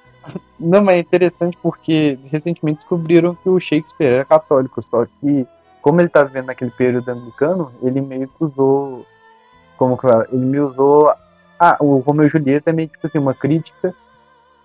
Não, 0.60 0.82
mas 0.82 0.96
é 0.96 1.00
interessante 1.00 1.58
porque 1.62 2.18
recentemente 2.26 2.80
descobriram 2.80 3.36
que 3.36 3.50
o 3.50 3.60
Shakespeare 3.60 4.14
era 4.14 4.26
católico, 4.26 4.84
só 4.90 5.06
que, 5.06 5.46
como 5.82 6.02
ele 6.02 6.10
tá 6.10 6.24
vivendo 6.24 6.48
naquele 6.48 6.72
período 6.72 7.10
anglicano, 7.10 7.72
ele 7.82 8.02
meio 8.02 8.28
que 8.28 8.44
usou. 8.44 9.06
Como 9.78 9.96
que 9.96 10.08
fala? 10.08 10.28
Ele 10.32 10.46
me 10.46 10.60
usou. 10.60 11.14
Ah, 11.60 11.78
o 11.80 11.98
Romeu 12.00 12.26
e 12.26 12.30
Julieta 12.30 12.72
é 12.72 12.74
meio 12.74 12.88
tipo 12.88 13.06
assim, 13.06 13.20
uma 13.20 13.34
crítica 13.34 13.94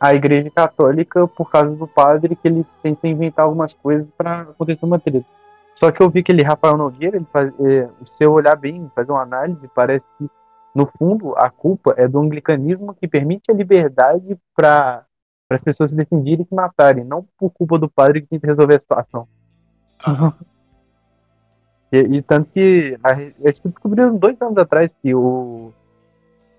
à 0.00 0.14
Igreja 0.14 0.50
Católica 0.50 1.26
por 1.28 1.50
causa 1.50 1.70
do 1.70 1.86
padre 1.86 2.36
que 2.36 2.48
ele 2.48 2.66
tenta 2.82 3.06
inventar 3.06 3.44
algumas 3.44 3.72
coisas 3.74 4.06
para 4.16 4.42
acontecer 4.42 4.84
uma 4.84 4.98
treta. 4.98 5.26
Só 5.76 5.90
que 5.90 6.02
eu 6.02 6.08
vi 6.10 6.22
que 6.22 6.32
ele, 6.32 6.42
Rafael 6.42 6.76
Nogueira, 6.76 7.16
ele 7.16 7.26
faz, 7.32 7.52
é, 7.60 7.88
se 8.16 8.24
eu 8.24 8.32
olhar 8.32 8.56
bem, 8.56 8.90
fazer 8.94 9.10
uma 9.10 9.22
análise, 9.22 9.68
parece 9.74 10.04
que, 10.16 10.30
no 10.74 10.86
fundo, 10.98 11.34
a 11.36 11.50
culpa 11.50 11.94
é 11.96 12.06
do 12.08 12.20
anglicanismo 12.20 12.94
que 12.94 13.08
permite 13.08 13.50
a 13.50 13.54
liberdade 13.54 14.36
para 14.54 15.04
as 15.56 15.62
pessoas 15.62 15.90
se 15.90 15.96
decidirem 15.96 16.44
e 16.44 16.48
se 16.48 16.54
matarem, 16.54 17.04
não 17.04 17.26
por 17.38 17.50
culpa 17.50 17.78
do 17.78 17.88
padre 17.88 18.22
que 18.22 18.28
tenta 18.28 18.46
resolver 18.46 18.76
a 18.76 18.80
situação. 18.80 19.28
Uhum. 20.06 20.32
e, 21.92 21.98
e, 21.98 22.22
tanto 22.22 22.50
que, 22.50 22.98
acho 23.02 23.62
que 23.62 23.68
descobriram 23.68 24.16
dois 24.16 24.40
anos 24.40 24.56
atrás 24.58 24.94
que 25.02 25.14
o 25.14 25.72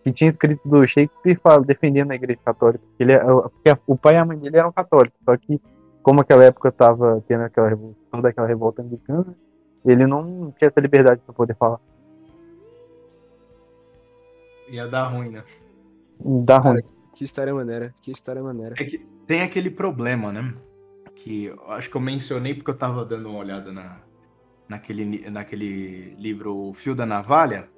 que 0.04 0.12
tinha 0.12 0.32
escrito 0.32 0.68
do 0.68 0.86
Shakespeare 0.86 1.40
fala, 1.42 1.64
defendendo 1.64 2.12
a 2.12 2.16
igreja 2.16 2.40
católica. 2.44 2.84
Ele, 3.00 3.14
é, 3.14 3.24
porque 3.24 3.74
o 3.88 3.96
pai 3.96 4.16
e 4.16 4.18
a 4.18 4.26
mãe 4.26 4.38
dele 4.38 4.58
eram 4.58 4.72
católicos, 4.72 5.18
só 5.24 5.36
que 5.38 5.62
como 6.02 6.20
aquela 6.20 6.44
época 6.44 6.68
estava 6.68 7.24
tendo 7.26 7.44
aquela 7.44 7.70
revolta, 7.70 7.98
toda 8.12 8.30
aquela 8.30 8.48
revolta 8.48 8.82
anglicana, 8.82 9.34
ele 9.86 10.06
não 10.06 10.54
tinha 10.58 10.68
essa 10.68 10.82
liberdade 10.82 11.22
para 11.26 11.34
poder 11.34 11.56
falar. 11.56 11.80
Ia 14.68 14.88
dar 14.88 15.08
ruim, 15.08 15.30
né? 15.30 15.44
Dá 16.20 16.58
ruim. 16.58 16.82
Que 17.14 17.24
história 17.24 17.54
maneira, 17.54 17.94
que 18.02 18.12
história 18.12 18.42
maneira. 18.42 18.76
É 18.78 18.84
que 18.84 18.98
tem 19.28 19.42
aquele 19.42 19.70
problema, 19.70 20.32
né? 20.32 20.54
Que 21.16 21.46
eu 21.46 21.72
acho 21.72 21.90
que 21.90 21.96
eu 21.96 22.02
mencionei 22.02 22.54
porque 22.54 22.72
eu 22.72 22.78
tava 22.78 23.06
dando 23.06 23.30
uma 23.30 23.40
olhada 23.40 23.72
na, 23.72 24.02
naquele, 24.68 25.30
naquele 25.30 26.16
livro 26.16 26.56
O 26.56 26.74
Fio 26.74 26.96
da 26.96 27.06
Navalha 27.06 27.70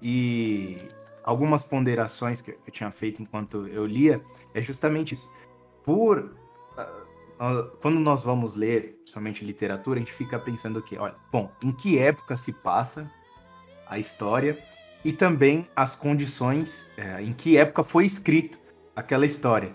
e 0.00 0.78
algumas 1.24 1.64
ponderações 1.64 2.40
que 2.40 2.52
eu 2.52 2.72
tinha 2.72 2.90
feito 2.90 3.20
enquanto 3.20 3.66
eu 3.66 3.84
lia 3.84 4.22
é 4.54 4.62
justamente 4.62 5.14
isso. 5.14 5.30
Por 5.82 6.36
quando 7.80 8.00
nós 8.00 8.22
vamos 8.22 8.54
ler 8.54 9.00
somente 9.04 9.44
literatura, 9.44 9.98
a 9.98 10.00
gente 10.00 10.12
fica 10.12 10.38
pensando 10.38 10.82
que, 10.82 10.98
olha, 10.98 11.14
bom, 11.30 11.50
em 11.62 11.70
que 11.70 11.98
época 11.98 12.36
se 12.36 12.52
passa 12.52 13.10
a 13.86 13.98
história 13.98 14.58
e 15.08 15.12
também 15.14 15.64
as 15.74 15.96
condições, 15.96 16.86
é, 16.94 17.22
em 17.22 17.32
que 17.32 17.56
época 17.56 17.82
foi 17.82 18.04
escrita 18.04 18.58
aquela 18.94 19.24
história. 19.24 19.72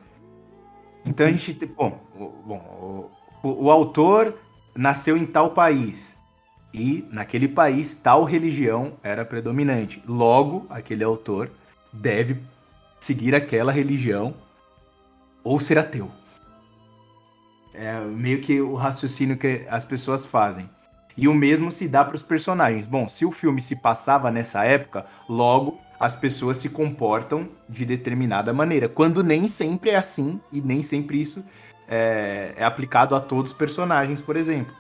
Então 1.03 1.25
a 1.25 1.29
uhum. 1.29 1.37
gente, 1.39 1.65
bom, 1.65 1.99
o, 2.15 2.27
bom 2.45 3.11
o, 3.41 3.65
o 3.65 3.71
autor 3.71 4.37
nasceu 4.75 5.17
em 5.17 5.25
tal 5.25 5.49
país 5.49 6.15
e 6.71 7.03
naquele 7.09 7.47
país 7.47 7.95
tal 7.95 8.23
religião 8.25 8.93
era 9.01 9.25
predominante. 9.25 10.03
Logo, 10.07 10.67
aquele 10.69 11.03
autor 11.03 11.49
deve 11.91 12.39
seguir 12.99 13.33
aquela 13.33 13.71
religião 13.71 14.35
ou 15.43 15.59
ser 15.59 15.79
ateu. 15.79 16.11
É 17.73 17.99
meio 18.01 18.39
que 18.39 18.61
o 18.61 18.75
raciocínio 18.75 19.35
que 19.35 19.65
as 19.67 19.83
pessoas 19.83 20.27
fazem. 20.27 20.69
E 21.15 21.27
o 21.27 21.33
mesmo 21.33 21.71
se 21.71 21.87
dá 21.87 22.03
para 22.03 22.15
os 22.15 22.23
personagens. 22.23 22.87
Bom, 22.87 23.07
se 23.07 23.25
o 23.25 23.31
filme 23.31 23.61
se 23.61 23.75
passava 23.75 24.31
nessa 24.31 24.63
época, 24.63 25.05
logo 25.29 25.79
as 25.99 26.15
pessoas 26.15 26.57
se 26.57 26.69
comportam 26.69 27.47
de 27.69 27.85
determinada 27.85 28.51
maneira. 28.51 28.89
Quando 28.89 29.23
nem 29.23 29.47
sempre 29.47 29.91
é 29.91 29.95
assim 29.95 30.39
e 30.51 30.59
nem 30.59 30.81
sempre 30.83 31.21
isso 31.21 31.43
é, 31.87 32.53
é 32.57 32.63
aplicado 32.65 33.15
a 33.15 33.19
todos 33.19 33.51
os 33.51 33.57
personagens, 33.57 34.21
por 34.21 34.35
exemplo. 34.35 34.73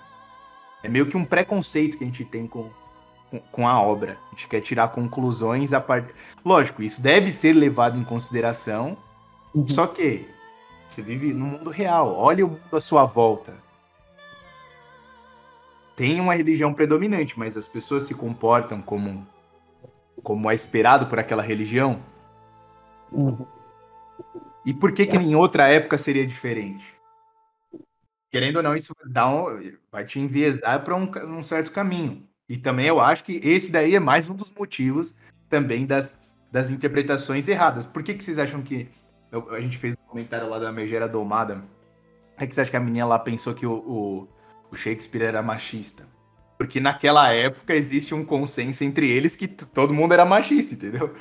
É 0.83 0.89
meio 0.89 1.05
que 1.05 1.15
um 1.15 1.23
preconceito 1.23 1.97
que 1.97 2.03
a 2.03 2.07
gente 2.07 2.25
tem 2.25 2.45
com, 2.45 2.69
com, 3.29 3.39
com 3.39 3.67
a 3.67 3.81
obra. 3.81 4.17
A 4.27 4.35
gente 4.35 4.47
quer 4.47 4.59
tirar 4.59 4.89
conclusões 4.89 5.71
a 5.71 5.79
partir. 5.79 6.13
Lógico, 6.43 6.83
isso 6.83 7.01
deve 7.01 7.31
ser 7.31 7.53
levado 7.53 7.97
em 7.97 8.03
consideração. 8.03 8.97
Uhum. 9.55 9.67
Só 9.67 9.87
que 9.87 10.27
você 10.89 11.01
vive 11.01 11.33
no 11.33 11.45
mundo 11.45 11.69
real. 11.69 12.15
Olha 12.17 12.45
o 12.45 12.49
mundo 12.49 12.75
à 12.75 12.81
sua 12.81 13.05
volta. 13.05 13.53
Tem 15.95 16.19
uma 16.19 16.33
religião 16.33 16.73
predominante, 16.73 17.37
mas 17.37 17.55
as 17.55 17.67
pessoas 17.67 18.03
se 18.03 18.13
comportam 18.13 18.81
como, 18.81 19.27
como 20.23 20.49
é 20.49 20.55
esperado 20.55 21.07
por 21.07 21.19
aquela 21.19 21.43
religião. 21.43 22.01
Uhum. 23.11 23.45
E 24.65 24.73
por 24.73 24.93
que 24.93 25.05
que 25.05 25.17
em 25.17 25.35
outra 25.35 25.67
época 25.67 25.97
seria 25.97 26.25
diferente? 26.25 26.85
Querendo 28.31 28.57
ou 28.57 28.63
não, 28.63 28.75
isso 28.75 28.93
dá 29.05 29.29
um, 29.29 29.45
vai 29.91 30.03
te 30.05 30.19
enviesar 30.19 30.83
para 30.83 30.95
um, 30.95 31.09
um 31.37 31.43
certo 31.43 31.71
caminho. 31.71 32.27
E 32.49 32.57
também 32.57 32.87
eu 32.87 32.99
acho 32.99 33.23
que 33.23 33.39
esse 33.43 33.71
daí 33.71 33.95
é 33.95 33.99
mais 33.99 34.29
um 34.29 34.35
dos 34.35 34.51
motivos 34.51 35.13
também 35.47 35.85
das, 35.85 36.15
das 36.51 36.71
interpretações 36.71 37.47
erradas. 37.47 37.85
Por 37.85 38.01
que, 38.01 38.13
que 38.13 38.23
vocês 38.23 38.39
acham 38.39 38.61
que 38.61 38.89
eu, 39.33 39.49
a 39.49 39.59
gente 39.59 39.79
fez 39.79 39.95
um 39.95 40.09
comentário 40.09 40.47
lá 40.47 40.59
da 40.59 40.71
Megera 40.71 41.09
Domada. 41.09 41.63
É 42.37 42.45
que 42.45 42.53
você 42.53 42.61
acha 42.61 42.69
que 42.69 42.77
a 42.77 42.79
menina 42.79 43.07
lá 43.07 43.17
pensou 43.17 43.55
que 43.55 43.65
o, 43.65 43.73
o, 43.73 44.27
o 44.73 44.77
Shakespeare 44.77 45.23
era 45.23 45.41
machista? 45.41 46.07
Porque 46.57 46.79
naquela 46.79 47.31
época 47.31 47.75
existe 47.75 48.13
um 48.13 48.23
consenso 48.23 48.83
entre 48.83 49.09
eles 49.09 49.35
que 49.35 49.47
todo 49.47 49.93
mundo 49.93 50.13
era 50.13 50.25
machista, 50.25 50.75
entendeu? 50.75 51.13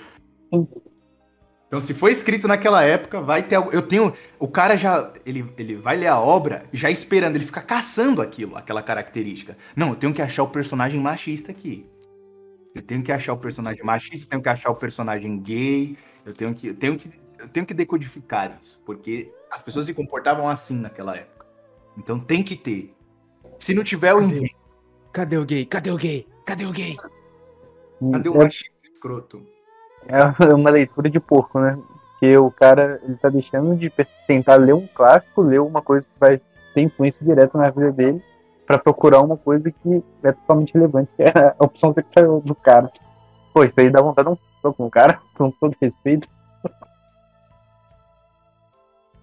Então, 1.66 1.80
se 1.80 1.94
foi 1.94 2.12
escrito 2.12 2.46
naquela 2.46 2.84
época, 2.84 3.20
vai 3.20 3.42
ter 3.42 3.54
algo. 3.54 3.70
Eu 3.72 3.80
tenho. 3.80 4.12
O 4.38 4.46
cara 4.46 4.76
já. 4.76 5.10
Ele, 5.24 5.50
ele 5.56 5.74
vai 5.74 5.96
ler 5.96 6.08
a 6.08 6.20
obra 6.20 6.64
já 6.70 6.90
esperando, 6.90 7.36
ele 7.36 7.46
fica 7.46 7.62
caçando 7.62 8.20
aquilo, 8.20 8.56
aquela 8.56 8.82
característica. 8.82 9.56
Não, 9.74 9.88
eu 9.90 9.96
tenho 9.96 10.12
que 10.12 10.20
achar 10.20 10.42
o 10.42 10.48
personagem 10.48 11.00
machista 11.00 11.50
aqui. 11.50 11.86
Eu 12.74 12.82
tenho 12.82 13.02
que 13.02 13.10
achar 13.10 13.32
o 13.32 13.38
personagem 13.38 13.82
machista, 13.82 14.26
eu 14.26 14.30
tenho 14.30 14.42
que 14.42 14.48
achar 14.50 14.70
o 14.70 14.76
personagem 14.76 15.40
gay, 15.40 15.96
eu 16.26 16.34
tenho 16.34 16.54
que. 16.54 16.68
Eu 16.68 16.74
tenho 16.74 16.98
que 16.98 17.08
eu 17.42 17.48
tenho 17.48 17.66
que 17.66 17.74
decodificar 17.74 18.56
isso, 18.60 18.80
porque 18.86 19.32
as 19.50 19.60
pessoas 19.60 19.86
se 19.86 19.92
comportavam 19.92 20.48
assim 20.48 20.78
naquela 20.78 21.16
época. 21.16 21.44
Então 21.98 22.18
tem 22.20 22.42
que 22.42 22.54
ter. 22.54 22.94
Se 23.62 23.72
não 23.72 23.84
tiver, 23.84 24.12
o 24.12 24.20
invento. 24.20 24.56
Cadê 25.12 25.38
o 25.38 25.44
gay? 25.44 25.64
Cadê 25.64 25.92
o 25.92 25.96
gay? 25.96 26.26
Cadê 26.44 26.66
o 26.66 26.72
gay? 26.72 26.96
Cadê 28.12 28.28
o 28.28 28.34
é- 28.34 28.38
machista 28.38 28.72
escroto? 28.92 29.46
É 30.08 30.52
uma 30.52 30.68
leitura 30.68 31.08
de 31.08 31.20
porco, 31.20 31.60
né? 31.60 31.78
Que 32.18 32.36
o 32.36 32.50
cara 32.50 33.00
ele 33.04 33.14
tá 33.14 33.28
deixando 33.28 33.76
de 33.76 33.88
tentar 34.26 34.56
ler 34.56 34.74
um 34.74 34.88
clássico, 34.88 35.42
ler 35.42 35.60
uma 35.60 35.80
coisa 35.80 36.04
que 36.04 36.18
vai 36.18 36.40
ter 36.74 36.80
influência 36.80 37.24
direta 37.24 37.56
na 37.56 37.70
vida 37.70 37.92
dele 37.92 38.20
para 38.66 38.80
procurar 38.80 39.20
uma 39.20 39.36
coisa 39.36 39.70
que 39.70 40.02
é 40.24 40.32
totalmente 40.32 40.74
relevante, 40.74 41.14
que 41.14 41.22
é 41.22 41.54
a 41.56 41.64
opção 41.64 41.94
sexual 41.94 42.40
do 42.40 42.56
cara. 42.56 42.90
Pô, 43.54 43.62
isso 43.62 43.74
aí 43.78 43.88
dá 43.90 44.02
vontade 44.02 44.26
de 44.26 44.34
um 44.34 44.38
soco 44.60 44.82
no 44.82 44.90
cara, 44.90 45.20
com 45.38 45.52
todo 45.52 45.76
respeito. 45.80 46.28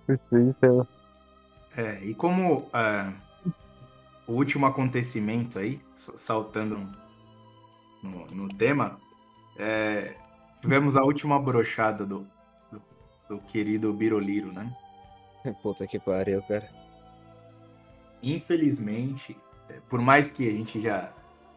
Isso 0.08 0.36
aí, 0.36 0.56
é... 1.76 1.82
é, 1.82 2.04
e 2.06 2.16
como 2.16 2.60
uh, 2.60 3.29
o 4.30 4.34
último 4.34 4.68
acontecimento 4.68 5.58
aí, 5.58 5.82
saltando 5.96 6.88
no, 8.04 8.28
no 8.28 8.48
tema, 8.56 9.00
é, 9.58 10.16
tivemos 10.62 10.96
a 10.96 11.02
última 11.02 11.40
brochada 11.40 12.06
do, 12.06 12.28
do, 12.72 12.82
do 13.28 13.40
querido 13.40 13.92
Biroliro, 13.92 14.54
né? 14.54 14.72
Puta 15.64 15.88
que 15.88 15.98
pariu, 15.98 16.44
cara. 16.44 16.70
Infelizmente, 18.22 19.36
é, 19.68 19.80
por 19.90 20.00
mais 20.00 20.30
que 20.30 20.48
a 20.48 20.52
gente 20.52 20.80
já 20.80 21.12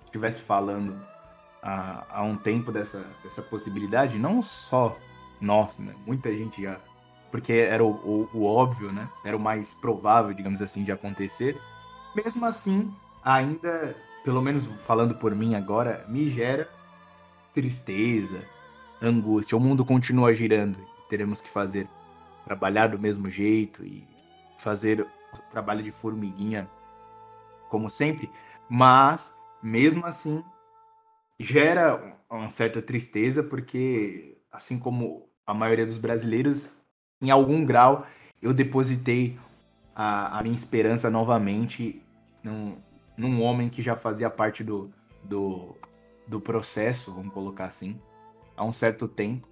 estivesse 0.07 0.40
falando 0.40 0.99
há, 1.62 2.07
há 2.09 2.23
um 2.23 2.36
tempo 2.39 2.73
dessa, 2.73 3.05
dessa 3.23 3.43
possibilidade, 3.43 4.19
não 4.19 4.43
só 4.43 4.97
nós, 5.39 5.77
né? 5.78 5.94
Muita 6.07 6.35
gente 6.35 6.62
já 6.62 6.81
porque 7.31 7.53
era 7.53 7.82
o, 7.82 7.90
o, 7.90 8.28
o, 8.35 8.44
óbvio, 8.44 8.93
né? 8.93 9.09
Era 9.24 9.36
o 9.36 9.40
mais 9.40 9.74
provável, 9.74 10.35
digamos 10.35 10.61
assim, 10.61 10.85
de 10.85 10.93
acontecer. 10.93 11.59
Mesmo 12.14 12.44
assim, 12.44 12.94
ainda, 13.24 13.97
pelo 14.22 14.43
menos 14.43 14.66
falando 14.84 15.14
por 15.14 15.34
mim 15.34 15.55
agora, 15.55 16.05
me 16.09 16.30
gera 16.30 16.68
tristeza, 17.55 18.43
angústia. 19.01 19.56
O 19.56 19.60
mundo 19.60 19.84
continua 19.84 20.34
girando. 20.34 20.78
Teremos 21.09 21.40
que 21.40 21.48
fazer 21.48 21.89
trabalhar 22.44 22.89
do 22.89 22.98
mesmo 22.98 23.30
jeito 23.30 23.84
e 23.84 24.06
fazer 24.59 25.01
o 25.01 25.39
trabalho 25.51 25.82
de 25.82 25.90
formiguinha, 25.90 26.68
como 27.68 27.89
sempre. 27.89 28.30
Mas, 28.68 29.34
mesmo 29.62 30.05
assim, 30.05 30.44
gera 31.39 32.18
uma 32.28 32.51
certa 32.51 32.82
tristeza, 32.82 33.43
porque, 33.43 34.39
assim 34.51 34.78
como 34.78 35.28
a 35.47 35.55
maioria 35.55 35.86
dos 35.86 35.97
brasileiros, 35.97 36.68
em 37.20 37.30
algum 37.30 37.64
grau, 37.64 38.06
eu 38.40 38.52
depositei 38.52 39.39
a, 39.94 40.39
a 40.39 40.43
minha 40.43 40.55
esperança 40.55 41.10
novamente 41.10 42.02
num, 42.43 42.77
num 43.16 43.43
homem 43.43 43.69
que 43.69 43.82
já 43.82 43.97
fazia 43.97 44.31
parte 44.31 44.64
do, 44.64 44.90
do, 45.23 45.77
do 46.27 46.40
processo, 46.40 47.12
vamos 47.12 47.32
colocar 47.32 47.66
assim, 47.66 48.01
há 48.56 48.64
um 48.64 48.73
certo 48.73 49.06
tempo. 49.06 49.48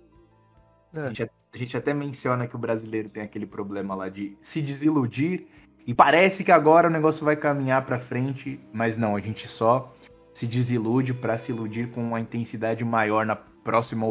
É. 0.94 1.00
A, 1.00 1.08
gente, 1.08 1.30
a 1.52 1.58
gente 1.58 1.76
até 1.76 1.94
menciona 1.94 2.46
que 2.46 2.56
o 2.56 2.58
brasileiro 2.58 3.08
tem 3.08 3.22
aquele 3.22 3.46
problema 3.46 3.94
lá 3.94 4.08
de 4.08 4.36
se 4.40 4.60
desiludir 4.60 5.46
e 5.86 5.94
parece 5.94 6.44
que 6.44 6.52
agora 6.52 6.88
o 6.88 6.90
negócio 6.90 7.24
vai 7.24 7.36
caminhar 7.36 7.84
para 7.84 7.98
frente, 7.98 8.60
mas 8.72 8.96
não, 8.96 9.16
a 9.16 9.20
gente 9.20 9.48
só 9.48 9.94
se 10.32 10.46
desilude 10.46 11.12
para 11.12 11.36
se 11.36 11.52
iludir 11.52 11.90
com 11.90 12.02
uma 12.02 12.20
intensidade 12.20 12.84
maior 12.84 13.26
na 13.26 13.36
próxima 13.36 14.06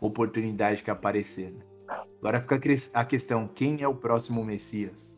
oportunidade 0.00 0.82
que 0.82 0.90
aparecer. 0.90 1.50
Né? 1.50 1.60
Agora 2.18 2.40
fica 2.40 2.60
a 2.94 3.04
questão: 3.04 3.48
quem 3.48 3.82
é 3.82 3.88
o 3.88 3.94
próximo 3.94 4.44
Messias? 4.44 5.14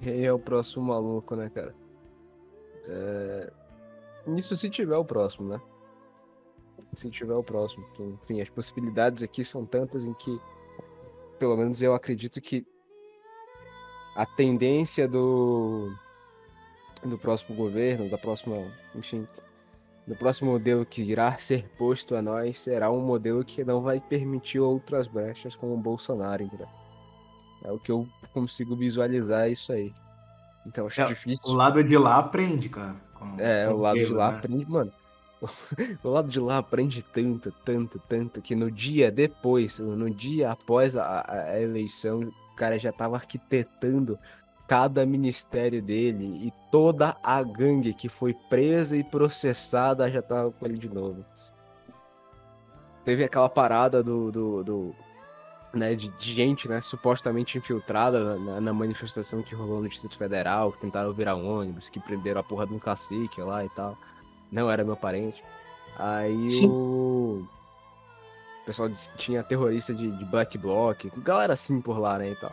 Quem 0.00 0.24
é 0.24 0.32
o 0.32 0.38
próximo 0.38 0.84
maluco, 0.84 1.34
né, 1.34 1.48
cara? 1.48 1.74
É... 2.86 3.52
Isso 4.36 4.56
se 4.56 4.68
tiver 4.68 4.96
o 4.96 5.04
próximo, 5.04 5.48
né? 5.48 5.60
Se 6.94 7.10
tiver 7.10 7.34
o 7.34 7.42
próximo. 7.42 7.86
Enfim, 8.22 8.40
as 8.40 8.48
possibilidades 8.48 9.22
aqui 9.22 9.42
são 9.42 9.64
tantas 9.64 10.04
em 10.04 10.14
que, 10.14 10.40
pelo 11.38 11.56
menos 11.56 11.80
eu 11.82 11.94
acredito 11.94 12.40
que 12.40 12.66
a 14.14 14.26
tendência 14.26 15.06
do 15.06 15.92
do 17.04 17.16
próximo 17.16 17.54
governo, 17.54 18.10
da 18.10 18.18
próxima, 18.18 18.56
enfim, 18.94 19.26
no 20.06 20.16
próximo 20.16 20.50
modelo 20.50 20.84
que 20.84 21.02
irá 21.02 21.36
ser 21.36 21.68
posto 21.78 22.16
a 22.16 22.22
nós 22.22 22.58
será 22.58 22.90
um 22.90 23.00
modelo 23.00 23.44
que 23.44 23.62
não 23.62 23.80
vai 23.82 24.00
permitir 24.00 24.58
outras 24.58 25.06
brechas 25.06 25.54
como 25.54 25.74
o 25.74 25.76
Bolsonaro, 25.76 26.42
entendeu? 26.42 26.68
É 27.64 27.72
o 27.72 27.78
que 27.78 27.90
eu 27.90 28.06
consigo 28.32 28.76
visualizar 28.76 29.50
isso 29.50 29.72
aí. 29.72 29.92
Então 30.66 30.86
acho 30.86 31.00
é, 31.00 31.04
difícil. 31.04 31.44
O 31.46 31.52
lado 31.52 31.82
de 31.82 31.96
lá 31.96 32.18
aprende, 32.18 32.68
cara. 32.68 32.96
Com, 33.14 33.34
é, 33.38 33.66
com 33.66 33.74
o 33.74 33.78
lado 33.78 33.98
de 33.98 34.12
lá 34.12 34.32
né? 34.32 34.38
aprende, 34.38 34.70
mano. 34.70 34.92
o 36.02 36.08
lado 36.08 36.28
de 36.28 36.40
lá 36.40 36.58
aprende 36.58 37.02
tanto, 37.02 37.52
tanto, 37.64 37.98
tanto, 38.08 38.42
que 38.42 38.54
no 38.54 38.70
dia 38.70 39.10
depois, 39.10 39.78
no 39.78 40.10
dia 40.10 40.50
após 40.50 40.96
a, 40.96 41.24
a 41.28 41.60
eleição, 41.60 42.20
o 42.20 42.56
cara 42.56 42.78
já 42.78 42.92
tava 42.92 43.16
arquitetando 43.16 44.18
cada 44.66 45.06
ministério 45.06 45.80
dele 45.80 46.26
e 46.46 46.52
toda 46.70 47.16
a 47.22 47.42
gangue 47.42 47.94
que 47.94 48.08
foi 48.08 48.34
presa 48.50 48.96
e 48.96 49.02
processada 49.02 50.10
já 50.10 50.20
tava 50.20 50.50
com 50.52 50.66
ele 50.66 50.76
de 50.76 50.88
novo. 50.88 51.24
Teve 53.04 53.24
aquela 53.24 53.48
parada 53.48 54.02
do, 54.02 54.30
do, 54.30 54.62
do 54.62 54.94
né, 55.72 55.94
de, 55.94 56.08
de, 56.08 56.32
gente, 56.32 56.68
né, 56.68 56.80
supostamente 56.80 57.58
infiltrada 57.58 58.36
na, 58.38 58.60
na, 58.60 58.72
manifestação 58.72 59.42
que 59.42 59.54
rolou 59.54 59.82
no 59.82 59.88
Distrito 59.88 60.16
Federal, 60.16 60.72
que 60.72 60.78
tentaram 60.78 61.12
virar 61.12 61.34
um 61.34 61.48
ônibus, 61.48 61.88
que 61.88 62.00
prenderam 62.00 62.40
a 62.40 62.44
porra 62.44 62.66
de 62.66 62.74
um 62.74 62.78
cacique 62.78 63.40
lá 63.42 63.64
e 63.64 63.68
tal. 63.70 63.96
Não 64.50 64.70
era 64.70 64.84
meu 64.84 64.96
parente. 64.96 65.42
Aí 65.98 66.64
o... 66.64 67.46
o 68.62 68.64
pessoal 68.64 68.88
disse 68.88 69.08
que 69.10 69.18
tinha 69.18 69.42
terrorista 69.42 69.94
de, 69.94 70.10
de 70.10 70.24
Black 70.24 70.56
Bloc, 70.56 71.04
galera 71.18 71.52
assim 71.52 71.80
por 71.80 71.98
lá, 71.98 72.18
né, 72.18 72.30
e 72.30 72.36
tal. 72.36 72.52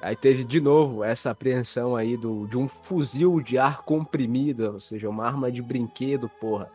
Aí 0.00 0.14
teve 0.14 0.44
de 0.44 0.60
novo 0.60 1.02
essa 1.02 1.30
apreensão 1.30 1.96
aí 1.96 2.16
do, 2.16 2.46
de 2.46 2.56
um 2.56 2.68
fuzil 2.68 3.40
de 3.40 3.58
ar 3.58 3.82
comprimido, 3.82 4.72
ou 4.74 4.80
seja, 4.80 5.08
uma 5.08 5.26
arma 5.26 5.50
de 5.50 5.60
brinquedo, 5.60 6.28
porra. 6.28 6.70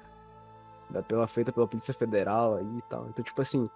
Pela, 1.08 1.26
feita 1.26 1.52
pela 1.52 1.68
Polícia 1.68 1.94
Federal 1.94 2.58
aí 2.58 2.78
e 2.78 2.82
tal. 2.84 3.08
Então, 3.10 3.24
tipo 3.24 3.42
assim, 3.42 3.68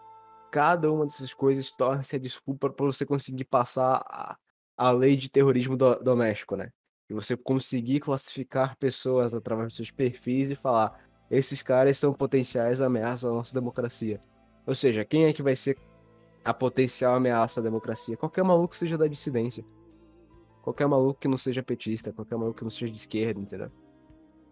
cada 0.51 0.91
uma 0.91 1.05
dessas 1.05 1.33
coisas 1.33 1.71
torna-se 1.71 2.15
a 2.15 2.19
desculpa 2.19 2.69
para 2.69 2.85
você 2.85 3.05
conseguir 3.05 3.45
passar 3.45 4.03
a, 4.05 4.37
a 4.77 4.91
lei 4.91 5.15
de 5.15 5.29
terrorismo 5.29 5.75
do, 5.75 5.95
doméstico, 5.95 6.55
né? 6.55 6.71
E 7.09 7.13
você 7.13 7.37
conseguir 7.37 8.01
classificar 8.01 8.77
pessoas 8.77 9.33
através 9.33 9.69
dos 9.69 9.77
seus 9.77 9.91
perfis 9.91 10.51
e 10.51 10.55
falar: 10.55 10.99
esses 11.31 11.61
caras 11.61 11.97
são 11.97 12.13
potenciais 12.13 12.81
ameaças 12.81 13.25
à 13.25 13.33
nossa 13.33 13.53
democracia. 13.53 14.21
Ou 14.65 14.75
seja, 14.75 15.05
quem 15.05 15.25
é 15.25 15.33
que 15.33 15.41
vai 15.41 15.55
ser 15.55 15.77
a 16.47 16.53
potencial 16.53 17.15
ameaça 17.15 17.59
à 17.59 17.63
democracia. 17.63 18.15
Qualquer 18.15 18.41
maluco 18.41 18.69
que 18.69 18.77
seja 18.77 18.97
da 18.97 19.05
dissidência. 19.05 19.65
Qualquer 20.61 20.87
maluco 20.87 21.19
que 21.19 21.27
não 21.27 21.37
seja 21.37 21.61
petista, 21.61 22.13
qualquer 22.13 22.37
maluco 22.37 22.57
que 22.57 22.63
não 22.63 22.71
seja 22.71 22.89
de 22.89 22.97
esquerda, 22.97 23.39
entendeu? 23.39 23.69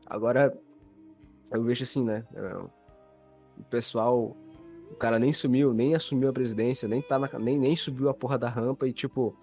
Agora, 0.06 0.58
eu 1.52 1.64
vejo 1.64 1.84
assim, 1.84 2.04
né? 2.04 2.26
É, 2.34 2.56
o 2.58 3.64
pessoal, 3.70 4.36
o 4.92 4.96
cara 4.96 5.20
nem 5.20 5.34
sumiu, 5.34 5.74
nem 5.74 5.96
assumiu 5.96 6.30
a 6.30 6.34
presidência, 6.34 6.88
nem, 6.88 7.02
tá 7.02 7.20
na, 7.20 7.30
nem, 7.40 7.58
nem 7.58 7.76
subiu 7.76 8.10
a 8.10 8.14
porra 8.14 8.38
da 8.38 8.48
rampa 8.48 8.88
e, 8.88 8.94
tipo, 8.94 9.36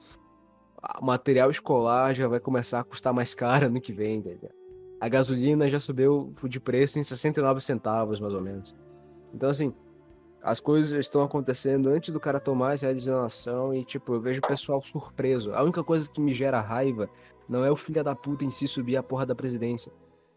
material 1.01 1.51
escolar 1.51 2.15
já 2.15 2.27
vai 2.27 2.41
começar 2.41 2.81
a 2.81 2.85
custar 2.85 3.13
mais 3.13 3.35
caro 3.35 3.67
ano 3.67 3.81
que 3.81 3.93
vem, 3.93 4.17
entendeu? 4.17 4.51
A 5.01 5.09
gasolina 5.09 5.69
já 5.69 5.81
subiu 5.81 6.33
de 6.45 6.61
preço 6.61 6.99
em 6.99 7.05
69 7.05 7.61
centavos, 7.61 8.21
mais 8.21 8.35
ou 8.35 8.41
menos. 8.41 8.75
Então, 9.35 9.51
assim, 9.51 9.75
as 10.43 10.61
coisas 10.61 10.93
estão 10.99 11.23
acontecendo 11.23 11.89
antes 11.89 12.13
do 12.13 12.21
cara 12.21 12.41
tomar 12.41 12.75
essa 12.75 12.93
designação 12.93 13.75
e, 13.75 13.85
tipo, 13.85 14.15
eu 14.15 14.21
vejo 14.21 14.41
o 14.41 14.47
pessoal 14.47 14.83
surpreso. 14.83 15.55
A 15.55 15.63
única 15.63 15.83
coisa 15.85 16.09
que 16.09 16.21
me 16.21 16.33
gera 16.35 16.61
raiva 16.61 17.09
não 17.49 17.65
é 17.65 17.71
o 17.71 17.77
filho 17.77 18.03
da 18.03 18.15
puta 18.15 18.45
em 18.45 18.51
si 18.51 18.67
subir 18.67 18.97
a 18.97 19.03
porra 19.03 19.27
da 19.27 19.35
presidência. 19.35 19.93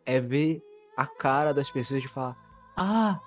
É 0.06 0.20
ver 0.20 0.64
a 0.96 1.08
cara 1.08 1.54
das 1.54 1.70
pessoas 1.70 2.02
de 2.02 2.08
falar: 2.08 2.38
Ah, 2.78 3.20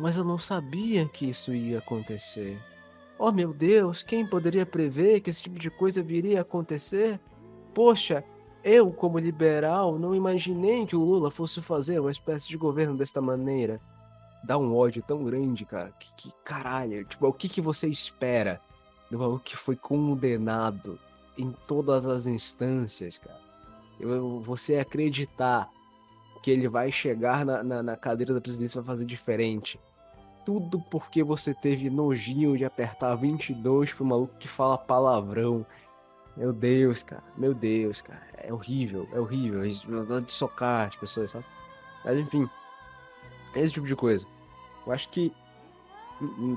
mas 0.00 0.16
eu 0.16 0.24
não 0.24 0.38
sabia 0.38 1.06
que 1.06 1.28
isso 1.28 1.54
ia 1.54 1.78
acontecer. 1.78 2.58
Oh 3.18 3.30
meu 3.30 3.52
Deus, 3.52 4.02
quem 4.02 4.26
poderia 4.26 4.66
prever 4.66 5.20
que 5.20 5.30
esse 5.30 5.42
tipo 5.42 5.58
de 5.58 5.70
coisa 5.70 6.02
viria 6.02 6.38
a 6.38 6.42
acontecer? 6.42 7.20
Poxa, 7.74 8.24
eu, 8.64 8.90
como 8.90 9.18
liberal, 9.18 9.98
não 9.98 10.14
imaginei 10.14 10.86
que 10.86 10.96
o 10.96 11.04
Lula 11.04 11.30
fosse 11.30 11.60
fazer 11.60 12.00
uma 12.00 12.10
espécie 12.10 12.48
de 12.48 12.56
governo 12.56 12.96
desta 12.96 13.20
maneira 13.20 13.80
dá 14.42 14.56
um 14.58 14.74
ódio 14.74 15.02
tão 15.02 15.24
grande, 15.24 15.64
cara. 15.64 15.92
Que, 15.98 16.12
que 16.16 16.32
caralho, 16.44 17.04
tipo, 17.04 17.26
o 17.26 17.32
que, 17.32 17.48
que 17.48 17.60
você 17.60 17.88
espera 17.88 18.60
do 19.10 19.18
maluco 19.18 19.44
que 19.44 19.56
foi 19.56 19.76
condenado 19.76 20.98
em 21.36 21.52
todas 21.66 22.06
as 22.06 22.26
instâncias, 22.26 23.18
cara? 23.18 23.40
Eu, 23.98 24.40
você 24.40 24.78
acreditar 24.78 25.70
que 26.42 26.50
ele 26.50 26.68
vai 26.68 26.90
chegar 26.90 27.44
na, 27.44 27.62
na, 27.62 27.82
na 27.82 27.96
cadeira 27.96 28.32
da 28.32 28.40
presidência 28.40 28.78
e 28.78 28.80
vai 28.80 28.86
fazer 28.86 29.04
diferente. 29.04 29.78
Tudo 30.44 30.80
porque 30.80 31.22
você 31.22 31.54
teve 31.54 31.90
nojinho 31.90 32.56
de 32.56 32.64
apertar 32.64 33.14
22 33.14 33.92
pro 33.92 34.04
maluco 34.04 34.34
que 34.38 34.48
fala 34.48 34.78
palavrão. 34.78 35.64
Meu 36.36 36.52
Deus, 36.52 37.02
cara. 37.02 37.22
Meu 37.36 37.52
Deus, 37.52 38.00
cara. 38.00 38.22
É 38.38 38.52
horrível, 38.52 39.08
é 39.12 39.20
horrível. 39.20 39.62
De 40.22 40.32
socar 40.32 40.88
as 40.88 40.96
pessoas, 40.96 41.30
sabe? 41.30 41.44
Mas 42.04 42.18
enfim, 42.18 42.48
esse 43.54 43.72
tipo 43.72 43.86
de 43.86 43.94
coisa. 43.94 44.26
Eu 44.86 44.92
acho 44.92 45.08
que 45.10 45.32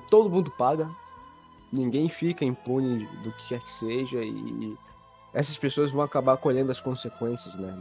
todo 0.10 0.30
mundo 0.30 0.52
paga, 0.52 0.90
ninguém 1.72 2.10
fica 2.10 2.46
impune 2.46 3.06
do 3.24 3.32
que 3.32 3.50
quer 3.50 3.60
que 3.62 3.72
seja 3.72 4.24
e 4.24 4.78
essas 5.34 5.58
pessoas 5.58 5.92
vão 5.92 6.04
acabar 6.04 6.38
colhendo 6.38 6.72
as 6.72 6.80
consequências, 6.80 7.54
né? 7.56 7.72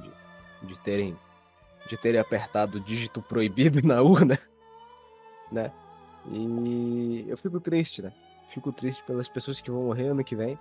De, 0.62 0.68
de 0.68 0.78
terem 0.80 1.16
de 1.88 1.96
terem 1.96 2.20
apertado 2.20 2.78
o 2.78 2.80
dígito 2.80 3.20
proibido 3.20 3.80
na 3.86 4.00
urna, 4.02 4.38
né? 5.50 5.72
E 6.30 7.24
eu 7.28 7.36
fico 7.36 7.60
triste, 7.60 8.02
né? 8.02 8.12
Fico 8.48 8.72
triste 8.72 9.02
pelas 9.04 9.28
pessoas 9.28 9.60
que 9.60 9.70
vão 9.70 9.84
morrer 9.84 10.08
ano 10.08 10.24
que 10.24 10.36
vem, 10.36 10.58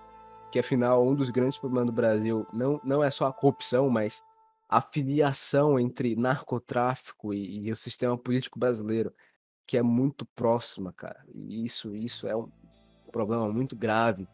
que 0.51 0.59
afinal 0.59 1.05
um 1.05 1.13
dos 1.13 1.29
grandes 1.29 1.57
problemas 1.57 1.87
do 1.87 1.91
Brasil 1.91 2.47
não, 2.53 2.79
não 2.83 3.03
é 3.03 3.09
só 3.09 3.27
a 3.27 3.33
corrupção, 3.33 3.89
mas 3.89 4.23
a 4.69 4.81
filiação 4.81 5.79
entre 5.79 6.15
narcotráfico 6.15 7.33
e, 7.33 7.67
e 7.67 7.71
o 7.71 7.75
sistema 7.75 8.17
político 8.17 8.57
brasileiro, 8.57 9.13
que 9.67 9.77
é 9.77 9.83
muito 9.83 10.25
próxima, 10.25 10.93
cara. 10.93 11.23
E 11.33 11.65
isso, 11.65 11.95
isso 11.95 12.27
é 12.27 12.35
um 12.35 12.49
problema 13.11 13.51
muito 13.51 13.75
grave 13.75 14.27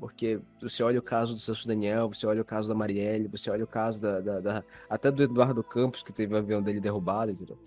porque 0.00 0.40
você 0.60 0.82
olha 0.82 0.98
o 0.98 1.02
caso 1.02 1.34
do 1.34 1.38
Celso 1.38 1.68
Daniel, 1.68 2.08
você 2.08 2.26
olha 2.26 2.40
o 2.40 2.44
caso 2.44 2.66
da 2.68 2.74
Marielle, 2.74 3.28
você 3.28 3.50
olha 3.50 3.64
o 3.64 3.68
caso 3.68 4.00
da, 4.00 4.18
da, 4.18 4.40
da, 4.40 4.64
até 4.88 5.10
do 5.10 5.22
Eduardo 5.22 5.62
Campos, 5.62 6.02
que 6.02 6.12
teve 6.12 6.34
o 6.34 6.38
avião 6.38 6.62
dele 6.62 6.80
derrubado, 6.80 7.30
entendeu? 7.30 7.58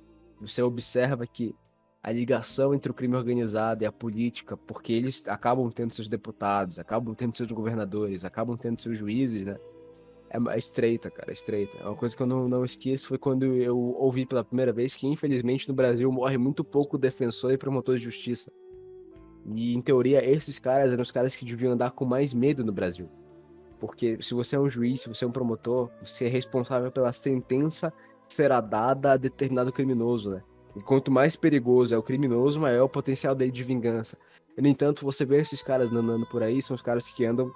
Você 0.41 0.61
observa 0.63 1.27
que 1.27 1.55
a 2.03 2.11
ligação 2.11 2.73
entre 2.75 2.91
o 2.91 2.93
crime 2.93 3.15
organizado 3.15 3.83
e 3.83 3.87
a 3.87 3.91
política, 3.91 4.57
porque 4.57 4.91
eles 4.91 5.23
acabam 5.25 5.69
tendo 5.69 5.93
seus 5.93 6.09
deputados, 6.09 6.77
acabam 6.77 7.15
tendo 7.15 7.35
seus 7.37 7.49
governadores, 7.49 8.25
acabam 8.25 8.57
tendo 8.57 8.81
seus 8.81 8.97
juízes, 8.97 9.45
né? 9.45 9.57
É, 10.29 10.37
é 10.53 10.57
estreita, 10.57 11.09
cara, 11.09 11.31
é 11.31 11.33
estreita. 11.33 11.77
É 11.77 11.85
uma 11.85 11.95
coisa 11.95 12.13
que 12.13 12.21
eu 12.21 12.27
não, 12.27 12.49
não 12.49 12.65
esqueço 12.65 13.07
foi 13.07 13.17
quando 13.17 13.45
eu 13.45 13.77
ouvi 13.77 14.25
pela 14.25 14.43
primeira 14.43 14.73
vez 14.73 14.93
que, 14.95 15.07
infelizmente, 15.07 15.69
no 15.69 15.73
Brasil 15.73 16.11
morre 16.11 16.37
muito 16.37 16.61
pouco 16.61 16.97
defensor 16.97 17.53
e 17.53 17.57
promotor 17.57 17.95
de 17.95 18.03
justiça. 18.03 18.51
E 19.55 19.73
em 19.73 19.79
teoria, 19.79 20.29
esses 20.29 20.59
caras 20.59 20.91
eram 20.91 21.03
os 21.03 21.11
caras 21.11 21.33
que 21.35 21.45
deviam 21.45 21.71
andar 21.71 21.91
com 21.91 22.03
mais 22.03 22.33
medo 22.33 22.65
no 22.65 22.73
Brasil. 22.73 23.09
Porque 23.79 24.17
se 24.21 24.33
você 24.33 24.57
é 24.57 24.59
um 24.59 24.69
juiz, 24.69 25.01
se 25.01 25.09
você 25.09 25.23
é 25.23 25.27
um 25.27 25.31
promotor, 25.31 25.89
você 26.01 26.25
é 26.25 26.29
responsável 26.29 26.91
pela 26.91 27.13
sentença 27.13 27.93
que 28.27 28.33
será 28.33 28.59
dada 28.59 29.13
a 29.13 29.17
determinado 29.17 29.71
criminoso, 29.71 30.31
né? 30.31 30.43
E 30.75 30.81
quanto 30.81 31.11
mais 31.11 31.35
perigoso 31.35 31.93
é 31.93 31.97
o 31.97 32.03
criminoso, 32.03 32.59
maior 32.59 32.79
é 32.79 32.83
o 32.83 32.89
potencial 32.89 33.35
dele 33.35 33.51
de 33.51 33.63
vingança. 33.63 34.17
No 34.57 34.67
entanto, 34.67 35.05
você 35.05 35.25
vê 35.25 35.39
esses 35.39 35.61
caras 35.61 35.91
andando 35.91 36.25
por 36.25 36.43
aí, 36.43 36.61
são 36.61 36.75
os 36.75 36.81
caras 36.81 37.09
que 37.09 37.25
andam 37.25 37.51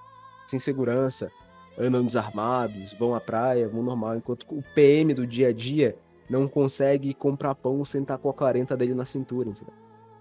sem 0.48 0.60
segurança, 0.60 1.32
andam 1.78 2.06
desarmados, 2.06 2.94
vão 2.94 3.14
à 3.14 3.22
praia, 3.22 3.68
vão 3.68 3.84
normal, 3.84 4.18
enquanto 4.18 4.46
o 4.50 4.64
PM 4.74 5.14
do 5.14 5.28
dia 5.28 5.50
a 5.50 5.54
dia 5.54 5.96
não 6.30 6.48
consegue 6.48 7.14
comprar 7.14 7.56
pão 7.56 7.84
sem 7.86 8.02
estar 8.02 8.18
com 8.18 8.30
a 8.30 8.34
clarenta 8.34 8.76
dele 8.76 8.94
na 8.94 9.06
cintura, 9.06 9.50
entendeu? 9.50 9.74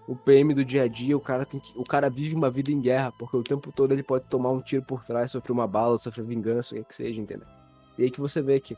o 0.07 0.15
PM 0.15 0.53
do 0.53 0.63
dia 0.63 0.83
a 0.83 0.87
dia, 0.87 1.17
o 1.17 1.19
cara 1.19 1.45
tem 1.45 1.59
que, 1.59 1.77
o 1.77 1.83
cara 1.83 2.09
vive 2.09 2.33
uma 2.33 2.49
vida 2.49 2.71
em 2.71 2.79
guerra, 2.79 3.11
porque 3.11 3.35
o 3.35 3.43
tempo 3.43 3.71
todo 3.73 3.91
ele 3.91 4.01
pode 4.01 4.23
tomar 4.25 4.51
um 4.51 4.61
tiro 4.61 4.81
por 4.81 5.03
trás, 5.03 5.31
sofrer 5.31 5.51
uma 5.51 5.67
bala, 5.67 5.97
sofrer 5.97 6.25
vingança, 6.25 6.73
o 6.73 6.75
que, 6.75 6.81
é 6.81 6.83
que 6.85 6.95
seja, 6.95 7.19
entendeu? 7.19 7.47
E 7.97 8.03
aí 8.03 8.09
que 8.09 8.21
você 8.21 8.41
vê 8.41 8.59
que 8.59 8.77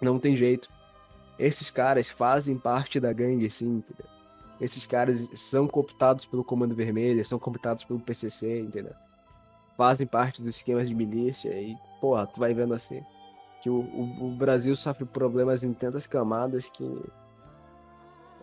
não 0.00 0.18
tem 0.18 0.36
jeito. 0.36 0.68
Esses 1.38 1.70
caras 1.70 2.08
fazem 2.08 2.56
parte 2.56 2.98
da 2.98 3.12
gangue, 3.12 3.50
sim, 3.50 3.76
entendeu? 3.76 4.06
Esses 4.60 4.86
caras 4.86 5.30
são 5.34 5.66
cooptados 5.66 6.24
pelo 6.24 6.42
Comando 6.42 6.74
Vermelho, 6.74 7.24
são 7.24 7.38
cooptados 7.38 7.84
pelo 7.84 8.00
PCC, 8.00 8.60
entendeu? 8.60 8.94
Fazem 9.76 10.06
parte 10.06 10.40
dos 10.40 10.56
esquemas 10.56 10.88
de 10.88 10.94
milícia 10.94 11.50
e, 11.50 11.76
porra, 12.00 12.26
tu 12.26 12.40
vai 12.40 12.54
vendo 12.54 12.72
assim 12.72 13.02
que 13.66 13.70
o, 13.70 13.80
o, 13.80 14.26
o 14.26 14.36
Brasil 14.36 14.76
sofre 14.76 15.04
problemas 15.04 15.64
em 15.64 15.72
tantas 15.72 16.06
camadas 16.06 16.70
que 16.70 17.02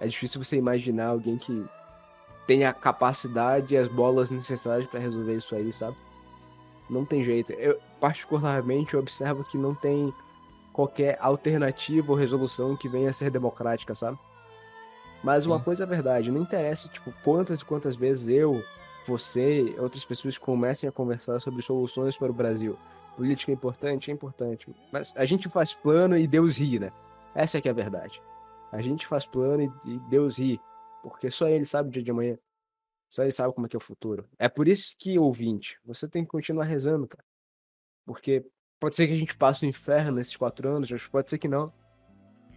é 0.01 0.05
difícil 0.05 0.43
você 0.43 0.57
imaginar 0.57 1.07
alguém 1.07 1.37
que 1.37 1.65
tem 2.45 2.65
a 2.65 2.73
capacidade 2.73 3.73
e 3.73 3.77
as 3.77 3.87
bolas 3.87 4.29
necessárias 4.29 4.85
para 4.89 4.99
resolver 4.99 5.35
isso 5.35 5.55
aí, 5.55 5.71
sabe? 5.71 5.95
Não 6.89 7.05
tem 7.05 7.23
jeito. 7.23 7.53
Eu, 7.53 7.79
particularmente, 8.01 8.95
eu 8.95 8.99
observo 8.99 9.45
que 9.45 9.57
não 9.57 9.73
tem 9.73 10.13
qualquer 10.73 11.17
alternativa 11.21 12.11
ou 12.11 12.17
resolução 12.17 12.75
que 12.75 12.89
venha 12.89 13.11
a 13.11 13.13
ser 13.13 13.29
democrática, 13.29 13.95
sabe? 13.95 14.17
Mas 15.23 15.45
uma 15.45 15.59
Sim. 15.59 15.63
coisa 15.63 15.83
é 15.83 15.87
verdade, 15.87 16.31
não 16.31 16.41
interessa, 16.41 16.89
tipo, 16.89 17.13
quantas 17.23 17.61
e 17.61 17.65
quantas 17.65 17.95
vezes 17.95 18.27
eu, 18.27 18.61
você, 19.07 19.73
outras 19.77 20.03
pessoas 20.03 20.37
comecem 20.37 20.89
a 20.89 20.91
conversar 20.91 21.39
sobre 21.39 21.61
soluções 21.61 22.17
para 22.17 22.29
o 22.29 22.33
Brasil. 22.33 22.77
Política 23.15 23.51
é 23.51 23.55
importante, 23.55 24.11
é 24.11 24.13
importante. 24.13 24.75
Mas 24.91 25.13
a 25.15 25.23
gente 25.23 25.47
faz 25.47 25.73
plano 25.73 26.17
e 26.17 26.27
Deus 26.27 26.57
ri, 26.57 26.79
né? 26.79 26.91
Essa 27.35 27.57
é 27.57 27.61
que 27.61 27.67
é 27.67 27.71
a 27.71 27.75
verdade. 27.75 28.21
A 28.71 28.81
gente 28.81 29.05
faz 29.05 29.25
plano 29.25 29.71
e 29.85 29.99
Deus 30.09 30.37
ri. 30.37 30.59
Porque 31.03 31.29
só 31.29 31.47
ele 31.47 31.65
sabe 31.65 31.89
o 31.89 31.91
dia 31.91 32.01
de 32.01 32.11
amanhã. 32.11 32.37
Só 33.07 33.21
ele 33.21 33.31
sabe 33.31 33.53
como 33.53 33.67
é 33.67 33.69
que 33.69 33.75
é 33.75 33.77
o 33.77 33.81
futuro. 33.81 34.27
É 34.39 34.49
por 34.49 34.67
isso 34.67 34.95
que, 34.97 35.19
ouvinte, 35.19 35.77
você 35.85 36.07
tem 36.07 36.23
que 36.23 36.31
continuar 36.31 36.63
rezando, 36.63 37.07
cara. 37.07 37.23
Porque 38.05 38.43
pode 38.79 38.95
ser 38.95 39.07
que 39.07 39.13
a 39.13 39.17
gente 39.17 39.35
passe 39.35 39.65
o 39.65 39.69
inferno 39.69 40.13
nesses 40.13 40.35
quatro 40.35 40.69
anos, 40.69 40.91
mas 40.91 41.07
pode 41.07 41.29
ser 41.29 41.37
que 41.37 41.47
não. 41.47 41.71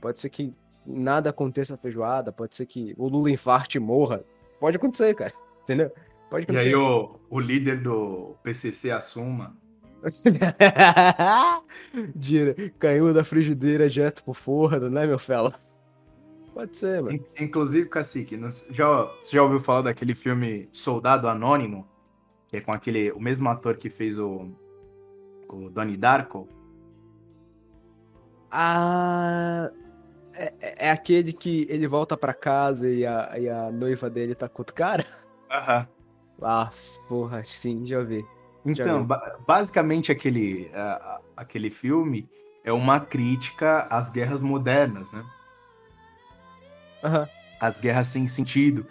Pode 0.01 0.19
ser 0.19 0.31
que 0.31 0.53
nada 0.87 1.31
aconteça 1.31 1.77
feijoada, 1.77 2.33
pode 2.33 2.55
ser 2.55 2.67
que 2.67 2.95
o 2.97 3.09
Lula 3.09 3.31
infarte 3.31 3.79
e 3.79 3.81
morra. 3.81 4.25
Pode 4.61 4.77
acontecer, 4.77 5.15
cara. 5.15 5.33
Entendeu? 5.63 5.91
Pode 6.31 6.45
acontecer. 6.45 6.69
E 6.69 6.71
aí 6.71 6.77
o, 6.77 7.19
o 7.29 7.41
líder 7.41 7.83
do 7.83 8.37
PCC 8.43 8.91
assuma. 8.91 9.57
Caiu 12.79 13.13
da 13.13 13.25
frigideira 13.25 13.89
direto 13.89 14.23
pro 14.23 14.35
forno, 14.35 14.89
né, 14.89 15.07
meu 15.07 15.19
fela? 15.19 15.53
Pode 16.55 16.77
ser, 16.77 17.03
mano. 17.03 17.25
Inclusive, 17.39 17.89
Cacique, 17.89 18.39
já, 18.71 19.05
você 19.05 19.37
já 19.37 19.43
ouviu 19.43 19.61
falar 19.61 19.83
daquele 19.83 20.15
filme 20.15 20.69
Soldado 20.73 21.29
Anônimo? 21.29 21.87
Que 22.49 22.59
é 22.59 22.61
com 22.61 22.73
aquele, 22.73 23.11
o 23.13 23.21
mesmo 23.21 23.49
ator 23.49 23.77
que 23.77 23.91
fez 23.91 24.19
o, 24.19 24.51
o 25.49 25.71
Donnie 25.71 25.97
Darko? 25.97 26.49
Ah. 28.51 29.71
É, 30.35 30.53
é, 30.61 30.89
é 30.89 30.91
aquele 30.91 31.33
que 31.33 31.67
ele 31.71 31.87
volta 31.87 32.17
para 32.17 32.35
casa 32.35 32.91
e 32.91 33.07
a, 33.07 33.39
e 33.39 33.49
a 33.49 33.71
noiva 33.71 34.11
dele 34.11 34.35
tá 34.35 34.49
com 34.49 34.61
outro 34.61 34.75
cara? 34.75 35.05
Aham. 35.51 35.89
Ah, 36.43 36.71
porra, 37.09 37.43
sim, 37.43 37.87
já 37.87 38.03
vi. 38.03 38.25
Então, 38.65 39.05
ba 39.05 39.39
basicamente 39.47 40.13
aquele, 40.13 40.71
uh, 40.75 41.23
aquele 41.37 41.71
filme 41.71 42.29
é 42.65 42.73
uma 42.73 43.01
crítica 43.01 43.87
às 43.89 44.11
guerras 44.11 44.41
modernas, 44.43 45.11
né? 45.13 45.25
As 47.61 47.79
guerras 47.79 48.09
sem 48.09 48.27
sentido. 48.27 48.87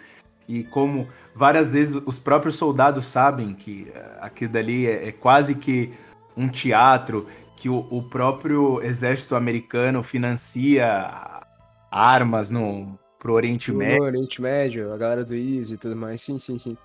E 0.48 0.64
como 0.64 1.06
várias 1.34 1.74
vezes 1.74 2.00
os 2.06 2.18
próprios 2.18 2.56
soldados 2.56 3.06
sabem 3.06 3.54
que 3.54 3.92
uh, 3.94 4.18
aquilo 4.20 4.52
dali 4.52 4.86
é, 4.86 5.08
é, 5.08 5.12
quase 5.12 5.54
que 5.54 5.92
um 6.36 6.48
teatro, 6.48 7.26
que 7.56 7.68
o, 7.68 7.86
o, 7.90 8.02
próprio 8.02 8.82
exército 8.82 9.34
americano 9.34 10.02
financia 10.02 11.42
armas 11.90 12.50
no, 12.50 12.98
pro 13.18 13.32
Oriente 13.32 13.72
no 13.72 13.78
Médio. 13.78 14.02
Oriente 14.02 14.42
Médio, 14.42 14.92
a 14.92 14.96
galera 14.96 15.24
do 15.24 15.34
ISIS 15.34 15.72
e 15.72 15.76
tudo 15.78 15.96
mais. 15.96 16.20
Sim, 16.20 16.38
sim, 16.38 16.58
sim. 16.58 16.76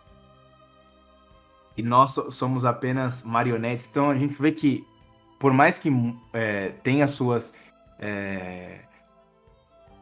E 1.76 1.84
nós 1.84 2.16
somos 2.32 2.64
apenas 2.64 3.24
marionetes. 3.24 3.88
Então 3.90 4.10
a 4.10 4.16
gente 4.16 4.42
vê 4.42 4.52
que, 4.52 4.86
por 5.40 5.52
mais 5.52 5.78
que 5.78 5.90
é, 6.34 6.70
tenha 6.84 7.08
suas. 7.08 7.54
É, 8.00 8.80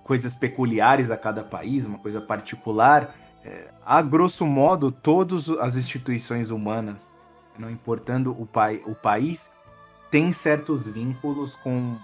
coisas 0.09 0.33
peculiares 0.33 1.11
a 1.11 1.17
cada 1.17 1.43
país, 1.43 1.85
uma 1.85 1.99
coisa 1.99 2.19
particular, 2.19 3.15
é, 3.45 3.67
a 3.85 4.01
grosso 4.01 4.43
modo, 4.43 4.91
todas 4.91 5.47
as 5.49 5.75
instituições 5.75 6.49
humanas, 6.49 7.11
não 7.59 7.69
importando 7.69 8.35
o, 8.39 8.45
pai, 8.45 8.81
o 8.85 8.95
país, 8.95 9.51
têm 10.09 10.33
certos 10.33 10.87
vínculos 10.87 11.55
com, 11.57 11.97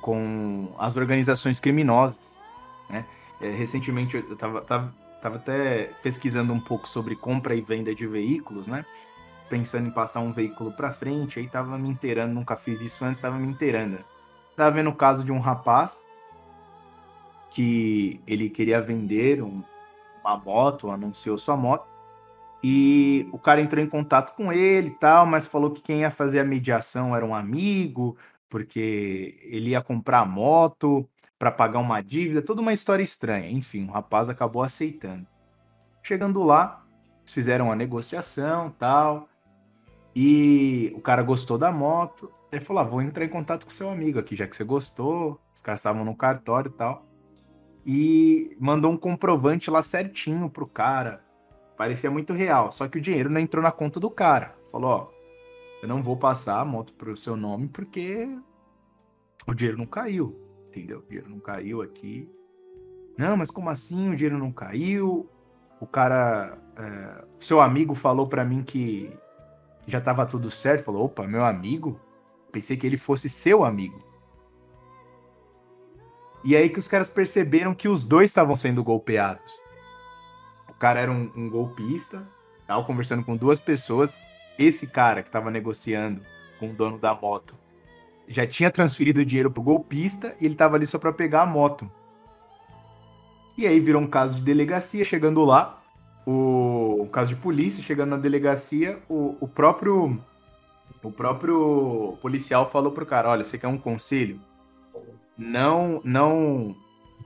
com 0.00 0.74
as 0.78 0.96
organizações 0.96 1.60
criminosas. 1.60 2.38
Né? 2.90 3.06
É, 3.40 3.50
recentemente 3.50 4.16
eu 4.16 4.32
estava 4.32 4.60
tava, 4.60 4.94
tava 5.22 5.36
até 5.36 5.90
pesquisando 6.02 6.52
um 6.52 6.60
pouco 6.60 6.88
sobre 6.88 7.16
compra 7.16 7.54
e 7.54 7.62
venda 7.62 7.94
de 7.94 8.06
veículos, 8.06 8.66
né? 8.66 8.84
Pensando 9.48 9.86
em 9.86 9.90
passar 9.90 10.20
um 10.20 10.32
veículo 10.32 10.72
para 10.72 10.92
frente, 10.92 11.38
aí 11.38 11.46
estava 11.46 11.78
me 11.78 11.88
inteirando, 11.88 12.34
nunca 12.34 12.56
fiz 12.56 12.80
isso 12.80 13.04
antes, 13.04 13.18
estava 13.18 13.36
me 13.36 13.46
inteirando. 13.46 13.98
Tava 14.56 14.70
vendo 14.70 14.90
o 14.90 14.94
caso 14.94 15.24
de 15.24 15.32
um 15.32 15.38
rapaz 15.38 16.02
que 17.50 18.20
ele 18.26 18.48
queria 18.48 18.80
vender 18.80 19.42
um, 19.42 19.62
uma 20.20 20.36
moto, 20.36 20.90
anunciou 20.90 21.38
sua 21.38 21.56
moto, 21.56 21.86
e 22.66 23.28
o 23.30 23.38
cara 23.38 23.60
entrou 23.60 23.84
em 23.84 23.86
contato 23.86 24.34
com 24.34 24.50
ele 24.50 24.88
e 24.88 24.98
tal, 24.98 25.26
mas 25.26 25.44
falou 25.46 25.70
que 25.70 25.82
quem 25.82 26.00
ia 26.00 26.10
fazer 26.10 26.40
a 26.40 26.44
mediação 26.44 27.14
era 27.14 27.26
um 27.26 27.34
amigo, 27.34 28.16
porque 28.48 29.38
ele 29.42 29.72
ia 29.72 29.82
comprar 29.82 30.20
a 30.20 30.24
moto 30.24 31.06
para 31.38 31.52
pagar 31.52 31.78
uma 31.78 32.00
dívida, 32.00 32.40
toda 32.40 32.62
uma 32.62 32.72
história 32.72 33.02
estranha. 33.02 33.50
Enfim, 33.50 33.86
o 33.86 33.90
rapaz 33.90 34.30
acabou 34.30 34.62
aceitando. 34.62 35.26
Chegando 36.02 36.42
lá, 36.42 36.82
fizeram 37.26 37.70
a 37.70 37.76
negociação 37.76 38.70
tal, 38.78 39.28
e 40.16 40.90
o 40.96 41.02
cara 41.02 41.22
gostou 41.22 41.58
da 41.58 41.70
moto. 41.70 42.32
Ele 42.50 42.64
falou: 42.64 42.80
ah, 42.82 42.86
vou 42.86 43.02
entrar 43.02 43.26
em 43.26 43.28
contato 43.28 43.66
com 43.66 43.70
seu 43.70 43.90
amigo 43.90 44.18
aqui, 44.18 44.34
já 44.34 44.46
que 44.46 44.56
você 44.56 44.64
gostou. 44.64 45.38
Os 45.54 45.60
caras 45.60 45.80
estavam 45.80 46.02
no 46.02 46.16
cartório 46.16 46.70
e 46.70 46.78
tal 46.78 47.06
e 47.86 48.56
mandou 48.58 48.90
um 48.90 48.96
comprovante 48.96 49.70
lá 49.70 49.82
certinho 49.82 50.48
pro 50.48 50.66
cara. 50.66 51.23
Parecia 51.76 52.10
muito 52.10 52.32
real, 52.32 52.70
só 52.70 52.86
que 52.86 52.98
o 52.98 53.00
dinheiro 53.00 53.28
não 53.28 53.40
entrou 53.40 53.62
na 53.62 53.72
conta 53.72 53.98
do 53.98 54.10
cara. 54.10 54.56
Falou, 54.70 54.90
ó, 54.90 55.08
eu 55.82 55.88
não 55.88 56.02
vou 56.02 56.16
passar 56.16 56.60
a 56.60 56.64
moto 56.64 56.94
pro 56.94 57.16
seu 57.16 57.36
nome 57.36 57.68
porque 57.68 58.28
o 59.46 59.52
dinheiro 59.52 59.78
não 59.78 59.86
caiu, 59.86 60.38
entendeu? 60.68 61.00
O 61.00 61.02
dinheiro 61.02 61.28
não 61.28 61.40
caiu 61.40 61.82
aqui. 61.82 62.30
Não, 63.18 63.36
mas 63.36 63.50
como 63.50 63.70
assim 63.70 64.10
o 64.10 64.16
dinheiro 64.16 64.38
não 64.38 64.52
caiu? 64.52 65.28
O 65.80 65.86
cara, 65.86 66.58
é, 66.76 67.24
seu 67.38 67.60
amigo 67.60 67.94
falou 67.94 68.26
para 68.26 68.44
mim 68.44 68.62
que 68.62 69.12
já 69.86 70.00
tava 70.00 70.24
tudo 70.24 70.50
certo. 70.50 70.84
Falou, 70.84 71.04
opa, 71.04 71.26
meu 71.26 71.44
amigo? 71.44 72.00
Pensei 72.50 72.76
que 72.76 72.86
ele 72.86 72.96
fosse 72.96 73.28
seu 73.28 73.64
amigo. 73.64 74.02
E 76.44 76.54
aí 76.54 76.68
que 76.68 76.78
os 76.78 76.88
caras 76.88 77.08
perceberam 77.08 77.74
que 77.74 77.88
os 77.88 78.04
dois 78.04 78.26
estavam 78.26 78.54
sendo 78.54 78.84
golpeados. 78.84 79.63
O 80.76 80.78
cara 80.78 81.00
era 81.00 81.12
um, 81.12 81.30
um 81.36 81.48
golpista, 81.48 82.26
tava 82.66 82.84
conversando 82.84 83.24
com 83.24 83.36
duas 83.36 83.60
pessoas. 83.60 84.20
Esse 84.58 84.86
cara 84.86 85.22
que 85.22 85.30
tava 85.30 85.50
negociando 85.50 86.20
com 86.58 86.70
o 86.70 86.74
dono 86.74 86.98
da 86.98 87.14
moto 87.14 87.54
já 88.26 88.46
tinha 88.46 88.70
transferido 88.70 89.20
o 89.20 89.24
dinheiro 89.24 89.50
pro 89.50 89.62
golpista 89.62 90.34
e 90.40 90.46
ele 90.46 90.54
tava 90.54 90.76
ali 90.76 90.86
só 90.86 90.98
para 90.98 91.12
pegar 91.12 91.42
a 91.42 91.46
moto. 91.46 91.90
E 93.56 93.66
aí 93.66 93.78
virou 93.78 94.02
um 94.02 94.06
caso 94.06 94.34
de 94.34 94.42
delegacia, 94.42 95.04
chegando 95.04 95.44
lá, 95.44 95.78
o, 96.26 97.08
caso 97.14 97.30
de 97.30 97.40
polícia, 97.40 97.82
chegando 97.82 98.10
na 98.10 98.16
delegacia, 98.16 99.00
o, 99.08 99.36
o 99.40 99.46
próprio 99.46 100.18
o 101.02 101.12
próprio 101.12 102.16
policial 102.20 102.66
falou 102.66 102.90
pro 102.90 103.06
cara, 103.06 103.28
olha, 103.28 103.44
você 103.44 103.58
quer 103.58 103.68
um 103.68 103.78
conselho? 103.78 104.40
Não, 105.36 106.00
não 106.02 106.74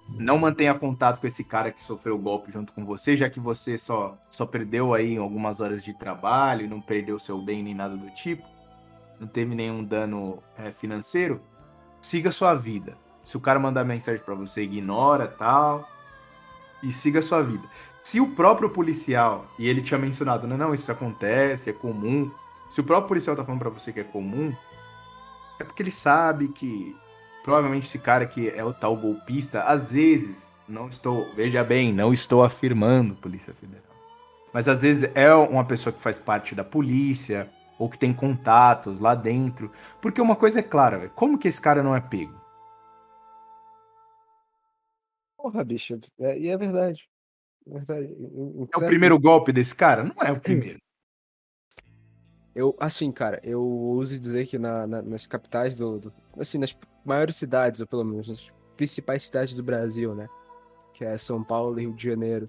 não 0.09 0.39
mantenha 0.39 0.75
contato 0.75 1.21
com 1.21 1.27
esse 1.27 1.45
cara 1.45 1.71
que 1.71 1.83
sofreu 1.83 2.15
o 2.15 2.19
golpe 2.19 2.51
junto 2.51 2.73
com 2.73 2.85
você, 2.85 3.17
já 3.17 3.29
que 3.29 3.39
você 3.39 3.77
só, 3.77 4.17
só 4.31 4.47
perdeu 4.47 4.95
aí 4.95 5.17
algumas 5.17 5.61
horas 5.61 5.85
de 5.85 5.93
trabalho, 5.93 6.69
não 6.69 6.81
perdeu 6.81 7.19
seu 7.19 7.41
bem 7.43 7.63
nem 7.63 7.75
nada 7.75 7.97
do 7.97 8.11
tipo, 8.11 8.47
não 9.21 9.27
teve 9.27 9.55
nenhum 9.55 9.85
dano 9.85 10.43
é, 10.57 10.73
financeiro, 10.73 11.43
siga 12.01 12.31
sua 12.31 12.55
vida. 12.55 12.97
Se 13.23 13.37
o 13.37 13.41
cara 13.41 13.59
mandar 13.59 13.85
mensagem 13.85 14.23
para 14.25 14.35
você, 14.35 14.63
ignora 14.63 15.27
tal 15.27 15.87
e 16.83 16.91
siga 16.91 17.21
sua 17.21 17.43
vida. 17.43 17.69
Se 18.03 18.21
o 18.21 18.29
próprio 18.29 18.71
policial, 18.71 19.47
e 19.59 19.69
ele 19.69 19.83
tinha 19.83 19.99
mencionado, 19.99 20.47
não, 20.47 20.57
não, 20.57 20.73
isso 20.73 20.91
acontece, 20.91 21.69
é 21.69 21.73
comum. 21.75 22.31
Se 22.71 22.81
o 22.81 22.85
próprio 22.85 23.09
policial 23.09 23.37
tá 23.37 23.45
falando 23.45 23.61
para 23.61 23.69
você 23.69 23.93
que 23.93 24.01
é 24.01 24.05
comum, 24.05 24.55
é 25.59 25.65
porque 25.65 25.83
ele 25.83 25.91
sabe 25.91 26.49
que 26.49 26.97
provavelmente 27.49 27.87
esse 27.87 27.99
cara 27.99 28.27
que 28.27 28.51
é 28.51 28.63
o 28.63 28.75
tal 28.75 28.95
golpista, 28.95 29.63
às 29.63 29.91
vezes, 29.91 30.53
não 30.69 30.87
estou, 30.87 31.35
veja 31.35 31.65
bem, 31.65 31.95
não 31.95 32.13
estou 32.13 32.45
afirmando 32.45 33.15
Polícia 33.15 33.55
Federal. 33.55 33.83
Mas 34.53 34.69
às 34.69 34.83
vezes 34.83 35.11
é 35.15 35.33
uma 35.33 35.65
pessoa 35.65 35.91
que 35.91 35.99
faz 35.99 36.19
parte 36.19 36.55
da 36.55 36.63
polícia 36.63 37.49
ou 37.79 37.89
que 37.89 37.97
tem 37.97 38.13
contatos 38.13 39.01
lá 39.01 39.15
dentro, 39.15 39.73
porque 39.99 40.21
uma 40.21 40.37
coisa 40.37 40.59
é 40.59 40.63
clara, 40.63 41.09
como 41.15 41.39
que 41.39 41.49
esse 41.49 41.59
cara 41.59 41.83
não 41.83 41.97
é 41.97 42.03
pego? 42.03 42.39
Porra, 45.35 45.65
bicho, 45.65 45.99
é, 46.21 46.39
e 46.39 46.49
é 46.49 46.59
verdade. 46.59 47.09
É, 47.67 47.79
verdade. 47.79 48.15
é 48.75 48.77
o 48.77 48.87
primeiro 48.87 49.19
golpe 49.19 49.53
desse 49.53 49.75
cara? 49.75 50.05
Não 50.05 50.17
é 50.21 50.31
o 50.31 50.39
primeiro. 50.39 50.79
Eu, 52.55 52.77
assim, 52.79 53.11
cara, 53.11 53.41
eu 53.43 53.63
uso 53.63 54.19
dizer 54.19 54.47
que 54.47 54.59
na, 54.59 54.87
na, 54.87 55.01
nas 55.01 55.27
capitais 55.27 55.77
do, 55.77 55.99
do, 55.99 56.13
Assim, 56.39 56.59
nas 56.59 56.77
maiores 57.09 57.37
cidades, 57.37 57.81
ou 57.81 57.87
pelo 57.87 58.05
menos 58.05 58.29
nas 58.29 58.47
principais 58.77 59.25
cidades 59.25 59.57
do 59.57 59.63
Brasil, 59.63 60.15
né? 60.15 60.29
Que 60.93 61.05
é 61.05 61.17
São 61.19 61.43
Paulo 61.43 61.79
e 61.79 61.83
Rio 61.83 61.95
de 61.95 62.05
Janeiro. 62.05 62.49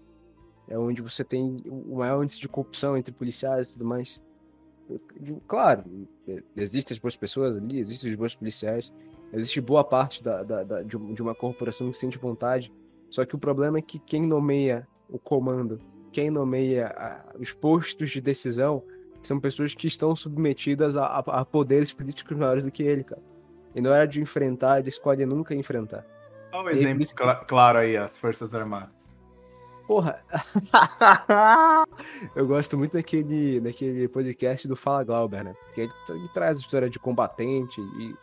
É 0.67 0.77
onde 0.77 1.01
você 1.01 1.23
tem 1.23 1.63
o 1.65 1.97
maior 1.97 2.23
índice 2.23 2.39
de 2.39 2.47
corrupção 2.47 2.95
entre 2.95 3.13
policiais 3.13 3.69
e 3.69 3.73
tudo 3.73 3.85
mais. 3.85 4.21
Claro, 5.47 5.83
existem 6.55 6.93
as 6.95 6.99
boas 6.99 7.15
pessoas 7.15 7.57
ali, 7.57 7.79
existem 7.79 8.09
os 8.09 8.15
bons 8.15 8.35
policiais, 8.35 8.91
existe 9.31 9.61
boa 9.61 9.83
parte 9.83 10.23
da, 10.23 10.43
da, 10.43 10.63
da 10.63 10.81
de, 10.83 10.97
uma 10.97 11.35
corporação 11.35 11.91
que 11.91 11.97
sente 11.97 12.17
vontade. 12.17 12.71
Só 13.09 13.25
que 13.25 13.35
o 13.35 13.39
problema 13.39 13.79
é 13.79 13.81
que 13.81 13.97
quem 13.97 14.21
nomeia 14.25 14.87
o 15.07 15.17
comando, 15.17 15.79
quem 16.11 16.29
nomeia 16.29 17.23
os 17.39 17.53
postos 17.53 18.11
de 18.11 18.21
decisão, 18.21 18.83
são 19.21 19.39
pessoas 19.39 19.73
que 19.73 19.87
estão 19.87 20.15
submetidas 20.15 20.95
a, 20.95 21.05
a, 21.05 21.19
a, 21.19 21.45
poderes 21.45 21.93
políticos 21.93 22.37
maiores 22.37 22.63
do 22.63 22.71
que 22.71 22.83
ele, 22.83 23.03
cara. 23.03 23.21
E 23.79 23.81
não 23.81 23.93
era 23.93 24.05
de 24.05 24.19
enfrentar, 24.19 24.79
ele 24.79 24.89
escolhe 24.89 25.25
nunca 25.25 25.55
enfrentar. 25.55 26.05
Qual 26.51 26.65
um 26.65 26.69
exemplo 26.69 27.05
cl 27.05 27.45
claro 27.47 27.77
aí, 27.77 27.95
as 27.95 28.17
Forças 28.17 28.53
Armadas. 28.53 28.93
Porra! 29.87 30.21
eu 32.35 32.45
gosto 32.45 32.77
muito 32.77 32.97
daquele, 32.97 33.61
daquele 33.61 34.09
podcast 34.09 34.67
do 34.67 34.75
Fala 34.75 35.05
Glauber, 35.05 35.45
né? 35.45 35.55
Que 35.73 35.79
ele, 35.79 35.91
ele 36.09 36.27
traz 36.33 36.57
a 36.57 36.59
história 36.59 36.89
de 36.89 36.99
combatente 36.99 37.79
e, 37.79 38.13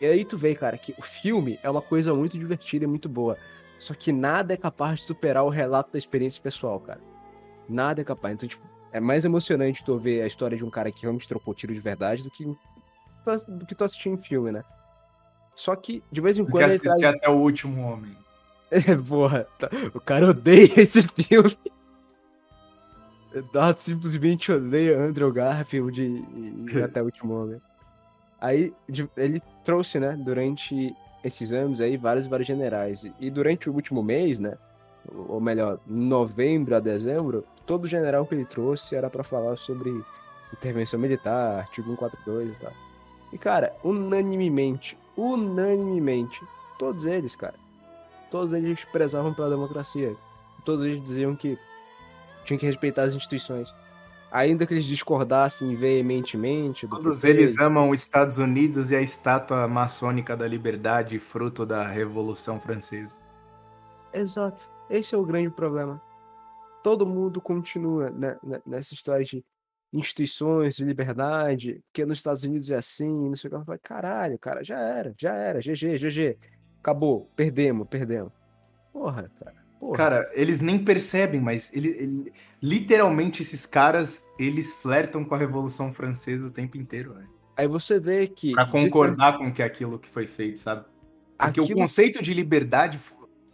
e 0.00 0.06
aí 0.06 0.24
tu 0.24 0.38
vê, 0.38 0.54
cara, 0.54 0.78
que 0.78 0.94
o 0.96 1.02
filme 1.02 1.58
é 1.64 1.68
uma 1.68 1.82
coisa 1.82 2.14
muito 2.14 2.38
divertida 2.38 2.84
e 2.84 2.86
muito 2.86 3.08
boa. 3.08 3.36
Só 3.80 3.94
que 3.94 4.12
nada 4.12 4.54
é 4.54 4.56
capaz 4.56 5.00
de 5.00 5.06
superar 5.06 5.42
o 5.42 5.48
relato 5.48 5.90
da 5.90 5.98
experiência 5.98 6.40
pessoal, 6.40 6.78
cara. 6.78 7.00
Nada 7.68 8.00
é 8.00 8.04
capaz. 8.04 8.34
Então, 8.34 8.48
tipo, 8.48 8.64
é 8.92 9.00
mais 9.00 9.24
emocionante 9.24 9.82
tu 9.82 9.98
ver 9.98 10.22
a 10.22 10.26
história 10.28 10.56
de 10.56 10.64
um 10.64 10.70
cara 10.70 10.92
que 10.92 11.02
realmente 11.02 11.26
trocou 11.26 11.52
tiro 11.52 11.74
de 11.74 11.80
verdade 11.80 12.22
do 12.22 12.30
que, 12.30 12.44
do 13.48 13.66
que 13.66 13.74
tu 13.74 13.82
assistir 13.82 14.10
em 14.10 14.16
filme, 14.16 14.52
né? 14.52 14.62
Só 15.54 15.74
que, 15.76 16.02
de 16.10 16.20
vez 16.20 16.38
em 16.38 16.44
quando. 16.44 16.70
Ele 16.70 16.78
traz... 16.78 17.04
até 17.04 17.28
o 17.28 17.34
último 17.34 17.80
homem. 17.82 18.16
É, 18.70 18.80
porra, 18.96 19.46
tá. 19.58 19.68
o 19.94 20.00
cara 20.00 20.30
odeia 20.30 20.72
esse 20.80 21.02
filme. 21.02 21.56
Eduardo 23.32 23.80
simplesmente 23.80 24.52
odeia 24.52 25.00
Andrew 25.00 25.32
Garfield 25.32 26.00
e, 26.00 26.76
e 26.76 26.82
até 26.82 27.02
o 27.02 27.06
último 27.06 27.34
homem. 27.34 27.60
Aí 28.40 28.72
ele 29.16 29.40
trouxe, 29.64 29.98
né, 29.98 30.16
durante 30.16 30.94
esses 31.24 31.52
anos 31.52 31.80
aí, 31.80 31.96
vários 31.96 32.26
vários 32.26 32.46
generais. 32.46 33.10
E 33.18 33.30
durante 33.30 33.68
o 33.68 33.72
último 33.72 34.02
mês, 34.02 34.38
né, 34.38 34.56
ou 35.28 35.40
melhor, 35.40 35.80
novembro 35.86 36.76
a 36.76 36.80
dezembro, 36.80 37.44
todo 37.66 37.88
general 37.88 38.26
que 38.26 38.34
ele 38.34 38.44
trouxe 38.44 38.94
era 38.94 39.10
para 39.10 39.24
falar 39.24 39.56
sobre 39.56 39.90
intervenção 40.52 41.00
militar, 41.00 41.58
artigo 41.58 41.88
142 41.88 42.54
e 42.54 42.60
tal. 42.60 42.72
E, 43.32 43.38
cara, 43.38 43.74
unanimemente, 43.82 44.96
unanimemente, 45.16 46.42
todos 46.78 47.04
eles, 47.04 47.36
cara, 47.36 47.54
todos 48.30 48.52
eles 48.52 48.84
prezavam 48.86 49.32
pela 49.32 49.50
democracia. 49.50 50.16
Todos 50.64 50.82
eles 50.82 51.02
diziam 51.02 51.36
que 51.36 51.58
tinham 52.44 52.58
que 52.58 52.66
respeitar 52.66 53.02
as 53.02 53.14
instituições. 53.14 53.72
Ainda 54.30 54.66
que 54.66 54.74
eles 54.74 54.86
discordassem 54.86 55.76
veementemente. 55.76 56.88
Todos 56.88 57.22
eles 57.22 57.58
amam 57.58 57.90
os 57.90 58.00
Estados 58.00 58.38
Unidos 58.38 58.90
e 58.90 58.96
a 58.96 59.00
estátua 59.00 59.68
maçônica 59.68 60.36
da 60.36 60.48
liberdade, 60.48 61.18
fruto 61.20 61.64
da 61.64 61.86
Revolução 61.86 62.58
Francesa. 62.58 63.20
Exato. 64.12 64.70
Esse 64.90 65.14
é 65.14 65.18
o 65.18 65.24
grande 65.24 65.50
problema 65.50 66.02
todo 66.84 67.06
mundo 67.06 67.40
continua 67.40 68.10
né, 68.10 68.36
né, 68.42 68.60
nessa 68.66 68.92
história 68.92 69.24
de 69.24 69.42
instituições 69.94 70.74
de 70.74 70.84
liberdade, 70.84 71.80
porque 71.86 72.04
nos 72.04 72.18
Estados 72.18 72.42
Unidos 72.42 72.70
é 72.70 72.76
assim, 72.76 73.08
não 73.08 73.36
sei 73.36 73.48
o 73.48 73.50
que. 73.52 73.56
Eu 73.56 73.64
falei, 73.64 73.80
caralho, 73.82 74.38
cara, 74.38 74.64
já 74.64 74.78
era, 74.78 75.14
já 75.16 75.34
era, 75.34 75.60
GG, 75.60 75.96
GG. 75.96 76.36
Acabou, 76.80 77.30
perdemos, 77.36 77.86
perdemos. 77.88 78.32
Porra, 78.92 79.30
cara. 79.38 79.64
Porra. 79.78 79.96
Cara, 79.96 80.30
eles 80.34 80.60
nem 80.60 80.78
percebem, 80.82 81.40
mas 81.40 81.72
ele, 81.72 81.88
ele, 81.88 82.32
literalmente 82.60 83.42
esses 83.42 83.66
caras, 83.66 84.24
eles 84.38 84.74
flertam 84.74 85.24
com 85.24 85.34
a 85.34 85.38
Revolução 85.38 85.92
Francesa 85.92 86.48
o 86.48 86.50
tempo 86.50 86.76
inteiro. 86.76 87.16
Aí 87.56 87.68
você 87.68 88.00
vê 88.00 88.26
que. 88.26 88.52
Pra 88.52 88.66
concordar 88.66 89.38
com 89.38 89.52
que 89.52 89.62
é 89.62 89.64
aquilo 89.64 89.98
que 89.98 90.08
foi 90.08 90.26
feito, 90.26 90.58
sabe? 90.58 90.84
Porque 91.38 91.60
aquilo... 91.60 91.78
o 91.78 91.82
conceito 91.82 92.22
de 92.22 92.34
liberdade, 92.34 92.98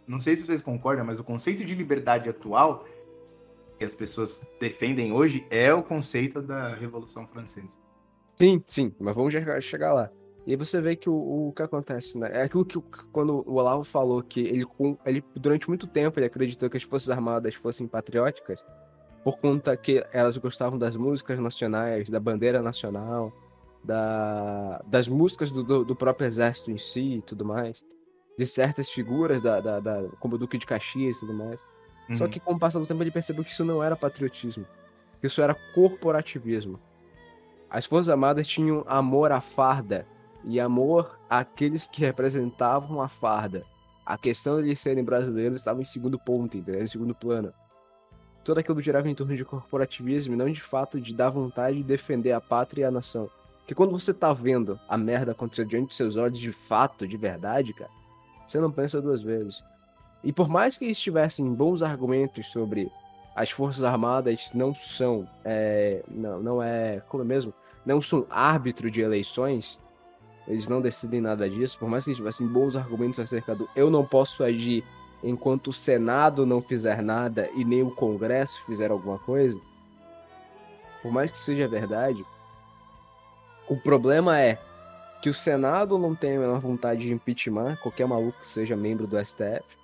não 0.07 0.19
sei 0.19 0.35
se 0.35 0.45
vocês 0.45 0.61
concordam, 0.61 1.05
mas 1.05 1.19
o 1.19 1.23
conceito 1.23 1.63
de 1.63 1.75
liberdade 1.75 2.29
atual 2.29 2.85
que 3.81 3.85
as 3.85 3.95
pessoas 3.95 4.39
defendem 4.59 5.11
hoje 5.11 5.43
é 5.49 5.73
o 5.73 5.81
conceito 5.81 6.39
da 6.39 6.67
Revolução 6.75 7.25
Francesa. 7.25 7.79
Sim, 8.35 8.63
sim, 8.67 8.93
mas 8.99 9.15
vamos 9.15 9.33
chegar 9.63 9.91
lá. 9.91 10.11
E 10.45 10.51
aí 10.51 10.55
você 10.55 10.79
vê 10.79 10.95
que 10.95 11.09
o, 11.09 11.47
o 11.47 11.51
que 11.51 11.63
acontece, 11.63 12.15
né? 12.15 12.29
É 12.31 12.43
aquilo 12.43 12.63
que 12.63 12.79
quando 13.11 13.43
o 13.43 13.55
Olavo 13.55 13.83
falou 13.83 14.21
que 14.21 14.41
ele, 14.41 14.67
ele 15.03 15.23
durante 15.35 15.67
muito 15.67 15.87
tempo 15.87 16.19
ele 16.19 16.27
acreditou 16.27 16.69
que 16.69 16.77
as 16.77 16.83
Forças 16.83 17.09
Armadas 17.09 17.55
fossem 17.55 17.87
patrióticas 17.87 18.63
por 19.23 19.39
conta 19.39 19.75
que 19.75 20.05
elas 20.13 20.37
gostavam 20.37 20.77
das 20.77 20.95
músicas 20.95 21.39
nacionais, 21.39 22.07
da 22.07 22.19
bandeira 22.19 22.61
nacional, 22.61 23.33
da, 23.83 24.79
das 24.85 25.07
músicas 25.07 25.49
do, 25.49 25.63
do, 25.63 25.83
do 25.83 25.95
próprio 25.95 26.27
exército 26.27 26.69
em 26.69 26.77
si 26.77 27.15
e 27.15 27.21
tudo 27.23 27.43
mais, 27.43 27.83
de 28.37 28.45
certas 28.45 28.91
figuras 28.91 29.41
da, 29.41 29.59
da, 29.59 29.79
da 29.79 30.03
como 30.19 30.35
o 30.35 30.37
Duque 30.37 30.59
de 30.59 30.67
Caxias 30.67 31.17
e 31.17 31.19
tudo 31.21 31.33
mais. 31.33 31.70
Uhum. 32.11 32.15
Só 32.15 32.27
que 32.27 32.39
com 32.39 32.53
o 32.53 32.59
passar 32.59 32.79
do 32.79 32.85
tempo 32.85 33.01
ele 33.01 33.11
percebeu 33.11 33.43
que 33.43 33.51
isso 33.51 33.63
não 33.63 33.81
era 33.81 33.95
patriotismo. 33.95 34.65
Que 35.19 35.27
isso 35.27 35.41
era 35.41 35.55
corporativismo. 35.73 36.79
As 37.69 37.85
Forças 37.85 38.09
Armadas 38.09 38.47
tinham 38.47 38.83
amor 38.85 39.31
à 39.31 39.39
farda 39.39 40.05
e 40.43 40.59
amor 40.59 41.17
àqueles 41.29 41.85
que 41.85 42.01
representavam 42.01 43.01
a 43.01 43.07
farda. 43.07 43.63
A 44.05 44.17
questão 44.17 44.61
de 44.61 44.67
eles 44.67 44.79
serem 44.79 45.03
brasileiros 45.03 45.61
estava 45.61 45.79
em 45.79 45.85
segundo 45.85 46.19
ponto, 46.19 46.57
entendeu? 46.57 46.83
Em 46.83 46.87
segundo 46.87 47.15
plano. 47.15 47.53
Tudo 48.43 48.59
aquilo 48.59 48.81
girava 48.81 49.07
em 49.07 49.15
torno 49.15 49.37
de 49.37 49.45
corporativismo 49.45 50.33
e 50.33 50.37
não 50.37 50.49
de 50.51 50.61
fato 50.61 50.99
de 50.99 51.15
dar 51.15 51.29
vontade 51.29 51.77
de 51.77 51.83
defender 51.83 52.31
a 52.31 52.41
pátria 52.41 52.81
e 52.81 52.85
a 52.85 52.91
nação. 52.91 53.29
Porque 53.59 53.75
quando 53.75 53.97
você 53.97 54.13
tá 54.13 54.33
vendo 54.33 54.79
a 54.89 54.97
merda 54.97 55.31
acontecer 55.31 55.65
diante 55.65 55.89
dos 55.89 55.97
seus 55.97 56.15
olhos 56.15 56.39
de 56.39 56.51
fato, 56.51 57.07
de 57.07 57.15
verdade, 57.15 57.73
cara, 57.73 57.91
você 58.45 58.59
não 58.59 58.71
pensa 58.71 59.01
duas 59.01 59.21
vezes. 59.21 59.63
E 60.23 60.31
por 60.31 60.47
mais 60.47 60.77
que 60.77 60.85
eles 60.85 60.99
tivessem 60.99 61.53
bons 61.53 61.81
argumentos 61.81 62.47
sobre 62.47 62.91
as 63.35 63.49
Forças 63.49 63.83
Armadas 63.83 64.51
não 64.53 64.75
são, 64.75 65.27
é, 65.43 66.03
não, 66.07 66.41
não 66.41 66.63
é, 66.63 67.01
como 67.07 67.23
é 67.23 67.25
mesmo? 67.25 67.53
Não 67.85 68.01
são 68.01 68.25
árbitro 68.29 68.91
de 68.91 69.01
eleições, 69.01 69.79
eles 70.47 70.67
não 70.67 70.81
decidem 70.81 71.21
nada 71.21 71.49
disso, 71.49 71.79
por 71.79 71.89
mais 71.89 72.03
que 72.03 72.11
eles 72.11 72.17
tivessem 72.17 72.45
bons 72.45 72.75
argumentos 72.75 73.19
acerca 73.19 73.55
do 73.55 73.67
eu 73.75 73.89
não 73.89 74.05
posso 74.05 74.43
agir 74.43 74.83
enquanto 75.23 75.67
o 75.67 75.73
Senado 75.73 76.45
não 76.45 76.61
fizer 76.61 77.01
nada 77.01 77.49
e 77.55 77.63
nem 77.63 77.81
o 77.81 77.91
Congresso 77.91 78.61
fizer 78.65 78.91
alguma 78.91 79.17
coisa, 79.19 79.59
por 81.01 81.11
mais 81.11 81.31
que 81.31 81.37
seja 81.37 81.67
verdade, 81.67 82.23
o 83.67 83.77
problema 83.77 84.39
é 84.39 84.59
que 85.21 85.29
o 85.29 85.33
Senado 85.33 85.97
não 85.97 86.15
tem 86.15 86.35
a 86.35 86.39
menor 86.39 86.59
vontade 86.59 87.01
de 87.01 87.13
impeachment 87.13 87.77
qualquer 87.77 88.07
maluco 88.07 88.39
que 88.39 88.47
seja 88.47 88.75
membro 88.75 89.07
do 89.07 89.23
STF 89.23 89.80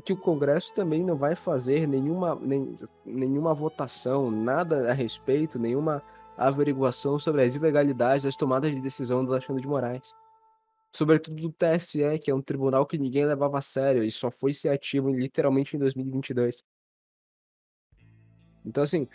e 0.00 0.02
que 0.02 0.14
o 0.14 0.16
Congresso 0.16 0.72
também 0.72 1.04
não 1.04 1.14
vai 1.14 1.36
fazer 1.36 1.86
nenhuma, 1.86 2.34
nem, 2.34 2.74
nenhuma 3.04 3.52
votação, 3.52 4.30
nada 4.30 4.90
a 4.90 4.94
respeito, 4.94 5.58
nenhuma 5.58 6.02
averiguação 6.38 7.18
sobre 7.18 7.42
as 7.42 7.54
ilegalidades 7.54 8.24
das 8.24 8.34
tomadas 8.34 8.70
de 8.70 8.80
decisão 8.80 9.22
do 9.22 9.30
Alexandre 9.30 9.60
de 9.60 9.68
Moraes. 9.68 10.14
Sobretudo 10.90 11.36
do 11.36 11.52
TSE, 11.52 12.18
que 12.18 12.30
é 12.30 12.34
um 12.34 12.40
tribunal 12.40 12.86
que 12.86 12.96
ninguém 12.96 13.26
levava 13.26 13.58
a 13.58 13.60
sério 13.60 14.02
e 14.02 14.10
só 14.10 14.30
foi 14.30 14.54
ser 14.54 14.70
ativo 14.70 15.10
literalmente 15.10 15.76
em 15.76 15.78
2022. 15.78 16.64
Então, 18.64 18.82
assim, 18.82 19.06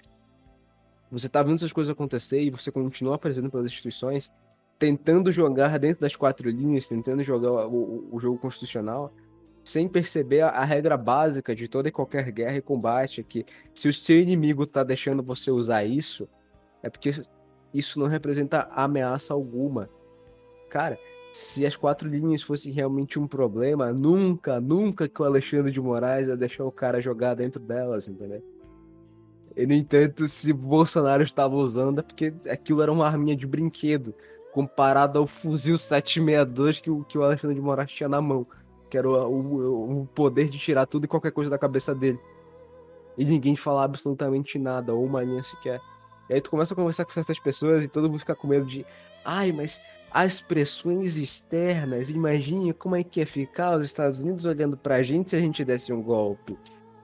você 1.10 1.28
tá 1.28 1.42
vendo 1.42 1.56
essas 1.56 1.74
coisas 1.74 1.92
acontecer 1.92 2.44
e 2.44 2.52
você 2.52 2.72
continua 2.72 3.16
aparecendo 3.16 3.50
pelas 3.50 3.72
instituições, 3.72 4.32
tentando 4.78 5.32
jogar 5.32 5.80
dentro 5.80 6.02
das 6.02 6.16
quatro 6.16 6.48
linhas, 6.48 6.86
tentando 6.86 7.24
jogar 7.24 7.66
o, 7.66 8.08
o, 8.12 8.20
jogo 8.20 8.38
constitucional, 8.38 9.12
sem 9.66 9.88
perceber 9.88 10.42
a, 10.42 10.50
a, 10.50 10.64
regra 10.64 10.96
básica 10.96 11.56
de 11.56 11.68
toda 11.68 11.90
e 11.90 11.92
qualquer 11.92 12.32
guerra 12.32 12.58
e 12.58 12.62
combate, 12.62 13.24
que 13.24 13.44
se 13.74 13.90
o 13.90 13.94
seu 13.94 14.20
inimigo 14.20 14.64
tá 14.64 14.84
deixando 14.84 15.24
você 15.24 15.50
usar 15.50 15.84
isso, 15.84 16.30
é 16.84 16.90
porque 16.90 17.12
isso 17.74 18.00
não 18.00 18.06
representa 18.06 18.70
ameaça 18.72 19.34
alguma. 19.34 19.90
Cara, 20.70 21.00
se 21.34 21.66
as 21.66 21.76
quatro 21.76 22.08
linhas 22.08 22.44
fossem 22.44 22.72
realmente 22.72 23.18
um 23.18 23.28
problema, 23.28 23.92
nunca, 23.92 24.62
nunca 24.62 25.10
que 25.10 25.20
o 25.20 25.26
Alexandre 25.26 25.72
de 25.72 25.82
Moraes 25.82 26.28
ia 26.28 26.38
deixar 26.38 26.64
o 26.64 26.72
cara 26.72 27.02
jogar 27.02 27.34
dentro 27.34 27.60
delas, 27.60 28.08
entendeu? 28.08 28.44
E, 29.58 29.66
no 29.66 29.74
entanto, 29.74 30.28
se 30.28 30.52
o 30.52 30.58
Bolsonaro 30.58 31.24
estava 31.24 31.56
usando, 31.56 32.00
é 32.00 32.04
porque 32.04 32.32
aquilo 32.52 32.84
era 32.84 32.92
uma 32.92 33.08
arminha 33.08 33.36
de 33.36 33.48
brinquedo, 33.48 34.14
comparado 34.54 35.18
ao 35.18 35.26
fuzil 35.26 35.80
762 35.80 36.82
que 36.82 36.92
que 37.10 37.18
o 37.18 37.24
Alexandre 37.24 37.56
de 37.56 37.62
Moraes 37.62 37.92
tinha 37.92 38.08
na 38.08 38.22
mão, 38.22 38.46
que 38.90 38.98
era 38.98 39.10
o, 39.10 39.14
o, 39.14 40.02
o 40.02 40.06
poder 40.08 40.50
de 40.50 40.58
tirar 40.58 40.86
tudo 40.86 41.06
e 41.06 41.08
qualquer 41.08 41.32
coisa 41.32 41.50
da 41.50 41.58
cabeça 41.58 41.94
dele. 41.94 42.20
E 43.18 43.26
ninguém 43.26 43.56
falar 43.56 43.86
absolutamente 43.86 44.60
nada, 44.60 44.94
ou 44.94 45.04
uma 45.04 45.24
linha 45.24 45.42
sequer. 45.42 45.82
E 46.30 46.34
aí 46.34 46.42
tu 46.42 46.50
começa 46.50 46.74
a 46.74 46.78
conversar 46.78 47.06
com 47.06 47.12
certas 47.12 47.40
pessoas 47.40 47.84
e 47.84 47.88
todo 47.88 48.10
mundo 48.10 48.20
fica 48.20 48.36
com 48.36 48.48
medo 48.48 48.66
de. 48.66 48.86
Ai, 49.24 49.52
mas 49.52 49.80
as 50.12 50.40
pressões 50.40 51.18
externas, 51.18 52.10
imagine 52.10 52.74
como 52.74 52.96
é 52.96 53.04
que 53.04 53.20
ia 53.20 53.28
ficar 53.28 53.78
os 53.78 53.86
Estados 53.86 54.20
Unidos 54.20 54.46
olhando 54.46 54.78
pra 54.78 55.04
gente 55.04 55.30
se 55.30 55.36
a 55.36 55.40
gente 55.40 55.64
desse 55.64 55.92
um 55.92 56.02
golpe. 56.02 56.58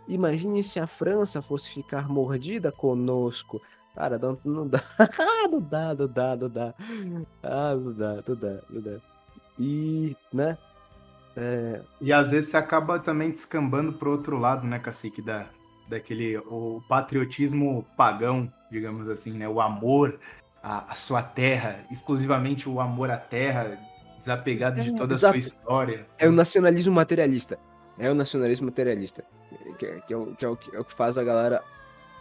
Imagine 0.08 0.64
se 0.64 0.80
a 0.80 0.88
França 0.88 1.41
fosse 1.41 1.70
ficar 1.70 2.10
mordida 2.10 2.72
conosco. 2.72 3.62
Cara, 3.95 4.18
não, 4.18 4.38
não 4.44 4.68
dá. 4.68 4.82
não 5.52 5.62
dá, 5.62 5.94
não 5.94 6.08
dá, 6.08 6.36
não 6.36 6.49
dá. 6.49 6.74
Ah, 7.44 7.76
não 7.76 7.94
dá, 7.94 8.24
não 8.28 8.36
dá, 8.36 8.64
não 8.70 8.82
dá. 8.82 9.02
E, 9.60 10.16
né? 10.34 10.58
É... 11.36 11.82
E 11.99 12.12
às 12.12 12.32
vezes 12.32 12.49
você 12.49 12.58
acaba 12.58 12.99
também 12.99 13.30
descambando 13.30 13.94
pro 13.94 14.12
outro 14.12 14.38
lado, 14.38 14.68
né, 14.68 14.80
Cacique? 14.80 15.22
Da, 15.22 15.48
daquele 15.88 16.38
o 16.38 16.82
patriotismo 16.88 17.86
pagão, 17.95 18.52
digamos 18.72 19.10
assim, 19.10 19.32
né? 19.34 19.48
O 19.48 19.62
amor 19.62 20.20
à, 20.62 20.91
à 20.91 20.95
sua 20.95 21.22
terra, 21.22 21.86
exclusivamente 21.91 22.68
o 22.68 22.80
amor 22.80 23.12
à 23.12 23.18
terra, 23.18 23.78
desapegado 24.18 24.80
é, 24.80 24.84
de 24.84 24.95
toda 24.95 25.14
exato. 25.14 25.38
a 25.38 25.41
sua 25.41 25.48
história. 25.48 26.06
É 26.18 26.28
o 26.28 26.32
nacionalismo 26.32 26.94
materialista. 26.94 27.60
É 27.98 28.10
o 28.10 28.16
nacionalismo 28.16 28.68
materialista. 28.68 29.24
Que, 29.78 29.86
é, 29.86 29.99
que, 30.02 30.14
é, 30.14 30.18
o, 30.18 30.36
que, 30.36 30.45
é, 30.45 30.48
o, 30.48 30.56
que 30.56 30.76
é 30.76 30.80
o 30.80 30.86
que 30.86 30.94
faz 30.94 31.18
a 31.18 31.24
galera 31.24 31.62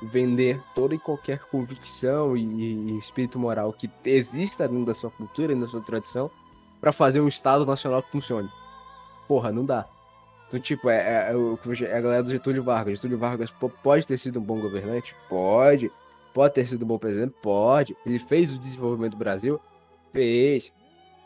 vender 0.03 0.61
toda 0.75 0.95
e 0.95 0.99
qualquer 0.99 1.41
convicção 1.41 2.37
e, 2.37 2.43
e 2.43 2.99
espírito 2.99 3.39
moral 3.39 3.73
que 3.73 3.91
exista 4.05 4.67
dentro 4.67 4.87
da 4.87 4.95
sua 4.95 5.11
cultura, 5.11 5.49
dentro 5.49 5.67
da 5.67 5.71
sua 5.71 5.83
tradição, 5.83 6.31
para 6.81 6.93
fazer 6.93 7.21
um 7.21 7.29
Estado 7.29 7.67
nacional 7.67 8.03
que 8.03 8.11
funcione. 8.11 8.49
Porra, 9.31 9.53
não 9.53 9.65
dá. 9.65 9.89
Então, 10.49 10.59
tipo, 10.59 10.91
é, 10.91 10.97
é, 10.97 11.33
é, 11.33 11.85
é 11.85 11.97
a 11.97 12.01
galera 12.01 12.23
do 12.25 12.31
Getúlio 12.33 12.65
Vargas. 12.65 12.95
Getúlio 12.95 13.17
Vargas 13.17 13.55
pode 13.81 14.05
ter 14.05 14.19
sido 14.19 14.41
um 14.41 14.43
bom 14.43 14.61
governante? 14.61 15.15
Pode. 15.29 15.89
Pode 16.35 16.55
ter 16.55 16.67
sido 16.67 16.85
um 16.85 16.89
bom 16.89 16.99
presidente? 16.99 17.33
Pode. 17.41 17.97
Ele 18.05 18.19
fez 18.19 18.53
o 18.53 18.59
desenvolvimento 18.59 19.13
do 19.13 19.19
Brasil? 19.19 19.61
Fez. 20.11 20.73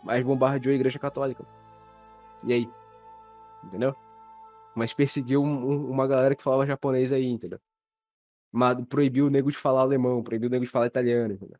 Mas 0.03 0.23
bombardeou 0.23 0.71
a 0.71 0.75
Igreja 0.75 0.99
Católica. 0.99 1.47
E 2.45 2.53
aí? 2.53 2.69
Entendeu? 3.65 3.97
Mas 4.75 4.93
perseguiu 4.93 5.43
um, 5.43 5.71
um, 5.71 5.91
uma 5.91 6.07
galera 6.07 6.35
que 6.35 6.43
falava 6.43 6.67
japonês 6.67 7.11
aí, 7.11 7.25
entendeu? 7.25 7.59
Mas 8.53 8.77
proibiu 8.85 9.29
o 9.29 9.31
nego 9.31 9.51
de 9.51 9.57
falar 9.57 9.81
alemão, 9.81 10.23
proibiu 10.23 10.51
o 10.51 10.53
nego 10.53 10.67
de 10.67 10.71
falar 10.71 10.89
italiano, 10.89 11.33
entendeu? 11.33 11.59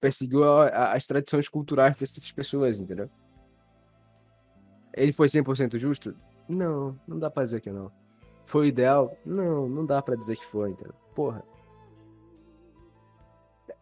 Perseguiu 0.00 0.44
a, 0.44 0.68
a, 0.68 0.92
as 0.92 1.04
tradições 1.04 1.48
culturais 1.48 1.96
dessas 1.96 2.30
pessoas, 2.30 2.78
entendeu? 2.78 3.10
Ele 4.96 5.12
foi 5.12 5.28
100% 5.28 5.76
justo? 5.78 6.14
Não, 6.48 6.98
não 7.06 7.18
dá 7.18 7.30
pra 7.30 7.42
dizer 7.42 7.60
que 7.60 7.70
não. 7.70 7.90
Foi 8.44 8.62
o 8.62 8.64
ideal? 8.66 9.16
Não, 9.24 9.68
não 9.68 9.84
dá 9.84 10.00
para 10.02 10.16
dizer 10.16 10.36
que 10.36 10.44
foi, 10.44 10.70
entendeu? 10.70 10.94
Porra. 11.14 11.42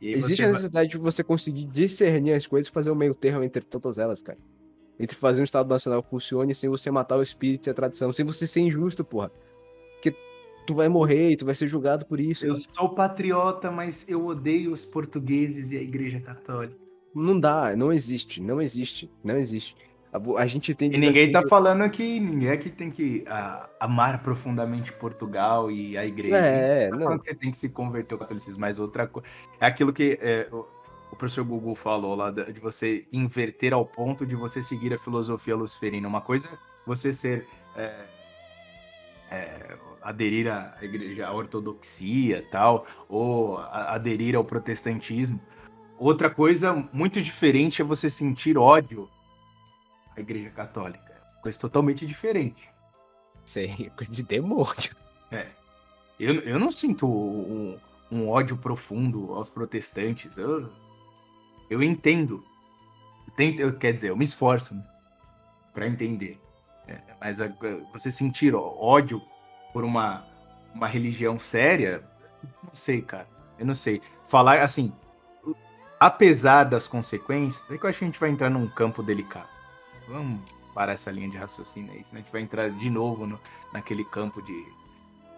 Existe 0.00 0.42
a 0.42 0.48
necessidade 0.48 0.90
de 0.90 0.98
você 0.98 1.22
conseguir 1.22 1.66
discernir 1.66 2.32
as 2.32 2.46
coisas 2.46 2.68
e 2.68 2.72
fazer 2.72 2.90
o 2.90 2.92
um 2.92 2.96
meio 2.96 3.14
termo 3.14 3.44
entre 3.44 3.62
todas 3.62 3.98
elas, 3.98 4.22
cara. 4.22 4.38
Entre 4.98 5.16
fazer 5.16 5.40
um 5.40 5.44
Estado 5.44 5.68
Nacional 5.68 6.02
que 6.02 6.10
funcione 6.10 6.54
sem 6.54 6.68
você 6.68 6.90
matar 6.90 7.18
o 7.18 7.22
espírito 7.22 7.68
e 7.68 7.70
a 7.70 7.74
tradição, 7.74 8.12
sem 8.12 8.24
você 8.24 8.46
ser 8.46 8.60
injusto, 8.60 9.04
porra. 9.04 9.30
Porque 9.94 10.16
tu 10.66 10.74
vai 10.74 10.88
morrer 10.88 11.30
e 11.30 11.36
tu 11.36 11.44
vai 11.44 11.54
ser 11.54 11.66
julgado 11.66 12.04
por 12.06 12.20
isso. 12.20 12.44
Eu 12.44 12.54
cara. 12.54 12.64
sou 12.70 12.94
patriota, 12.94 13.70
mas 13.70 14.08
eu 14.08 14.26
odeio 14.26 14.72
os 14.72 14.84
portugueses 14.84 15.70
e 15.70 15.76
a 15.76 15.82
Igreja 15.82 16.20
Católica. 16.20 16.76
Não 17.14 17.38
dá, 17.38 17.76
não 17.76 17.92
existe, 17.92 18.40
não 18.40 18.60
existe, 18.60 19.10
não 19.22 19.36
existe. 19.36 19.76
A, 20.12 20.42
a 20.42 20.46
gente 20.46 20.74
tem. 20.74 20.92
E 20.92 20.98
ninguém 20.98 21.32
tá 21.32 21.42
falando 21.48 21.88
que 21.88 22.20
ninguém 22.20 22.50
aqui 22.50 22.68
tem 22.68 22.90
que 22.90 23.24
a, 23.26 23.68
amar 23.80 24.22
profundamente 24.22 24.92
Portugal 24.92 25.70
e 25.70 25.96
a 25.96 26.04
igreja. 26.04 26.36
É, 26.36 26.90
tá 26.90 26.96
não. 26.96 27.18
que 27.18 27.28
você 27.28 27.34
tem 27.34 27.50
que 27.50 27.56
se 27.56 27.70
converter 27.70 28.14
ao 28.14 28.20
catolicismo, 28.20 28.60
mas 28.60 28.78
outra 28.78 29.06
coisa. 29.06 29.26
É 29.58 29.64
aquilo 29.64 29.92
que 29.92 30.18
é, 30.20 30.48
o, 30.52 30.66
o, 31.10 31.16
professor 31.16 31.44
Google 31.44 31.74
falou 31.74 32.14
lá, 32.14 32.30
de 32.30 32.60
você 32.60 33.06
inverter 33.10 33.72
ao 33.72 33.86
ponto 33.86 34.26
de 34.26 34.36
você 34.36 34.62
seguir 34.62 34.92
a 34.92 34.98
filosofia 34.98 35.56
luciferina. 35.56 36.06
Uma 36.06 36.20
coisa 36.20 36.46
é 36.46 36.58
você 36.86 37.14
ser. 37.14 37.46
É, 37.74 38.04
é, 39.30 39.76
aderir 40.02 40.52
à 40.52 40.76
igreja, 40.82 41.26
à 41.26 41.32
ortodoxia 41.32 42.44
tal, 42.50 42.86
ou 43.08 43.56
aderir 43.58 44.34
ao 44.34 44.44
protestantismo. 44.44 45.40
Outra 45.96 46.28
coisa 46.28 46.86
muito 46.92 47.22
diferente 47.22 47.80
é 47.80 47.84
você 47.84 48.10
sentir 48.10 48.58
ódio 48.58 49.08
a 50.16 50.20
Igreja 50.20 50.50
Católica. 50.50 51.12
Coisa 51.42 51.58
totalmente 51.58 52.06
diferente. 52.06 52.68
Sei, 53.44 53.90
coisa 53.96 54.12
de 54.12 54.22
demônio. 54.22 54.96
É. 55.30 55.48
Eu, 56.18 56.34
eu 56.40 56.58
não 56.58 56.70
sinto 56.70 57.06
um, 57.06 57.78
um 58.10 58.28
ódio 58.28 58.56
profundo 58.56 59.32
aos 59.34 59.48
protestantes. 59.48 60.36
Eu, 60.36 60.70
eu 61.68 61.82
entendo. 61.82 62.44
Eu 63.26 63.34
tento, 63.34 63.60
eu, 63.60 63.76
quer 63.76 63.92
dizer, 63.92 64.10
eu 64.10 64.16
me 64.16 64.24
esforço 64.24 64.74
né, 64.74 64.84
para 65.72 65.86
entender. 65.86 66.40
É, 66.86 67.00
mas 67.20 67.40
a, 67.40 67.48
você 67.92 68.10
sentir 68.10 68.54
ódio 68.54 69.20
por 69.72 69.84
uma, 69.84 70.26
uma 70.74 70.86
religião 70.86 71.38
séria, 71.38 72.04
não 72.62 72.74
sei, 72.74 73.00
cara. 73.00 73.28
Eu 73.58 73.66
não 73.66 73.74
sei. 73.74 74.02
Falar 74.24 74.60
assim, 74.62 74.92
apesar 75.98 76.64
das 76.64 76.86
consequências, 76.86 77.64
é 77.70 77.78
que 77.78 77.84
eu 77.84 77.88
acho 77.88 77.98
que 78.00 78.04
a 78.04 78.08
gente 78.08 78.20
vai 78.20 78.30
entrar 78.30 78.50
num 78.50 78.68
campo 78.68 79.02
delicado. 79.02 79.48
Vamos 80.12 80.40
parar 80.74 80.92
essa 80.92 81.10
linha 81.10 81.28
de 81.28 81.36
raciocínio 81.36 81.92
aí, 81.92 82.04
senão 82.04 82.20
a 82.20 82.22
gente 82.22 82.32
vai 82.32 82.42
entrar 82.42 82.70
de 82.70 82.90
novo 82.90 83.26
no, 83.26 83.40
naquele 83.72 84.04
campo 84.04 84.42
de 84.42 84.66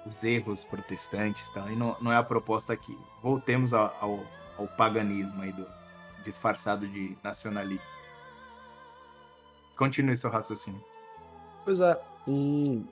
os 0.06 0.22
erros 0.22 0.64
protestantes, 0.64 1.48
tá? 1.48 1.70
E 1.70 1.76
não, 1.76 1.96
não 2.00 2.12
é 2.12 2.16
a 2.16 2.22
proposta 2.22 2.72
aqui. 2.72 2.96
Voltemos 3.22 3.72
ao, 3.72 3.96
ao, 4.00 4.20
ao 4.58 4.68
paganismo 4.76 5.40
aí 5.40 5.52
do 5.52 5.66
disfarçado 6.24 6.86
de 6.86 7.16
nacionalismo. 7.22 7.88
Continue 9.76 10.16
seu 10.16 10.28
raciocínio. 10.28 10.82
Pois 11.64 11.80
é. 11.80 11.98
E 12.28 12.84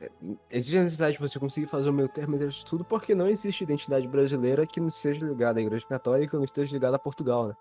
existe 0.50 0.78
a 0.78 0.82
necessidade 0.82 1.14
de 1.14 1.20
você 1.20 1.38
conseguir 1.38 1.66
fazer 1.66 1.90
o 1.90 1.92
meu 1.92 2.08
termo 2.08 2.38
de 2.38 2.64
tudo 2.64 2.84
porque 2.84 3.14
não 3.14 3.28
existe 3.28 3.64
identidade 3.64 4.06
brasileira 4.08 4.66
que 4.66 4.80
não 4.80 4.88
esteja 4.88 5.24
ligada 5.24 5.58
à 5.58 5.62
Igreja 5.62 5.86
Católica, 5.86 6.36
não 6.36 6.44
esteja 6.44 6.72
ligada 6.72 6.96
a 6.96 6.98
Portugal, 6.98 7.48
né? 7.48 7.54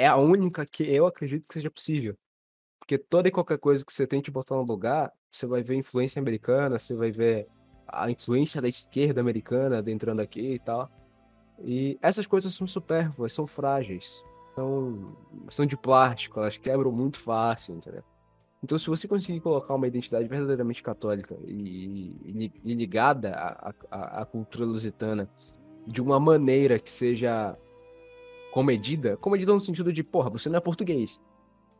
é 0.00 0.06
a 0.06 0.16
única 0.16 0.64
que 0.64 0.82
eu 0.82 1.06
acredito 1.06 1.46
que 1.46 1.54
seja 1.54 1.70
possível. 1.70 2.16
Porque 2.90 2.98
toda 2.98 3.28
e 3.28 3.30
qualquer 3.30 3.56
coisa 3.56 3.86
que 3.86 3.92
você 3.92 4.04
tente 4.04 4.32
botar 4.32 4.56
no 4.56 4.64
lugar, 4.64 5.12
você 5.30 5.46
vai 5.46 5.62
ver 5.62 5.76
influência 5.76 6.18
americana, 6.18 6.76
você 6.76 6.92
vai 6.92 7.12
ver 7.12 7.46
a 7.86 8.10
influência 8.10 8.60
da 8.60 8.68
esquerda 8.68 9.20
americana 9.20 9.80
entrando 9.86 10.18
aqui 10.18 10.54
e 10.54 10.58
tal. 10.58 10.90
E 11.60 11.96
essas 12.02 12.26
coisas 12.26 12.52
são 12.52 12.66
supérfluas, 12.66 13.32
são 13.32 13.46
frágeis, 13.46 14.24
são, 14.56 15.16
são 15.48 15.66
de 15.66 15.76
plástico, 15.76 16.40
elas 16.40 16.56
quebram 16.56 16.90
muito 16.90 17.20
fácil, 17.20 17.76
entendeu? 17.76 18.02
Então, 18.60 18.76
se 18.76 18.88
você 18.88 19.06
conseguir 19.06 19.38
colocar 19.38 19.72
uma 19.72 19.86
identidade 19.86 20.26
verdadeiramente 20.26 20.82
católica 20.82 21.38
e, 21.46 22.16
e, 22.24 22.52
e 22.64 22.74
ligada 22.74 23.30
à, 23.36 23.72
à, 24.20 24.24
cultura 24.24 24.64
lusitana 24.64 25.30
de 25.86 26.02
uma 26.02 26.18
maneira 26.18 26.76
que 26.76 26.90
seja 26.90 27.56
comedida, 28.52 29.16
comedida 29.16 29.52
no 29.52 29.60
sentido 29.60 29.92
de, 29.92 30.02
porra, 30.02 30.28
você 30.28 30.48
não 30.48 30.56
é 30.56 30.60
português, 30.60 31.20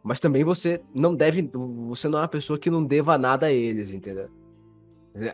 mas 0.03 0.21
também 0.21 0.45
você 0.45 0.81
não 0.95 1.15
deve, 1.15 1.49
você 1.89 2.09
não 2.09 2.19
é 2.19 2.23
uma 2.23 2.29
pessoa 2.29 2.59
que 2.59 2.71
não 2.71 2.85
deva 2.85 3.19
nada 3.19 3.47
a 3.47 3.53
eles, 3.53 3.93
entendeu? 3.93 4.29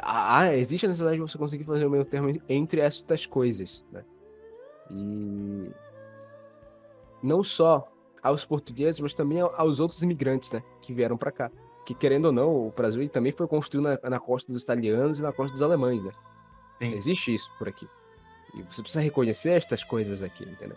Ah, 0.03 0.55
existe 0.55 0.87
a 0.87 0.89
necessidade 0.89 1.17
de 1.17 1.23
você 1.23 1.39
conseguir 1.39 1.65
fazer 1.65 1.87
o 1.87 1.91
meio 1.91 2.05
termo 2.05 2.41
entre 2.49 2.81
estas 2.81 3.27
coisas, 3.27 3.85
né? 3.93 4.05
E 4.91 5.71
não 7.23 7.45
só 7.45 7.91
aos 8.23 8.45
portugueses, 8.45 9.01
mas 9.01 9.15
também 9.15 9.41
aos 9.41 9.79
outros 9.79 10.03
imigrantes, 10.03 10.51
né, 10.51 10.63
que 10.81 10.93
vieram 10.93 11.17
para 11.17 11.31
cá. 11.31 11.51
Que 11.85 11.95
querendo 11.95 12.27
ou 12.27 12.33
não, 12.33 12.67
o 12.67 12.73
Brasil 12.73 13.09
também 13.09 13.31
foi 13.31 13.47
construído 13.47 13.85
na, 13.85 14.11
na, 14.11 14.19
costa 14.19 14.53
dos 14.53 14.65
italianos 14.65 15.21
e 15.21 15.23
na 15.23 15.33
costa 15.33 15.53
dos 15.53 15.63
alemães, 15.63 16.03
né? 16.03 16.13
Sim. 16.79 16.95
Existe 16.95 17.33
isso 17.33 17.51
por 17.59 17.69
aqui. 17.69 17.87
E 18.55 18.63
você 18.63 18.83
precisa 18.83 19.01
reconhecer 19.01 19.51
estas 19.51 19.85
coisas 19.85 20.23
aqui, 20.23 20.43
entendeu? 20.43 20.77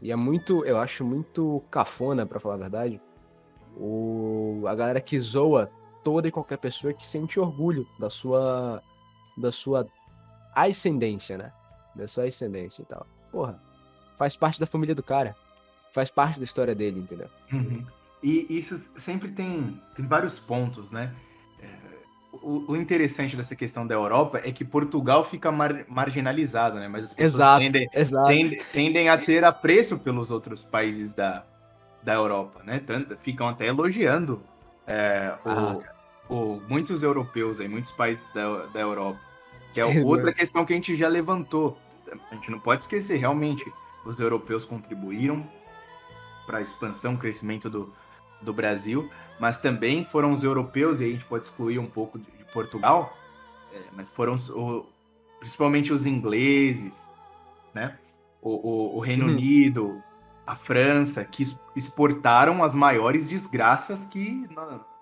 E 0.00 0.10
é 0.10 0.16
muito, 0.16 0.64
eu 0.64 0.78
acho 0.78 1.04
muito 1.04 1.62
cafona, 1.70 2.24
para 2.24 2.40
falar 2.40 2.54
a 2.54 2.58
verdade, 2.58 3.00
o, 3.76 4.64
a 4.66 4.74
galera 4.74 5.00
que 5.00 5.18
zoa 5.18 5.70
toda 6.02 6.28
e 6.28 6.32
qualquer 6.32 6.58
pessoa 6.58 6.92
que 6.92 7.06
sente 7.06 7.38
orgulho 7.38 7.86
da 7.98 8.10
sua 8.10 8.82
da 9.36 9.52
sua 9.52 9.86
ascendência, 10.54 11.38
né? 11.38 11.52
Da 11.94 12.06
sua 12.08 12.24
ascendência 12.24 12.82
e 12.82 12.84
tal. 12.84 13.06
Porra, 13.30 13.62
faz 14.16 14.36
parte 14.36 14.60
da 14.60 14.66
família 14.66 14.94
do 14.94 15.02
cara 15.02 15.36
faz 15.92 16.10
parte 16.10 16.38
da 16.38 16.44
história 16.44 16.74
dele, 16.74 17.00
entendeu? 17.00 17.28
Uhum. 17.52 17.84
E 18.22 18.46
isso 18.50 18.82
sempre 18.96 19.30
tem, 19.30 19.80
tem 19.94 20.06
vários 20.06 20.38
pontos, 20.38 20.92
né? 20.92 21.12
É, 21.60 21.66
o, 22.32 22.72
o, 22.72 22.76
interessante 22.76 23.36
dessa 23.36 23.56
questão 23.56 23.86
da 23.86 23.94
Europa 23.94 24.40
é 24.44 24.52
que 24.52 24.64
Portugal 24.64 25.24
fica 25.24 25.50
mar, 25.50 25.84
marginalizado, 25.88 26.78
né? 26.78 26.86
Mas 26.86 27.06
as 27.06 27.14
pessoas 27.14 27.34
exato, 27.34 27.60
tendem, 27.60 27.88
exato. 27.94 28.26
Tendem, 28.26 28.60
tendem, 28.72 29.08
a 29.08 29.18
ter 29.18 29.44
apreço 29.44 29.98
pelos 29.98 30.30
outros 30.30 30.64
países 30.64 31.14
da, 31.14 31.44
da 32.02 32.14
Europa, 32.14 32.62
né? 32.64 32.80
Tanto, 32.80 33.16
ficam 33.16 33.48
até 33.48 33.66
elogiando 33.66 34.42
é, 34.86 35.34
ah. 35.44 35.76
o, 36.28 36.34
o, 36.34 36.62
muitos 36.68 37.02
europeus 37.02 37.60
aí, 37.60 37.68
muitos 37.68 37.92
países 37.92 38.32
da, 38.32 38.66
da 38.66 38.80
Europa. 38.80 39.20
Que 39.72 39.80
é 39.80 39.84
outra 40.04 40.32
questão 40.32 40.64
que 40.64 40.72
a 40.72 40.76
gente 40.76 40.94
já 40.96 41.08
levantou. 41.08 41.78
A 42.30 42.34
gente 42.34 42.50
não 42.50 42.58
pode 42.58 42.82
esquecer, 42.82 43.18
realmente, 43.18 43.70
os 44.04 44.18
europeus 44.18 44.64
contribuíram 44.64 45.46
para 46.46 46.58
a 46.58 46.62
expansão, 46.62 47.16
crescimento 47.16 47.70
do, 47.70 47.92
do 48.40 48.52
Brasil, 48.52 49.08
mas 49.38 49.58
também 49.58 50.04
foram 50.04 50.32
os 50.32 50.42
europeus, 50.42 51.00
e 51.00 51.04
a 51.04 51.08
gente 51.08 51.24
pode 51.24 51.44
excluir 51.44 51.78
um 51.78 51.86
pouco 51.86 52.18
de, 52.18 52.24
de 52.24 52.44
Portugal, 52.52 53.16
é, 53.72 53.80
mas 53.92 54.10
foram 54.10 54.34
o, 54.34 54.86
principalmente 55.38 55.92
os 55.92 56.06
ingleses, 56.06 57.08
né? 57.72 57.96
O, 58.42 58.50
o, 58.50 58.96
o 58.96 59.00
Reino 59.00 59.26
uhum. 59.26 59.32
Unido, 59.32 60.02
a 60.50 60.56
França, 60.56 61.24
que 61.24 61.44
exportaram 61.76 62.64
as 62.64 62.74
maiores 62.74 63.28
desgraças 63.28 64.04
que 64.04 64.48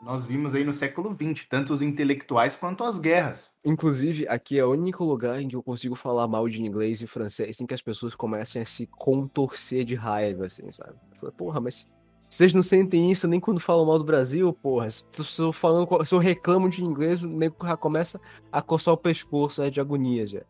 nós 0.02 0.26
vimos 0.26 0.54
aí 0.54 0.62
no 0.62 0.74
século 0.74 1.10
XX, 1.10 1.46
tanto 1.48 1.72
os 1.72 1.80
intelectuais 1.80 2.54
quanto 2.54 2.84
as 2.84 2.98
guerras. 2.98 3.50
Inclusive, 3.64 4.28
aqui 4.28 4.58
é 4.58 4.64
o 4.64 4.72
único 4.72 5.02
lugar 5.04 5.40
em 5.40 5.48
que 5.48 5.56
eu 5.56 5.62
consigo 5.62 5.94
falar 5.94 6.28
mal 6.28 6.46
de 6.50 6.62
inglês 6.62 7.00
e 7.00 7.06
francês, 7.06 7.58
em 7.62 7.66
que 7.66 7.72
as 7.72 7.80
pessoas 7.80 8.14
começam 8.14 8.60
a 8.60 8.66
se 8.66 8.86
contorcer 8.88 9.86
de 9.86 9.94
raiva, 9.94 10.44
assim, 10.44 10.70
sabe? 10.70 10.92
Falei, 11.16 11.34
porra, 11.34 11.62
mas 11.62 11.88
vocês 12.28 12.52
não 12.52 12.62
sentem 12.62 13.10
isso 13.10 13.26
nem 13.26 13.40
quando 13.40 13.58
falam 13.58 13.86
mal 13.86 13.98
do 13.98 14.04
Brasil, 14.04 14.52
porra. 14.52 14.90
Se 14.90 15.06
eu, 15.38 15.50
falando, 15.50 15.88
se 16.04 16.14
eu 16.14 16.18
reclamo 16.18 16.68
de 16.68 16.84
inglês, 16.84 17.24
o 17.24 17.26
nego 17.26 17.56
já 17.66 17.74
começa 17.74 18.20
a 18.52 18.60
coçar 18.60 18.92
o 18.92 18.98
pescoço 18.98 19.62
é 19.62 19.70
de 19.70 19.80
agonia 19.80 20.26
já. 20.26 20.42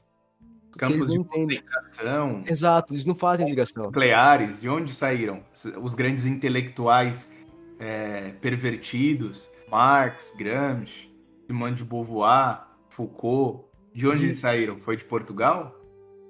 Campos 0.78 1.12
de 1.12 1.18
concentração. 1.24 2.42
Exato, 2.46 2.94
eles 2.94 3.04
não 3.04 3.14
fazem 3.14 3.48
ligação. 3.48 3.84
Nucleares, 3.84 4.60
de 4.60 4.68
onde 4.68 4.92
saíram? 4.92 5.42
Os 5.82 5.94
grandes 5.94 6.24
intelectuais 6.24 7.30
é, 7.78 8.32
pervertidos, 8.40 9.50
Marx, 9.70 10.32
Gramsci, 10.36 11.10
Simone 11.48 11.74
de 11.74 11.84
Beauvoir, 11.84 12.66
Foucault, 12.88 13.64
de 13.92 14.06
onde 14.06 14.22
e... 14.22 14.24
eles 14.26 14.38
saíram? 14.38 14.78
Foi 14.78 14.96
de 14.96 15.04
Portugal? 15.04 15.74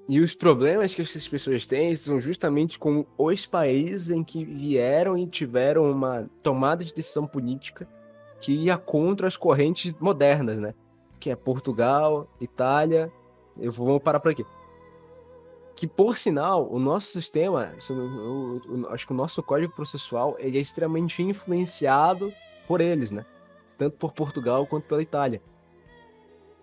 E 0.09 0.21
os 0.21 0.35
problemas 0.35 0.95
que 0.95 1.03
essas 1.03 1.29
pessoas 1.29 1.67
têm 1.67 1.95
são 1.95 2.19
justamente 2.19 2.79
com 2.79 3.05
os 3.19 3.45
países 3.45 4.11
em 4.11 4.25
que 4.25 4.43
vieram 4.43 5.19
e 5.19 5.27
tiveram 5.27 5.91
uma 5.91 6.31
tomada 6.43 6.83
de 6.83 6.95
decisão 6.95 7.27
política 7.27 7.87
que 8.41 8.53
ia 8.53 8.79
contra 8.79 9.27
as 9.27 9.37
correntes 9.37 9.93
modernas, 10.01 10.59
né? 10.59 10.75
Que 11.21 11.31
é 11.31 11.37
Portugal, 11.37 12.27
Itália. 12.41 13.13
Eu 13.59 13.73
vou 13.73 13.99
parar 14.01 14.21
por 14.21 14.31
aqui. 14.31 14.45
Que, 15.75 15.87
por 15.87 16.17
sinal, 16.17 16.69
o 16.71 16.79
nosso 16.79 17.13
sistema, 17.13 17.73
eu, 17.89 18.61
eu, 18.69 18.91
acho 18.91 19.07
que 19.07 19.13
o 19.13 19.17
nosso 19.17 19.43
código 19.43 19.73
processual, 19.73 20.37
ele 20.39 20.59
é 20.59 20.61
extremamente 20.61 21.23
influenciado 21.23 22.33
por 22.67 22.81
eles, 22.81 23.13
né? 23.13 23.25
Tanto 23.77 23.97
por 23.97 24.13
Portugal 24.13 24.67
quanto 24.67 24.87
pela 24.87 25.01
Itália 25.01 25.41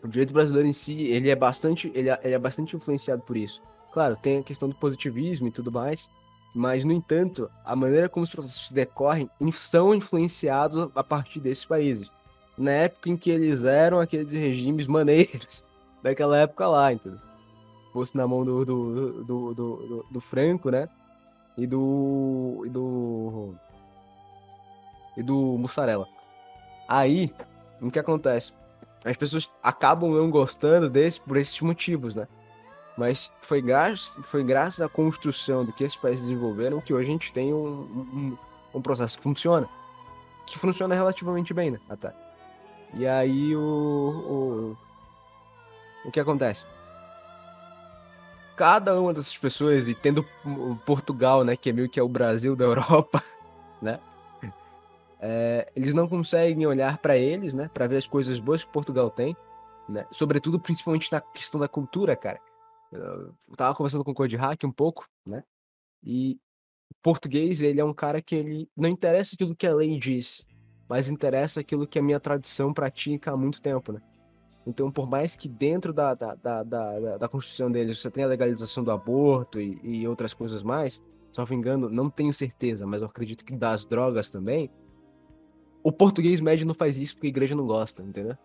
o 0.06 0.08
direito 0.08 0.34
brasileiro 0.34 0.68
em 0.68 0.74
si, 0.74 1.08
ele 1.08 1.30
é 1.30 1.36
bastante, 1.36 1.92
ele 1.94 2.10
é, 2.10 2.20
ele 2.24 2.34
é 2.34 2.40
bastante 2.40 2.76
influenciado 2.76 3.24
por 3.24 3.36
isso. 3.36 3.62
Claro, 3.92 4.16
tem 4.16 4.40
a 4.40 4.44
questão 4.44 4.70
do 4.70 4.76
positivismo 4.76 5.48
e 5.48 5.52
tudo 5.52 5.72
mais, 5.72 6.08
mas, 6.54 6.84
no 6.84 6.94
entanto, 6.94 7.50
a 7.66 7.76
maneira 7.76 8.08
como 8.08 8.24
os 8.24 8.30
processos 8.30 8.72
decorrem 8.72 9.30
são 9.52 9.94
influenciados 9.94 10.90
a 10.96 11.04
partir 11.04 11.40
desses 11.40 11.66
países. 11.66 12.10
Na 12.58 12.72
época 12.72 13.10
em 13.10 13.18
que 13.18 13.30
eles 13.30 13.64
eram 13.64 14.00
aqueles 14.00 14.32
regimes 14.32 14.88
maneiros 14.88 15.66
daquela 16.06 16.38
época 16.38 16.68
lá, 16.68 16.94
entendeu? 16.94 17.20
Fosse 17.92 18.16
na 18.16 18.28
mão 18.28 18.44
do, 18.44 18.66
do, 18.66 19.24
do, 19.24 19.54
do, 19.54 20.06
do 20.12 20.22
Franco, 20.22 20.70
né? 20.70 20.88
E 21.58 21.66
do. 21.66 22.64
E 22.66 22.70
do. 22.70 23.56
E 25.18 25.24
do 25.24 25.36
Mussarela. 25.58 26.08
Aí, 26.88 27.34
o 27.82 27.90
que 27.90 28.00
acontece? 28.00 28.54
as 29.06 29.16
pessoas 29.16 29.50
acabam 29.62 30.12
não 30.12 30.32
gostando 30.32 30.90
desse 30.90 31.22
por 31.22 31.38
esses 31.38 31.62
motivos, 31.62 32.16
né? 32.16 32.28
Mas 32.98 33.32
foi, 33.40 33.62
graças, 33.62 34.18
foi 34.26 34.44
graças 34.44 34.82
à 34.82 34.90
construção 34.90 35.64
do 35.64 35.72
que 35.72 35.84
esses 35.84 35.98
países 35.98 36.28
desenvolveram 36.28 36.82
que 36.82 36.92
hoje 36.92 37.08
a 37.08 37.12
gente 37.12 37.32
tem 37.32 37.54
um, 37.54 37.68
um, 37.68 38.38
um 38.74 38.82
processo 38.82 39.16
que 39.18 39.24
funciona. 39.24 39.70
Que 40.48 40.58
funciona 40.58 40.96
relativamente 40.96 41.54
bem, 41.54 41.70
né? 41.70 41.80
Até. 41.88 42.14
E 42.96 43.06
aí 43.06 43.56
o, 43.56 44.76
o, 46.06 46.12
que 46.12 46.20
acontece? 46.20 46.66
Cada 48.56 49.00
uma 49.00 49.14
dessas 49.14 49.38
pessoas, 49.38 49.88
e 49.88 49.96
tendo 49.96 50.26
Portugal, 50.86 51.44
né, 51.44 51.58
que 51.58 51.70
é 51.70 51.74
meio 51.74 51.90
que 51.90 52.00
é 52.00 52.04
o 52.04 52.10
Brasil 52.10 52.56
da 52.56 52.66
Europa, 52.66 53.22
né? 53.82 54.00
é, 55.20 55.72
eles 55.76 55.94
não 55.94 56.08
conseguem 56.08 56.66
olhar 56.68 56.98
para 57.00 57.18
eles, 57.18 57.54
né, 57.54 57.70
para 57.74 57.88
ver 57.88 57.98
as 57.98 58.06
coisas 58.06 58.40
boas 58.40 58.64
que 58.64 58.72
Portugal 58.72 59.10
tem, 59.10 59.36
né, 59.90 60.06
sobretudo 60.12 60.60
principalmente 60.60 61.12
na 61.12 61.20
questão 61.20 61.60
da 61.60 61.68
cultura, 61.68 62.16
cara. 62.16 62.40
Eu 62.92 63.34
tava 63.58 63.76
conversando 63.76 64.04
com 64.04 64.12
o 64.12 64.14
Code 64.14 64.36
Hack 64.36 64.64
um 64.64 64.72
pouco, 64.72 65.08
né, 65.26 65.44
e 66.04 66.40
o 66.92 66.96
português, 67.02 67.62
ele 67.62 67.80
é 67.80 67.86
um 67.86 67.94
cara 67.94 68.22
que 68.22 68.36
ele 68.36 68.70
não 68.78 68.90
interessa 68.90 69.36
aquilo 69.36 69.56
que 69.56 69.66
a 69.66 69.74
lei 69.74 69.98
diz, 69.98 70.46
mas 70.88 71.10
interessa 71.10 71.60
aquilo 71.60 71.88
que 71.88 71.98
a 71.98 72.04
minha 72.04 72.20
tradição 72.20 72.72
pratica 72.72 73.32
há 73.32 73.38
muito 73.38 73.62
tempo, 73.62 73.92
né. 73.92 74.02
Então, 74.66 74.92
por 74.92 75.08
mais 75.08 75.36
que 75.36 75.48
dentro 75.48 75.94
da, 75.94 76.14
da, 76.14 76.34
da, 76.36 76.64
da, 76.64 77.18
da 77.18 77.28
Constituição 77.28 77.72
deles 77.72 78.00
você 78.00 78.10
tenha 78.10 78.26
a 78.26 78.30
legalização 78.30 78.84
do 78.84 78.92
aborto 78.92 79.62
e, 79.62 79.80
e 79.84 80.08
outras 80.08 80.34
coisas 80.34 80.64
mais, 80.64 81.02
só 81.32 81.46
me 81.46 81.56
engano, 81.56 81.90
não 81.90 82.10
tenho 82.10 82.34
certeza, 82.34 82.88
mas 82.88 83.02
eu 83.02 83.08
acredito 83.08 83.46
que 83.46 83.56
das 83.56 83.86
drogas 83.86 84.32
também, 84.32 84.72
o 85.84 85.92
português 85.92 86.42
médio 86.42 86.66
não 86.66 86.74
faz 86.74 86.98
isso 86.98 87.14
porque 87.14 87.28
a 87.28 87.30
igreja 87.30 87.54
não 87.54 87.68
gosta, 87.68 88.02
entendeu? 88.02 88.36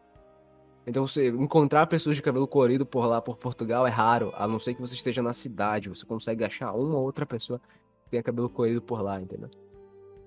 Então 0.87 1.07
você 1.07 1.29
encontrar 1.29 1.87
pessoas 1.87 2.17
de 2.17 2.23
cabelo 2.23 2.49
colorido 2.49 2.85
por 2.85 3.07
lá, 3.07 3.23
por 3.23 3.37
Portugal, 3.37 3.87
é 3.87 3.91
raro, 3.91 4.33
a 4.35 4.47
não 4.47 4.59
ser 4.59 4.75
que 4.75 4.81
você 4.81 4.95
esteja 4.95 5.23
na 5.23 5.33
cidade, 5.33 5.89
você 5.89 6.05
consegue 6.05 6.45
achar 6.45 6.73
uma 6.73 6.97
ou 6.97 7.05
outra 7.05 7.25
pessoa 7.25 7.61
que 8.05 8.11
tenha 8.11 8.23
cabelo 8.23 8.51
colorido 8.51 8.83
por 8.83 9.01
lá, 9.01 9.21
entendeu? 9.21 9.51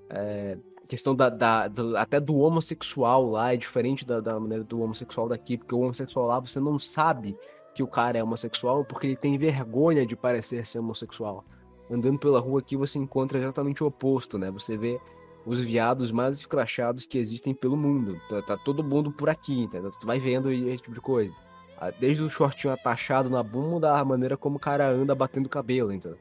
É, 0.10 0.58
questão 0.88 1.16
da, 1.16 1.30
da 1.30 1.70
até 1.98 2.20
do 2.20 2.38
homossexual 2.38 3.30
lá 3.30 3.54
é 3.54 3.58
diferente 3.58 4.06
da, 4.06 4.20
da 4.20 4.40
maneira 4.40 4.64
do 4.64 4.82
homossexual 4.82 5.30
daqui, 5.30 5.58
porque 5.58 5.74
o 5.74 5.80
homossexual 5.80 6.28
lá 6.28 6.40
você 6.40 6.60
não 6.60 6.78
sabe 6.78 7.38
que 7.74 7.82
o 7.82 7.88
cara 7.88 8.18
é 8.18 8.24
homossexual 8.24 8.86
porque 8.86 9.08
ele 9.08 9.16
tem 9.16 9.38
vergonha 9.38 10.06
de 10.06 10.16
parecer 10.16 10.66
ser 10.66 10.80
homossexual. 10.80 11.44
andando 11.90 12.20
pela 12.20 12.40
rua 12.40 12.60
aqui, 12.60 12.78
você 12.78 13.00
encontra 13.00 13.40
exatamente 13.40 13.84
o 13.84 13.88
oposto, 13.88 14.38
né? 14.38 14.52
Você 14.52 14.78
vê 14.78 15.00
os 15.46 15.60
viados 15.60 16.12
mais 16.12 16.38
escrachados 16.38 17.06
que 17.06 17.18
existem 17.18 17.54
pelo 17.54 17.76
mundo. 17.76 18.20
Tá, 18.30 18.42
tá 18.42 18.58
todo 18.58 18.84
mundo 18.84 19.12
por 19.12 19.30
aqui, 19.30 19.62
entendeu? 19.62 19.92
Tu 19.92 20.06
vai 20.06 20.20
vendo 20.20 20.52
esse 20.52 20.84
tipo 20.84 20.94
de 20.94 21.02
coisa. 21.02 21.34
Ah, 21.78 21.92
desde 21.92 22.24
o 22.24 22.30
shortinho 22.30 22.74
atachado 22.74 23.30
na 23.30 23.44
bunda, 23.44 23.94
a 23.94 24.06
maneira 24.06 24.38
como 24.38 24.58
o 24.58 24.60
cara 24.60 24.88
anda 24.90 25.14
batendo 25.14 25.50
cabelo, 25.50 25.92
entendeu? 25.92 26.20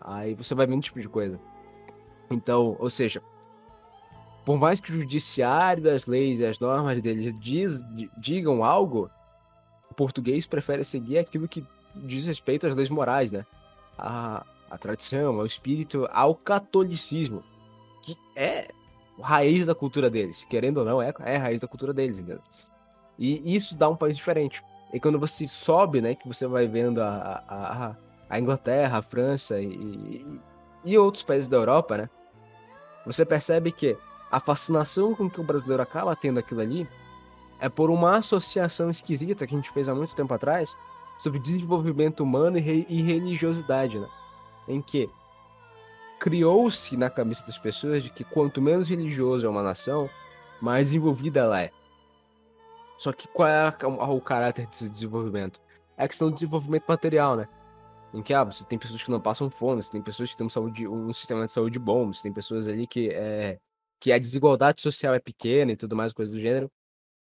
Aí 0.00 0.34
você 0.34 0.54
vai 0.54 0.66
vendo 0.66 0.78
esse 0.78 0.86
tipo 0.86 1.00
de 1.00 1.08
coisa. 1.08 1.38
Então, 2.30 2.76
ou 2.78 2.88
seja, 2.88 3.22
por 4.48 4.56
mais 4.56 4.80
que 4.80 4.90
o 4.90 4.94
judiciário, 4.94 5.94
as 5.94 6.06
leis 6.06 6.40
e 6.40 6.46
as 6.46 6.58
normas 6.58 7.02
deles 7.02 7.38
diz, 7.38 7.82
digam 8.16 8.64
algo, 8.64 9.10
o 9.90 9.94
português 9.94 10.46
prefere 10.46 10.82
seguir 10.84 11.18
aquilo 11.18 11.46
que 11.46 11.62
diz 11.94 12.24
respeito 12.24 12.66
às 12.66 12.74
leis 12.74 12.88
morais, 12.88 13.30
né? 13.30 13.44
A, 13.98 14.46
a 14.70 14.78
tradição, 14.78 15.38
ao 15.38 15.44
espírito, 15.44 16.08
ao 16.10 16.34
catolicismo, 16.34 17.44
que 18.02 18.16
é 18.34 18.68
raiz 19.20 19.66
da 19.66 19.74
cultura 19.74 20.08
deles. 20.08 20.46
Querendo 20.48 20.78
ou 20.78 20.84
não, 20.86 21.02
é, 21.02 21.12
é 21.26 21.36
raiz 21.36 21.60
da 21.60 21.68
cultura 21.68 21.92
deles, 21.92 22.16
entendeu? 22.16 22.40
E 23.18 23.54
isso 23.54 23.76
dá 23.76 23.86
um 23.90 23.96
país 23.96 24.16
diferente. 24.16 24.64
E 24.94 24.98
quando 24.98 25.18
você 25.18 25.46
sobe, 25.46 26.00
né, 26.00 26.14
que 26.14 26.26
você 26.26 26.46
vai 26.46 26.66
vendo 26.66 27.02
a, 27.02 27.44
a, 27.46 27.96
a 28.30 28.40
Inglaterra, 28.40 28.96
a 28.96 29.02
França 29.02 29.60
e, 29.60 30.24
e 30.86 30.96
outros 30.96 31.22
países 31.22 31.50
da 31.50 31.58
Europa, 31.58 31.98
né? 31.98 32.10
Você 33.04 33.26
percebe 33.26 33.70
que 33.72 33.98
a 34.30 34.40
fascinação 34.40 35.14
com 35.14 35.28
que 35.28 35.40
o 35.40 35.44
brasileiro 35.44 35.82
acaba 35.82 36.14
tendo 36.14 36.38
aquilo 36.38 36.60
ali 36.60 36.88
é 37.60 37.68
por 37.68 37.90
uma 37.90 38.16
associação 38.16 38.90
esquisita 38.90 39.46
que 39.46 39.54
a 39.54 39.58
gente 39.58 39.70
fez 39.70 39.88
há 39.88 39.94
muito 39.94 40.14
tempo 40.14 40.32
atrás 40.32 40.76
sobre 41.18 41.40
desenvolvimento 41.40 42.20
humano 42.20 42.58
e, 42.58 42.60
re 42.60 42.86
e 42.88 43.02
religiosidade, 43.02 43.98
né? 43.98 44.08
Em 44.68 44.80
que 44.80 45.10
criou-se 46.20 46.96
na 46.96 47.10
cabeça 47.10 47.44
das 47.46 47.58
pessoas 47.58 48.02
de 48.02 48.10
que 48.10 48.24
quanto 48.24 48.60
menos 48.60 48.88
religioso 48.88 49.46
é 49.46 49.48
uma 49.48 49.62
nação, 49.62 50.08
mais 50.60 50.92
envolvida 50.92 51.40
ela 51.40 51.62
é. 51.62 51.70
Só 52.96 53.12
que 53.12 53.28
qual 53.28 53.48
é 53.48 53.72
o 53.86 54.20
caráter 54.20 54.66
desse 54.66 54.90
desenvolvimento? 54.90 55.60
É 55.96 56.04
a 56.04 56.08
questão 56.08 56.28
do 56.28 56.34
desenvolvimento 56.34 56.84
material, 56.86 57.36
né? 57.36 57.48
Em 58.12 58.22
que, 58.22 58.32
ah, 58.32 58.44
você 58.44 58.64
tem 58.64 58.78
pessoas 58.78 59.02
que 59.02 59.10
não 59.10 59.20
passam 59.20 59.50
fome, 59.50 59.82
você 59.82 59.92
tem 59.92 60.02
pessoas 60.02 60.30
que 60.30 60.36
têm 60.36 60.46
um, 60.46 60.50
saúde, 60.50 60.88
um 60.88 61.12
sistema 61.12 61.46
de 61.46 61.52
saúde 61.52 61.78
bom, 61.78 62.12
você 62.12 62.22
tem 62.22 62.32
pessoas 62.32 62.66
ali 62.66 62.86
que, 62.86 63.10
é, 63.10 63.58
que 64.00 64.12
a 64.12 64.18
desigualdade 64.18 64.80
social 64.80 65.14
é 65.14 65.18
pequena 65.18 65.72
e 65.72 65.76
tudo 65.76 65.96
mais, 65.96 66.12
coisa 66.12 66.30
do 66.30 66.40
gênero. 66.40 66.70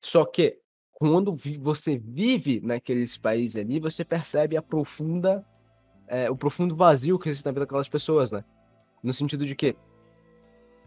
Só 0.05 0.24
que, 0.24 0.59
quando 0.93 1.36
você 1.60 1.98
vive 1.98 2.60
naqueles 2.60 3.16
países 3.16 3.56
ali, 3.56 3.78
você 3.78 4.05
percebe 4.05 4.56
a 4.56 4.62
profunda, 4.62 5.47
é, 6.09 6.30
o 6.30 6.36
profundo 6.36 6.74
vazio 6.74 7.18
que 7.18 7.28
existe 7.28 7.47
na 7.47 7.52
vida 7.52 7.60
daquelas 7.60 7.89
pessoas, 7.89 8.30
né? 8.30 8.44
No 9.02 9.14
sentido 9.14 9.47
de 9.47 9.55
que, 9.55 9.76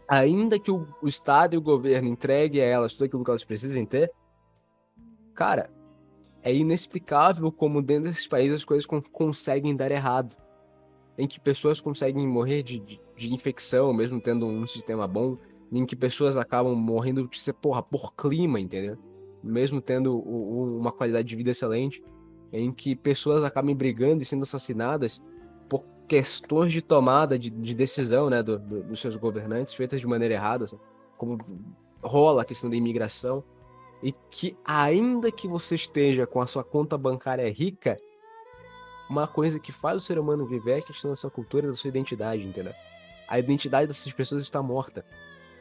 ainda 0.06 0.58
que 0.58 0.70
o, 0.70 0.86
o 1.00 1.08
Estado 1.08 1.54
e 1.54 1.56
o 1.56 1.62
governo 1.62 2.08
entreguem 2.08 2.60
a 2.60 2.66
elas 2.66 2.92
tudo 2.92 3.04
aquilo 3.04 3.24
que 3.24 3.30
elas 3.30 3.44
precisem 3.44 3.86
ter, 3.86 4.12
cara, 5.34 5.70
é 6.42 6.52
inexplicável 6.52 7.50
como 7.52 7.80
dentro 7.80 8.10
desses 8.10 8.26
países 8.26 8.58
as 8.58 8.64
coisas 8.64 8.86
conseguem 8.86 9.74
dar 9.74 9.90
errado. 9.90 10.36
Em 11.16 11.26
que 11.26 11.38
pessoas 11.38 11.80
conseguem 11.80 12.26
morrer 12.26 12.62
de, 12.62 12.80
de, 12.80 13.00
de, 13.16 13.32
infecção, 13.32 13.92
mesmo 13.92 14.20
tendo 14.20 14.46
um 14.46 14.66
sistema 14.66 15.06
bom, 15.06 15.38
em 15.72 15.86
que 15.86 15.96
pessoas 15.96 16.36
acabam 16.36 16.74
morrendo 16.74 17.26
de 17.26 17.40
ser, 17.40 17.54
porra, 17.54 17.82
por 17.82 18.14
clima, 18.14 18.60
entendeu? 18.60 18.98
Mesmo 19.42 19.80
tendo 19.80 20.14
o, 20.14 20.18
o, 20.18 20.78
uma 20.78 20.92
qualidade 20.92 21.26
de 21.26 21.34
vida 21.34 21.50
excelente, 21.50 22.02
em 22.52 22.70
que 22.70 22.94
pessoas 22.94 23.42
acabam 23.42 23.74
brigando 23.74 24.22
e 24.22 24.26
sendo 24.26 24.42
assassinadas 24.42 25.22
por 25.68 25.84
questões 26.06 26.70
de 26.70 26.82
tomada 26.82 27.38
de, 27.38 27.48
de 27.48 27.74
decisão, 27.74 28.28
né, 28.28 28.42
do, 28.42 28.58
do, 28.58 28.82
dos 28.82 29.00
seus 29.00 29.16
governantes, 29.16 29.72
feitas 29.72 30.00
de 30.00 30.06
maneira 30.06 30.34
errada, 30.34 30.66
como 31.16 31.38
rola 32.02 32.42
a 32.42 32.44
questão 32.44 32.68
da 32.68 32.76
imigração 32.76 33.42
e 34.02 34.12
que 34.30 34.56
ainda 34.64 35.30
que 35.30 35.48
você 35.48 35.76
esteja 35.76 36.26
com 36.26 36.40
a 36.40 36.46
sua 36.46 36.64
conta 36.64 36.98
bancária 36.98 37.50
rica, 37.50 37.96
uma 39.08 39.28
coisa 39.28 39.60
que 39.60 39.70
faz 39.70 40.02
o 40.02 40.04
ser 40.04 40.18
humano 40.18 40.46
viver 40.46 40.72
é 40.72 40.78
a 40.78 40.82
questão 40.82 41.10
da 41.10 41.16
sua 41.16 41.30
cultura 41.30 41.66
e 41.66 41.68
da 41.70 41.74
sua 41.74 41.88
identidade, 41.88 42.42
entendeu? 42.42 42.74
A 43.28 43.38
identidade 43.38 43.86
dessas 43.86 44.12
pessoas 44.12 44.42
está 44.42 44.60
morta. 44.62 45.04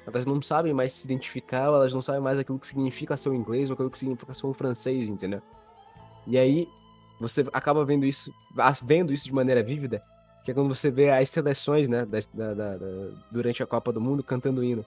Elas 0.05 0.25
não 0.25 0.41
sabem 0.41 0.73
mais 0.73 0.93
se 0.93 1.05
identificar, 1.05 1.65
elas 1.65 1.93
não 1.93 2.01
sabem 2.01 2.21
mais 2.21 2.39
aquilo 2.39 2.57
que 2.59 2.67
significa 2.67 3.15
ser 3.15 3.29
um 3.29 3.35
inglês 3.35 3.69
ou 3.69 3.73
aquilo 3.75 3.89
que 3.89 3.97
significa 3.97 4.33
ser 4.33 4.47
um 4.47 4.53
francês, 4.53 5.07
entendeu? 5.07 5.41
E 6.25 6.37
aí 6.37 6.67
você 7.19 7.45
acaba 7.53 7.85
vendo 7.85 8.05
isso, 8.05 8.33
vendo 8.83 9.13
isso 9.13 9.25
de 9.25 9.33
maneira 9.33 9.61
vívida, 9.61 10.03
que 10.43 10.51
é 10.51 10.53
quando 10.53 10.73
você 10.73 10.89
vê 10.89 11.11
as 11.11 11.29
seleções, 11.29 11.87
né, 11.87 12.05
da, 12.05 12.19
da, 12.33 12.53
da, 12.53 12.85
durante 13.31 13.61
a 13.61 13.65
Copa 13.67 13.93
do 13.93 14.01
Mundo 14.01 14.23
cantando 14.23 14.63
hino 14.63 14.83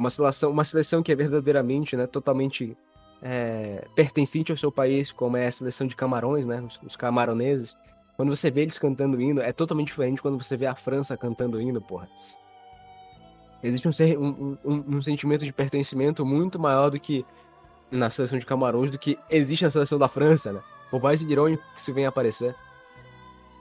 uma 0.00 0.10
seleção, 0.10 0.50
uma 0.50 0.64
seleção 0.64 1.02
que 1.02 1.12
é 1.12 1.14
verdadeiramente, 1.14 1.94
né, 1.94 2.06
totalmente 2.06 2.76
é, 3.22 3.86
pertencente 3.94 4.50
ao 4.50 4.56
seu 4.56 4.72
país, 4.72 5.12
como 5.12 5.36
é 5.36 5.46
a 5.46 5.52
seleção 5.52 5.86
de 5.86 5.94
Camarões, 5.94 6.46
né, 6.46 6.62
os, 6.62 6.80
os 6.82 6.96
camaroneses. 6.96 7.76
Quando 8.16 8.34
você 8.34 8.50
vê 8.50 8.62
eles 8.62 8.78
cantando 8.78 9.20
hino, 9.20 9.40
é 9.40 9.52
totalmente 9.52 9.88
diferente 9.88 10.22
quando 10.22 10.42
você 10.42 10.56
vê 10.56 10.66
a 10.66 10.74
França 10.74 11.16
cantando 11.16 11.60
hino, 11.60 11.80
porra. 11.80 12.08
Existe 13.62 13.86
um, 13.88 13.92
um, 14.18 14.58
um, 14.64 14.96
um 14.96 15.02
sentimento 15.02 15.44
de 15.44 15.52
pertencimento 15.52 16.24
muito 16.24 16.58
maior 16.58 16.90
do 16.90 16.98
que 16.98 17.24
na 17.90 18.08
seleção 18.08 18.38
de 18.38 18.46
Camarões 18.46 18.90
do 18.90 18.98
que 18.98 19.18
existe 19.28 19.64
na 19.64 19.70
seleção 19.70 19.98
da 19.98 20.08
França, 20.08 20.52
né? 20.52 20.60
Por 20.90 21.02
mais 21.02 21.22
irônico 21.22 21.62
que 21.74 21.80
isso 21.80 21.92
venha 21.92 22.08
a 22.08 22.10
aparecer. 22.10 22.54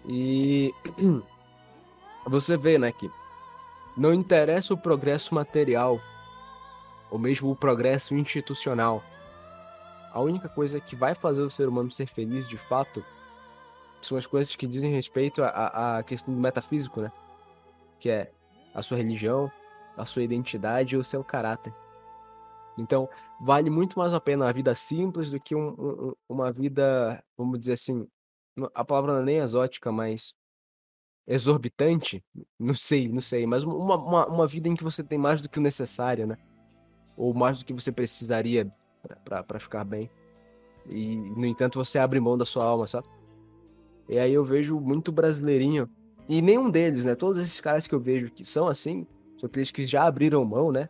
E 0.07 0.73
você 2.26 2.55
vê, 2.57 2.77
né, 2.77 2.91
que 2.91 3.11
não 3.97 4.13
interessa 4.13 4.73
o 4.73 4.77
progresso 4.77 5.35
material 5.35 5.99
ou 7.11 7.19
mesmo 7.19 7.51
o 7.51 7.55
progresso 7.55 8.15
institucional. 8.15 9.03
A 10.11 10.19
única 10.21 10.47
coisa 10.47 10.80
que 10.80 10.95
vai 10.95 11.13
fazer 11.13 11.41
o 11.41 11.49
ser 11.49 11.67
humano 11.67 11.91
ser 11.91 12.07
feliz 12.07 12.47
de 12.47 12.57
fato 12.57 13.03
são 14.01 14.17
as 14.17 14.26
coisas 14.26 14.55
que 14.55 14.65
dizem 14.65 14.93
respeito 14.93 15.43
à, 15.43 15.97
à 15.97 16.03
questão 16.03 16.34
do 16.34 16.39
metafísico, 16.39 17.01
né? 17.01 17.11
Que 17.99 18.09
é 18.09 18.31
a 18.73 18.81
sua 18.81 18.97
religião, 18.97 19.51
a 19.99 20.05
sua 20.05 20.23
identidade 20.23 20.95
e 20.95 20.97
o 20.97 21.03
seu 21.03 21.23
caráter. 21.23 21.73
Então, 22.77 23.09
vale 23.41 23.69
muito 23.69 23.99
mais 23.99 24.13
a 24.13 24.21
pena 24.21 24.47
a 24.47 24.51
vida 24.51 24.73
simples 24.73 25.30
do 25.30 25.39
que 25.39 25.53
um, 25.55 25.69
um, 25.69 26.13
uma 26.30 26.51
vida, 26.51 27.21
vamos 27.38 27.59
dizer 27.59 27.73
assim, 27.73 28.07
a 28.73 28.85
palavra 28.85 29.13
não 29.13 29.21
é 29.21 29.26
nem 29.26 29.38
exótica, 29.38 29.91
mas 29.91 30.34
exorbitante, 31.27 32.23
não 32.57 32.73
sei, 32.73 33.07
não 33.07 33.21
sei, 33.21 33.45
mas 33.45 33.63
uma, 33.63 33.95
uma, 33.97 34.27
uma 34.27 34.47
vida 34.47 34.69
em 34.69 34.76
que 34.76 34.84
você 34.84 35.03
tem 35.03 35.19
mais 35.19 35.41
do 35.41 35.49
que 35.49 35.59
o 35.59 35.61
necessário, 35.61 36.26
né? 36.26 36.38
ou 37.19 37.34
mais 37.34 37.59
do 37.59 37.65
que 37.65 37.73
você 37.73 37.91
precisaria 37.91 38.71
para 39.26 39.59
ficar 39.59 39.84
bem. 39.84 40.09
E, 40.88 41.17
no 41.17 41.45
entanto, 41.45 41.77
você 41.77 41.99
abre 41.99 42.17
mão 42.17 42.38
da 42.38 42.45
sua 42.45 42.63
alma, 42.63 42.88
sabe? 42.88 43.07
E 44.07 44.17
aí 44.17 44.34
eu 44.34 44.45
vejo 44.45 44.80
muito 44.80 45.11
brasileirinho, 45.11 45.89
e 46.30 46.41
nenhum 46.41 46.69
deles, 46.71 47.03
né? 47.03 47.15
Todos 47.15 47.38
esses 47.38 47.59
caras 47.59 47.85
que 47.85 47.93
eu 47.93 47.99
vejo 47.99 48.31
que 48.31 48.45
são 48.45 48.69
assim, 48.69 49.05
são 49.40 49.48
aqueles 49.48 49.72
que 49.72 49.86
já 49.88 50.06
abriram 50.06 50.44
mão, 50.44 50.72
né? 50.72 50.90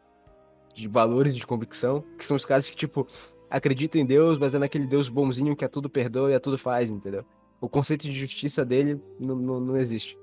De 0.73 0.87
valores 0.87 1.35
de 1.35 1.45
convicção, 1.45 2.03
que 2.17 2.25
são 2.25 2.35
os 2.35 2.45
caras 2.45 2.69
que, 2.69 2.75
tipo, 2.75 3.05
acreditam 3.49 4.01
em 4.01 4.05
Deus, 4.05 4.37
mas 4.37 4.55
é 4.55 4.59
naquele 4.59 4.87
Deus 4.87 5.09
bonzinho 5.09 5.55
que 5.55 5.65
a 5.65 5.69
tudo 5.69 5.89
perdoa 5.89 6.31
e 6.31 6.35
a 6.35 6.39
tudo 6.39 6.57
faz, 6.57 6.89
entendeu? 6.89 7.25
O 7.61 7.67
conceito 7.67 8.03
de 8.03 8.13
justiça 8.13 8.65
dele 8.65 9.01
não, 9.19 9.35
não, 9.35 9.59
não 9.59 9.77
existe. 9.77 10.17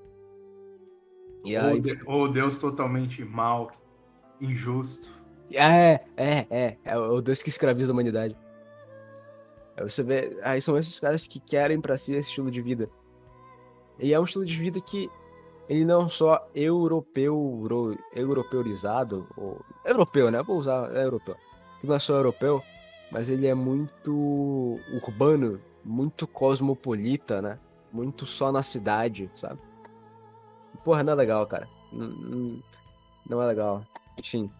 E 1.44 1.57
aí... 1.57 1.81
Ou 2.07 2.28
Deus 2.28 2.57
totalmente 2.57 3.24
mal, 3.24 3.70
injusto. 4.40 5.11
É, 5.53 6.01
é, 6.16 6.47
é. 6.51 6.77
É 6.85 6.98
o 6.98 7.20
Deus 7.20 7.43
que 7.43 7.48
escraviza 7.48 7.93
a 7.93 7.94
humanidade. 7.94 8.36
Aí 9.77 9.85
você 9.89 10.03
vê. 10.03 10.36
Aí 10.43 10.61
são 10.61 10.77
esses 10.77 10.98
caras 10.98 11.27
que 11.27 11.39
querem 11.39 11.81
para 11.81 11.97
si 11.97 12.15
esse 12.15 12.31
estilo 12.31 12.51
de 12.51 12.62
vida. 12.62 12.90
E 13.98 14.12
é 14.12 14.19
um 14.19 14.24
estilo 14.24 14.44
de 14.44 14.57
vida 14.57 14.81
que 14.81 15.09
ele 15.68 15.84
não 15.84 16.09
só 16.09 16.48
europeu, 16.55 17.98
europeurizado, 18.14 19.26
ou 19.36 19.60
europeu, 19.84 20.30
né? 20.30 20.43
Vou 20.43 20.59
usar 20.59 20.94
é 20.94 21.05
europeu. 21.05 21.36
Que 21.80 21.86
não 21.86 21.97
é 21.97 21.98
só 21.98 22.14
europeu, 22.14 22.62
mas 23.10 23.28
ele 23.28 23.47
é 23.47 23.55
muito 23.55 24.78
urbano, 25.02 25.60
muito 25.84 26.26
cosmopolita, 26.26 27.43
né? 27.43 27.59
Muito 27.93 28.26
só 28.26 28.52
na 28.52 28.62
cidade, 28.62 29.30
sabe? 29.34 29.59
Porra, 30.84 31.02
não 31.02 31.12
é 31.12 31.16
legal, 31.16 31.47
cara. 31.47 31.68
Não, 31.93 32.62
não 33.28 33.43
é 33.43 33.47
legal. 33.47 33.84
Enfim. 34.18 34.51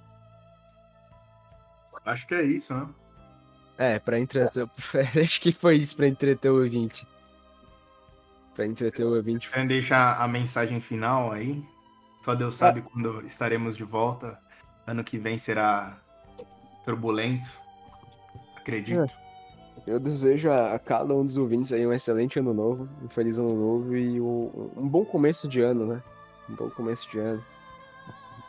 Acho 2.05 2.27
que 2.27 2.35
é 2.35 2.43
isso, 2.43 2.74
né? 2.74 2.89
É, 3.78 3.99
pra 3.99 4.19
entreter. 4.19 4.69
Acho 5.23 5.41
que 5.41 5.53
foi 5.53 5.77
isso 5.77 5.95
pra 5.95 6.09
entreter 6.09 6.51
o 6.51 6.62
ouvinte. 6.62 7.07
Pra 8.57 8.66
entreter 8.66 9.05
o 9.05 9.15
ouvinte. 9.15 9.51
Querem 9.51 9.66
deixar 9.66 10.19
a 10.19 10.27
mensagem 10.27 10.81
final 10.81 11.31
aí? 11.31 11.62
Só 12.23 12.35
Deus 12.35 12.55
ah. 12.55 12.59
sabe 12.59 12.81
ah. 12.81 12.91
quando 12.91 13.27
estaremos 13.27 13.77
de 13.77 13.85
volta. 13.85 14.41
Ano 14.87 15.05
que 15.05 15.19
vem 15.19 15.37
será 15.37 16.01
turbulento. 16.85 17.49
Acredito. 18.57 19.03
É. 19.03 19.27
Eu 19.87 20.01
desejo 20.01 20.51
a, 20.51 20.73
a 20.73 20.78
cada 20.78 21.15
um 21.15 21.24
dos 21.24 21.37
ouvintes 21.37 21.70
aí 21.70 21.87
um 21.87 21.93
excelente 21.93 22.39
ano 22.39 22.55
novo, 22.55 22.89
um 23.03 23.09
feliz 23.11 23.39
ano 23.39 23.55
novo 23.55 23.95
e 23.95 24.19
um, 24.20 24.73
um 24.74 24.89
bom 24.89 25.05
começo 25.05 25.47
de 25.47 25.61
ano, 25.61 25.87
né? 25.87 26.03
Um 26.49 26.55
bom 26.55 26.70
começo 26.70 27.11
de 27.11 27.19
ano. 27.19 27.45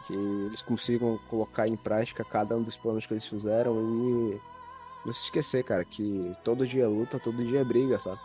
Que 0.07 0.13
eles 0.13 0.61
consigam 0.61 1.19
colocar 1.29 1.67
em 1.67 1.75
prática 1.75 2.23
cada 2.23 2.55
um 2.55 2.63
dos 2.63 2.77
planos 2.77 3.05
que 3.05 3.13
eles 3.13 3.27
fizeram 3.27 3.75
e 3.77 4.41
não 5.05 5.11
se 5.11 5.25
esquecer, 5.25 5.65
cara, 5.65 5.84
que 5.84 6.34
todo 6.45 6.65
dia 6.65 6.85
é 6.85 6.88
luta, 6.88 7.19
todo 7.19 7.43
dia 7.43 7.59
é 7.59 7.63
briga, 7.63 7.99
sabe? 7.99 8.19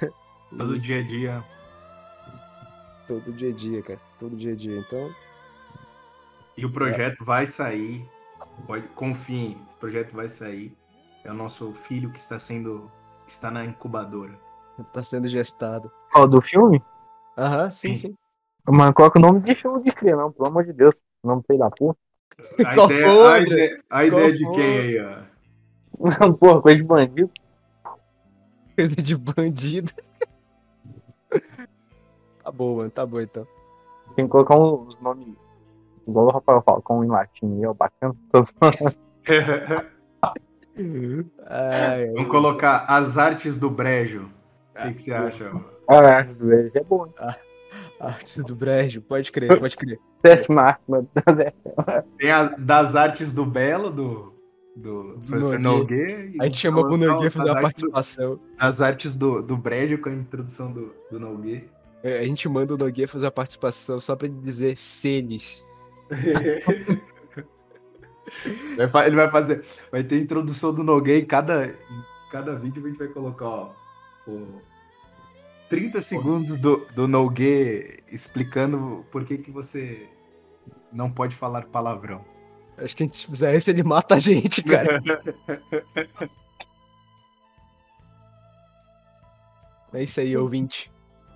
Todo 0.56 0.78
dia 0.78 0.98
a 1.00 1.02
dia. 1.02 1.44
Todo 3.06 3.32
dia 3.32 3.50
a 3.50 3.52
dia, 3.52 3.82
cara. 3.82 4.00
Todo 4.18 4.36
dia 4.36 4.52
a 4.52 4.56
dia. 4.56 4.78
Então, 4.78 5.10
E 6.56 6.64
o 6.64 6.72
projeto 6.72 7.24
vai 7.24 7.46
sair. 7.46 8.08
Pode, 8.66 8.88
confiem, 8.88 9.56
esse 9.66 9.74
projeto 9.76 10.14
vai 10.14 10.28
sair. 10.28 10.76
É 11.24 11.30
o 11.30 11.34
nosso 11.34 11.72
filho 11.72 12.10
que 12.10 12.18
está 12.18 12.38
sendo. 12.38 12.90
está 13.26 13.50
na 13.50 13.64
incubadora. 13.64 14.38
tá 14.92 15.02
sendo 15.02 15.28
gestado. 15.28 15.90
Ó, 16.14 16.26
do 16.26 16.40
filme? 16.40 16.82
Aham, 17.36 17.70
sim, 17.70 17.94
Sim. 17.94 17.94
sim. 17.94 18.16
Mas 18.68 18.92
coloca 18.92 19.18
o 19.18 19.22
nome 19.22 19.40
de 19.40 19.54
filme 19.54 19.82
de 19.82 19.92
cria, 19.92 20.16
não, 20.16 20.32
pelo 20.32 20.48
amor 20.48 20.64
de 20.64 20.72
Deus. 20.72 21.00
O 21.22 21.28
nome 21.28 21.42
sei 21.46 21.58
da 21.58 21.70
porra. 21.70 21.96
A 22.64 22.74
Qual 22.74 22.90
ideia, 22.90 23.12
foi, 23.12 23.28
a 23.28 23.40
ideia, 23.40 23.84
a 23.90 24.04
ideia 24.04 24.32
de 24.32 24.44
foi? 24.44 24.54
quem 24.54 24.78
aí, 24.78 25.00
ó? 25.00 25.22
Não, 26.20 26.34
porra, 26.34 26.60
coisa 26.60 26.76
de 26.76 26.84
bandido. 26.84 27.30
Coisa 28.76 28.96
de 28.96 29.16
bandido. 29.16 29.92
Tá 32.42 32.50
bom, 32.52 32.76
mano. 32.76 32.90
Tá 32.90 33.06
bom 33.06 33.20
então. 33.20 33.46
Tem 34.14 34.24
que 34.24 34.30
colocar 34.30 34.56
uns 34.56 34.98
nomes. 35.00 35.34
Igual 36.06 36.26
o 36.26 36.30
Rafael 36.30 36.62
Falcão 36.62 37.04
em 37.04 37.08
latim, 37.08 37.64
é 37.64 37.74
bacana. 37.74 38.14
Ai, 41.46 42.06
Vamos 42.12 42.30
colocar 42.30 42.84
as 42.86 43.18
artes 43.18 43.58
do 43.58 43.68
Brejo. 43.68 44.30
O 44.74 44.82
que, 44.82 44.94
que 44.94 45.02
você 45.02 45.12
acha? 45.12 45.50
Ah, 45.88 46.22
velho, 46.22 46.70
é 46.74 46.84
bom. 46.84 47.08
Arte 47.98 48.42
do 48.42 48.54
Brejo, 48.54 49.00
pode 49.00 49.32
crer, 49.32 49.58
pode 49.58 49.76
crer. 49.76 49.98
Sétima 50.24 50.62
arte, 50.62 50.82
mano. 50.86 51.08
Tem 52.18 52.30
a 52.30 52.44
das 52.44 52.94
artes 52.94 53.32
do 53.32 53.44
Belo, 53.44 53.90
do, 53.90 54.35
do 54.76 55.18
professor 55.26 55.58
Nogueira. 55.58 56.30
A 56.38 56.44
gente 56.44 56.58
chama 56.58 56.80
o 56.80 56.96
Nogueira 56.96 57.28
as 57.28 57.32
fazer 57.34 57.50
uma 57.50 57.58
artes 57.58 57.82
do- 57.82 57.90
participação. 57.90 58.40
As 58.58 58.80
artes 58.80 59.14
do, 59.14 59.42
do 59.42 59.56
Brejo 59.56 59.98
com 59.98 60.08
a 60.10 60.12
introdução 60.12 60.70
do, 60.70 60.94
do 61.10 61.18
Nogueira. 61.18 61.64
É, 62.02 62.18
A 62.20 62.24
gente 62.24 62.48
manda 62.48 62.74
o 62.74 62.76
Nogueira 62.76 63.10
fazer 63.10 63.24
uma 63.24 63.30
participação 63.32 64.00
só 64.00 64.14
pra 64.14 64.26
ele 64.28 64.36
dizer 64.36 64.76
senes. 64.76 65.64
Ele 69.06 69.16
vai 69.16 69.30
fazer. 69.30 69.64
Vai 69.90 70.02
ter 70.04 70.20
introdução 70.20 70.74
do 70.74 70.82
Nogueira 70.82 71.22
em 71.22 71.26
cada, 71.26 71.66
em 71.68 72.02
cada 72.30 72.54
vídeo 72.56 72.84
a 72.84 72.88
gente 72.88 72.98
vai 72.98 73.08
colocar, 73.08 73.46
ó. 73.46 73.70
o 74.26 74.60
30 75.70 76.00
segundos 76.02 76.56
do, 76.58 76.86
do 76.94 77.08
Nogueira 77.08 77.96
explicando 78.10 79.04
por 79.10 79.24
que, 79.24 79.38
que 79.38 79.50
você 79.50 80.08
não 80.92 81.10
pode 81.10 81.34
falar 81.34 81.66
palavrão. 81.66 82.24
Acho 82.78 82.94
que 82.94 83.02
a 83.02 83.06
gente 83.06 83.26
fizer 83.26 83.54
isso, 83.54 83.70
ele 83.70 83.82
mata 83.82 84.16
a 84.16 84.18
gente, 84.18 84.62
cara. 84.62 85.02
É 89.92 90.02
isso 90.02 90.20
aí, 90.20 90.36
ouvinte. 90.36 90.92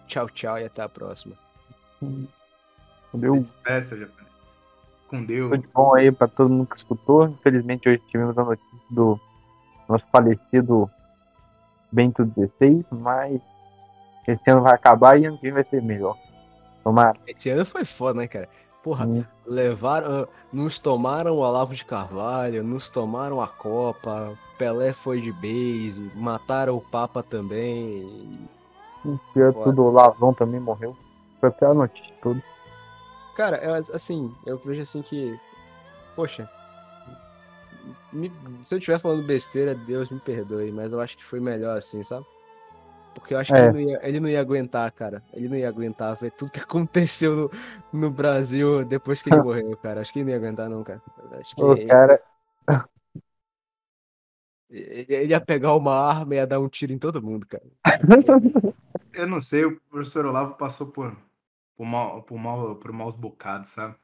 Tchau, 0.06 0.28
tchau 0.28 0.58
e 0.58 0.64
até 0.64 0.82
a 0.82 0.88
próxima. 0.88 1.34
Deu 3.14 3.42
Essa, 3.64 3.96
japonês. 3.96 4.30
Com 5.08 5.24
Deus. 5.24 5.50
tudo 5.50 5.62
de 5.62 5.68
bom 5.72 5.94
aí 5.94 6.12
pra 6.12 6.28
todo 6.28 6.50
mundo 6.50 6.66
que 6.66 6.76
escutou. 6.76 7.26
Infelizmente 7.26 7.88
hoje 7.88 8.02
tivemos 8.10 8.36
a 8.36 8.44
notícia 8.44 8.78
do 8.90 9.18
nosso 9.88 10.04
falecido 10.12 10.90
Bento 11.90 12.24
16, 12.24 12.84
mas 12.92 13.40
esse 14.28 14.50
ano 14.50 14.62
vai 14.62 14.74
acabar 14.74 15.18
e 15.18 15.24
ano 15.24 15.36
que 15.36 15.42
vem 15.42 15.52
vai 15.52 15.64
ser 15.64 15.82
melhor. 15.82 16.16
Tomara. 16.84 17.18
Esse 17.26 17.50
ano 17.50 17.64
foi 17.66 17.84
foda, 17.84 18.20
né, 18.20 18.28
cara? 18.28 18.48
Porra, 18.82 19.06
Hum. 19.06 19.24
levaram. 19.46 20.26
Nos 20.52 20.78
tomaram 20.78 21.34
o 21.36 21.38
Olavo 21.40 21.74
de 21.74 21.84
Carvalho, 21.84 22.64
nos 22.64 22.88
tomaram 22.90 23.40
a 23.40 23.46
Copa, 23.46 24.36
Pelé 24.58 24.92
foi 24.92 25.20
de 25.20 25.30
base, 25.32 26.10
mataram 26.14 26.76
o 26.76 26.80
Papa 26.80 27.22
também. 27.22 28.48
Pior 29.32 29.52
Foda. 29.52 29.64
tudo, 29.66 29.82
o 29.84 29.90
Lavão 29.90 30.34
também 30.34 30.58
morreu. 30.60 30.96
Foi 31.40 31.48
a 31.48 31.52
pior 31.52 31.74
notícia 31.74 32.06
de 32.12 32.20
tudo. 32.20 32.42
Cara, 33.36 33.56
eu, 33.58 33.74
assim, 33.74 34.34
eu 34.44 34.58
vejo 34.58 34.80
assim 34.82 35.02
que. 35.02 35.38
Poxa. 36.16 36.48
me- 38.12 38.30
se 38.64 38.74
eu 38.74 38.78
estiver 38.78 38.98
falando 38.98 39.22
besteira, 39.26 39.74
Deus 39.74 40.10
me 40.10 40.18
perdoe, 40.20 40.70
mas 40.72 40.92
eu 40.92 41.00
acho 41.00 41.16
que 41.16 41.24
foi 41.24 41.40
melhor 41.40 41.76
assim, 41.78 42.02
sabe? 42.02 42.26
Porque 43.14 43.34
eu 43.34 43.38
acho 43.38 43.52
que 43.52 43.60
É. 43.60 43.66
ele, 43.66 43.72
não 43.72 43.80
ia, 43.80 44.00
ele 44.08 44.20
não 44.20 44.28
ia 44.28 44.40
aguentar, 44.40 44.90
cara. 44.92 45.22
Ele 45.32 45.48
não 45.48 45.56
ia 45.56 45.68
aguentar 45.68 46.14
ver 46.16 46.30
tudo 46.32 46.52
que 46.52 46.60
aconteceu 46.60 47.50
no, 47.92 48.00
no 48.00 48.10
Brasil 48.10 48.84
depois 48.84 49.22
que 49.22 49.30
ele 49.30 49.40
morreu, 49.42 49.76
cara. 49.76 50.00
Acho 50.00 50.12
que 50.12 50.20
ele 50.20 50.26
não 50.26 50.30
ia 50.32 50.36
aguentar, 50.36 50.68
não, 50.68 50.84
cara. 50.84 51.02
Acho 51.38 51.54
que 51.54 51.62
O 51.62 51.72
ele, 51.72 51.86
cara, 51.86 52.22
ele 54.70 55.26
ia 55.30 55.40
pegar 55.40 55.74
uma 55.74 55.92
arma 55.92 56.34
e 56.34 56.36
ia 56.38 56.46
dar 56.46 56.60
um 56.60 56.68
tiro 56.68 56.92
em 56.92 56.98
todo 56.98 57.22
mundo, 57.22 57.46
cara. 57.46 57.64
Eu 59.12 59.26
não 59.26 59.40
sei, 59.40 59.64
o 59.64 59.80
professor 59.90 60.24
Olavo 60.24 60.54
passou 60.54 60.92
por, 60.92 61.16
por, 61.76 61.84
mal, 61.84 62.22
por, 62.22 62.38
mal, 62.38 62.76
por 62.76 62.92
maus 62.92 63.16
bocados, 63.16 63.70
sabe? 63.70 63.96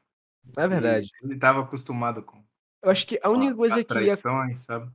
É 0.57 0.67
verdade. 0.67 1.09
Ele, 1.21 1.31
ele 1.33 1.39
tava 1.39 1.61
acostumado 1.61 2.21
com 2.21 2.43
Eu 2.83 2.91
acho 2.91 3.07
que 3.07 3.17
a 3.23 3.29
única 3.29 3.55
coisa 3.55 3.83
que 3.83 3.99
ia 4.01 4.15
sabe? 4.17 4.91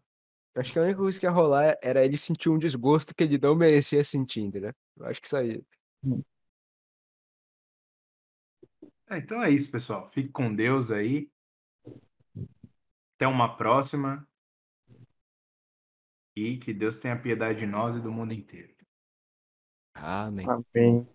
Acho 0.54 0.72
que 0.72 0.78
a 0.78 0.82
única 0.82 0.98
coisa 0.98 1.18
que 1.18 1.24
ia 1.24 1.30
rolar 1.30 1.78
era 1.82 2.04
ele 2.04 2.16
sentir 2.18 2.50
um 2.50 2.58
desgosto 2.58 3.14
que 3.14 3.24
ele 3.24 3.38
não 3.38 3.56
merecia 3.56 4.04
sentir, 4.04 4.40
entendeu? 4.40 4.74
Eu 4.96 5.06
acho 5.06 5.20
que 5.20 5.26
isso 5.26 5.36
aí. 5.36 5.64
É, 9.08 9.18
então 9.18 9.42
é 9.42 9.50
isso, 9.50 9.70
pessoal. 9.70 10.08
Fique 10.08 10.28
com 10.28 10.54
Deus 10.54 10.90
aí. 10.90 11.30
Até 13.16 13.26
uma 13.26 13.56
próxima. 13.56 14.26
E 16.36 16.58
que 16.58 16.72
Deus 16.72 16.98
tenha 16.98 17.20
piedade 17.20 17.60
de 17.60 17.66
nós 17.66 17.96
e 17.96 18.00
do 18.00 18.12
mundo 18.12 18.32
inteiro. 18.32 18.74
Amém. 19.94 20.46
amém. 20.48 21.06